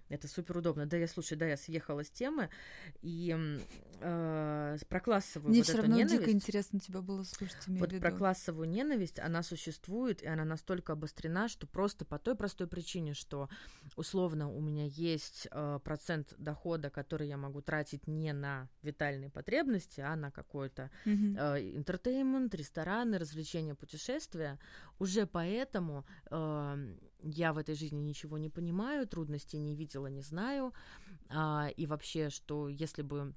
Это 0.09 0.28
супер 0.28 0.59
удобно. 0.59 0.86
Да, 0.86 0.96
я 0.96 1.09
слушай, 1.09 1.36
да, 1.36 1.46
я 1.46 1.57
съехала 1.57 2.05
с 2.05 2.11
темы 2.11 2.50
и 3.00 3.34
э, 4.00 4.76
про 4.88 5.00
классовую 5.00 5.50
Мне 5.50 5.61
вот 5.61 5.68
все 5.68 5.78
равно 5.78 5.96
ненависть. 5.96 6.20
дико 6.20 6.30
интересно 6.30 6.80
тебя 6.80 7.00
было 7.00 7.22
слушать, 7.22 7.66
Вот 7.66 7.98
про 7.98 8.12
классовую 8.12 8.68
ненависть, 8.68 9.18
она 9.18 9.42
существует, 9.42 10.22
и 10.22 10.26
она 10.26 10.44
настолько 10.44 10.92
обострена, 10.92 11.48
что 11.48 11.66
просто 11.66 12.05
по 12.05 12.18
той 12.18 12.34
простой 12.34 12.66
причине, 12.66 13.14
что 13.14 13.48
условно 13.96 14.50
у 14.50 14.61
меня 14.61 14.84
есть 14.84 15.48
э, 15.50 15.80
процент 15.82 16.34
дохода, 16.38 16.90
который 16.90 17.28
я 17.28 17.36
могу 17.36 17.62
тратить 17.62 18.07
не 18.07 18.32
на 18.32 18.68
витальные 18.82 19.30
потребности, 19.30 20.00
а 20.00 20.14
на 20.16 20.30
какой-то 20.30 20.90
э, 21.05 21.11
интертеймент, 21.74 22.55
рестораны, 22.55 23.18
развлечения, 23.18 23.74
путешествия. 23.74 24.59
Уже 24.98 25.26
поэтому 25.26 26.05
э, 26.30 26.96
я 27.22 27.52
в 27.52 27.58
этой 27.58 27.74
жизни 27.74 28.00
ничего 28.00 28.38
не 28.38 28.48
понимаю, 28.50 29.06
трудностей 29.06 29.58
не 29.58 29.74
видела, 29.74 30.06
не 30.08 30.22
знаю. 30.22 30.72
А, 31.28 31.68
и 31.76 31.86
вообще, 31.86 32.30
что 32.30 32.68
если 32.68 33.02
бы 33.02 33.34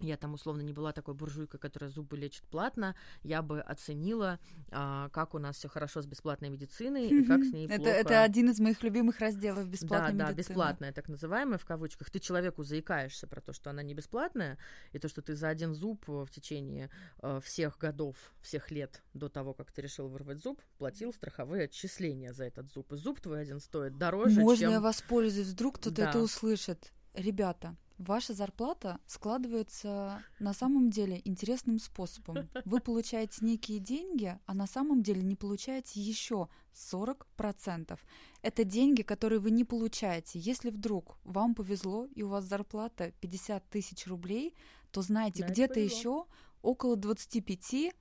я 0.00 0.16
там 0.16 0.34
условно 0.34 0.62
не 0.62 0.72
была 0.72 0.92
такой 0.92 1.14
буржуйкой, 1.14 1.58
которая 1.60 1.90
зубы 1.90 2.16
лечит 2.16 2.44
платно, 2.48 2.94
я 3.22 3.42
бы 3.42 3.60
оценила, 3.60 4.38
а, 4.70 5.08
как 5.10 5.34
у 5.34 5.38
нас 5.38 5.56
все 5.56 5.68
хорошо 5.68 6.02
с 6.02 6.06
бесплатной 6.06 6.48
медициной 6.48 7.08
и 7.08 7.24
как 7.24 7.44
с 7.44 7.52
ней 7.52 7.66
это, 7.66 7.76
плохо. 7.76 7.90
это 7.90 8.22
один 8.22 8.50
из 8.50 8.60
моих 8.60 8.82
любимых 8.82 9.18
разделов 9.20 9.68
бесплатной 9.68 10.12
да, 10.12 10.26
да, 10.26 10.32
медицины. 10.32 10.54
бесплатная, 10.54 10.92
так 10.92 11.08
называемая, 11.08 11.58
в 11.58 11.64
кавычках. 11.64 12.10
Ты 12.10 12.18
человеку 12.20 12.62
заикаешься 12.62 13.26
про 13.26 13.40
то, 13.40 13.52
что 13.52 13.70
она 13.70 13.82
не 13.82 13.94
бесплатная, 13.94 14.58
и 14.92 14.98
то, 14.98 15.08
что 15.08 15.22
ты 15.22 15.34
за 15.34 15.48
один 15.48 15.74
зуб 15.74 16.04
э, 16.08 16.24
в 16.24 16.30
течение 16.30 16.90
э, 17.22 17.40
всех 17.42 17.78
годов, 17.78 18.16
всех 18.42 18.70
лет 18.70 19.02
до 19.14 19.28
того, 19.28 19.54
как 19.54 19.72
ты 19.72 19.82
решил 19.82 20.08
вырвать 20.08 20.42
зуб, 20.42 20.60
платил 20.78 21.12
страховые 21.12 21.64
отчисления 21.64 22.32
за 22.32 22.44
этот 22.44 22.70
зуб. 22.70 22.92
И 22.92 22.96
зуб 22.96 23.20
твой 23.20 23.40
один 23.40 23.60
стоит 23.60 23.96
дороже, 23.96 24.40
Можно 24.40 24.60
чем... 24.60 24.70
я 24.72 24.80
воспользуюсь, 24.80 25.48
вдруг 25.48 25.76
кто-то 25.76 25.96
Да. 25.96 26.10
это 26.10 26.18
услышит. 26.20 26.92
Ребята, 27.16 27.76
ваша 27.96 28.34
зарплата 28.34 29.00
складывается 29.06 30.22
на 30.38 30.52
самом 30.52 30.90
деле 30.90 31.22
интересным 31.24 31.78
способом. 31.78 32.48
Вы 32.66 32.80
получаете 32.80 33.38
некие 33.40 33.78
деньги, 33.78 34.38
а 34.44 34.54
на 34.54 34.66
самом 34.66 35.02
деле 35.02 35.22
не 35.22 35.34
получаете 35.34 35.98
еще 35.98 36.48
40%. 36.74 37.98
Это 38.42 38.64
деньги, 38.64 39.00
которые 39.00 39.38
вы 39.38 39.50
не 39.50 39.64
получаете. 39.64 40.38
Если 40.38 40.68
вдруг 40.68 41.16
вам 41.24 41.54
повезло 41.54 42.06
и 42.14 42.22
у 42.22 42.28
вас 42.28 42.44
зарплата 42.44 43.12
50 43.20 43.66
тысяч 43.70 44.06
рублей, 44.06 44.54
то 44.90 45.00
знаете, 45.00 45.42
Да, 45.42 45.48
где-то 45.48 45.80
еще 45.80 46.26
около 46.60 46.96
25 46.96 47.94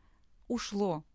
ушло. 0.49 1.05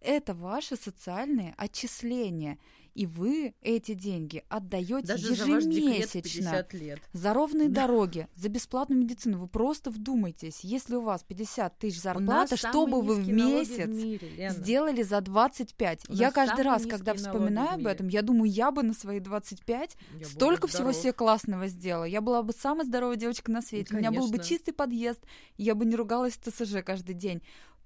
Это 0.00 0.34
ваши 0.34 0.74
социальные 0.76 1.54
отчисления, 1.56 2.58
и 2.94 3.06
вы 3.06 3.54
эти 3.62 3.94
деньги 3.94 4.44
отдаете 4.48 5.06
Даже 5.06 5.34
за 5.34 5.46
ваш 5.46 5.64
декрет 5.64 6.10
в 6.10 6.14
ежемесячно. 6.14 6.20
50 6.22 6.74
лет. 6.74 7.00
За 7.12 7.32
ровные 7.34 7.68
Да. 7.68 7.82
дороги, 7.86 8.28
за 8.36 8.48
бесплатную 8.48 9.00
медицину. 9.00 9.38
Вы 9.38 9.48
просто 9.48 9.90
вдумайтесь, 9.90 10.60
если 10.62 10.96
у 10.96 11.00
вас 11.00 11.22
50 11.22 11.78
тысяч 11.78 12.00
зарплата, 12.00 12.56
что 12.56 12.86
бы 12.86 13.00
вы 13.02 13.14
в 13.16 13.28
месяц 13.28 13.88
мире, 13.88 14.28
Лена. 14.36 14.50
сделали 14.54 15.02
за 15.02 15.20
25? 15.20 16.08
У 16.08 16.12
Я 16.12 16.30
каждый 16.30 16.64
раз, 16.64 16.86
когда 16.86 17.14
вспоминаю 17.14 17.68
в 17.70 17.72
об 17.72 17.78
мире. 17.80 17.90
этом, 17.92 18.08
я 18.08 18.22
думаю, 18.22 18.50
я 18.50 18.70
бы 18.70 18.82
на 18.82 18.94
свои 18.94 19.20
25 19.20 19.96
Я 20.18 20.26
столько 20.26 20.66
всего 20.66 20.92
себе 20.92 21.12
классного 21.12 21.66
сделала. 21.68 22.04
Я 22.04 22.20
была 22.20 22.42
бы 22.42 22.52
самая 22.52 22.84
здоровая 22.86 23.16
девочка 23.16 23.50
на 23.50 23.62
свете. 23.62 23.94
У 23.94 23.98
меня 23.98 24.10
был 24.10 24.26
бы 24.26 24.32
конечно. 24.32 24.48
чистый 24.56 24.72
подъезд, 24.72 25.20
я 25.56 25.74
бы 25.74 25.84
не 25.84 25.96
ругалась 25.96 26.34
в 26.34 26.50
ТСЖ 26.50 26.82
каждый 26.84 27.14
день. 27.14 27.42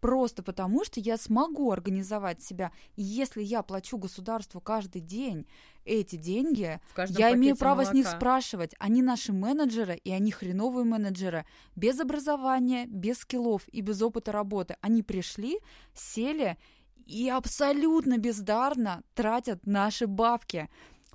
Просто 0.07 0.45
потому, 0.45 0.85
что 0.85 1.01
я 1.01 1.17
смогу 1.17 1.73
организовать 1.73 2.41
себя. 2.41 2.71
И 2.95 3.03
если 3.03 3.43
я 3.43 3.65
плачу 3.65 3.99
государству 3.99 4.61
каждый 4.61 5.01
день 5.01 5.49
эти 5.85 6.15
деньги, 6.15 6.81
я 7.09 7.35
имею 7.35 7.57
право 7.57 7.85
с 7.85 7.93
них 7.93 8.05
молока. 8.05 8.17
спрашивать. 8.17 8.77
Они 8.79 9.03
наши 9.03 9.33
менеджеры, 9.33 9.97
и 9.97 10.13
они 10.13 10.31
хреновые 10.31 10.85
менеджеры. 10.85 11.45
Без 11.75 11.99
образования, 11.99 12.87
без 12.87 13.19
скиллов 13.19 13.63
и 13.73 13.81
без 13.81 14.01
опыта 14.01 14.31
работы. 14.31 14.77
Они 14.81 15.03
пришли, 15.03 15.59
сели 15.93 16.57
и 17.05 17.29
абсолютно 17.29 18.17
бездарно 18.19 19.03
тратят 19.15 19.67
наши 19.67 20.07
бабки. 20.07 20.69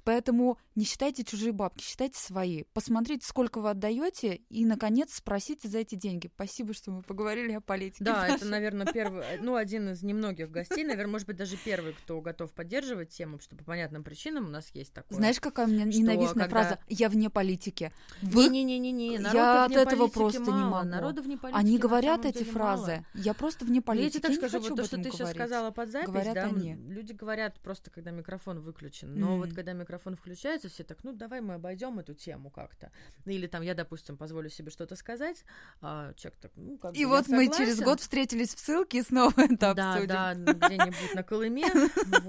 Поэтому 0.04 0.58
не 0.76 0.86
считайте 0.86 1.24
чужие 1.24 1.52
бабки, 1.52 1.84
считайте 1.84 2.18
свои. 2.20 2.64
Посмотрите, 2.74 3.26
сколько 3.28 3.60
вы 3.62 3.70
отдаете, 3.72 4.36
и, 4.50 4.66
наконец, 4.66 5.14
спросите 5.16 5.68
за 5.68 5.80
эти 5.80 5.96
деньги. 5.96 6.30
Спасибо, 6.36 6.74
что 6.74 6.92
мы 6.92 7.02
поговорили 7.04 7.52
о 7.54 7.62
политике. 7.62 8.04
Да, 8.04 8.28
это, 8.28 8.46
наверное, 8.46 8.86
первый, 8.94 9.22
э, 9.24 9.38
ну, 9.42 9.56
один 9.56 9.90
из 9.90 10.02
немногих 10.04 10.50
гостей, 10.50 10.84
наверное, 10.84 11.12
может 11.12 11.28
быть, 11.28 11.38
даже 11.38 11.58
первый, 11.58 11.94
кто 11.94 12.22
готов 12.22 12.52
поддерживать 12.54 13.10
тему, 13.10 13.40
что 13.40 13.56
по 13.56 13.64
понятным 13.64 14.04
причинам 14.04 14.46
у 14.46 14.50
нас 14.50 14.70
есть 14.74 14.94
такое. 14.94 15.18
Знаешь, 15.18 15.40
какая 15.40 15.68
у 15.68 15.70
меня 15.70 15.84
ненавистная 15.86 16.46
когда- 16.48 16.64
фраза? 16.64 16.80
Я 16.88 17.10
вне 17.10 17.30
политики. 17.30 17.92
Вы 18.22 18.48
Не-не-не-не, 18.50 19.16
Я 19.34 19.66
от 19.66 19.72
этого 19.74 20.08
просто 20.08 20.42
не 20.42 20.50
мало, 20.52 20.70
могу. 20.84 20.90
Народа 20.90 21.22
вне 21.22 21.38
политики 21.38 21.60
Они 21.60 21.78
говорят 21.78 22.26
эти 22.26 22.44
фразы. 22.44 22.92
мало. 22.92 23.06
Я 23.14 23.34
просто 23.34 23.66
вне 23.66 23.72
Ну, 23.72 23.76
я 23.78 23.82
политики. 23.82 24.12
тебе 24.14 24.22
так 24.22 24.32
не 24.32 24.38
скажу, 24.38 24.60
вот 24.60 24.76
то, 24.78 24.84
что 24.86 24.98
ты 24.98 25.04
сейчас 25.04 25.18
говорить. 25.20 25.36
сказала 25.42 25.72
под 25.72 25.90
запись, 25.90 26.08
Говорят 26.10 26.34
да, 26.36 26.44
они. 26.46 26.76
люди 26.76 27.14
говорят 27.14 27.60
просто, 27.60 27.90
когда 27.92 28.12
микрофон 28.12 28.62
выключен. 28.62 29.14
Но 29.20 29.34
М. 29.34 29.40
вот 29.40 29.54
когда 29.54 29.74
микрофон 29.74 30.16
включается, 30.16 30.61
все 30.70 30.84
так, 30.84 31.04
ну, 31.04 31.14
давай 31.14 31.42
мы 31.42 31.56
обойдем 31.56 32.00
эту 32.00 32.14
тему 32.14 32.50
как-то. 32.50 32.92
Или 33.26 33.48
там 33.48 33.62
я, 33.62 33.74
допустим, 33.74 34.18
позволю 34.18 34.50
себе 34.50 34.72
что-то 34.72 34.96
сказать, 34.96 35.44
а 35.82 36.14
человек 36.14 36.40
так, 36.42 36.52
ну, 36.56 36.78
как 36.78 36.96
И 36.96 37.06
вот 37.06 37.28
мы 37.28 37.48
через 37.48 37.80
год 37.82 38.00
встретились 38.00 38.54
в 38.56 38.60
ссылке 38.60 39.00
и 39.00 39.02
снова 39.04 39.34
это 39.38 39.74
Да, 39.74 39.94
обсудим. 39.94 40.08
да, 40.08 40.34
где-нибудь 40.34 41.16
на 41.16 41.24
Колыме, 41.24 41.66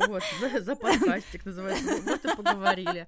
вот, 0.07 0.22
за, 0.41 0.61
за 0.61 0.76
подкастик 0.76 1.45
называется, 1.45 1.97
вот 2.03 2.24
и 2.24 2.37
поговорили. 2.37 3.07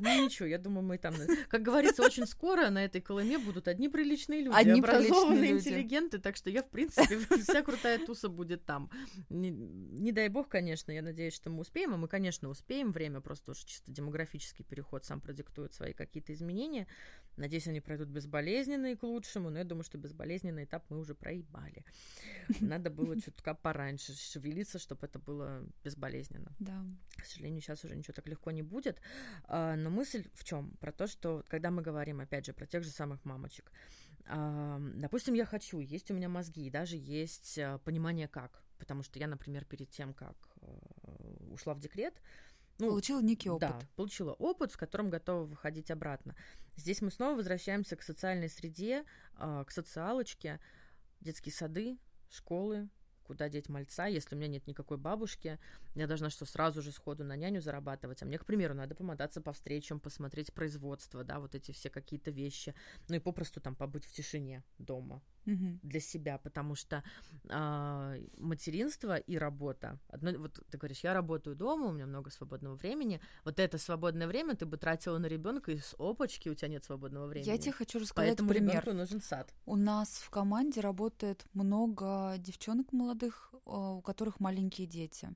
Ну 0.00 0.24
ничего, 0.24 0.46
я 0.46 0.58
думаю, 0.58 0.84
мы 0.84 0.98
там, 0.98 1.14
как 1.48 1.62
говорится, 1.62 2.02
очень 2.02 2.26
скоро 2.26 2.70
на 2.70 2.84
этой 2.84 3.00
Колыме 3.00 3.38
будут 3.38 3.68
одни 3.68 3.88
приличные 3.88 4.42
люди, 4.42 4.56
Одни 4.56 4.80
образованные, 4.80 5.52
люди. 5.52 5.68
интеллигенты, 5.68 6.18
так 6.18 6.36
что 6.36 6.50
я, 6.50 6.62
в 6.62 6.68
принципе, 6.70 7.18
вся 7.42 7.62
крутая 7.62 7.98
туса 8.04 8.28
будет 8.28 8.64
там. 8.64 8.90
Не, 9.28 9.50
не 9.50 10.12
дай 10.12 10.28
бог, 10.28 10.48
конечно, 10.48 10.92
я 10.92 11.02
надеюсь, 11.02 11.34
что 11.34 11.50
мы 11.50 11.60
успеем, 11.60 11.94
а 11.94 11.96
мы, 11.96 12.08
конечно, 12.08 12.48
успеем, 12.48 12.92
время 12.92 13.20
просто 13.20 13.52
уже 13.52 13.64
чисто 13.66 13.90
демографический 14.38 14.64
переход 14.64 15.04
сам 15.04 15.20
продиктует 15.20 15.74
свои 15.74 15.92
какие-то 15.92 16.32
изменения. 16.32 16.86
Надеюсь, 17.36 17.68
они 17.68 17.80
пройдут 17.80 18.08
безболезненно 18.08 18.92
и 18.92 18.96
к 18.96 19.02
лучшему, 19.02 19.50
но 19.50 19.58
я 19.58 19.64
думаю, 19.64 19.84
что 19.84 19.98
безболезненный 19.98 20.64
этап 20.64 20.84
мы 20.90 20.98
уже 20.98 21.14
проебали. 21.14 21.84
Надо 22.60 22.90
было 22.90 23.20
чутка 23.20 23.54
пораньше 23.54 24.14
шевелиться, 24.14 24.78
чтобы 24.78 25.06
это 25.06 25.18
было 25.18 25.62
безболезненно. 25.84 26.52
Да. 26.60 26.84
К 27.16 27.24
сожалению, 27.24 27.60
сейчас 27.60 27.84
уже 27.84 27.96
ничего 27.96 28.14
так 28.14 28.28
легко 28.28 28.50
не 28.52 28.62
будет. 28.62 29.00
А, 29.44 29.76
Но 29.76 29.90
мысль 29.90 30.24
в 30.34 30.44
чем? 30.44 30.70
Про 30.80 30.92
то, 30.92 31.06
что 31.06 31.44
когда 31.48 31.70
мы 31.70 31.82
говорим, 31.82 32.20
опять 32.20 32.46
же, 32.46 32.52
про 32.52 32.66
тех 32.66 32.82
же 32.82 32.90
самых 32.90 33.24
мамочек, 33.24 33.72
а, 34.26 34.78
допустим, 34.94 35.34
я 35.34 35.44
хочу, 35.44 35.80
есть 35.80 36.10
у 36.10 36.14
меня 36.14 36.28
мозги, 36.28 36.66
и 36.66 36.70
даже 36.70 36.96
есть 36.96 37.58
а, 37.58 37.78
понимание 37.78 38.28
как. 38.28 38.62
Потому 38.78 39.02
что 39.02 39.18
я, 39.18 39.26
например, 39.26 39.64
перед 39.64 39.90
тем, 39.90 40.14
как 40.14 40.36
э, 40.60 40.68
ушла 41.50 41.74
в 41.74 41.80
декрет, 41.80 42.14
ну, 42.78 42.88
Получила 42.88 43.20
некий 43.20 43.50
опыт. 43.50 43.70
да, 43.70 43.80
получила 43.96 44.32
опыт, 44.34 44.72
с 44.72 44.76
которым 44.76 45.10
готова 45.10 45.44
выходить 45.44 45.90
обратно. 45.90 46.36
Здесь 46.76 47.02
мы 47.02 47.10
снова 47.10 47.36
возвращаемся 47.36 47.96
к 47.96 48.02
социальной 48.02 48.48
среде, 48.48 49.04
а, 49.34 49.64
к 49.64 49.70
социалочке, 49.70 50.60
детские 51.20 51.52
сады, 51.52 51.98
школы, 52.30 52.88
куда 53.28 53.50
деть 53.50 53.68
мальца, 53.68 54.06
если 54.06 54.34
у 54.34 54.38
меня 54.38 54.48
нет 54.48 54.66
никакой 54.66 54.96
бабушки, 54.96 55.58
я 55.94 56.06
должна 56.06 56.30
что, 56.30 56.46
сразу 56.46 56.80
же 56.80 56.92
сходу 56.92 57.24
на 57.24 57.36
няню 57.36 57.60
зарабатывать, 57.60 58.22
а 58.22 58.26
мне, 58.26 58.38
к 58.38 58.46
примеру, 58.46 58.74
надо 58.74 58.94
помотаться 58.94 59.42
по 59.42 59.52
встречам, 59.52 60.00
посмотреть 60.00 60.52
производство, 60.54 61.24
да, 61.24 61.38
вот 61.38 61.54
эти 61.54 61.72
все 61.72 61.90
какие-то 61.90 62.30
вещи, 62.30 62.74
ну 63.08 63.16
и 63.16 63.18
попросту 63.18 63.60
там 63.60 63.74
побыть 63.74 64.06
в 64.06 64.12
тишине 64.12 64.64
дома 64.78 65.20
Мгм. 65.48 65.80
для 65.82 66.00
себя, 66.00 66.36
потому 66.38 66.74
что 66.74 67.02
а, 67.48 68.14
материнство 68.36 69.16
и 69.16 69.38
работа, 69.38 69.98
одно, 70.08 70.32
вот 70.38 70.60
ты 70.70 70.76
говоришь, 70.76 71.00
я 71.00 71.14
работаю 71.14 71.56
дома, 71.56 71.86
у 71.86 71.92
меня 71.92 72.06
много 72.06 72.30
свободного 72.30 72.74
времени, 72.74 73.20
вот 73.44 73.58
это 73.58 73.78
свободное 73.78 74.26
время 74.26 74.54
ты 74.56 74.66
бы 74.66 74.76
тратила 74.76 75.16
на 75.16 75.26
ребенка, 75.26 75.72
и 75.72 75.78
с 75.78 75.94
опачки 75.98 76.50
у 76.50 76.54
тебя 76.54 76.68
нет 76.68 76.84
свободного 76.84 77.26
времени. 77.26 77.48
Я 77.48 77.56
тебе 77.56 77.72
хочу 77.72 77.98
рассказать 77.98 78.28
Поэтому 78.28 78.50
пример. 78.50 78.82
ребенку 78.82 78.92
нужен 78.92 79.22
сад. 79.22 79.54
У 79.64 79.76
нас 79.76 80.08
в 80.18 80.28
команде 80.28 80.80
работает 80.82 81.46
много 81.54 82.34
девчонок 82.38 82.92
молодых, 82.92 83.54
э, 83.54 83.58
у 83.70 84.02
которых 84.02 84.40
маленькие 84.40 84.86
дети. 84.86 85.30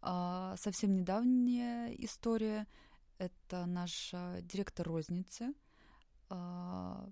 А, 0.00 0.56
Совсем 0.58 0.96
недавняя 0.96 1.94
история. 1.94 2.66
Это 3.18 3.66
наша 3.66 4.40
директор 4.42 4.84
розницы, 4.88 5.54
а, 6.28 7.08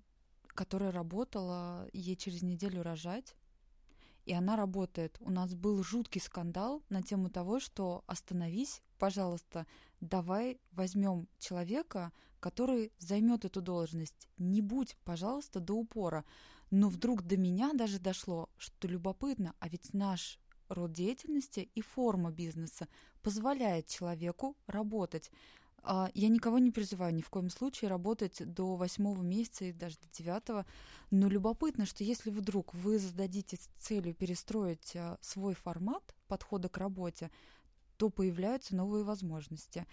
которая 0.61 0.93
работала, 0.93 1.89
ей 1.95 2.17
через 2.17 2.43
неделю 2.43 2.83
рожать. 2.83 3.35
И 4.27 4.35
она 4.35 4.57
работает. 4.57 5.17
У 5.21 5.31
нас 5.31 5.55
был 5.55 5.83
жуткий 5.83 6.21
скандал 6.21 6.83
на 6.91 7.03
тему 7.03 7.31
того, 7.31 7.61
что 7.61 8.05
остановись, 8.07 8.83
пожалуйста, 8.99 9.67
давай 10.03 10.61
возьмем 10.73 11.29
человека, 11.39 12.13
который 12.41 12.93
займет 12.99 13.47
эту 13.47 13.63
должность. 13.63 14.29
Не 14.37 14.61
будь, 14.61 14.99
пожалуйста, 15.03 15.61
до 15.61 15.73
упора. 15.73 16.27
Но 16.71 16.91
вдруг 16.91 17.23
до 17.23 17.39
меня 17.39 17.73
даже 17.73 17.99
дошло, 17.99 18.51
что 18.59 18.87
любопытно, 18.87 19.55
а 19.61 19.69
ведь 19.71 19.95
наш 19.95 20.39
род 20.69 20.93
деятельности 20.93 21.71
и 21.75 21.81
форма 21.81 22.33
бизнеса 22.33 22.87
позволяет 23.23 23.87
человеку 23.87 24.59
работать. 24.67 25.31
А, 25.83 26.11
Я 26.15 26.29
никого 26.29 26.59
не 26.59 26.71
призываю 26.71 27.15
ни 27.15 27.23
в 27.23 27.31
коем 27.31 27.51
случае 27.51 27.89
работать 27.91 28.43
до 28.53 28.77
восьмого 28.77 29.23
месяца 29.23 29.65
и 29.67 29.73
даже 29.73 29.97
до 29.97 30.09
девятого, 30.13 30.67
но 31.11 31.29
любопытно, 31.29 31.87
что 31.87 32.05
если 32.05 32.31
вдруг 32.31 32.75
вы 32.75 32.99
зададите 32.99 33.59
целью 33.79 34.15
перестроить 34.15 34.95
а, 34.95 35.19
свой 35.21 35.55
формат 35.55 36.15
подхода 36.29 36.69
к 36.69 36.79
работе, 36.79 37.31
то 37.97 38.11
появляются 38.11 38.75
новые 38.77 39.05
возможности. 39.05 39.87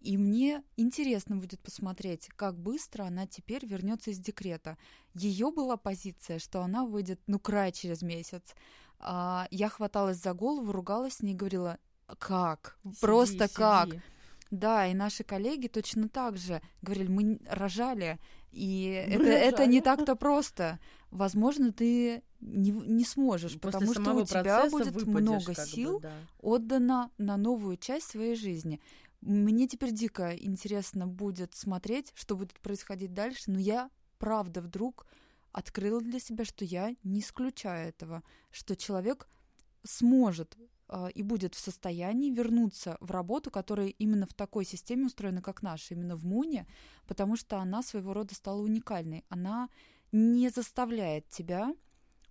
И 0.00 0.16
мне 0.16 0.62
интересно 0.76 1.36
будет 1.36 1.60
посмотреть, 1.60 2.28
как 2.34 2.58
быстро 2.58 3.04
она 3.04 3.26
теперь 3.26 3.66
вернется 3.66 4.10
из 4.10 4.18
декрета. 4.18 4.78
Ее 5.12 5.52
была 5.52 5.76
позиция, 5.76 6.38
что 6.38 6.62
она 6.62 6.86
выйдет, 6.86 7.20
ну, 7.26 7.38
край 7.38 7.70
через 7.72 8.00
месяц. 8.00 8.54
А, 8.98 9.46
я 9.50 9.68
хваталась 9.68 10.16
за 10.16 10.32
голову, 10.32 10.72
ругалась 10.72 11.14
с 11.14 11.22
ней, 11.22 11.34
говорила, 11.34 11.78
как? 12.18 12.78
Просто 13.00 13.46
Сиди, 13.46 13.54
как? 13.54 13.88
Да, 14.50 14.86
и 14.86 14.94
наши 14.94 15.22
коллеги 15.22 15.68
точно 15.68 16.08
так 16.08 16.36
же 16.36 16.60
говорили, 16.82 17.08
мы 17.08 17.40
рожали, 17.48 18.18
и 18.50 19.04
Мы 19.06 19.14
это, 19.14 19.26
это 19.26 19.66
не 19.66 19.78
рожали. 19.78 19.80
так-то 19.98 20.16
просто. 20.16 20.80
Возможно, 21.10 21.72
ты 21.72 22.22
не, 22.40 22.70
не 22.70 23.04
сможешь, 23.04 23.58
После 23.60 23.60
потому 23.60 23.94
что 23.94 24.14
у 24.14 24.24
тебя 24.24 24.68
будет 24.68 25.06
много 25.06 25.54
как 25.54 25.64
бы, 25.64 25.70
сил 25.70 26.00
да. 26.00 26.12
отдано 26.40 27.10
на 27.18 27.36
новую 27.36 27.76
часть 27.76 28.10
своей 28.10 28.34
жизни. 28.34 28.80
Мне 29.20 29.68
теперь 29.68 29.92
дико 29.92 30.34
интересно 30.34 31.06
будет 31.06 31.54
смотреть, 31.54 32.12
что 32.14 32.36
будет 32.36 32.58
происходить 32.60 33.12
дальше, 33.12 33.50
но 33.50 33.58
я 33.58 33.90
правда 34.18 34.62
вдруг 34.62 35.06
открыла 35.52 36.00
для 36.00 36.18
себя, 36.18 36.44
что 36.44 36.64
я 36.64 36.94
не 37.02 37.20
исключаю 37.20 37.88
этого, 37.88 38.22
что 38.50 38.76
человек 38.76 39.28
сможет 39.84 40.56
и 41.14 41.22
будет 41.22 41.54
в 41.54 41.58
состоянии 41.58 42.30
вернуться 42.30 42.96
в 43.00 43.10
работу, 43.10 43.50
которая 43.50 43.88
именно 43.88 44.26
в 44.26 44.34
такой 44.34 44.64
системе 44.64 45.06
устроена, 45.06 45.42
как 45.42 45.62
наша, 45.62 45.94
именно 45.94 46.16
в 46.16 46.24
МУНе, 46.24 46.66
потому 47.06 47.36
что 47.36 47.58
она 47.58 47.82
своего 47.82 48.12
рода 48.12 48.34
стала 48.34 48.60
уникальной. 48.60 49.24
Она 49.28 49.68
не 50.12 50.48
заставляет 50.48 51.28
тебя 51.28 51.74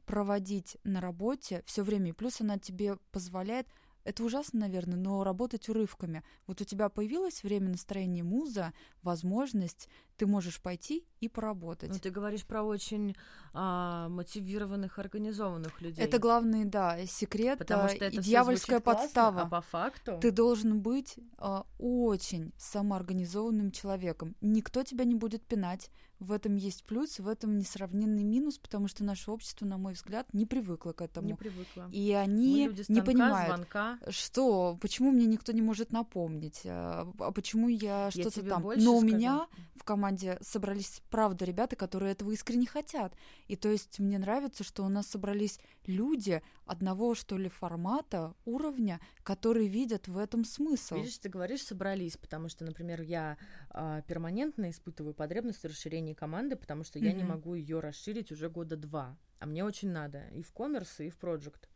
проводить 0.06 0.78
на 0.84 1.02
работе 1.02 1.64
все 1.66 1.84
время, 1.84 2.10
и 2.10 2.14
плюс 2.14 2.42
она 2.42 2.58
тебе 2.58 2.98
позволяет 3.12 3.68
это 4.06 4.24
ужасно, 4.24 4.62
наверное, 4.62 4.98
но 4.98 5.24
работать 5.24 5.70
урывками. 5.70 6.24
Вот 6.48 6.62
у 6.62 6.66
тебя 6.66 6.90
появилось 6.90 7.44
время 7.44 7.70
настроения 7.70 8.24
муза, 8.24 8.74
возможность, 9.04 9.90
ты 10.20 10.28
можешь 10.28 10.62
пойти 10.62 11.06
и 11.22 11.30
поработать. 11.30 11.90
Ну, 11.90 11.98
ты 11.98 12.10
говоришь 12.10 12.46
про 12.46 12.62
очень 12.62 13.16
а, 13.54 14.10
мотивированных, 14.10 15.00
организованных 15.00 15.82
людей. 15.82 16.04
Это 16.04 16.20
главный, 16.20 16.66
да, 16.66 17.06
секрет 17.06 17.58
Потому 17.60 17.88
что 17.88 18.04
это 18.06 18.18
и 18.18 18.20
дьявольская 18.20 18.82
классно, 18.82 19.02
подстава. 19.04 19.42
а 19.44 19.46
по 19.48 19.62
факту... 19.62 20.20
Ты 20.22 20.32
должен 20.32 20.82
быть 20.82 21.16
а, 21.38 21.66
очень 21.78 22.52
самоорганизованным 22.58 23.72
человеком. 23.72 24.36
Никто 24.42 24.84
тебя 24.84 25.06
не 25.06 25.16
будет 25.16 25.44
пинать. 25.46 25.90
В 26.20 26.34
этом 26.34 26.56
есть 26.56 26.84
плюс, 26.84 27.18
в 27.20 27.30
этом 27.30 27.58
несравненный 27.58 28.24
минус, 28.24 28.58
потому 28.58 28.90
что 28.90 29.06
наше 29.06 29.32
общество, 29.32 29.66
на 29.66 29.78
мой 29.78 29.94
взгляд, 29.94 30.28
не 30.34 30.46
привыкло 30.46 30.92
к 30.92 31.02
этому. 31.02 31.28
не 31.28 31.34
привыкла. 31.34 31.90
И 31.94 32.12
Мы 32.12 32.18
они 32.18 32.66
люди 32.68 32.80
не 32.80 32.84
станка, 32.84 33.06
понимают, 33.06 33.56
звонка. 33.56 34.00
что, 34.10 34.78
почему 34.82 35.12
мне 35.12 35.26
никто 35.26 35.54
не 35.54 35.62
может 35.62 35.94
напомнить, 35.94 36.64
а 36.66 37.10
а 37.20 37.32
почему 37.32 37.70
я 37.70 38.06
Я 38.06 38.12
что-то 38.12 38.44
там. 38.44 38.64
Но 38.64 38.98
у 38.98 39.00
скажу. 39.00 39.06
меня 39.16 39.48
в 39.76 39.84
команде 39.86 40.09
собрались, 40.42 41.02
правда, 41.10 41.46
ребята, 41.46 41.76
которые 41.76 42.12
этого 42.14 42.32
искренне 42.32 42.68
хотят. 42.68 43.14
И 43.48 43.56
то 43.56 43.70
есть 43.70 44.00
мне 44.00 44.18
нравится, 44.18 44.64
что 44.64 44.84
у 44.84 44.90
нас 44.90 45.08
собрались 45.08 45.60
люди 45.86 46.42
одного, 46.66 47.16
что 47.16 47.38
ли, 47.38 47.50
формата, 47.50 48.34
уровня, 48.46 49.00
которые 49.24 49.68
видят 49.68 50.08
в 50.08 50.18
этом 50.18 50.46
смысл. 50.46 50.96
Видишь, 50.96 51.18
ты 51.18 51.30
говоришь, 51.30 51.64
собрались, 51.64 52.18
потому 52.18 52.50
что, 52.50 52.66
например, 52.66 53.02
я 53.02 53.38
а, 53.70 54.02
перманентно 54.04 54.70
испытываю 54.70 55.14
потребность 55.14 55.62
в 55.62 55.66
расширении 55.66 56.14
команды, 56.14 56.56
потому 56.56 56.84
что 56.84 57.00
я 57.00 57.14
не 57.14 57.24
могу 57.24 57.56
ее 57.56 57.80
расширить 57.80 58.32
уже 58.32 58.50
года 58.50 58.76
два. 58.76 59.18
А 59.40 59.46
мне 59.46 59.64
очень 59.64 59.90
надо 59.90 60.28
и 60.34 60.42
в 60.42 60.52
коммерс, 60.52 61.00
и 61.00 61.10
в 61.10 61.18
проект. 61.18 61.70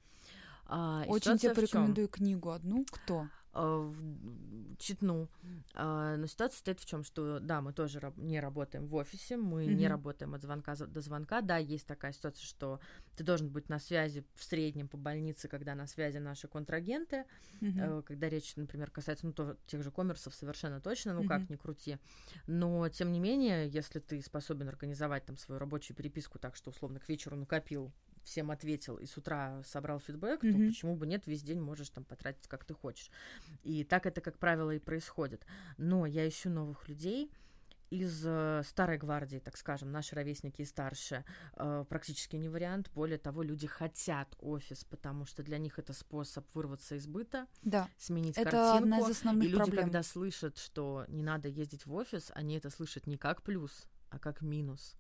А, 0.65 1.03
Очень 1.07 1.38
тебе 1.38 1.53
порекомендую 1.53 2.07
книгу 2.07 2.49
одну. 2.49 2.85
Кто? 2.89 3.27
А, 3.55 3.77
в- 3.77 4.75
читну. 4.77 5.30
А, 5.75 6.17
Но 6.17 6.25
ситуация 6.27 6.57
стоит 6.57 6.80
в 6.80 6.85
чем, 6.85 7.03
что 7.03 7.39
да, 7.39 7.61
мы 7.61 7.71
тоже 7.71 8.01
не 8.17 8.39
работаем 8.39 8.88
в 8.88 8.95
офисе, 8.95 9.38
мы 9.38 9.65
не 9.65 9.84
Мгм. 9.85 9.88
работаем 9.88 10.34
от 10.34 10.41
звонка 10.41 10.75
до 10.75 11.01
звонка. 11.01 11.41
Да, 11.41 11.57
есть 11.57 11.85
такая 11.85 12.13
ситуация, 12.13 12.43
что 12.45 12.80
ты 13.15 13.23
должен 13.23 13.49
быть 13.49 13.69
на 13.69 13.80
связи 13.80 14.25
в 14.35 14.43
среднем 14.43 14.88
по 14.88 14.97
больнице, 14.97 15.47
когда 15.47 15.75
на 15.75 15.85
связи 15.88 16.17
наши 16.17 16.47
контрагенты. 16.47 17.25
Э, 17.77 18.01
когда 18.05 18.27
речь, 18.30 18.55
например, 18.55 18.89
касается 18.91 19.25
ну, 19.27 19.34
то- 19.34 19.57
тех 19.67 19.84
же 19.84 19.91
коммерсов, 19.91 20.34
совершенно 20.34 20.81
точно, 20.81 21.13
ну 21.13 21.19
Мгм. 21.21 21.27
как 21.30 21.49
ни 21.49 21.55
крути. 21.55 21.97
Но, 22.47 22.89
тем 22.89 23.11
не 23.11 23.19
менее, 23.19 23.69
если 23.69 23.99
ты 23.99 24.21
способен 24.21 24.67
организовать 24.67 25.25
там 25.25 25.38
свою 25.38 25.59
рабочую 25.59 25.95
переписку 25.95 26.39
так, 26.39 26.55
что 26.55 26.71
условно 26.71 26.99
к 26.99 27.07
вечеру 27.09 27.35
накопил, 27.35 27.91
всем 28.23 28.51
ответил 28.51 28.97
и 28.97 29.05
с 29.05 29.17
утра 29.17 29.61
собрал 29.65 29.99
фидбэк, 29.99 30.41
то 30.41 30.47
Мгм. 30.47 30.67
почему 30.67 30.95
бы 30.95 31.05
нет, 31.07 31.27
весь 31.27 31.43
день 31.43 31.59
можешь 31.61 31.89
там 31.89 32.03
потратить 32.03 32.47
как 32.47 32.63
ты 32.65 32.73
хочешь. 32.73 33.09
И 33.63 33.83
так 33.83 34.05
это, 34.05 34.21
как 34.21 34.37
правило, 34.39 34.71
и 34.71 34.79
происходит. 34.79 35.45
Но 35.77 36.05
я 36.05 36.27
ищу 36.27 36.49
новых 36.49 36.87
людей, 36.87 37.31
из 37.89 38.23
э, 38.25 38.63
старой 38.65 38.97
гвардии, 38.97 39.37
так 39.37 39.55
скажем, 39.55 39.91
наши 39.91 40.15
ровесники 40.15 40.63
и 40.63 40.65
старше, 40.65 41.23
э, 41.57 41.85
практически 41.87 42.35
не 42.37 42.49
вариант. 42.49 42.89
Более 42.95 43.19
того, 43.19 43.43
люди 43.43 43.67
хотят 43.67 44.35
офис, 44.39 44.83
потому 44.83 45.25
что 45.27 45.43
для 45.43 45.59
них 45.59 45.77
это 45.77 45.93
способ 45.93 46.43
вырваться 46.55 46.95
из 46.95 47.05
быта, 47.05 47.45
Да, 47.61 47.87
сменить 47.99 48.35
это 48.39 48.49
картинку. 48.49 48.77
одна 48.77 48.99
из 48.99 49.09
основных 49.11 49.45
и 49.47 49.51
люди, 49.51 49.57
проблем. 49.63 49.83
когда 49.83 50.01
слышат, 50.01 50.57
что 50.57 51.05
не 51.07 51.21
надо 51.21 51.49
ездить 51.49 51.85
в 51.85 51.93
офис, 51.93 52.31
они 52.33 52.57
это 52.57 52.71
слышат 52.71 53.05
не 53.05 53.17
как 53.17 53.43
плюс, 53.43 53.85
а 54.09 54.17
как 54.17 54.41
минус. 54.41 54.95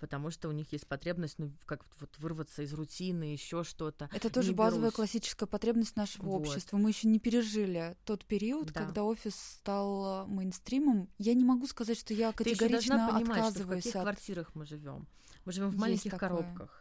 Потому 0.00 0.30
что 0.30 0.48
у 0.48 0.52
них 0.52 0.72
есть 0.72 0.86
потребность, 0.86 1.38
ну, 1.38 1.52
как 1.66 1.84
вот 2.00 2.16
вырваться 2.18 2.62
из 2.62 2.72
рутины, 2.72 3.24
еще 3.24 3.62
что-то. 3.64 4.08
Это 4.14 4.30
тоже 4.30 4.48
не 4.48 4.54
базовая 4.54 4.84
берусь. 4.86 4.94
классическая 4.94 5.46
потребность 5.46 5.94
нашего 5.94 6.24
Вот. 6.26 6.40
общества. 6.40 6.78
Мы 6.78 6.88
еще 6.90 7.06
не 7.06 7.18
пережили 7.18 7.96
тот 8.04 8.24
период, 8.24 8.72
Да. 8.72 8.80
когда 8.84 9.04
офис 9.04 9.34
стал 9.36 10.24
э, 10.24 10.26
мейнстримом. 10.26 11.08
Я 11.18 11.34
не 11.34 11.44
могу 11.44 11.66
сказать, 11.66 11.98
что 11.98 12.14
я 12.14 12.32
Ты 12.32 12.44
категорично 12.44 12.96
должна 12.96 13.18
понимать, 13.18 13.54
что 13.54 13.64
в 13.64 13.68
каких 13.68 13.94
от 13.94 14.02
квартирах 14.02 14.54
мы 14.54 14.64
живем. 14.64 15.06
Мы 15.44 15.52
живем 15.52 15.68
в 15.70 15.76
маленьких 15.76 16.16
коробках, 16.16 16.79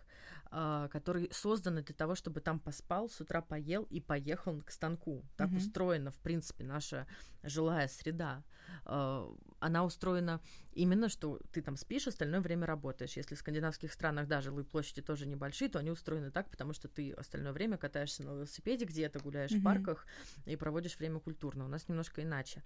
которые 0.50 1.28
созданы 1.32 1.84
для 1.84 1.94
того, 1.96 2.16
чтобы 2.16 2.42
там 2.42 2.60
поспал, 2.60 3.10
с 3.10 3.22
утра 3.22 3.42
поел 3.42 3.84
и 3.84 4.00
поехал 4.02 4.62
к 4.62 4.72
станку. 4.72 5.24
Так 5.38 5.50
Мгм. 5.50 5.58
устроена, 5.58 6.12
в 6.12 6.20
принципе, 6.20 6.64
наша 6.64 7.06
жилая 7.44 7.88
среда. 7.88 8.44
А, 8.86 9.28
Она 9.62 9.84
устроена 9.84 10.42
именно, 10.72 11.10
что 11.10 11.40
ты 11.52 11.62
там 11.62 11.76
спишь, 11.76 12.08
остальное 12.08 12.40
время 12.42 12.66
работаешь. 12.66 13.18
Если 13.18 13.36
в 13.36 13.40
скандинавских 13.40 13.92
странах, 13.92 14.28
да, 14.28 14.42
жилые 14.42 14.66
площади 14.66 15.02
тоже 15.02 15.28
небольшие, 15.28 15.70
то 15.70 15.80
они 15.80 15.92
устроены 15.92 16.32
так, 16.32 16.50
потому 16.50 16.74
что 16.74 16.88
ты 16.88 17.12
остальное 17.12 17.52
время 17.52 17.78
катаешься 17.78 18.24
на 18.24 18.30
велосипеде 18.32 18.86
где-то, 18.86 19.20
гуляешь 19.20 19.52
в 19.52 19.56
Мгм. 19.56 19.64
парках 19.64 20.08
и 20.46 20.56
проводишь 20.56 20.98
время 20.98 21.20
культурно. 21.20 21.66
У 21.66 21.68
нас 21.68 21.88
немножко 21.90 22.24
иначе. 22.24 22.64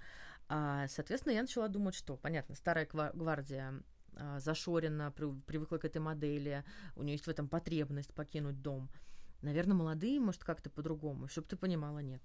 А, 0.49 0.87
соответственно, 0.87 1.33
я 1.33 1.41
начала 1.41 1.67
думать, 1.67 1.95
что, 1.95 2.15
понятно, 2.17 2.55
старая 2.55 2.85
гва- 2.85 3.11
гвардия 3.15 3.69
а, 3.69 3.81
зашорена, 4.37 5.11
при- 5.11 5.39
привыкла 5.41 5.77
к 5.77 5.85
этой 5.85 5.99
модели, 5.99 6.63
у 6.95 7.03
нее 7.03 7.13
есть 7.13 7.27
в 7.27 7.29
этом 7.29 7.47
потребность 7.47 8.13
покинуть 8.13 8.61
дом. 8.61 8.89
Наверное, 9.41 9.75
молодые, 9.75 10.19
может, 10.19 10.43
как-то 10.43 10.69
по-другому, 10.69 11.27
чтобы 11.27 11.47
ты 11.47 11.57
понимала, 11.57 11.99
нет. 11.99 12.21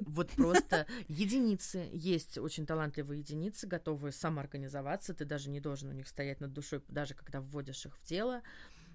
Вот 0.00 0.30
просто 0.30 0.86
единицы. 1.08 1.88
Есть 1.92 2.38
очень 2.38 2.66
талантливые 2.66 3.20
единицы, 3.20 3.66
готовые 3.66 4.12
самоорганизоваться. 4.12 5.14
Ты 5.14 5.24
даже 5.24 5.50
не 5.50 5.60
должен 5.60 5.90
у 5.90 5.92
них 5.92 6.08
стоять 6.08 6.40
над 6.40 6.52
душой, 6.52 6.82
даже 6.88 7.14
когда 7.14 7.40
вводишь 7.40 7.84
их 7.86 7.96
в 7.96 8.04
дело. 8.04 8.42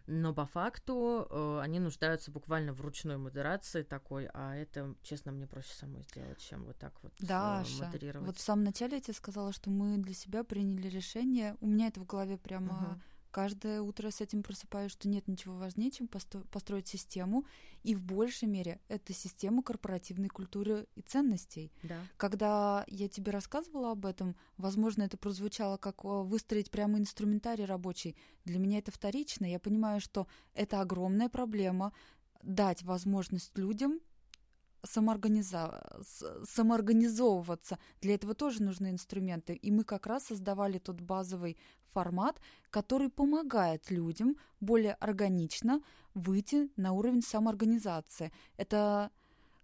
Но 0.06 0.34
по 0.34 0.46
факту 0.46 1.28
э, 1.30 1.60
они 1.62 1.80
нуждаются 1.80 2.30
буквально 2.30 2.74
в 2.74 2.82
ручной 2.82 3.18
модерации 3.18 3.84
такой, 3.84 4.30
а 4.34 4.56
это, 4.56 4.96
честно, 5.02 5.32
мне 5.32 5.48
проще 5.48 5.74
самой 5.74 6.04
сделать, 6.04 6.40
чем 6.40 6.66
вот 6.66 6.78
так 6.78 6.94
вот 7.02 7.14
э, 7.22 7.26
Даша, 7.26 7.86
модерировать. 7.86 8.28
вот 8.28 8.38
в 8.38 8.42
самом 8.42 8.66
начале 8.66 8.98
я 8.98 9.02
тебе 9.02 9.14
сказала, 9.14 9.54
что 9.54 9.70
мы 9.70 9.98
для 9.98 10.14
себя 10.14 10.44
приняли 10.44 10.90
решение. 10.90 11.56
У 11.62 11.68
меня 11.68 11.88
это 11.88 12.02
в 12.02 12.06
голове 12.06 12.38
прямо 12.38 12.74
Мгм. 12.74 13.02
Каждое 13.34 13.82
утро 13.82 14.12
с 14.12 14.22
этим 14.22 14.44
просыпаюсь, 14.44 14.92
что 14.92 15.10
нет 15.10 15.28
ничего 15.28 15.58
важнее, 15.58 15.90
чем 15.90 16.06
посто- 16.06 16.46
построить 16.52 16.88
систему. 16.88 17.46
И 17.82 17.96
в 17.96 18.06
большей 18.06 18.48
мере 18.48 18.80
это 18.90 19.12
система 19.12 19.64
корпоративной 19.64 20.30
культуры 20.30 20.88
и 20.96 21.02
ценностей. 21.02 21.72
Да. 21.82 21.98
Когда 22.16 22.86
я 22.88 23.10
тебе 23.10 23.32
рассказывала 23.32 23.92
об 23.92 24.06
этом, 24.06 24.36
возможно, 24.58 25.02
это 25.02 25.18
прозвучало 25.18 25.78
как 25.78 26.06
о, 26.06 26.24
выстроить 26.24 26.70
прямо 26.70 27.00
инструментарий 27.00 27.66
рабочий. 27.66 28.16
Для 28.46 28.60
меня 28.60 28.78
это 28.78 28.92
вторично. 28.92 29.46
Я 29.46 29.60
понимаю, 29.60 30.00
что 30.00 30.28
это 30.54 30.80
огромная 30.80 31.28
проблема 31.28 31.92
дать 32.44 32.84
возможность 32.84 33.58
людям 33.58 34.00
самоорганиза- 34.86 36.04
самоорганизовываться. 36.46 37.80
Для 38.02 38.16
этого 38.16 38.34
тоже 38.34 38.64
нужны 38.64 38.92
инструменты. 38.92 39.54
И 39.54 39.72
мы 39.72 39.84
как 39.84 40.08
раз 40.08 40.26
создавали 40.26 40.80
тот 40.80 41.02
базовый 41.02 41.58
формат, 41.94 42.40
который 42.70 43.10
помогает 43.10 43.92
людям 43.92 44.36
более 44.60 44.94
органично 44.96 45.82
выйти 46.14 46.70
на 46.76 46.94
уровень 46.94 47.22
самоорганизации. 47.22 48.32
Это 48.58 49.12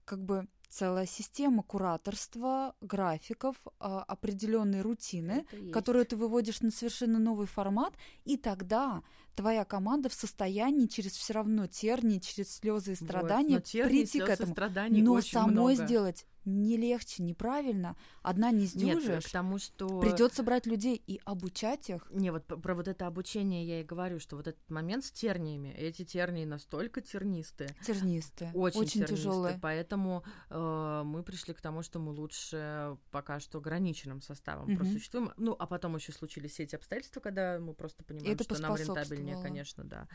как 0.05 0.23
бы 0.23 0.47
целая 0.69 1.07
система 1.07 1.63
кураторства, 1.63 2.75
графиков, 2.81 3.55
а, 3.79 4.03
определенной 4.03 4.81
рутины, 4.81 5.45
которую 5.71 6.05
ты 6.05 6.15
выводишь 6.15 6.61
на 6.61 6.71
совершенно 6.71 7.19
новый 7.19 7.47
формат, 7.47 7.93
и 8.23 8.37
тогда 8.37 9.01
твоя 9.39 9.63
команда 9.63 10.09
в 10.09 10.13
состоянии 10.13 10.85
через 10.87 11.13
все 11.13 11.33
равно 11.33 11.65
тернии, 11.65 12.19
через 12.19 12.57
слезы 12.57 12.91
и 12.91 12.95
Вот, 12.95 13.05
страдания 13.07 13.55
но 13.55 13.61
терний, 13.61 14.01
прийти 14.01 14.19
к 14.19 14.27
этому. 14.27 14.53
Но 15.01 15.21
самой 15.21 15.51
много. 15.75 15.85
сделать 15.85 16.25
не 16.45 16.77
легче, 16.77 17.23
неправильно. 17.23 17.95
Одна 18.21 18.51
не 18.51 18.61
Нет, 18.61 18.69
сдюжишь. 18.69 19.25
к 19.25 19.31
тому, 19.31 19.59
что... 19.59 19.99
Придется 19.99 20.41
брать 20.43 20.65
людей 20.65 20.95
и 21.05 21.19
обучать 21.25 21.89
их. 21.89 22.07
Не, 22.11 22.31
вот 22.31 22.45
про 22.45 22.73
вот 22.75 22.87
это 22.87 23.07
обучение 23.07 23.65
я 23.65 23.81
и 23.81 23.83
говорю, 23.83 24.19
что 24.19 24.35
вот 24.35 24.47
этот 24.47 24.69
момент 24.69 25.05
с 25.05 25.11
терниями, 25.11 25.69
эти 25.77 26.03
тернии 26.05 26.45
настолько 26.45 27.01
тернистые, 27.01 27.75
Тернистые, 27.85 28.51
очень, 28.53 28.79
очень, 28.79 28.91
тернистые, 29.01 29.17
тяжелые. 29.17 29.59
поэтому 29.61 30.23
э, 30.49 31.01
мы 31.05 31.23
пришли 31.23 31.53
к 31.53 31.61
тому, 31.61 31.83
что 31.83 31.99
мы 31.99 32.11
лучше 32.13 32.97
пока 33.11 33.39
что 33.39 33.59
ограниченным 33.59 34.21
составом 34.21 34.69
Мгм. 34.69 34.77
просуществуем. 34.77 35.31
Ну, 35.37 35.55
а 35.57 35.67
потом 35.67 35.95
еще 35.95 36.11
случились 36.11 36.51
все 36.51 36.63
эти 36.63 36.75
обстоятельства, 36.75 37.19
когда 37.19 37.59
мы 37.59 37.73
просто 37.73 38.03
понимаем, 38.03 38.33
это 38.33 38.43
что 38.43 38.59
нам 38.61 38.75
рентабельнее, 38.75 39.28
поспособствовало. 39.35 39.43
конечно, 39.43 39.83
да, 39.83 40.07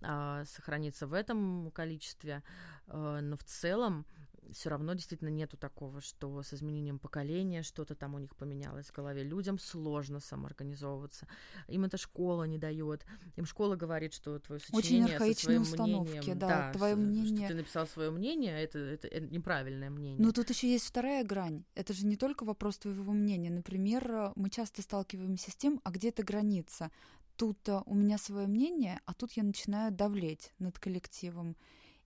а, 0.00 0.44
сохраниться 0.44 1.06
в 1.06 1.14
этом 1.14 1.70
количестве, 1.72 2.42
Э, 2.90 3.20
но 3.20 3.36
в 3.36 3.44
целом 3.44 4.06
все 4.50 4.70
равно 4.70 4.94
действительно 4.94 5.28
нету 5.28 5.58
такого, 5.58 6.00
что 6.00 6.42
с 6.42 6.54
изменением 6.54 6.98
поколения 6.98 7.62
что-то 7.62 7.94
там 7.94 8.14
у 8.14 8.18
них 8.18 8.34
поменялось 8.34 8.86
в 8.86 8.92
голове. 8.94 9.22
Людям 9.22 9.58
сложно 9.58 10.20
самоорганизовываться. 10.20 11.26
Им 11.66 11.84
эта 11.84 11.98
школа 11.98 12.44
не 12.44 12.56
дает. 12.56 13.04
Им 13.36 13.44
школа 13.44 13.76
говорит, 13.76 14.14
что 14.14 14.38
твое 14.38 14.58
Очень 14.72 14.82
сочинение 14.82 15.08
со 15.08 15.14
архаичные 15.16 15.44
своим 15.44 15.62
установки, 15.62 16.10
мнением, 16.12 16.38
да, 16.38 16.72
твое 16.72 16.94
с- 16.94 16.98
мнение- 16.98 17.36
что 17.36 17.48
ты 17.48 17.54
написал 17.56 17.86
свое 17.86 18.10
мнение, 18.10 18.62
это, 18.62 18.78
это, 18.78 19.06
это 19.08 19.26
неправильное 19.26 19.90
мнение. 19.90 20.24
Но 20.24 20.32
тут 20.32 20.48
еще 20.48 20.72
есть 20.72 20.86
вторая 20.86 21.24
грань. 21.24 21.64
Это 21.74 21.92
же 21.92 22.06
не 22.06 22.16
только 22.16 22.44
вопрос 22.44 22.78
твоего 22.78 23.12
мнения. 23.12 23.50
Например, 23.50 24.32
мы 24.34 24.48
часто 24.48 24.80
сталкиваемся 24.80 25.50
с 25.50 25.56
тем, 25.56 25.78
а 25.84 25.90
где 25.90 26.08
эта 26.08 26.22
граница? 26.22 26.90
Тут 27.38 27.68
у 27.86 27.94
меня 27.94 28.18
свое 28.18 28.48
мнение, 28.48 29.00
а 29.06 29.14
тут 29.14 29.32
я 29.32 29.44
начинаю 29.44 29.92
давлеть 29.92 30.52
над 30.58 30.76
коллективом. 30.80 31.56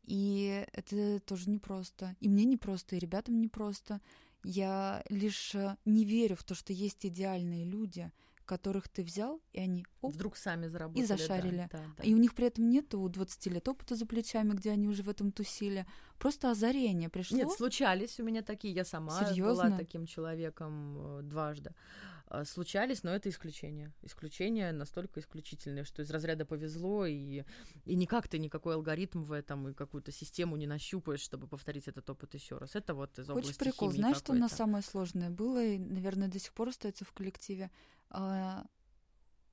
И 0.04 0.66
это 0.74 1.20
тоже 1.20 1.48
непросто. 1.48 2.14
И 2.20 2.28
мне 2.28 2.44
непросто, 2.44 2.96
и 2.96 2.98
ребятам 2.98 3.40
непросто. 3.40 4.02
Я 4.44 5.02
лишь 5.08 5.54
э, 5.54 5.78
не 5.86 6.04
верю 6.04 6.36
в 6.36 6.44
то, 6.44 6.54
что 6.54 6.74
есть 6.74 7.06
идеальные 7.06 7.64
люди, 7.64 8.12
которых 8.56 8.88
ты 8.88 9.02
взял, 9.02 9.40
и 9.54 9.60
они 9.60 9.86
оп, 10.02 10.12
Вдруг 10.14 10.36
сами 10.36 10.68
заработали. 10.68 11.06
да, 11.06 11.16
зашарили. 11.16 11.68
да, 11.72 11.80
да. 11.96 12.02
и 12.04 12.14
у 12.14 12.18
них 12.18 12.34
при 12.34 12.46
этом 12.48 12.68
нет 12.68 12.94
у 12.94 13.08
20 13.08 13.46
лет 13.46 13.68
опыта 13.68 13.94
за 13.96 14.04
плечами, 14.06 14.50
где 14.52 14.72
они 14.72 14.88
уже 14.88 15.02
в 15.02 15.08
этом 15.08 15.32
тусили. 15.32 15.86
Просто 16.18 16.50
озарение 16.50 17.08
пришло. 17.08 17.38
Нет, 17.38 17.50
случались 17.50 18.20
у 18.20 18.24
меня 18.24 18.42
такие. 18.42 18.74
Я 18.74 18.84
сама 18.84 19.18
была 19.18 19.30
Серьёзно? 19.30 19.76
таким 19.76 20.06
человеком 20.06 20.96
э, 20.98 21.22
дважды. 21.22 21.70
Э, 22.30 22.44
Случались, 22.44 23.02
но 23.04 23.10
это 23.10 23.28
исключение. 23.28 23.90
Исключение 24.02 24.72
настолько 24.72 25.20
исключительное, 25.20 25.84
что 25.84 26.02
из 26.02 26.10
разряда 26.10 26.44
повезло, 26.46 27.06
и, 27.06 27.44
и 27.84 27.94
никак 27.94 28.28
ты 28.28 28.38
никакой 28.38 28.74
алгоритм 28.74 29.22
в 29.22 29.32
этом 29.32 29.68
и 29.68 29.74
какую-то 29.74 30.12
систему 30.12 30.56
не 30.56 30.66
нащупаешь, 30.66 31.20
чтобы 31.20 31.46
повторить 31.46 31.88
этот 31.88 32.08
опыт 32.10 32.34
еще 32.34 32.58
раз. 32.58 32.74
Это 32.76 32.94
вот 32.94 33.18
из 33.18 33.28
области 33.28 33.48
Хочешь 33.48 33.58
прикол? 33.58 33.88
химии 33.90 34.00
Знаешь, 34.00 34.16
что 34.18 34.32
у 34.32 34.36
нас 34.36 34.52
самое 34.52 34.82
сложное 34.82 35.30
было 35.30 35.62
и, 35.64 35.78
наверное, 35.78 36.28
до 36.28 36.38
сих 36.38 36.52
пор 36.52 36.68
остается 36.68 37.04
в 37.04 37.12
коллективе? 37.12 37.70
А, 38.14 38.66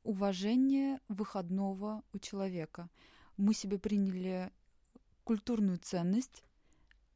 уважение 0.03 0.99
выходного 1.07 2.03
у 2.11 2.19
человека. 2.19 2.90
Мы 3.38 3.53
себе 3.53 3.80
приняли 3.80 4.52
культурную 5.23 5.77
ценность, 5.77 6.44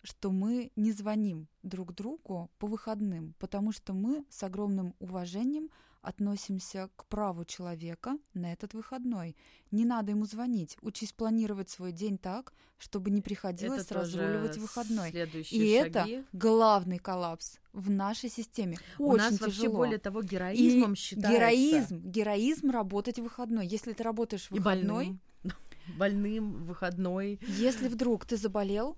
что 0.03 0.31
мы 0.31 0.71
не 0.77 0.93
звоним 0.93 1.49
друг 1.61 1.93
другу 1.93 2.49
по 2.59 2.67
выходным, 2.67 3.35
потому 3.39 3.73
что 3.73 3.93
мы 3.93 4.25
с 4.29 4.41
огромным 4.43 4.95
уважением 4.99 5.69
относимся 6.03 6.89
к 6.95 7.05
праву 7.05 7.45
человека 7.45 8.17
на 8.33 8.53
этот 8.53 8.73
выходной. 8.73 9.35
Не 9.71 9.85
надо 9.85 10.11
ему 10.11 10.25
звонить. 10.25 10.77
Учись 10.81 11.13
планировать 11.13 11.69
свой 11.69 11.91
день 11.91 12.17
так, 12.17 12.53
чтобы 12.77 13.09
не 13.09 13.21
приходилось 13.21 13.85
Это 13.85 13.95
разруливать 13.95 14.57
выходной. 14.57 15.09
И 15.49 15.67
это 15.69 16.01
шаги. 16.01 16.23
главный 16.33 16.99
коллапс 16.99 17.57
в 17.71 17.89
нашей 17.89 18.29
системе. 18.29 18.77
У 18.99 19.07
Очень 19.09 19.17
нас 19.23 19.39
вообще 19.41 19.55
тяжело. 19.61 19.77
более 19.77 19.97
того 19.97 20.21
героизмом 20.21 20.93
И 20.93 20.95
считается. 20.95 21.31
Героизм, 21.37 22.01
героизм 22.03 22.69
работать 22.69 23.17
в 23.19 23.23
выходной. 23.23 23.65
Если 23.65 23.93
ты 23.93 24.03
работаешь 24.03 24.47
в 24.49 24.51
И 24.51 24.59
выходной, 24.59 25.05
больным. 25.43 25.57
Больным, 25.97 26.63
выходной. 26.65 27.39
если 27.47 27.87
вдруг 27.87 28.25
ты 28.25 28.37
заболел 28.37 28.97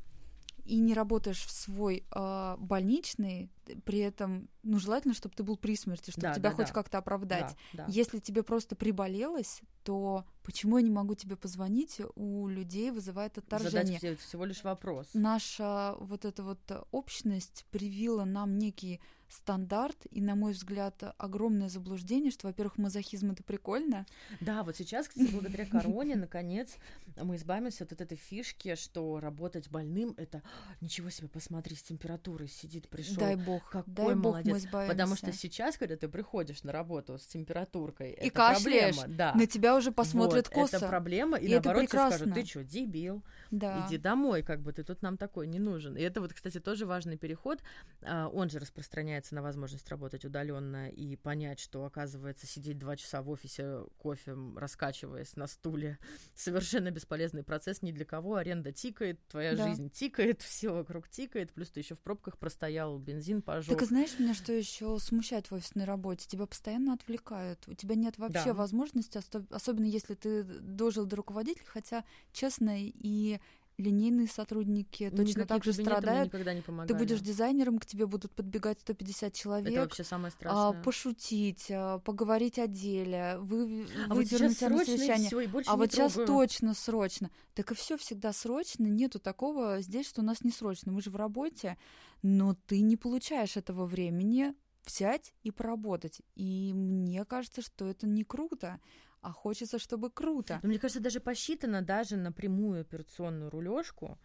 и 0.65 0.79
не 0.79 0.93
работаешь 0.93 1.45
в 1.45 1.51
свой 1.51 2.03
а, 2.11 2.57
больничный, 2.57 3.49
при 3.85 3.99
этом, 3.99 4.49
ну, 4.63 4.79
желательно, 4.79 5.13
чтобы 5.13 5.35
ты 5.35 5.43
был 5.43 5.57
при 5.57 5.75
смерти, 5.75 6.11
чтобы 6.11 6.27
Да, 6.27 6.33
тебя 6.33 6.49
да, 6.49 6.55
хоть 6.55 6.67
да. 6.67 6.73
как-то 6.73 6.97
оправдать. 6.97 7.55
Да, 7.73 7.85
да. 7.85 7.91
Если 7.91 8.19
тебе 8.19 8.43
просто 8.43 8.75
приболелось, 8.75 9.61
то 9.83 10.25
почему 10.43 10.77
я 10.77 10.83
не 10.83 10.91
могу 10.91 11.15
тебе 11.15 11.35
позвонить? 11.35 12.01
У 12.15 12.47
людей 12.47 12.91
вызывает 12.91 13.37
отторжение. 13.37 13.71
Задать 13.85 13.97
все- 13.97 14.15
всего 14.15 14.45
лишь 14.45 14.63
вопрос. 14.63 15.07
наша 15.13 15.95
вот 15.99 16.25
эта 16.25 16.43
вот 16.43 16.59
э, 16.69 16.81
общность 16.91 17.65
привила 17.71 18.25
нам 18.25 18.57
некий 18.57 18.99
стандарт, 19.35 19.97
и, 20.11 20.21
на 20.21 20.35
мой 20.35 20.53
взгляд, 20.53 21.01
огромное 21.17 21.69
заблуждение, 21.69 22.31
что, 22.31 22.47
во-первых, 22.47 22.77
мазохизм— 22.77 23.31
это 23.33 23.43
прикольно. 23.43 24.05
Да, 24.41 24.63
вот 24.63 24.75
сейчас, 24.75 25.07
кстати, 25.07 25.29
благодаря 25.31 25.65
короне, 25.71 26.15
наконец, 26.15 26.75
мы 27.17 27.35
избавимся 27.35 27.83
от 27.83 27.91
этой 27.91 28.17
фишки, 28.17 28.75
что 28.75 29.19
работать 29.19 29.69
больным— 29.69 30.13
это 30.17 30.41
«А, 30.45 30.73
ничего 30.83 31.09
себе, 31.09 31.27
посмотри, 31.27 31.75
с 31.75 31.83
температурой 31.83 32.47
сидит, 32.47 32.87
пришел. 32.89 33.17
Дай 33.17 33.35
бог, 33.35 33.69
Какой 33.69 33.93
дай 33.93 34.15
бог 34.15 34.23
молодец. 34.33 34.51
мы 34.53 34.57
избавимся. 34.59 34.93
Потому 34.93 35.15
что 35.15 35.31
сейчас, 35.33 35.77
когда 35.77 35.95
ты 35.97 36.07
приходишь 36.07 36.63
на 36.63 36.71
работу 36.71 37.17
с 37.17 37.25
температуркой, 37.25 38.11
И 38.11 38.27
это 38.27 38.31
кашляешь, 38.31 38.95
проблема. 38.97 39.17
Да. 39.17 39.33
на 39.35 39.47
тебя 39.47 39.75
уже 39.75 39.91
посмотрят 39.91 40.47
Вот, 40.47 40.53
косо. 40.55 40.77
Это 40.77 40.87
проблема, 40.87 41.37
и, 41.37 41.45
И 41.47 41.51
это 41.51 41.69
наоборот 41.69 41.89
скажут, 41.89 42.19
прекрасно. 42.23 42.35
ты 42.43 42.49
что, 42.49 42.63
дебил, 42.63 43.23
да. 43.51 43.85
иди 43.87 43.97
домой, 43.97 44.43
как 44.43 44.61
бы 44.61 44.71
ты 44.73 44.83
тут 44.83 45.01
нам 45.01 45.17
такой 45.17 45.47
не 45.47 45.59
нужен. 45.59 45.95
И 45.97 46.01
это 46.01 46.21
вот, 46.21 46.33
кстати, 46.33 46.59
тоже 46.59 46.85
важный 46.85 47.17
переход. 47.17 47.61
А, 48.03 48.27
Он 48.29 48.49
же 48.49 48.59
распространяется 48.59 49.24
на 49.33 49.41
возможность 49.41 49.89
работать 49.89 50.25
удаленно 50.25 50.89
и 50.89 51.15
понять, 51.15 51.59
что, 51.59 51.85
оказывается, 51.85 52.45
сидеть 52.45 52.77
два 52.77 52.95
часа 52.97 53.21
в 53.21 53.29
офисе 53.29 53.85
кофе, 53.97 54.35
раскачиваясь 54.55 55.35
на 55.37 55.47
стуле, 55.47 55.97
совершенно 56.35 56.91
бесполезный 56.91 57.43
процесс 57.43 57.81
ни 57.81 57.91
для 57.91 58.05
кого. 58.05 58.35
Аренда 58.35 58.71
тикает, 58.71 59.25
твоя 59.27 59.55
Да. 59.55 59.67
жизнь 59.67 59.89
тикает, 59.89 60.41
все 60.41 60.73
вокруг 60.73 61.07
тикает, 61.09 61.53
плюс 61.53 61.69
ты 61.69 61.79
еще 61.79 61.95
в 61.95 62.01
пробках 62.01 62.37
простоял, 62.37 62.99
бензин 62.99 63.41
пожег. 63.41 63.77
Так 63.79 63.87
знаешь, 63.87 64.19
меня 64.19 64.33
что 64.33 64.51
еще 64.51 64.99
смущает 64.99 65.49
в 65.49 65.55
офисной 65.55 65.85
работе? 65.85 66.27
Тебя 66.27 66.45
постоянно 66.45 66.93
отвлекают. 66.93 67.67
У 67.67 67.73
тебя 67.73 67.95
нет 67.95 68.17
вообще 68.17 68.45
Да. 68.45 68.53
возможности, 68.53 69.19
особенно 69.49 69.85
если 69.85 70.13
ты 70.13 70.43
дожил 70.43 71.05
до 71.05 71.15
руководителя, 71.15 71.65
хотя, 71.65 72.03
честно, 72.33 72.75
и 72.77 73.39
линейные 73.77 74.27
сотрудники 74.27 75.09
Ну, 75.11 75.17
точно 75.17 75.45
так 75.45 75.63
же 75.63 75.73
страдают. 75.73 76.27
никогда 76.33 76.53
не 76.53 76.61
Ты 76.61 76.93
будешь 76.95 77.19
дизайнером, 77.21 77.79
к 77.79 77.85
тебе 77.85 78.05
будут 78.07 78.31
подбегать 78.33 78.79
150 78.79 79.29
Это 79.29 79.37
человек. 79.37 79.79
вообще 79.79 80.03
самое 80.03 80.29
а, 80.29 80.31
страшное. 80.31 80.83
пошутить, 80.83 81.67
а, 81.69 81.99
поговорить 81.99 82.57
о 82.59 82.67
деле, 82.67 83.37
вы, 83.39 83.85
А 84.09 84.13
вот 84.15 84.25
сейчас 84.25 84.39
выдернуть 84.39 84.57
тебя 84.59 84.69
на 84.69 84.85
совещание. 84.85 85.27
всё, 85.27 85.39
и 85.41 85.47
больше 85.47 85.69
А 85.69 85.75
вот 85.75 85.91
сейчас 85.91 86.13
трогаю. 86.13 86.27
точно 86.27 86.73
срочно. 86.73 87.31
Так 87.53 87.71
и 87.71 87.75
все 87.75 87.97
всегда 87.97 88.31
срочно. 88.33 88.85
Нету 88.85 89.19
такого 89.19 89.81
здесь, 89.81 90.07
что 90.07 90.21
у 90.21 90.23
нас 90.25 90.43
не 90.43 90.51
срочно. 90.51 90.91
Мы 90.91 91.01
же 91.01 91.09
в 91.09 91.15
работе, 91.15 91.77
но 92.21 92.55
ты 92.67 92.81
не 92.81 92.97
получаешь 92.97 93.57
этого 93.57 93.85
времени 93.85 94.53
взять 94.85 95.33
и 95.43 95.51
поработать. 95.51 96.21
И 96.35 96.71
мне 96.73 97.25
кажется, 97.25 97.61
что 97.61 97.87
это 97.87 98.07
не 98.07 98.23
круто, 98.23 98.79
а 99.25 99.31
хочется, 99.31 99.79
чтобы 99.79 100.11
круто. 100.11 100.59
Но 100.61 100.69
мне 100.69 100.77
кажется, 100.77 101.01
даже 101.01 101.19
посчитано 101.19 101.81
даже 101.81 102.15
на 102.15 102.31
прямую 102.31 102.81
операционную 102.81 103.49
рулежку 103.49 104.19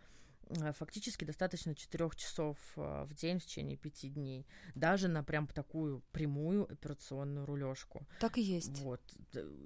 э, 0.51 0.73
фактически 0.73 1.25
достаточно 1.25 1.75
4 1.75 2.11
часов 2.17 2.59
э, 2.77 3.05
в 3.05 3.15
день 3.15 3.39
в 3.39 3.47
течение 3.47 3.79
пяти 3.79 4.11
дней. 4.11 4.47
Даже 4.75 5.09
на 5.09 5.25
прям 5.25 5.47
такую 5.47 6.03
прямую 6.13 6.71
операционную 6.71 7.47
рулежку. 7.47 8.07
Так 8.21 8.37
и 8.37 8.43
есть. 8.43 8.79
Вот. 8.81 9.01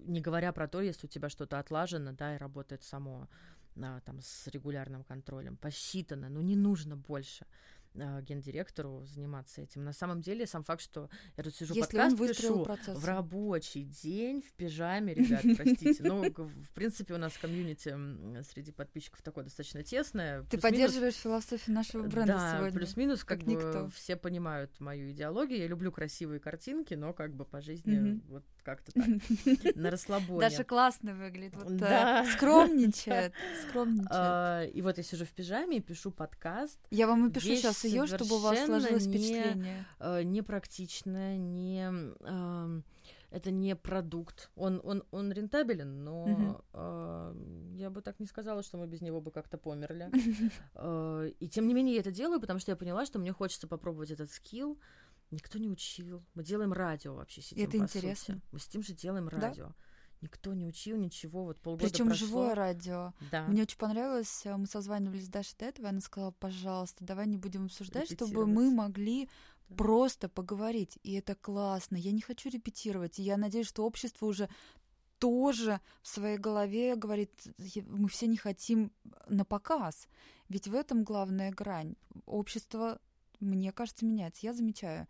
Не 0.06 0.20
говоря 0.20 0.52
про 0.52 0.68
то, 0.68 0.80
если 0.80 1.08
у 1.08 1.10
тебя 1.10 1.28
что-то 1.28 1.58
отлажено, 1.58 2.12
да, 2.12 2.36
и 2.36 2.38
работает 2.38 2.84
само 2.84 3.28
а, 3.82 4.00
там 4.02 4.20
с 4.20 4.46
регулярным 4.46 5.02
контролем. 5.02 5.56
Посчитано, 5.56 6.28
но 6.28 6.42
не 6.42 6.54
нужно 6.54 6.96
больше 6.96 7.44
а, 7.96 8.20
гендиректору 8.22 9.04
заниматься 9.04 9.60
этим. 9.62 9.84
На 9.84 9.92
самом 9.92 10.20
деле, 10.20 10.46
сам 10.46 10.64
факт, 10.64 10.82
что 10.82 11.08
я 11.36 11.44
тут 11.44 11.54
сижу, 11.54 11.74
Если 11.74 11.96
подкаст 11.96 12.18
пишу 12.18 12.64
процесс. 12.64 12.98
в 12.98 13.04
рабочий 13.04 13.84
день 13.84 14.42
в 14.42 14.52
пижаме, 14.52 15.14
ребят, 15.14 15.42
простите. 15.56 16.02
Ну, 16.02 16.22
в 16.24 16.72
принципе, 16.74 17.14
у 17.14 17.18
нас 17.18 17.36
комьюнити 17.38 17.96
среди 18.42 18.72
подписчиков 18.72 19.22
такое 19.22 19.44
достаточно 19.44 19.82
тесное. 19.82 20.42
Ты 20.44 20.58
поддерживаешь 20.58 21.14
философию 21.14 21.74
нашего 21.74 22.02
бренда 22.06 22.34
да, 22.34 22.56
сегодня. 22.56 22.78
плюс-минус, 22.78 23.24
как, 23.24 23.38
как 23.38 23.46
бы 23.46 23.52
никто. 23.52 23.88
все 23.90 24.16
понимают 24.16 24.78
мою 24.80 25.10
идеологию. 25.10 25.58
Я 25.58 25.66
люблю 25.68 25.92
красивые 25.92 26.40
картинки, 26.40 26.94
но 26.94 27.12
как 27.12 27.34
бы 27.34 27.44
по 27.44 27.60
жизни 27.60 28.20
вот 28.28 28.44
как-то 28.64 28.92
так, 28.92 29.04
на 29.76 29.90
расслабоне. 29.90 30.40
Даша 30.40 30.64
классно 30.64 31.14
выглядит. 31.14 31.54
Вот, 31.56 31.70
э, 31.72 31.76
Да. 31.78 32.24
скромничает. 32.34 33.32
Скромничает. 33.68 34.08
А, 34.10 34.62
И 34.64 34.82
вот 34.82 34.96
я 34.98 35.02
сижу 35.04 35.24
в 35.24 35.30
пижаме 35.30 35.76
и 35.76 35.80
пишу 35.80 36.10
подкаст. 36.10 36.78
Я 36.90 37.06
вам 37.06 37.22
напишу 37.26 37.48
вещь 37.48 37.60
сейчас 37.60 37.84
ее, 37.84 38.06
чтобы 38.06 38.36
у 38.36 38.38
вас 38.38 38.64
сложилось 38.64 39.06
не- 39.06 39.18
впечатление. 39.18 39.84
э, 40.00 40.22
непрактичная, 40.22 41.36
не 41.36 42.12
это 43.30 43.50
не 43.50 43.74
продукт. 43.74 44.48
Он, 44.54 44.80
он, 44.84 45.02
он 45.10 45.32
рентабелен, 45.32 46.04
но 46.04 46.62
а, 46.72 47.34
я 47.74 47.90
бы 47.90 48.00
так 48.00 48.20
не 48.20 48.26
сказала, 48.26 48.62
что 48.62 48.78
мы 48.78 48.86
без 48.86 49.00
него 49.00 49.20
бы 49.20 49.32
как-то 49.32 49.58
померли. 49.58 50.08
Э, 50.76 51.30
И 51.40 51.48
тем 51.48 51.66
не 51.66 51.74
менее 51.74 51.94
я 51.96 52.00
это 52.00 52.12
делаю, 52.12 52.40
потому 52.40 52.60
что 52.60 52.70
я 52.70 52.76
поняла, 52.76 53.04
что 53.06 53.18
мне 53.18 53.32
хочется 53.32 53.66
попробовать 53.66 54.12
этот 54.12 54.30
скилл. 54.30 54.78
Никто 55.30 55.58
не 55.58 55.68
учил. 55.68 56.22
Мы 56.34 56.44
делаем 56.44 56.72
радио 56.72 57.14
вообще 57.14 57.42
сидим, 57.42 57.66
это 57.68 57.76
интересно. 57.78 58.34
сути. 58.36 58.42
Мы 58.52 58.58
с 58.60 58.66
тем 58.68 58.82
же 58.82 58.92
делаем 58.94 59.28
Да. 59.28 59.40
радио. 59.40 59.72
Никто 60.20 60.54
не 60.54 60.64
учил 60.66 60.96
ничего. 60.96 61.44
Вот 61.44 61.60
полгода 61.60 61.90
Причем 61.90 62.06
прошло. 62.06 62.26
живое 62.26 62.54
радио. 62.54 63.12
Да. 63.30 63.46
Мне 63.46 63.62
очень 63.62 63.76
понравилось, 63.78 64.46
э, 64.46 64.56
мы 64.56 64.66
созванивались 64.66 65.26
с 65.26 65.28
Дашей 65.28 65.56
до 65.58 65.66
этого, 65.66 65.86
и 65.86 65.88
она 65.90 66.00
сказала, 66.00 66.30
пожалуйста, 66.30 67.04
давай 67.04 67.26
не 67.26 67.36
будем 67.36 67.66
обсуждать, 67.66 68.10
чтобы 68.10 68.46
мы 68.46 68.70
могли 68.70 69.28
Да. 69.68 69.76
просто 69.76 70.28
поговорить. 70.28 70.98
И 71.02 71.12
это 71.14 71.34
классно. 71.34 71.96
Я 71.96 72.12
не 72.12 72.22
хочу 72.22 72.48
репетировать. 72.48 73.18
И 73.18 73.22
я 73.22 73.36
надеюсь, 73.36 73.66
что 73.66 73.84
общество 73.84 74.26
уже 74.26 74.48
тоже 75.18 75.80
в 76.02 76.08
своей 76.08 76.38
голове 76.38 76.96
говорит, 76.96 77.30
«Я- 77.58 77.84
мы 77.86 78.08
все 78.08 78.26
не 78.26 78.36
хотим 78.36 78.92
на 79.28 79.44
показ. 79.44 80.08
Ведь 80.48 80.68
в 80.68 80.74
этом 80.74 81.02
главная 81.04 81.50
грань. 81.50 81.94
Общество, 82.26 82.98
мне 83.40 83.72
кажется, 83.72 84.04
меняется. 84.04 84.40
Я 84.46 84.52
замечаю. 84.52 85.06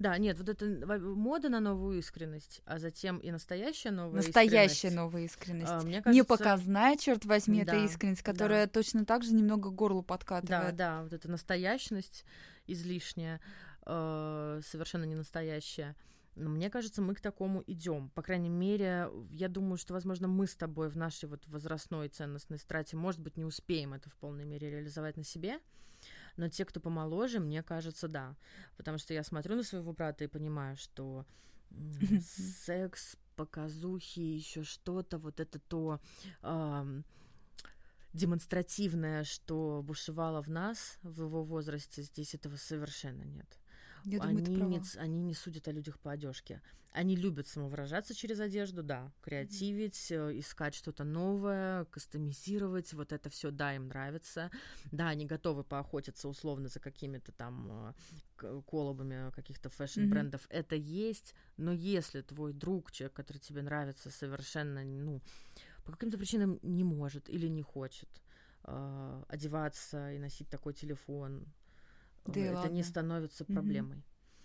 Да, 0.00 0.16
нет, 0.18 0.36
вот 0.38 0.48
это 0.48 0.66
мода 0.98 1.48
на 1.48 1.60
новую 1.60 1.98
искренность, 2.00 2.60
а 2.64 2.78
затем 2.78 3.18
и 3.18 3.30
настоящая 3.30 3.92
новая 3.92 4.16
Настоящая 4.16 4.88
искренность. 4.88 4.96
новая 4.96 5.22
искренность. 5.22 5.70
А, 5.72 5.80
мне 5.82 5.96
Не 5.96 6.02
кажется, 6.02 6.24
показная, 6.24 6.96
черт 6.96 7.24
возьми, 7.24 7.64
Да, 7.64 7.72
это 7.74 7.84
искренность, 7.84 8.24
да. 8.24 8.32
которая 8.32 8.66
точно 8.66 9.04
так 9.04 9.22
же 9.22 9.32
немного 9.32 9.70
к 9.70 9.74
горлу 9.74 10.00
Да, 10.00 10.06
подкатывает. 10.06 10.74
да, 10.76 11.02
вот 11.02 11.12
эта 11.12 11.30
настоящность 11.30 12.24
излишняя, 12.66 13.40
э, 13.84 14.60
совершенно 14.64 15.04
не 15.04 15.14
настоящая. 15.14 15.94
Но 16.34 16.50
мне 16.50 16.68
кажется, 16.68 17.00
мы 17.00 17.14
к 17.14 17.20
такому 17.20 17.62
идем. 17.66 18.10
По 18.10 18.22
крайней 18.22 18.50
мере, 18.50 19.08
я 19.30 19.48
думаю, 19.48 19.78
что, 19.78 19.94
возможно, 19.94 20.26
мы 20.28 20.46
с 20.46 20.54
тобой 20.56 20.90
в 20.90 20.96
нашей 20.96 21.28
вот 21.28 21.46
возрастной 21.46 22.08
ценностной 22.08 22.58
страте, 22.58 22.96
может 22.96 23.20
быть, 23.20 23.36
не 23.38 23.44
успеем 23.44 23.94
это 23.94 24.10
в 24.10 24.16
полной 24.16 24.44
мере 24.44 24.68
реализовать 24.68 25.16
на 25.16 25.24
себе. 25.24 25.60
Но 26.36 26.48
те, 26.48 26.64
кто 26.64 26.80
помоложе, 26.80 27.40
мне 27.40 27.62
кажется, 27.62 28.08
да. 28.08 28.36
Потому 28.76 28.98
что 28.98 29.14
я 29.14 29.22
смотрю 29.22 29.56
на 29.56 29.62
своего 29.62 29.92
брата 29.92 30.24
и 30.24 30.28
понимаю, 30.28 30.76
что 30.76 31.24
секс, 32.64 33.16
показухи, 33.36 34.20
еще 34.20 34.62
что-то, 34.62 35.18
вот 35.18 35.40
это 35.40 35.58
то 35.58 36.00
демонстративное, 38.12 39.24
что 39.24 39.82
бушевало 39.84 40.42
в 40.42 40.48
нас 40.48 40.98
в 41.02 41.22
его 41.22 41.44
возрасте, 41.44 42.02
здесь 42.02 42.34
этого 42.34 42.56
совершенно 42.56 43.24
нет. 43.24 43.58
Я 44.06 44.18
думаю, 44.20 44.36
они, 44.46 44.54
не, 44.68 45.00
они 45.00 45.18
не 45.20 45.34
судят 45.34 45.66
о 45.68 45.72
людях 45.72 45.98
по 45.98 46.12
одежке. 46.12 46.60
Они 46.92 47.16
любят 47.16 47.46
самовыражаться 47.48 48.14
через 48.14 48.40
одежду, 48.40 48.82
да, 48.82 49.12
креативить, 49.20 50.10
э, 50.10 50.38
искать 50.38 50.74
что-то 50.74 51.04
новое, 51.04 51.84
кастомизировать, 51.86 52.92
вот 52.94 53.12
это 53.12 53.28
все, 53.28 53.50
да, 53.50 53.74
им 53.74 53.88
нравится. 53.88 54.50
Да, 54.92 55.08
они 55.08 55.26
готовы 55.26 55.64
поохотиться 55.64 56.28
условно 56.28 56.68
за 56.68 56.80
какими-то 56.80 57.32
там 57.32 57.68
э, 57.70 57.92
к- 58.36 58.62
коллабами 58.62 59.30
каких-то 59.32 59.68
фэшн-брендов. 59.68 60.46
Это 60.48 60.76
есть, 60.76 61.34
но 61.56 61.72
если 61.72 62.22
твой 62.22 62.52
друг, 62.52 62.92
человек, 62.92 63.14
который 63.14 63.38
тебе 63.38 63.62
нравится, 63.62 64.10
совершенно, 64.10 64.84
ну, 64.84 65.20
по 65.84 65.92
каким-то 65.92 66.16
причинам 66.16 66.58
не 66.62 66.84
может 66.84 67.28
или 67.28 67.48
не 67.48 67.62
хочет 67.62 68.08
э, 68.64 69.22
одеваться 69.28 70.12
и 70.12 70.18
носить 70.18 70.48
такой 70.48 70.72
телефон, 70.74 71.44
Да 72.32 72.40
э, 72.40 72.44
это 72.44 72.54
не 72.54 72.56
ладно. 72.68 72.82
становится 72.84 73.44
Мгм. 73.44 73.54
проблемой. 73.54 74.04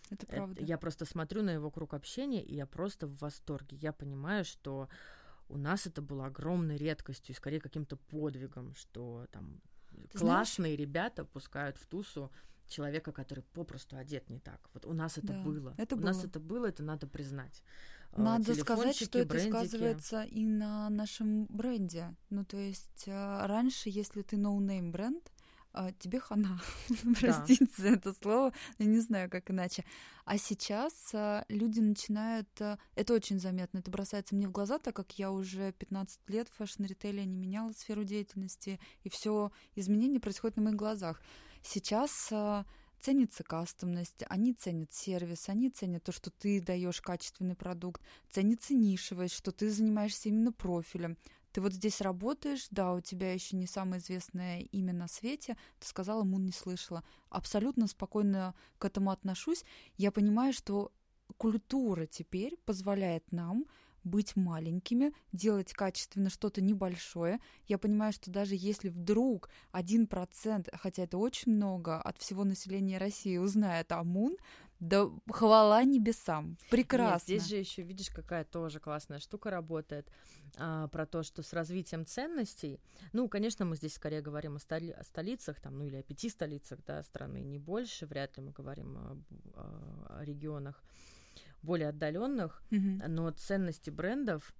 Это 0.10 0.26
Это- 0.26 0.36
правда. 0.36 0.62
я 0.64 0.78
просто 0.78 1.06
смотрю 1.06 1.42
на 1.42 1.52
его 1.52 1.72
круг 1.72 1.94
общения, 1.94 2.44
и 2.44 2.56
я 2.56 2.66
просто 2.66 3.08
в 3.08 3.16
восторге. 3.18 3.78
Я 3.78 3.94
понимаю, 3.94 4.44
что 4.46 4.90
у 5.48 5.58
нас 5.58 5.88
это 5.88 6.02
было 6.02 6.26
огромной 6.28 6.78
редкостью 6.78 7.34
скорее 7.36 7.60
каким-то 7.62 7.96
подвигом, 7.98 8.74
что 8.76 9.28
там 9.32 9.62
знаешь- 10.14 10.20
классные 10.20 10.76
ребята 10.76 11.26
пускают 11.26 11.78
в 11.78 11.86
тусу 11.88 12.32
человека, 12.68 13.12
который 13.12 13.44
попросту 13.54 13.98
одет 13.98 14.30
не 14.30 14.40
так. 14.40 14.70
Вот 14.74 14.86
у 14.86 14.94
нас 14.94 15.18
это 15.18 15.28
Да, 15.34 15.42
было. 15.44 15.74
это 15.78 15.96
у 15.96 16.00
нас 16.00 16.18
было. 16.18 16.26
это 16.28 16.40
было, 16.40 16.66
это 16.68 16.84
надо 16.84 17.08
признать. 17.08 17.64
А, 18.14 18.22
Надо 18.22 18.54
сказать, 18.56 18.96
что 18.98 19.20
это 19.20 19.30
брендики. 19.30 19.52
сказывается 19.52 20.24
и 20.24 20.46
на 20.46 20.90
нашем 20.90 21.46
бренде. 21.46 22.14
Ну, 22.30 22.44
то 22.44 22.58
есть 22.58 23.06
а, 23.08 23.48
раньше, 23.48 23.90
если 23.90 24.22
ты 24.22 24.36
no-name 24.38 24.92
бренд, 24.92 25.31
тебе 26.00 26.20
хана. 26.20 26.60
Простите 27.20 27.68
за 27.78 27.90
это 27.90 28.14
слово, 28.14 28.54
я 28.78 28.86
не 28.86 29.00
знаю, 29.00 29.30
как 29.30 29.52
иначе. 29.52 29.86
А 30.26 30.38
сейчас 30.38 30.94
а, 31.14 31.46
люди 31.50 31.80
начинают... 31.80 32.50
а, 32.60 32.78
Это 32.96 33.14
очень 33.14 33.40
заметно, 33.40 33.80
это 33.80 33.92
бросается 33.92 34.36
мне 34.36 34.48
в 34.48 34.52
глаза, 34.52 34.80
так 34.80 34.96
как 34.96 35.18
я 35.18 35.32
уже 35.32 35.72
15 35.74 36.30
лет 36.30 36.48
в 36.50 36.58
fashion-ритейле 36.58 37.26
не 37.26 37.38
меняла 37.38 37.72
сферу 37.72 38.04
деятельности, 38.04 38.80
и 39.04 39.10
все 39.10 39.52
изменения 39.76 40.20
происходят 40.20 40.58
на 40.58 40.64
моих 40.64 40.76
глазах. 40.76 41.22
Сейчас 41.64 42.30
а, 42.32 42.66
ценится 43.00 43.44
кастомность, 43.44 44.24
они 44.30 44.54
ценят 44.54 44.94
сервис, 44.94 45.50
они 45.50 45.70
ценят 45.70 46.04
то, 46.04 46.12
что 46.12 46.30
ты 46.30 46.62
даешь 46.62 47.02
качественный 47.02 47.56
продукт, 47.56 48.02
ценится 48.30 48.74
нишевость, 48.74 49.36
что 49.36 49.52
ты 49.52 49.70
занимаешься 49.70 50.30
именно 50.30 50.52
профилем. 50.52 51.18
Ты 51.52 51.62
вот 51.62 51.74
здесь 51.74 52.02
работаешь, 52.02 52.68
да, 52.72 52.94
у 52.94 53.02
тебя 53.02 53.34
еще 53.34 53.56
не 53.58 53.68
самое 53.68 54.02
известное 54.02 54.62
имя 54.62 54.94
на 54.94 55.08
свете, 55.08 55.58
ты 55.80 55.88
сказала, 55.88 56.24
Мун 56.24 56.46
не 56.46 56.52
слышала. 56.52 57.04
Абсолютно 57.30 57.88
спокойно 57.88 58.56
к 58.78 58.86
этому 58.86 59.12
отношусь. 59.12 59.64
Я 59.98 60.12
понимаю, 60.12 60.54
что 60.54 60.92
культура 61.38 62.06
теперь 62.06 62.58
позволяет 62.66 63.32
нам 63.32 63.66
быть 64.04 64.36
маленькими, 64.36 65.14
делать 65.32 65.74
качественно 65.74 66.30
что-то 66.30 66.62
небольшое. 66.62 67.40
Я 67.68 67.78
понимаю, 67.78 68.14
что 68.14 68.32
даже 68.32 68.56
если 68.56 68.90
вдруг 68.90 69.50
один 69.72 70.08
процент, 70.08 70.70
хотя 70.74 71.04
это 71.04 71.18
очень 71.18 71.54
много, 71.54 72.02
от 72.02 72.18
всего 72.18 72.44
населения 72.44 72.98
России 72.98 73.38
узнает 73.38 73.92
о 73.92 74.04
Мун, 74.04 74.38
да 74.82 75.08
хвала 75.30 75.84
небесам. 75.84 76.58
Прекрасно. 76.72 77.14
Нет, 77.14 77.42
здесь 77.42 77.48
же 77.48 77.56
еще 77.56 77.84
видишь, 77.84 78.10
какая 78.10 78.44
тоже 78.44 78.80
классная 78.80 79.20
штука 79.20 79.52
работает 79.52 80.12
а, 80.58 80.88
про 80.88 81.06
то, 81.06 81.22
что 81.22 81.44
с 81.44 81.54
развитием 81.54 82.04
ценностей. 82.04 82.82
Ну, 83.14 83.30
конечно, 83.30 83.64
мы 83.64 83.76
здесь 83.76 83.94
скорее 83.94 84.22
говорим 84.22 84.56
о, 84.56 84.60
столи- 84.60 84.92
о 84.92 85.04
столицах, 85.04 85.62
там, 85.62 85.78
ну 85.78 85.86
или 85.86 85.98
о 85.98 86.04
пяти 86.04 86.30
столицах 86.30 86.80
да, 86.86 87.04
страны, 87.04 87.44
не 87.44 87.60
больше. 87.60 88.08
Вряд 88.08 88.36
ли 88.38 88.44
мы 88.44 88.52
говорим 88.52 88.98
о, 88.98 89.18
о- 89.54 90.24
регионах 90.24 90.84
более 91.62 91.90
отдаленных. 91.90 92.64
Мгм. 92.72 93.04
Но 93.08 93.30
ценности 93.30 93.92
брендов 93.92 94.52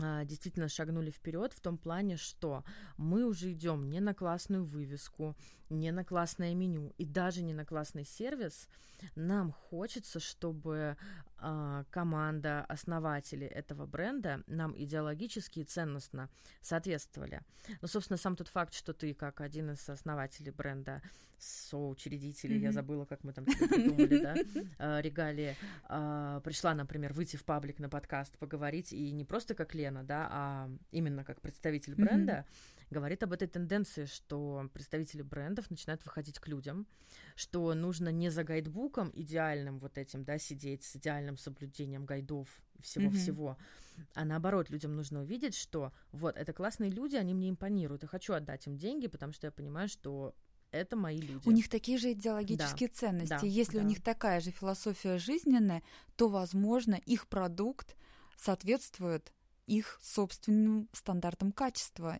а, 0.00 0.24
действительно 0.24 0.68
шагнули 0.68 1.10
вперед 1.10 1.52
в 1.52 1.60
том 1.60 1.76
плане, 1.76 2.16
что 2.16 2.64
мы 2.96 3.26
уже 3.26 3.52
идем 3.52 3.90
не 3.90 4.00
на 4.00 4.14
классную 4.14 4.64
вывеску, 4.64 5.36
не 5.72 5.90
на 5.90 6.04
классное 6.04 6.54
меню 6.54 6.92
и 6.98 7.04
даже 7.04 7.42
не 7.42 7.54
на 7.54 7.64
классный 7.64 8.04
сервис. 8.04 8.68
Нам 9.16 9.52
хочется, 9.52 10.20
чтобы 10.20 10.96
э, 11.40 11.84
команда, 11.90 12.64
основатели 12.68 13.46
этого 13.46 13.86
бренда 13.86 14.42
нам 14.46 14.74
идеологически 14.76 15.60
и 15.60 15.64
ценностно 15.64 16.28
соответствовали. 16.60 17.42
Ну, 17.80 17.88
собственно, 17.88 18.16
сам 18.16 18.36
тот 18.36 18.48
факт, 18.48 18.74
что 18.74 18.92
ты 18.92 19.14
как 19.14 19.40
один 19.40 19.70
из 19.70 19.88
основателей 19.88 20.52
бренда, 20.52 21.02
соучредителей, 21.42 22.58
mm-hmm. 22.58 22.64
я 22.64 22.72
забыла, 22.72 23.04
как 23.04 23.24
мы 23.24 23.32
там 23.32 23.44
придумали, 23.44 24.22
да, 24.22 24.34
э, 24.78 25.00
регалии, 25.02 25.56
э, 25.88 26.40
пришла, 26.44 26.74
например, 26.74 27.12
выйти 27.12 27.36
в 27.36 27.44
паблик 27.44 27.80
на 27.80 27.88
подкаст, 27.88 28.38
поговорить, 28.38 28.92
и 28.92 29.10
не 29.10 29.24
просто 29.24 29.54
как 29.54 29.74
Лена, 29.74 30.04
да, 30.04 30.28
а 30.30 30.70
именно 30.92 31.24
как 31.24 31.40
представитель 31.40 31.96
бренда, 31.96 32.32
mm-hmm. 32.32 32.81
Говорит 32.92 33.22
об 33.22 33.32
этой 33.32 33.48
тенденции, 33.48 34.04
что 34.04 34.70
представители 34.72 35.22
брендов 35.22 35.70
начинают 35.70 36.04
выходить 36.04 36.38
к 36.38 36.46
людям, 36.46 36.86
что 37.34 37.74
нужно 37.74 38.10
не 38.10 38.30
за 38.30 38.44
гайдбуком 38.44 39.10
идеальным 39.14 39.78
вот 39.78 39.98
этим, 39.98 40.24
да, 40.24 40.38
сидеть 40.38 40.84
с 40.84 40.96
идеальным 40.96 41.36
соблюдением 41.36 42.04
гайдов 42.04 42.48
всего-всего, 42.80 43.56
mm-hmm. 43.96 44.06
а 44.14 44.24
наоборот, 44.24 44.70
людям 44.70 44.94
нужно 44.94 45.22
увидеть, 45.22 45.54
что 45.54 45.92
вот, 46.12 46.36
это 46.36 46.52
классные 46.52 46.90
люди, 46.90 47.16
они 47.16 47.34
мне 47.34 47.50
импонируют, 47.50 48.04
и 48.04 48.06
хочу 48.06 48.32
отдать 48.34 48.66
им 48.66 48.76
деньги, 48.76 49.06
потому 49.06 49.32
что 49.32 49.46
я 49.46 49.50
понимаю, 49.50 49.88
что 49.88 50.34
это 50.72 50.96
мои 50.96 51.20
люди. 51.20 51.46
У 51.46 51.52
них 51.52 51.68
такие 51.68 51.98
же 51.98 52.12
идеологические 52.12 52.88
да. 52.88 52.94
ценности. 52.94 53.40
Да, 53.40 53.46
Если 53.46 53.78
да. 53.78 53.84
у 53.84 53.86
них 53.86 54.02
такая 54.02 54.40
же 54.40 54.50
философия 54.50 55.18
жизненная, 55.18 55.82
то, 56.16 56.28
возможно, 56.28 56.94
их 56.94 57.28
продукт 57.28 57.94
соответствует 58.36 59.32
их 59.66 59.98
собственным 60.02 60.88
стандартам 60.92 61.52
качества, 61.52 62.18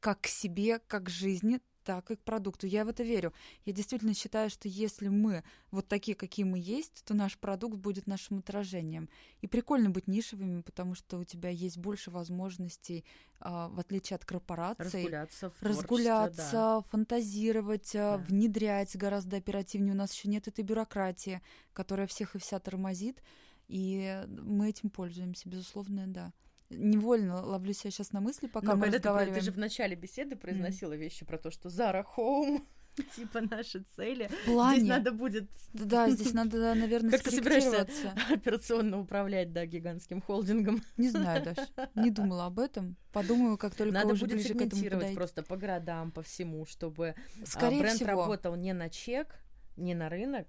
как 0.00 0.22
к 0.22 0.26
себе, 0.26 0.78
как 0.78 1.04
к 1.04 1.10
жизни, 1.10 1.60
так 1.84 2.10
и 2.10 2.16
к 2.16 2.20
продукту. 2.20 2.66
Я 2.66 2.84
в 2.84 2.88
это 2.88 3.02
верю. 3.02 3.32
Я 3.64 3.72
действительно 3.72 4.14
считаю, 4.14 4.50
что 4.50 4.68
если 4.68 5.08
мы 5.08 5.42
вот 5.70 5.88
такие, 5.88 6.14
какие 6.14 6.44
мы 6.44 6.58
есть, 6.58 7.02
то 7.04 7.14
наш 7.14 7.38
продукт 7.38 7.76
будет 7.76 8.06
нашим 8.06 8.38
отражением. 8.38 9.08
И 9.40 9.46
прикольно 9.46 9.90
быть 9.90 10.06
нишевыми, 10.06 10.60
потому 10.60 10.94
что 10.94 11.18
у 11.18 11.24
тебя 11.24 11.48
есть 11.48 11.78
больше 11.78 12.10
возможностей, 12.10 13.04
а, 13.40 13.68
в 13.68 13.80
отличие 13.80 14.16
от 14.16 14.24
корпораций, 14.24 14.84
разгуляться, 14.84 15.52
разгуляться 15.60 16.52
да. 16.52 16.80
фантазировать, 16.90 17.94
а, 17.96 18.18
да. 18.18 18.24
внедрять 18.24 18.94
гораздо 18.96 19.38
оперативнее. 19.38 19.94
У 19.94 19.96
нас 19.96 20.12
еще 20.12 20.28
нет 20.28 20.48
этой 20.48 20.62
бюрократии, 20.62 21.40
которая 21.72 22.06
всех 22.06 22.34
и 22.34 22.38
вся 22.38 22.60
тормозит. 22.60 23.22
И 23.68 24.24
мы 24.28 24.68
этим 24.68 24.90
пользуемся, 24.90 25.48
безусловно, 25.48 26.06
да 26.06 26.32
невольно 26.70 27.44
ловлю 27.44 27.72
себя 27.72 27.90
сейчас 27.90 28.12
на 28.12 28.20
мысли, 28.20 28.46
пока 28.46 28.68
Но 28.68 28.76
мы 28.76 28.86
разговариваем. 28.86 29.34
Ты, 29.34 29.40
ты 29.40 29.46
же 29.46 29.52
в 29.52 29.58
начале 29.58 29.96
беседы 29.96 30.36
произносила 30.36 30.92
mm. 30.92 30.98
вещи 30.98 31.24
про 31.24 31.38
то, 31.38 31.50
что 31.50 31.68
Зара 31.68 32.02
Хоум 32.02 32.66
типа 33.16 33.40
наши 33.40 33.84
цели. 33.96 34.28
В 34.28 34.46
плане... 34.46 34.80
Здесь 34.80 34.88
надо 34.88 35.12
будет... 35.12 35.50
Да, 35.72 36.08
здесь 36.10 36.32
надо, 36.34 36.74
наверное, 36.74 37.10
Как 37.10 37.22
ты 37.22 37.30
собираешься 37.30 37.86
операционно 38.30 39.00
управлять, 39.00 39.52
да, 39.52 39.66
гигантским 39.66 40.20
холдингом? 40.20 40.82
Не 40.96 41.10
знаю 41.10 41.44
даже. 41.44 41.66
Не 41.94 42.10
думала 42.10 42.46
об 42.46 42.58
этом. 42.58 42.96
Подумаю, 43.12 43.58
как 43.58 43.74
только 43.74 43.92
надо 43.92 44.14
уже 44.14 44.26
ближе 44.26 44.54
к 44.54 44.60
этому 44.60 44.82
подойти. 44.82 45.14
просто 45.14 45.42
по 45.42 45.56
городам, 45.56 46.12
по 46.12 46.22
всему, 46.22 46.66
чтобы 46.66 47.14
а, 47.42 47.46
Скорее 47.46 47.80
бренд 47.80 47.96
всего. 47.96 48.10
работал 48.10 48.54
не 48.54 48.72
на 48.72 48.88
чек, 48.88 49.40
не 49.76 49.94
на 49.94 50.08
рынок, 50.08 50.46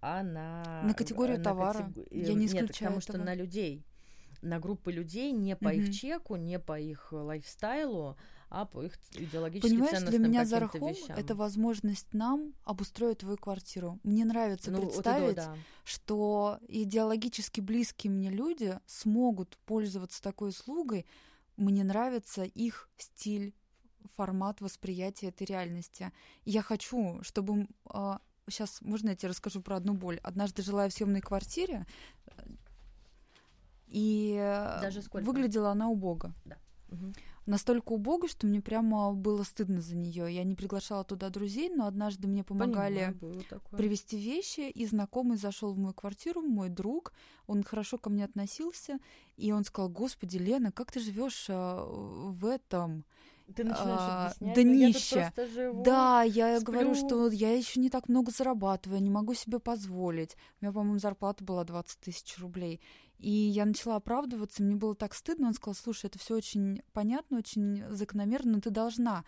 а 0.00 0.22
на... 0.22 0.82
На 0.82 0.94
категорию 0.94 1.38
на 1.38 1.44
товара. 1.44 1.78
Категор... 1.78 2.04
Я 2.10 2.34
не 2.34 2.46
исключаю 2.46 2.66
Нет, 2.66 2.72
потому 2.72 2.98
этого. 2.98 3.00
что 3.00 3.18
на 3.18 3.34
людей 3.34 3.84
на 4.42 4.58
группы 4.58 4.92
людей 4.92 5.32
не 5.32 5.56
по 5.56 5.74
mm-hmm. 5.74 5.88
их 5.88 5.94
чеку, 5.94 6.36
не 6.36 6.58
по 6.58 6.78
их 6.78 7.12
лайфстайлу, 7.12 8.16
а 8.50 8.64
по 8.64 8.82
их 8.82 8.98
идеологически 9.12 9.70
Понимаешь, 9.70 9.90
ценностным 9.90 10.22
для 10.22 10.28
меня 10.28 10.44
Зарахом 10.44 10.88
вещам. 10.88 11.16
это 11.16 11.34
возможность 11.36 12.12
нам 12.12 12.52
обустроить 12.64 13.18
твою 13.18 13.36
квартиру. 13.36 14.00
Мне 14.02 14.24
нравится 14.24 14.72
ну, 14.72 14.82
представить, 14.82 15.22
вот 15.22 15.30
это, 15.30 15.46
да. 15.46 15.56
что 15.84 16.58
идеологически 16.66 17.60
близкие 17.60 18.10
мне 18.10 18.28
люди 18.28 18.78
смогут 18.86 19.56
пользоваться 19.66 20.20
такой 20.20 20.48
услугой. 20.50 21.06
Мне 21.56 21.84
нравится 21.84 22.42
их 22.42 22.88
стиль, 22.96 23.54
формат 24.16 24.60
восприятия 24.60 25.28
этой 25.28 25.44
реальности. 25.44 26.12
Я 26.44 26.62
хочу, 26.62 27.22
чтобы 27.22 27.68
сейчас 28.48 28.80
а, 28.82 28.88
можно 28.88 29.10
я 29.10 29.16
тебе 29.16 29.28
расскажу 29.28 29.62
про 29.62 29.76
одну 29.76 29.94
боль. 29.94 30.18
Однажды 30.22 30.62
жила 30.62 30.84
я 30.84 30.90
в 30.90 30.92
съемной 30.92 31.20
квартире, 31.20 31.86
и 33.90 34.36
Даже 34.80 35.02
сколько? 35.02 35.26
выглядела 35.26 35.70
она 35.70 35.88
убого. 35.88 36.32
Да. 36.44 36.56
Угу. 36.90 37.12
Настолько 37.46 37.92
убого, 37.92 38.28
что 38.28 38.46
мне 38.46 38.60
прямо 38.60 39.12
было 39.12 39.42
стыдно 39.42 39.80
за 39.80 39.96
нее. 39.96 40.32
Я 40.32 40.44
не 40.44 40.54
приглашала 40.54 41.04
туда 41.04 41.30
друзей, 41.30 41.68
но 41.68 41.86
однажды 41.86 42.28
мне 42.28 42.44
помогали 42.44 43.16
Понимаю, 43.18 43.62
привезти 43.72 44.18
вещи, 44.18 44.70
и 44.70 44.86
знакомый 44.86 45.36
зашел 45.36 45.72
в 45.72 45.78
мою 45.78 45.94
квартиру, 45.94 46.42
мой 46.42 46.68
друг, 46.68 47.12
он 47.46 47.62
хорошо 47.62 47.98
ко 47.98 48.10
мне 48.10 48.24
относился, 48.24 48.98
и 49.36 49.52
он 49.52 49.64
сказал: 49.64 49.88
Господи, 49.88 50.36
Лена, 50.36 50.70
как 50.70 50.92
ты 50.92 51.00
живешь 51.00 51.46
а, 51.48 51.84
в 51.84 52.46
этом? 52.46 53.04
Ты 53.56 53.64
начинаешь 53.64 54.00
а, 54.00 54.26
объяснять, 54.26 54.54
днище. 54.54 55.32
Я 55.36 55.46
живу, 55.46 55.82
да, 55.82 56.22
я 56.22 56.60
сплю. 56.60 56.72
говорю, 56.72 56.94
что 56.94 57.30
я 57.30 57.56
еще 57.56 57.80
не 57.80 57.90
так 57.90 58.08
много 58.08 58.30
зарабатываю, 58.30 59.02
не 59.02 59.10
могу 59.10 59.34
себе 59.34 59.58
позволить. 59.58 60.36
У 60.60 60.64
меня, 60.64 60.72
по-моему, 60.72 60.98
зарплата 60.98 61.42
была 61.42 61.64
20 61.64 61.98
тысяч 61.98 62.38
рублей. 62.38 62.80
И 63.20 63.30
я 63.30 63.66
начала 63.66 63.96
оправдываться, 63.96 64.62
мне 64.62 64.76
было 64.76 64.94
так 64.94 65.14
стыдно. 65.14 65.48
Он 65.48 65.54
сказал, 65.54 65.74
слушай, 65.74 66.06
это 66.06 66.18
все 66.18 66.36
очень 66.36 66.82
понятно, 66.92 67.38
очень 67.38 67.84
закономерно, 67.90 68.52
но 68.54 68.60
ты 68.60 68.70
должна 68.70 69.24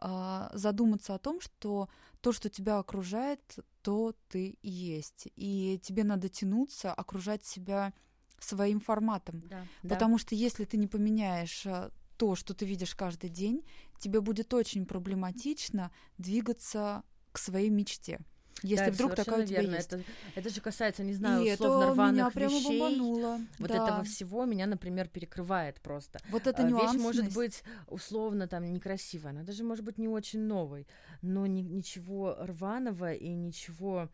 э, 0.00 0.48
задуматься 0.54 1.14
о 1.14 1.18
том, 1.18 1.40
что 1.40 1.88
то, 2.20 2.32
что 2.32 2.48
тебя 2.48 2.78
окружает, 2.78 3.58
то 3.82 4.14
ты 4.28 4.56
и 4.62 4.70
есть. 4.70 5.28
И 5.34 5.80
тебе 5.82 6.04
надо 6.04 6.28
тянуться, 6.28 6.92
окружать 6.92 7.44
себя 7.44 7.92
своим 8.38 8.80
форматом. 8.80 9.42
Да, 9.48 9.66
Потому 9.82 10.16
да. 10.16 10.18
что 10.20 10.34
если 10.34 10.64
ты 10.64 10.76
не 10.76 10.86
поменяешь 10.86 11.66
а, 11.66 11.90
то, 12.16 12.36
что 12.36 12.54
ты 12.54 12.64
видишь 12.64 12.94
каждый 12.94 13.30
день, 13.30 13.64
тебе 13.98 14.20
будет 14.20 14.54
очень 14.54 14.86
проблематично 14.86 15.90
двигаться 16.18 17.02
к 17.32 17.38
своей 17.38 17.70
мечте. 17.70 18.20
Если 18.62 18.86
да, 18.86 18.90
вдруг 18.90 19.14
такая 19.14 19.42
у 19.42 19.46
тебя 19.46 19.60
верно. 19.60 19.76
есть. 19.76 19.92
Это, 19.92 20.02
это 20.34 20.50
же 20.50 20.60
касается, 20.60 21.02
не 21.02 21.14
знаю, 21.14 21.44
и 21.44 21.52
условно 21.52 21.84
это 21.84 21.94
рваных 21.94 22.14
меня 22.14 22.30
прямо 22.30 22.54
вещей. 22.54 22.80
бомбануло. 22.80 23.40
Вот 23.58 23.68
да. 23.68 23.74
этого 23.74 24.04
всего 24.04 24.44
меня, 24.44 24.66
например, 24.66 25.08
перекрывает 25.08 25.80
просто. 25.80 26.20
Вот 26.30 26.46
это 26.46 26.62
нюансность. 26.62 26.94
Вещь 26.94 27.02
может 27.02 27.34
быть 27.34 27.62
условно 27.88 28.46
там 28.46 28.72
некрасивая, 28.72 29.32
она 29.32 29.42
даже 29.42 29.64
может 29.64 29.84
быть 29.84 29.98
не 29.98 30.08
очень 30.08 30.40
новой, 30.40 30.86
но 31.22 31.46
ни, 31.46 31.60
ничего 31.60 32.36
рваного 32.38 33.12
и 33.12 33.28
ничего 33.34 34.08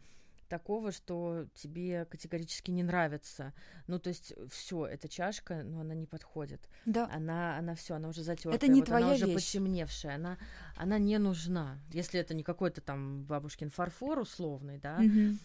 такого, 0.49 0.93
что 0.93 1.47
тебе 1.55 2.05
категорически 2.07 2.71
не 2.71 2.83
нравится. 2.83 3.53
Ну, 3.87 3.99
то 3.99 4.09
есть 4.09 4.33
все, 4.51 4.87
эта 4.87 5.09
чашка, 5.09 5.63
но 5.63 5.81
она 5.81 5.95
не 5.95 6.07
подходит. 6.07 6.69
Да. 6.87 7.09
Она, 7.13 7.57
она 7.59 7.75
все, 7.75 7.95
она 7.95 8.09
уже 8.09 8.23
затертая. 8.23 8.57
Это 8.57 8.69
не 8.69 8.81
вот 8.81 8.87
твоя 8.87 9.05
она 9.07 9.15
уже 9.15 9.27
вещь. 9.27 9.35
потемневшая. 9.37 10.15
Она, 10.17 10.39
она 10.77 10.99
не 10.99 11.19
нужна. 11.19 11.79
Если 11.93 12.19
это 12.19 12.35
не 12.35 12.43
какой-то 12.43 12.81
там 12.81 13.25
бабушкин 13.25 13.71
фарфор 13.71 14.19
условный, 14.19 14.79
да, 14.79 14.99
Мгм. 14.99 15.39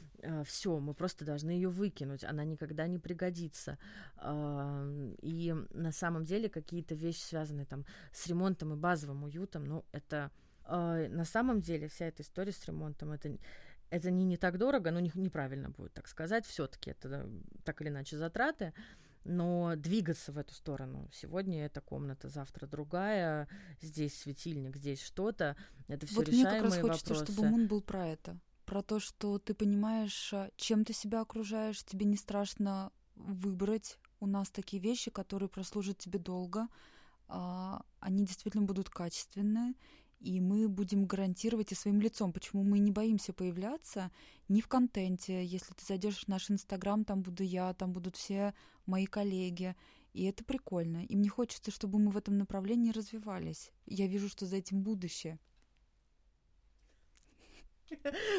все, 0.46 0.80
мы 0.80 0.94
просто 0.94 1.26
должны 1.26 1.52
ее 1.52 1.70
выкинуть, 1.70 2.24
она 2.24 2.44
никогда 2.46 2.88
не 2.88 2.98
пригодится. 3.00 3.78
А, 4.18 4.88
И 5.22 5.54
на 5.72 5.92
самом 5.92 6.24
деле 6.26 6.50
какие-то 6.50 6.96
вещи, 6.96 7.20
связанные 7.22 7.66
там 7.66 7.86
с 8.12 8.26
ремонтом 8.28 8.74
и 8.74 8.76
базовым 8.78 9.24
уютом, 9.24 9.66
ну, 9.66 9.86
это 9.92 10.32
а, 10.66 11.08
на 11.10 11.26
самом 11.26 11.60
деле 11.60 11.88
вся 11.90 12.06
эта 12.06 12.24
история 12.24 12.54
с 12.54 12.66
ремонтом, 12.66 13.12
это 13.12 13.38
это 13.94 14.10
не, 14.10 14.26
не 14.26 14.38
так 14.38 14.57
дорого, 14.57 14.90
ну, 14.90 14.99
не, 14.99 15.11
неправильно 15.14 15.70
будет 15.70 15.94
так 15.94 16.07
сказать, 16.07 16.48
все-таки 16.48 16.91
это 16.91 17.30
так 17.64 17.80
или 17.82 17.90
иначе 17.90 18.18
затраты, 18.18 18.74
но 19.24 19.76
двигаться 19.76 20.32
в 20.32 20.38
эту 20.40 20.56
сторону. 20.56 21.07
Сегодня 21.14 21.65
эта 21.65 21.80
комната, 21.80 22.28
завтра 22.28 22.65
другая, 22.65 23.48
здесь 23.82 24.20
светильник, 24.20 24.76
здесь 24.78 25.02
что-то. 25.02 25.56
Это 25.88 26.07
все 26.07 26.15
Вот 26.15 26.28
мне 26.28 26.40
решаемые 26.40 26.61
как 26.61 26.72
раз 26.72 26.80
хочется, 26.82 27.14
вопросы. 27.14 27.34
чтобы 27.34 27.49
Мун 27.49 27.68
был 27.68 27.82
про 27.82 28.07
это. 28.07 28.40
Про 28.65 28.82
то, 28.82 28.99
что 28.99 29.38
ты 29.38 29.53
понимаешь, 29.53 30.34
а, 30.34 30.49
чем 30.56 30.86
ты 30.86 30.94
себя 30.94 31.22
окружаешь, 31.22 31.84
тебе 31.84 32.06
не 32.06 32.18
страшно 32.18 32.91
выбрать. 33.15 33.99
У 34.20 34.26
нас 34.26 34.49
такие 34.49 34.82
вещи, 34.82 35.11
которые 35.11 35.49
прослужат 35.49 35.99
тебе 35.99 36.18
долго, 36.18 36.68
а, 37.28 37.86
они 37.99 38.26
действительно 38.26 38.64
будут 38.64 38.90
качественные, 38.90 39.76
и 40.24 40.40
мы 40.40 40.70
будем 40.70 41.06
гарантировать 41.06 41.74
и 41.74 41.76
своим 41.76 42.00
лицом, 42.00 42.32
почему 42.32 42.64
мы 42.64 42.80
не 42.80 42.91
боимся 42.91 43.34
появляться 43.34 44.10
ни 44.48 44.62
в 44.62 44.68
контенте. 44.70 45.44
Если 45.44 45.74
ты 45.74 45.86
зайдешь 45.86 46.24
в 46.24 46.28
наш 46.30 46.50
инстаграм, 46.50 47.04
там 47.04 47.22
буду 47.22 47.44
я, 47.44 47.74
там 47.74 47.91
будут 47.91 48.16
все 48.16 48.54
мои 48.86 49.06
коллеги. 49.06 49.76
И 50.14 50.24
это 50.24 50.45
прикольно. 50.45 51.04
И 51.04 51.18
мне 51.18 51.28
хочется, 51.28 51.72
чтобы 51.72 52.00
мы 52.00 52.12
в 52.12 52.18
этом 52.18 52.38
направлении 52.38 52.91
развивались. 52.91 53.72
Я 53.86 54.08
вижу, 54.08 54.30
что 54.30 54.45
за 54.45 54.58
этим 54.58 54.82
будущее. 54.82 55.40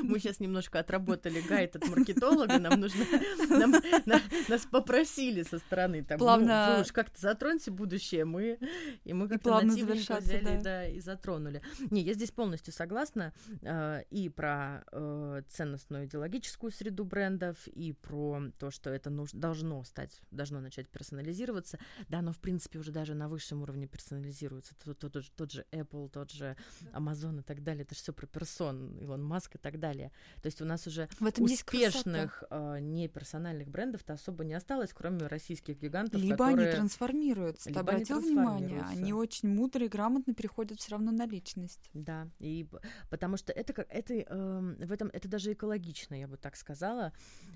Мы 0.02 0.18
сейчас 0.18 0.40
немножко 0.40 0.78
отработали 0.78 1.40
гайд 1.40 1.76
от 1.76 1.88
маркетолога, 1.88 2.58
нам 2.58 2.80
нужно, 2.80 3.04
нам, 3.48 3.72
на, 4.06 4.20
нас 4.48 4.66
попросили 4.66 5.42
со 5.42 5.58
стороны, 5.58 6.04
там, 6.04 6.18
плавно... 6.18 6.68
ну, 6.68 6.76
вы 6.76 6.82
уж 6.82 6.92
как-то 6.92 7.20
затроньте 7.20 7.70
будущее, 7.70 8.24
мы, 8.24 8.58
и 9.04 9.12
мы 9.12 9.28
как-то 9.28 9.60
нативненько 9.60 10.16
взяли, 10.16 10.56
да. 10.56 10.60
да, 10.60 10.88
и 10.88 11.00
затронули. 11.00 11.62
Не, 11.90 12.02
я 12.02 12.14
здесь 12.14 12.30
полностью 12.30 12.72
согласна 12.72 13.32
э, 13.62 14.02
и 14.10 14.28
про 14.28 14.84
э, 14.92 15.42
ценностную 15.48 16.06
идеологическую 16.06 16.70
среду 16.70 17.04
брендов, 17.04 17.66
и 17.68 17.92
про 17.92 18.42
то, 18.58 18.70
что 18.70 18.90
это 18.90 19.10
нуж- 19.10 19.32
должно 19.32 19.82
стать, 19.84 20.20
должно 20.30 20.60
начать 20.60 20.88
персонализироваться. 20.88 21.78
Да, 22.08 22.22
но 22.22 22.32
в 22.32 22.38
принципе 22.38 22.78
уже 22.78 22.92
даже 22.92 23.14
на 23.14 23.28
высшем 23.28 23.62
уровне 23.62 23.86
персонализируется. 23.86 24.74
Тот, 24.84 24.98
тот, 24.98 25.12
тот, 25.12 25.24
тот 25.36 25.52
же 25.52 25.66
Apple, 25.72 26.08
тот 26.08 26.30
же 26.30 26.56
Amazon 26.92 27.40
и 27.40 27.42
так 27.42 27.62
далее. 27.62 27.84
Это 27.84 27.94
же 27.94 28.00
все 28.00 28.12
про 28.12 28.26
персон, 28.26 28.96
Илон 28.98 29.22
Маск 29.22 29.43
и 29.54 29.58
так 29.58 29.78
далее. 29.78 30.10
То 30.42 30.46
есть 30.46 30.60
у 30.62 30.64
нас 30.64 30.86
уже 30.86 31.08
В 31.18 31.26
этом 31.26 31.44
успешных 31.44 32.44
э, 32.50 32.78
неперсональных 32.80 33.68
брендов-то 33.68 34.14
особо 34.14 34.44
не 34.44 34.54
осталось, 34.54 34.92
кроме 34.92 35.26
российских 35.26 35.78
гигантов, 35.78 36.20
Либо 36.20 36.36
которые... 36.36 36.68
они 36.68 36.76
трансформируются. 36.76 37.64
Ты 37.64 37.70
Либо 37.70 37.80
они 37.80 37.90
обратил 37.90 38.20
внимание? 38.20 38.68
трансформируются. 38.68 38.98
Они 39.02 39.12
очень 39.12 39.48
мудро 39.54 39.84
и 39.84 39.88
грамотно 39.88 40.34
переходят 40.34 40.78
все 40.80 40.92
равно 40.92 41.12
на 41.12 41.26
личность. 41.26 41.90
Да, 41.94 42.28
и 42.38 42.66
потому 43.10 43.36
что 43.36 43.52
это 43.52 43.72
как 43.72 43.86
это 43.90 44.14
эм, 44.14 44.76
в 44.76 44.92
этом 44.92 45.08
это 45.12 45.28
даже 45.28 45.52
экологично, 45.52 46.14
я 46.14 46.28
бы 46.28 46.36
так 46.36 46.56
сказала, 46.56 47.12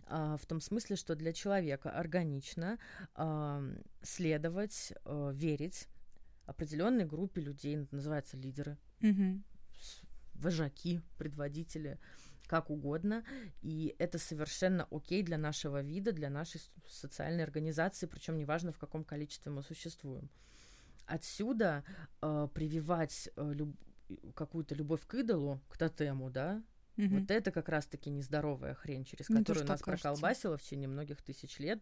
а, 0.06 0.36
в 0.36 0.46
том 0.46 0.60
смысле, 0.60 0.96
что 0.96 1.14
для 1.14 1.32
человека 1.32 1.90
органично 1.90 2.78
ам, 3.14 3.78
следовать, 4.02 4.92
э, 5.04 5.30
верить 5.34 5.88
определенной 6.46 7.04
группе 7.04 7.40
людей, 7.40 7.76
это 7.76 7.94
называется 7.94 8.36
лидеры, 8.36 8.78
Мгм. 9.00 9.44
Вожаки, 10.38 11.00
предводители, 11.18 11.98
как 12.46 12.70
угодно, 12.70 13.24
и 13.60 13.94
это 13.98 14.18
совершенно 14.18 14.88
окей 14.90 15.22
для 15.22 15.36
нашего 15.38 15.82
вида, 15.82 16.12
для 16.12 16.30
нашей 16.30 16.60
социальной 16.88 17.44
организации, 17.44 18.06
причем 18.06 18.38
неважно 18.38 18.72
в 18.72 18.78
каком 18.78 19.04
количестве 19.04 19.52
мы 19.52 19.62
существуем. 19.62 20.30
Отсюда 21.06 21.84
э, 22.20 22.48
прививать 22.54 23.28
э, 23.36 23.52
люб- 23.52 23.76
какую-то 24.34 24.74
любовь 24.74 25.06
к 25.06 25.14
идолу, 25.14 25.60
к 25.68 25.76
тотему, 25.76 26.30
да, 26.30 26.62
Мгм. 26.98 27.20
вот 27.20 27.30
это 27.30 27.52
как 27.52 27.68
раз-таки 27.68 28.10
нездоровая 28.10 28.74
хрень, 28.74 29.04
через 29.04 29.28
Мне 29.30 29.38
которую 29.38 29.66
нас 29.66 29.80
кажется. 29.80 30.08
проколбасило 30.08 30.56
в 30.58 30.62
течение 30.62 30.88
многих 30.88 31.22
тысяч 31.22 31.58
лет, 31.60 31.80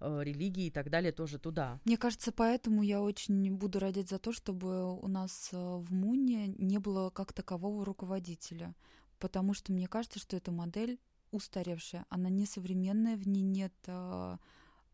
э, 0.00 0.20
религии 0.22 0.66
и 0.66 0.70
так 0.70 0.90
далее 0.90 1.10
тоже 1.10 1.38
туда. 1.38 1.80
Мне 1.84 1.96
кажется, 1.96 2.30
поэтому 2.32 2.82
я 2.82 3.00
очень 3.00 3.50
буду 3.56 3.78
родить 3.78 4.10
за 4.10 4.18
то, 4.18 4.32
чтобы 4.32 4.94
у 4.94 5.08
нас 5.08 5.48
э, 5.52 5.56
в 5.56 5.92
МУНе 5.92 6.48
не 6.58 6.78
было 6.78 7.10
как 7.10 7.32
такового 7.32 7.84
руководителя. 7.84 8.74
Потому 9.18 9.54
что 9.54 9.72
мне 9.72 9.88
кажется, 9.88 10.18
что 10.18 10.36
эта 10.36 10.52
модель 10.52 11.00
устаревшая, 11.30 12.04
она 12.08 12.28
несовременная, 12.28 13.16
в 13.16 13.26
ней 13.26 13.42
нет 13.42 13.72
э, 13.86 14.36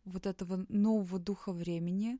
вот 0.04 0.26
этого 0.26 0.64
нового 0.68 1.18
духа 1.18 1.52
времени. 1.52 2.18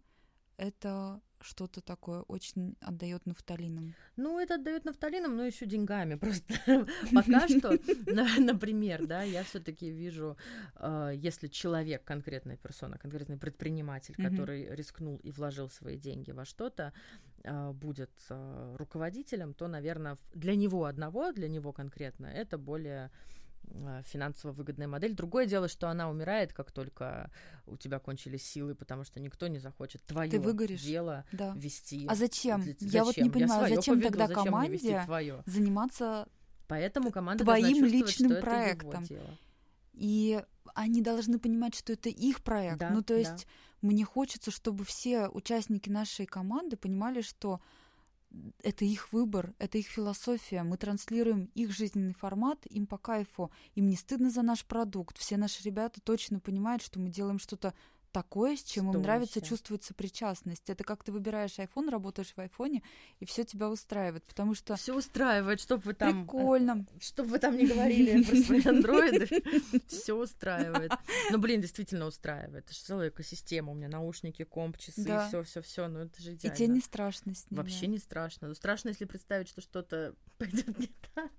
Это 0.56 1.20
что-то 1.40 1.80
такое 1.82 2.22
очень 2.22 2.74
отдает 2.80 3.26
нафталином. 3.26 3.94
Ну, 4.16 4.38
это 4.40 4.54
отдает 4.54 4.84
нафталином, 4.86 5.36
но 5.36 5.44
еще 5.44 5.66
деньгами. 5.66 6.14
Просто 6.20 6.86
пока 7.12 7.46
что, 7.48 7.78
на- 8.06 8.38
например, 8.40 9.06
да, 9.06 9.22
я 9.22 9.42
все-таки 9.42 9.90
вижу, 9.90 10.36
э, 10.76 11.12
если 11.16 11.48
человек, 11.48 12.04
конкретная 12.04 12.56
персона, 12.56 12.96
конкретный 12.98 13.36
предприниматель, 13.36 14.14
который 14.30 14.74
рискнул 14.74 15.18
и 15.18 15.30
вложил 15.30 15.68
свои 15.68 15.98
деньги 15.98 16.32
во 16.32 16.44
что-то, 16.44 16.92
э, 17.42 17.72
будет 17.72 18.12
э, 18.30 18.76
руководителем, 18.78 19.52
то, 19.52 19.68
наверное, 19.68 20.16
для 20.34 20.54
него 20.56 20.84
одного, 20.86 21.32
для 21.32 21.48
него 21.48 21.72
конкретно, 21.72 22.26
это 22.26 22.56
более 22.58 23.10
финансово 24.04 24.52
выгодная 24.52 24.88
модель. 24.88 25.14
Другое 25.14 25.46
дело, 25.46 25.68
что 25.68 25.88
она 25.88 26.08
умирает, 26.10 26.52
как 26.52 26.70
только 26.72 27.30
у 27.66 27.76
тебя 27.76 27.98
кончились 27.98 28.42
силы, 28.46 28.74
потому 28.74 29.04
что 29.04 29.20
никто 29.20 29.46
не 29.48 29.58
захочет 29.58 30.02
твое 30.04 30.38
выгоришь. 30.38 30.82
дело 30.82 31.24
Да. 31.32 31.52
вести. 31.56 32.06
А 32.08 32.14
зачем? 32.14 32.62
Для- 32.62 32.74
Я 32.80 33.04
вот 33.04 33.16
не 33.16 33.22
зачем? 33.24 33.32
понимаю, 33.32 33.74
зачем 33.74 33.94
поведу, 33.94 34.08
тогда 34.08 34.26
зачем 34.26 34.44
команде 34.44 35.04
заниматься 35.46 36.28
Поэтому 36.68 37.10
команда 37.10 37.44
твоим 37.44 37.84
личным 37.84 38.30
что 38.30 38.34
это 38.34 38.34
его 38.34 38.40
проектом? 38.40 39.04
дело. 39.04 39.38
И 39.92 40.42
они 40.74 41.02
должны 41.02 41.38
понимать, 41.38 41.74
что 41.74 41.92
это 41.92 42.08
их 42.08 42.42
проект. 42.42 42.78
Да, 42.78 42.90
ну, 42.90 43.02
то 43.02 43.14
да. 43.14 43.20
есть 43.20 43.46
мне 43.82 44.04
хочется, 44.04 44.50
чтобы 44.50 44.84
все 44.84 45.28
участники 45.28 45.88
нашей 45.90 46.26
команды 46.26 46.76
понимали, 46.76 47.20
что 47.20 47.60
это 48.62 48.84
их 48.84 49.12
выбор, 49.12 49.54
это 49.58 49.78
их 49.78 49.86
философия. 49.86 50.62
Мы 50.62 50.76
транслируем 50.76 51.50
их 51.54 51.72
жизненный 51.72 52.14
формат, 52.14 52.66
им 52.66 52.86
по 52.86 52.98
кайфу. 52.98 53.50
Им 53.74 53.88
не 53.88 53.96
стыдно 53.96 54.30
за 54.30 54.42
наш 54.42 54.64
продукт. 54.64 55.18
Все 55.18 55.36
наши 55.36 55.62
ребята 55.62 56.00
точно 56.00 56.40
понимают, 56.40 56.82
что 56.82 56.98
мы 56.98 57.10
делаем 57.10 57.38
что-то 57.38 57.74
такое, 58.14 58.56
с 58.56 58.62
чем 58.62 58.92
им 58.92 59.02
нравится, 59.02 59.32
Стоящее. 59.32 59.48
чувствуется 59.48 59.92
причастность. 59.92 60.70
Это 60.70 60.84
как 60.84 61.02
ты 61.02 61.10
выбираешь 61.10 61.58
iPhone, 61.58 61.90
работаешь 61.90 62.32
в 62.34 62.38
айфоне, 62.38 62.82
и 63.18 63.24
все 63.26 63.44
тебя 63.44 63.68
устраивает. 63.68 64.22
Потому 64.24 64.54
что 64.54 64.76
Все 64.76 64.96
устраивает, 64.96 65.60
чтобы 65.60 65.82
вы 65.82 65.94
там... 65.94 66.22
прикольно. 66.22 66.86
Чтобы 67.00 67.30
вы 67.30 67.38
там 67.40 67.56
не 67.56 67.66
говорили 67.66 68.22
про 68.22 68.36
свои 68.36 68.62
андроиды, 68.64 69.28
все 69.88 70.14
устраивает. 70.14 70.92
Ну, 71.30 71.38
блин, 71.38 71.60
действительно 71.60 72.06
устраивает. 72.06 72.64
Это 72.66 72.72
же 72.72 72.80
целая 72.80 73.08
экосистема. 73.08 73.72
У 73.72 73.74
меня 73.74 73.88
наушники, 73.88 74.44
комп, 74.44 74.78
часы, 74.78 75.02
все, 75.02 75.42
все, 75.42 75.60
все. 75.60 75.88
Ну, 75.88 76.00
это 76.00 76.22
же 76.22 76.32
И 76.32 76.34
идеально. 76.36 76.56
тебе 76.56 76.68
не 76.68 76.80
страшно 76.80 77.34
с 77.34 77.50
ними. 77.50 77.60
Вообще 77.60 77.88
не 77.88 77.98
страшно. 77.98 78.46
Ну, 78.46 78.54
страшно, 78.54 78.90
если 78.90 79.06
представить, 79.06 79.48
что 79.48 79.60
что-то 79.60 80.14
пойдет 80.38 80.78
не 80.78 80.90
так. 81.14 81.32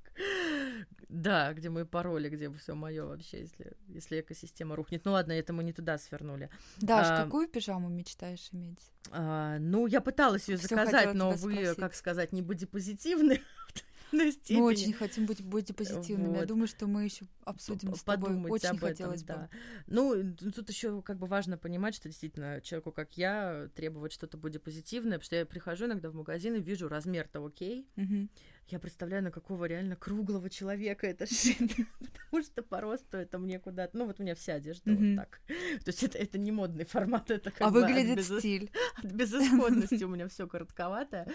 Да, 1.09 1.53
где 1.53 1.69
мои 1.69 1.83
пароли, 1.83 2.29
где 2.29 2.49
все 2.51 2.73
мое 2.75 3.05
вообще, 3.05 3.41
если, 3.41 3.73
если 3.87 4.21
экосистема 4.21 4.75
рухнет. 4.75 5.05
Ну 5.05 5.11
ладно, 5.11 5.33
это 5.33 5.53
мы 5.53 5.63
не 5.63 5.71
туда 5.71 5.97
свернули. 5.97 6.49
Даш, 6.77 7.07
А, 7.09 7.23
какую 7.23 7.47
пижаму 7.47 7.89
мечтаешь 7.89 8.49
иметь? 8.51 8.79
А, 9.11 9.57
ну, 9.59 9.87
я 9.87 10.01
пыталась 10.01 10.49
ее 10.49 10.57
заказать, 10.57 11.13
но 11.13 11.31
вы, 11.31 11.53
спросить. 11.53 11.75
как 11.77 11.95
сказать, 11.95 12.33
не 12.33 12.41
бодипозитивны 12.41 13.41
той 14.17 14.31
степени. 14.31 14.59
Мы 14.61 14.65
очень 14.67 14.93
хотим 14.93 15.25
быть 15.25 15.41
бодипозитивными. 15.43 16.33
Я 16.33 16.39
Вот. 16.39 16.47
думаю, 16.47 16.67
что 16.67 16.87
мы 16.87 17.03
еще 17.05 17.25
обсудим 17.43 17.95
с 17.95 18.03
тобой. 18.03 18.35
Очень 18.49 18.69
об 18.69 18.75
этом, 18.77 18.87
хотелось 18.89 19.21
бы. 19.23 19.27
да. 19.27 19.49
Ну, 19.87 20.13
н- 20.15 20.35
тут 20.35 20.69
еще 20.69 21.01
как 21.01 21.17
бы 21.17 21.27
важно 21.27 21.57
понимать, 21.57 21.95
что 21.95 22.09
действительно 22.09 22.61
человеку, 22.61 22.91
как 22.91 23.17
я, 23.17 23.69
требовать 23.75 24.11
что-то 24.11 24.37
бодипозитивное, 24.37 25.17
потому 25.17 25.25
что 25.25 25.35
я 25.35 25.45
прихожу 25.45 25.85
иногда 25.85 26.09
в 26.09 26.15
магазин 26.15 26.55
и 26.55 26.61
вижу 26.61 26.87
размер-то 26.87 27.45
окей, 27.45 27.87
Мгм. 27.95 28.29
я 28.69 28.79
представляю, 28.79 29.23
на 29.23 29.31
какого 29.31 29.65
реально 29.65 29.95
круглого 29.95 30.49
человека 30.49 31.05
это 31.07 31.25
шито, 31.29 31.85
потому 31.99 32.43
что 32.43 32.61
по 32.63 32.81
росту 32.81 33.17
это 33.17 33.37
мне 33.37 33.59
куда-то... 33.59 33.97
Ну, 33.97 34.05
вот 34.05 34.19
у 34.19 34.23
меня 34.23 34.35
вся 34.35 34.55
одежда 34.55 34.91
Мгм. 34.91 35.15
вот 35.15 35.23
так. 35.23 35.41
То 35.83 35.87
есть 35.89 36.03
это, 36.03 36.17
это 36.17 36.37
не 36.37 36.51
модный 36.51 36.85
формат, 36.85 37.29
это 37.31 37.51
как 37.51 37.61
А 37.61 37.69
бы 37.69 37.83
от 37.83 37.89
выглядит 37.89 38.17
безы- 38.19 38.39
стиль. 38.39 38.71
от 38.97 39.11
безысходности 39.11 40.03
у 40.03 40.07
меня 40.09 40.27
все 40.27 40.47
коротковато. 40.47 41.27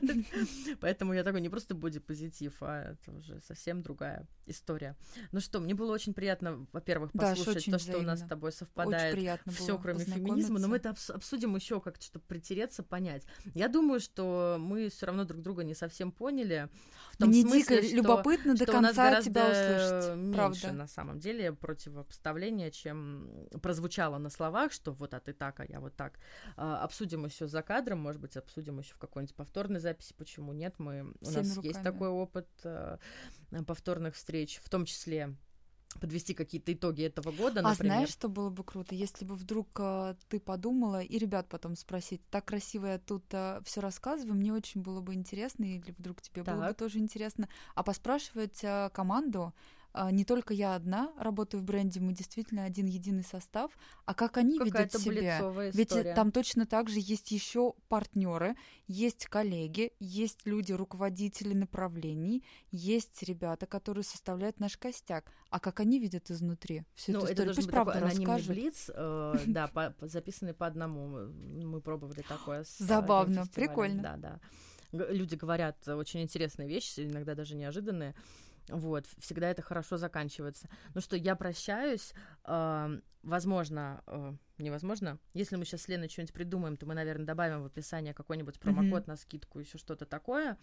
Поэтому 0.80 1.12
я 1.12 1.24
такой 1.24 1.40
не 1.40 1.48
просто 1.48 1.74
бодипозитив, 1.74 2.54
а 2.60 2.92
это 2.92 3.12
уже 3.12 3.40
совсем 3.40 3.82
другая 3.82 4.26
история. 4.46 4.96
Ну 5.32 5.40
что, 5.40 5.60
мне 5.60 5.74
было 5.74 5.92
очень 5.92 6.14
приятно, 6.14 6.66
во-первых, 6.72 7.12
послушать 7.12 7.64
то, 7.66 7.78
что 7.78 7.98
у 7.98 8.02
нас 8.02 8.20
с 8.20 8.26
тобой 8.26 8.52
совпадает. 8.52 9.40
Все, 9.46 9.78
кроме 9.78 10.04
феминизма, 10.04 10.58
но 10.58 10.68
мы 10.68 10.76
это 10.76 10.90
обс- 10.90 11.12
обсудим 11.12 11.54
еще 11.56 11.80
как-то, 11.80 12.04
чтобы 12.04 12.24
притереться, 12.26 12.82
понять. 12.82 13.24
Я 13.54 13.68
думаю, 13.68 14.00
что 14.00 14.56
мы 14.58 14.88
все 14.88 15.06
равно 15.06 15.24
друг 15.24 15.42
друга 15.42 15.64
не 15.64 15.74
совсем 15.74 16.12
поняли. 16.12 16.68
В 17.12 17.16
том 17.18 17.28
Мне 17.28 17.42
смысле, 17.42 17.76
дико 17.76 17.86
что 17.86 17.96
любопытно 17.96 18.54
до 18.54 18.64
что 18.64 18.72
конца 18.72 19.20
тебя 19.22 19.50
услышать. 19.50 20.16
меньше 20.16 20.34
Правда. 20.34 20.72
на 20.72 20.86
самом 20.86 21.18
деле 21.20 21.52
противопоставления, 21.52 22.70
чем 22.70 23.48
прозвучало 23.60 24.18
на 24.18 24.30
словах, 24.30 24.72
что 24.72 24.92
вот 24.92 25.14
а 25.14 25.20
ты 25.20 25.32
так, 25.32 25.60
а 25.60 25.64
я 25.66 25.80
вот 25.80 25.94
так. 25.94 26.18
А, 26.56 26.82
обсудим 26.82 27.24
еще 27.24 27.46
за 27.46 27.62
кадром, 27.62 27.98
может 28.00 28.20
быть, 28.20 28.36
обсудим 28.36 28.78
еще 28.78 28.94
в 28.94 28.98
какой-нибудь 28.98 29.34
повторной 29.34 29.80
записи, 29.82 30.14
почему 30.16 30.52
нет. 30.52 30.74
Мы, 30.78 31.12
у 31.20 31.24
Всеми 31.24 31.36
нас 31.36 31.48
есть 31.48 31.66
руками. 31.66 31.84
такой 31.84 32.08
опыт 32.08 32.48
э, 32.64 32.96
повторных 33.66 34.14
встреч, 34.14 34.60
в 34.64 34.68
том 34.70 34.84
числе 34.86 35.36
подвести 36.00 36.32
какие-то 36.32 36.72
итоги 36.72 37.02
этого 37.04 37.32
года, 37.32 37.60
А 37.60 37.68
например. 37.70 37.92
знаешь, 37.96 38.08
что 38.08 38.28
было 38.30 38.48
бы 38.48 38.64
круто, 38.64 38.94
если 38.94 39.26
бы 39.26 39.34
вдруг 39.34 39.68
э, 39.78 40.14
ты 40.30 40.40
подумала, 40.40 41.02
и 41.02 41.18
ребят 41.18 41.48
потом 41.50 41.76
спросить, 41.76 42.22
так 42.30 42.46
красиво 42.46 42.86
я 42.86 42.98
тут 42.98 43.24
все 43.64 43.80
рассказываю, 43.82 44.34
мне 44.34 44.54
очень 44.54 44.80
было 44.80 45.02
бы 45.02 45.12
интересно, 45.12 45.64
или 45.64 45.94
вдруг 45.98 46.22
тебе 46.22 46.44
было 46.44 46.60
бы 46.60 46.66
Так. 46.68 46.76
тоже 46.78 46.98
интересно, 46.98 47.48
а 47.74 47.82
поспрашивать 47.82 48.64
э, 48.64 48.88
команду, 48.94 49.52
э, 49.52 49.81
не 50.10 50.24
только 50.24 50.54
я 50.54 50.74
одна 50.74 51.12
работаю 51.18 51.60
в 51.60 51.64
бренде, 51.64 52.00
мы 52.00 52.12
действительно 52.12 52.64
один 52.64 52.86
единый 52.86 53.24
состав, 53.24 53.70
а 54.06 54.14
как 54.14 54.36
они 54.36 54.58
видят 54.58 54.72
Какая-то 54.72 54.98
себя. 54.98 55.70
Ведь 55.72 55.92
э, 55.92 56.14
там 56.14 56.32
точно 56.32 56.66
так 56.66 56.88
же 56.88 56.98
есть 56.98 57.30
еще 57.30 57.74
партнеры, 57.88 58.56
есть 58.86 59.26
коллеги, 59.26 59.92
есть 60.00 60.46
люди, 60.46 60.72
руководители 60.72 61.52
направлений, 61.54 62.42
есть 62.70 63.22
ребята, 63.22 63.66
которые 63.66 64.04
составляют 64.04 64.60
наш 64.60 64.76
костяк. 64.76 65.30
А 65.50 65.60
как 65.60 65.80
они 65.80 65.98
видят 65.98 66.30
изнутри 66.30 66.84
всю 66.94 67.12
Ну, 67.12 67.20
эту 67.20 67.32
историю? 67.32 67.54
Пусть 67.54 67.68
анонимный 67.68 68.26
расскажут. 68.26 68.48
блиц, 68.48 68.90
э, 68.94 69.34
да, 69.46 69.68
по- 69.68 69.94
записанный 70.00 70.54
по 70.54 70.66
одному. 70.66 71.08
Мы 71.08 71.80
пробовали 71.80 72.22
такое 72.22 72.64
с 72.64 72.80
э, 72.80 72.84
Забавно, 72.84 73.46
прикольно. 73.54 74.02
Да, 74.02 74.16
да. 74.16 74.40
Люди 74.92 75.34
говорят 75.36 75.88
очень 75.88 76.20
интересные 76.22 76.68
вещи, 76.68 77.00
иногда 77.00 77.34
даже 77.34 77.54
неожиданные. 77.56 78.14
Вот, 78.68 79.06
всегда 79.18 79.50
это 79.50 79.62
хорошо 79.62 79.96
заканчивается. 79.96 80.68
Ну 80.94 81.00
что, 81.00 81.16
я 81.16 81.34
прощаюсь. 81.36 82.12
Э, 82.44 83.00
возможно, 83.22 84.02
э, 84.06 84.34
невозможно. 84.58 85.18
Если 85.34 85.56
мы 85.56 85.64
сейчас 85.64 85.82
с 85.82 85.88
Леной 85.88 86.08
что-нибудь 86.08 86.32
придумаем, 86.32 86.76
то 86.76 86.86
мы, 86.86 86.94
наверное, 86.94 87.26
добавим 87.26 87.62
в 87.62 87.66
описание 87.66 88.14
какой-нибудь 88.14 88.58
промокод 88.60 89.04
mm-hmm. 89.04 89.08
на 89.08 89.16
скидку, 89.16 89.58
еще 89.60 89.78
что-то 89.78 90.06
такое, 90.06 90.58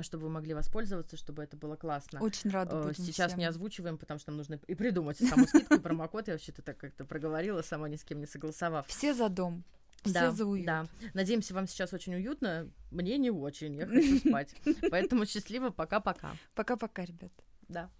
чтобы 0.00 0.24
вы 0.24 0.30
могли 0.30 0.54
воспользоваться, 0.54 1.16
чтобы 1.16 1.42
это 1.42 1.56
было 1.56 1.76
классно. 1.76 2.20
Очень 2.20 2.50
рада 2.50 2.82
будем 2.82 2.94
Сейчас 2.94 3.28
всем. 3.28 3.40
не 3.40 3.44
озвучиваем, 3.46 3.98
потому 3.98 4.18
что 4.18 4.30
нам 4.30 4.38
нужно 4.38 4.58
и 4.66 4.74
придумать 4.74 5.18
саму 5.18 5.46
скидку, 5.46 5.74
и 5.74 5.80
промокод. 5.80 6.28
Я 6.28 6.34
вообще-то 6.34 6.62
так 6.62 6.78
как-то 6.78 7.04
проговорила, 7.04 7.62
сама 7.62 7.88
ни 7.88 7.96
с 7.96 8.04
кем 8.04 8.18
не 8.20 8.26
согласовав. 8.26 8.86
Все 8.86 9.14
за 9.14 9.28
дом. 9.28 9.64
Все 10.06 10.20
да, 10.20 10.30
за 10.32 10.46
уют. 10.46 10.66
Да. 10.66 10.86
Надеемся, 11.14 11.54
вам 11.54 11.66
сейчас 11.66 11.92
очень 11.92 12.14
уютно. 12.14 12.70
Мне 12.90 13.18
не 13.18 13.30
очень. 13.30 13.76
Я 13.76 13.86
хочу 13.86 14.18
спать. 14.18 14.54
Поэтому 14.90 15.26
счастливо. 15.26 15.70
Пока-пока. 15.70 16.36
Пока-пока, 16.54 17.04
ребят. 17.04 17.32
Да. 17.68 17.90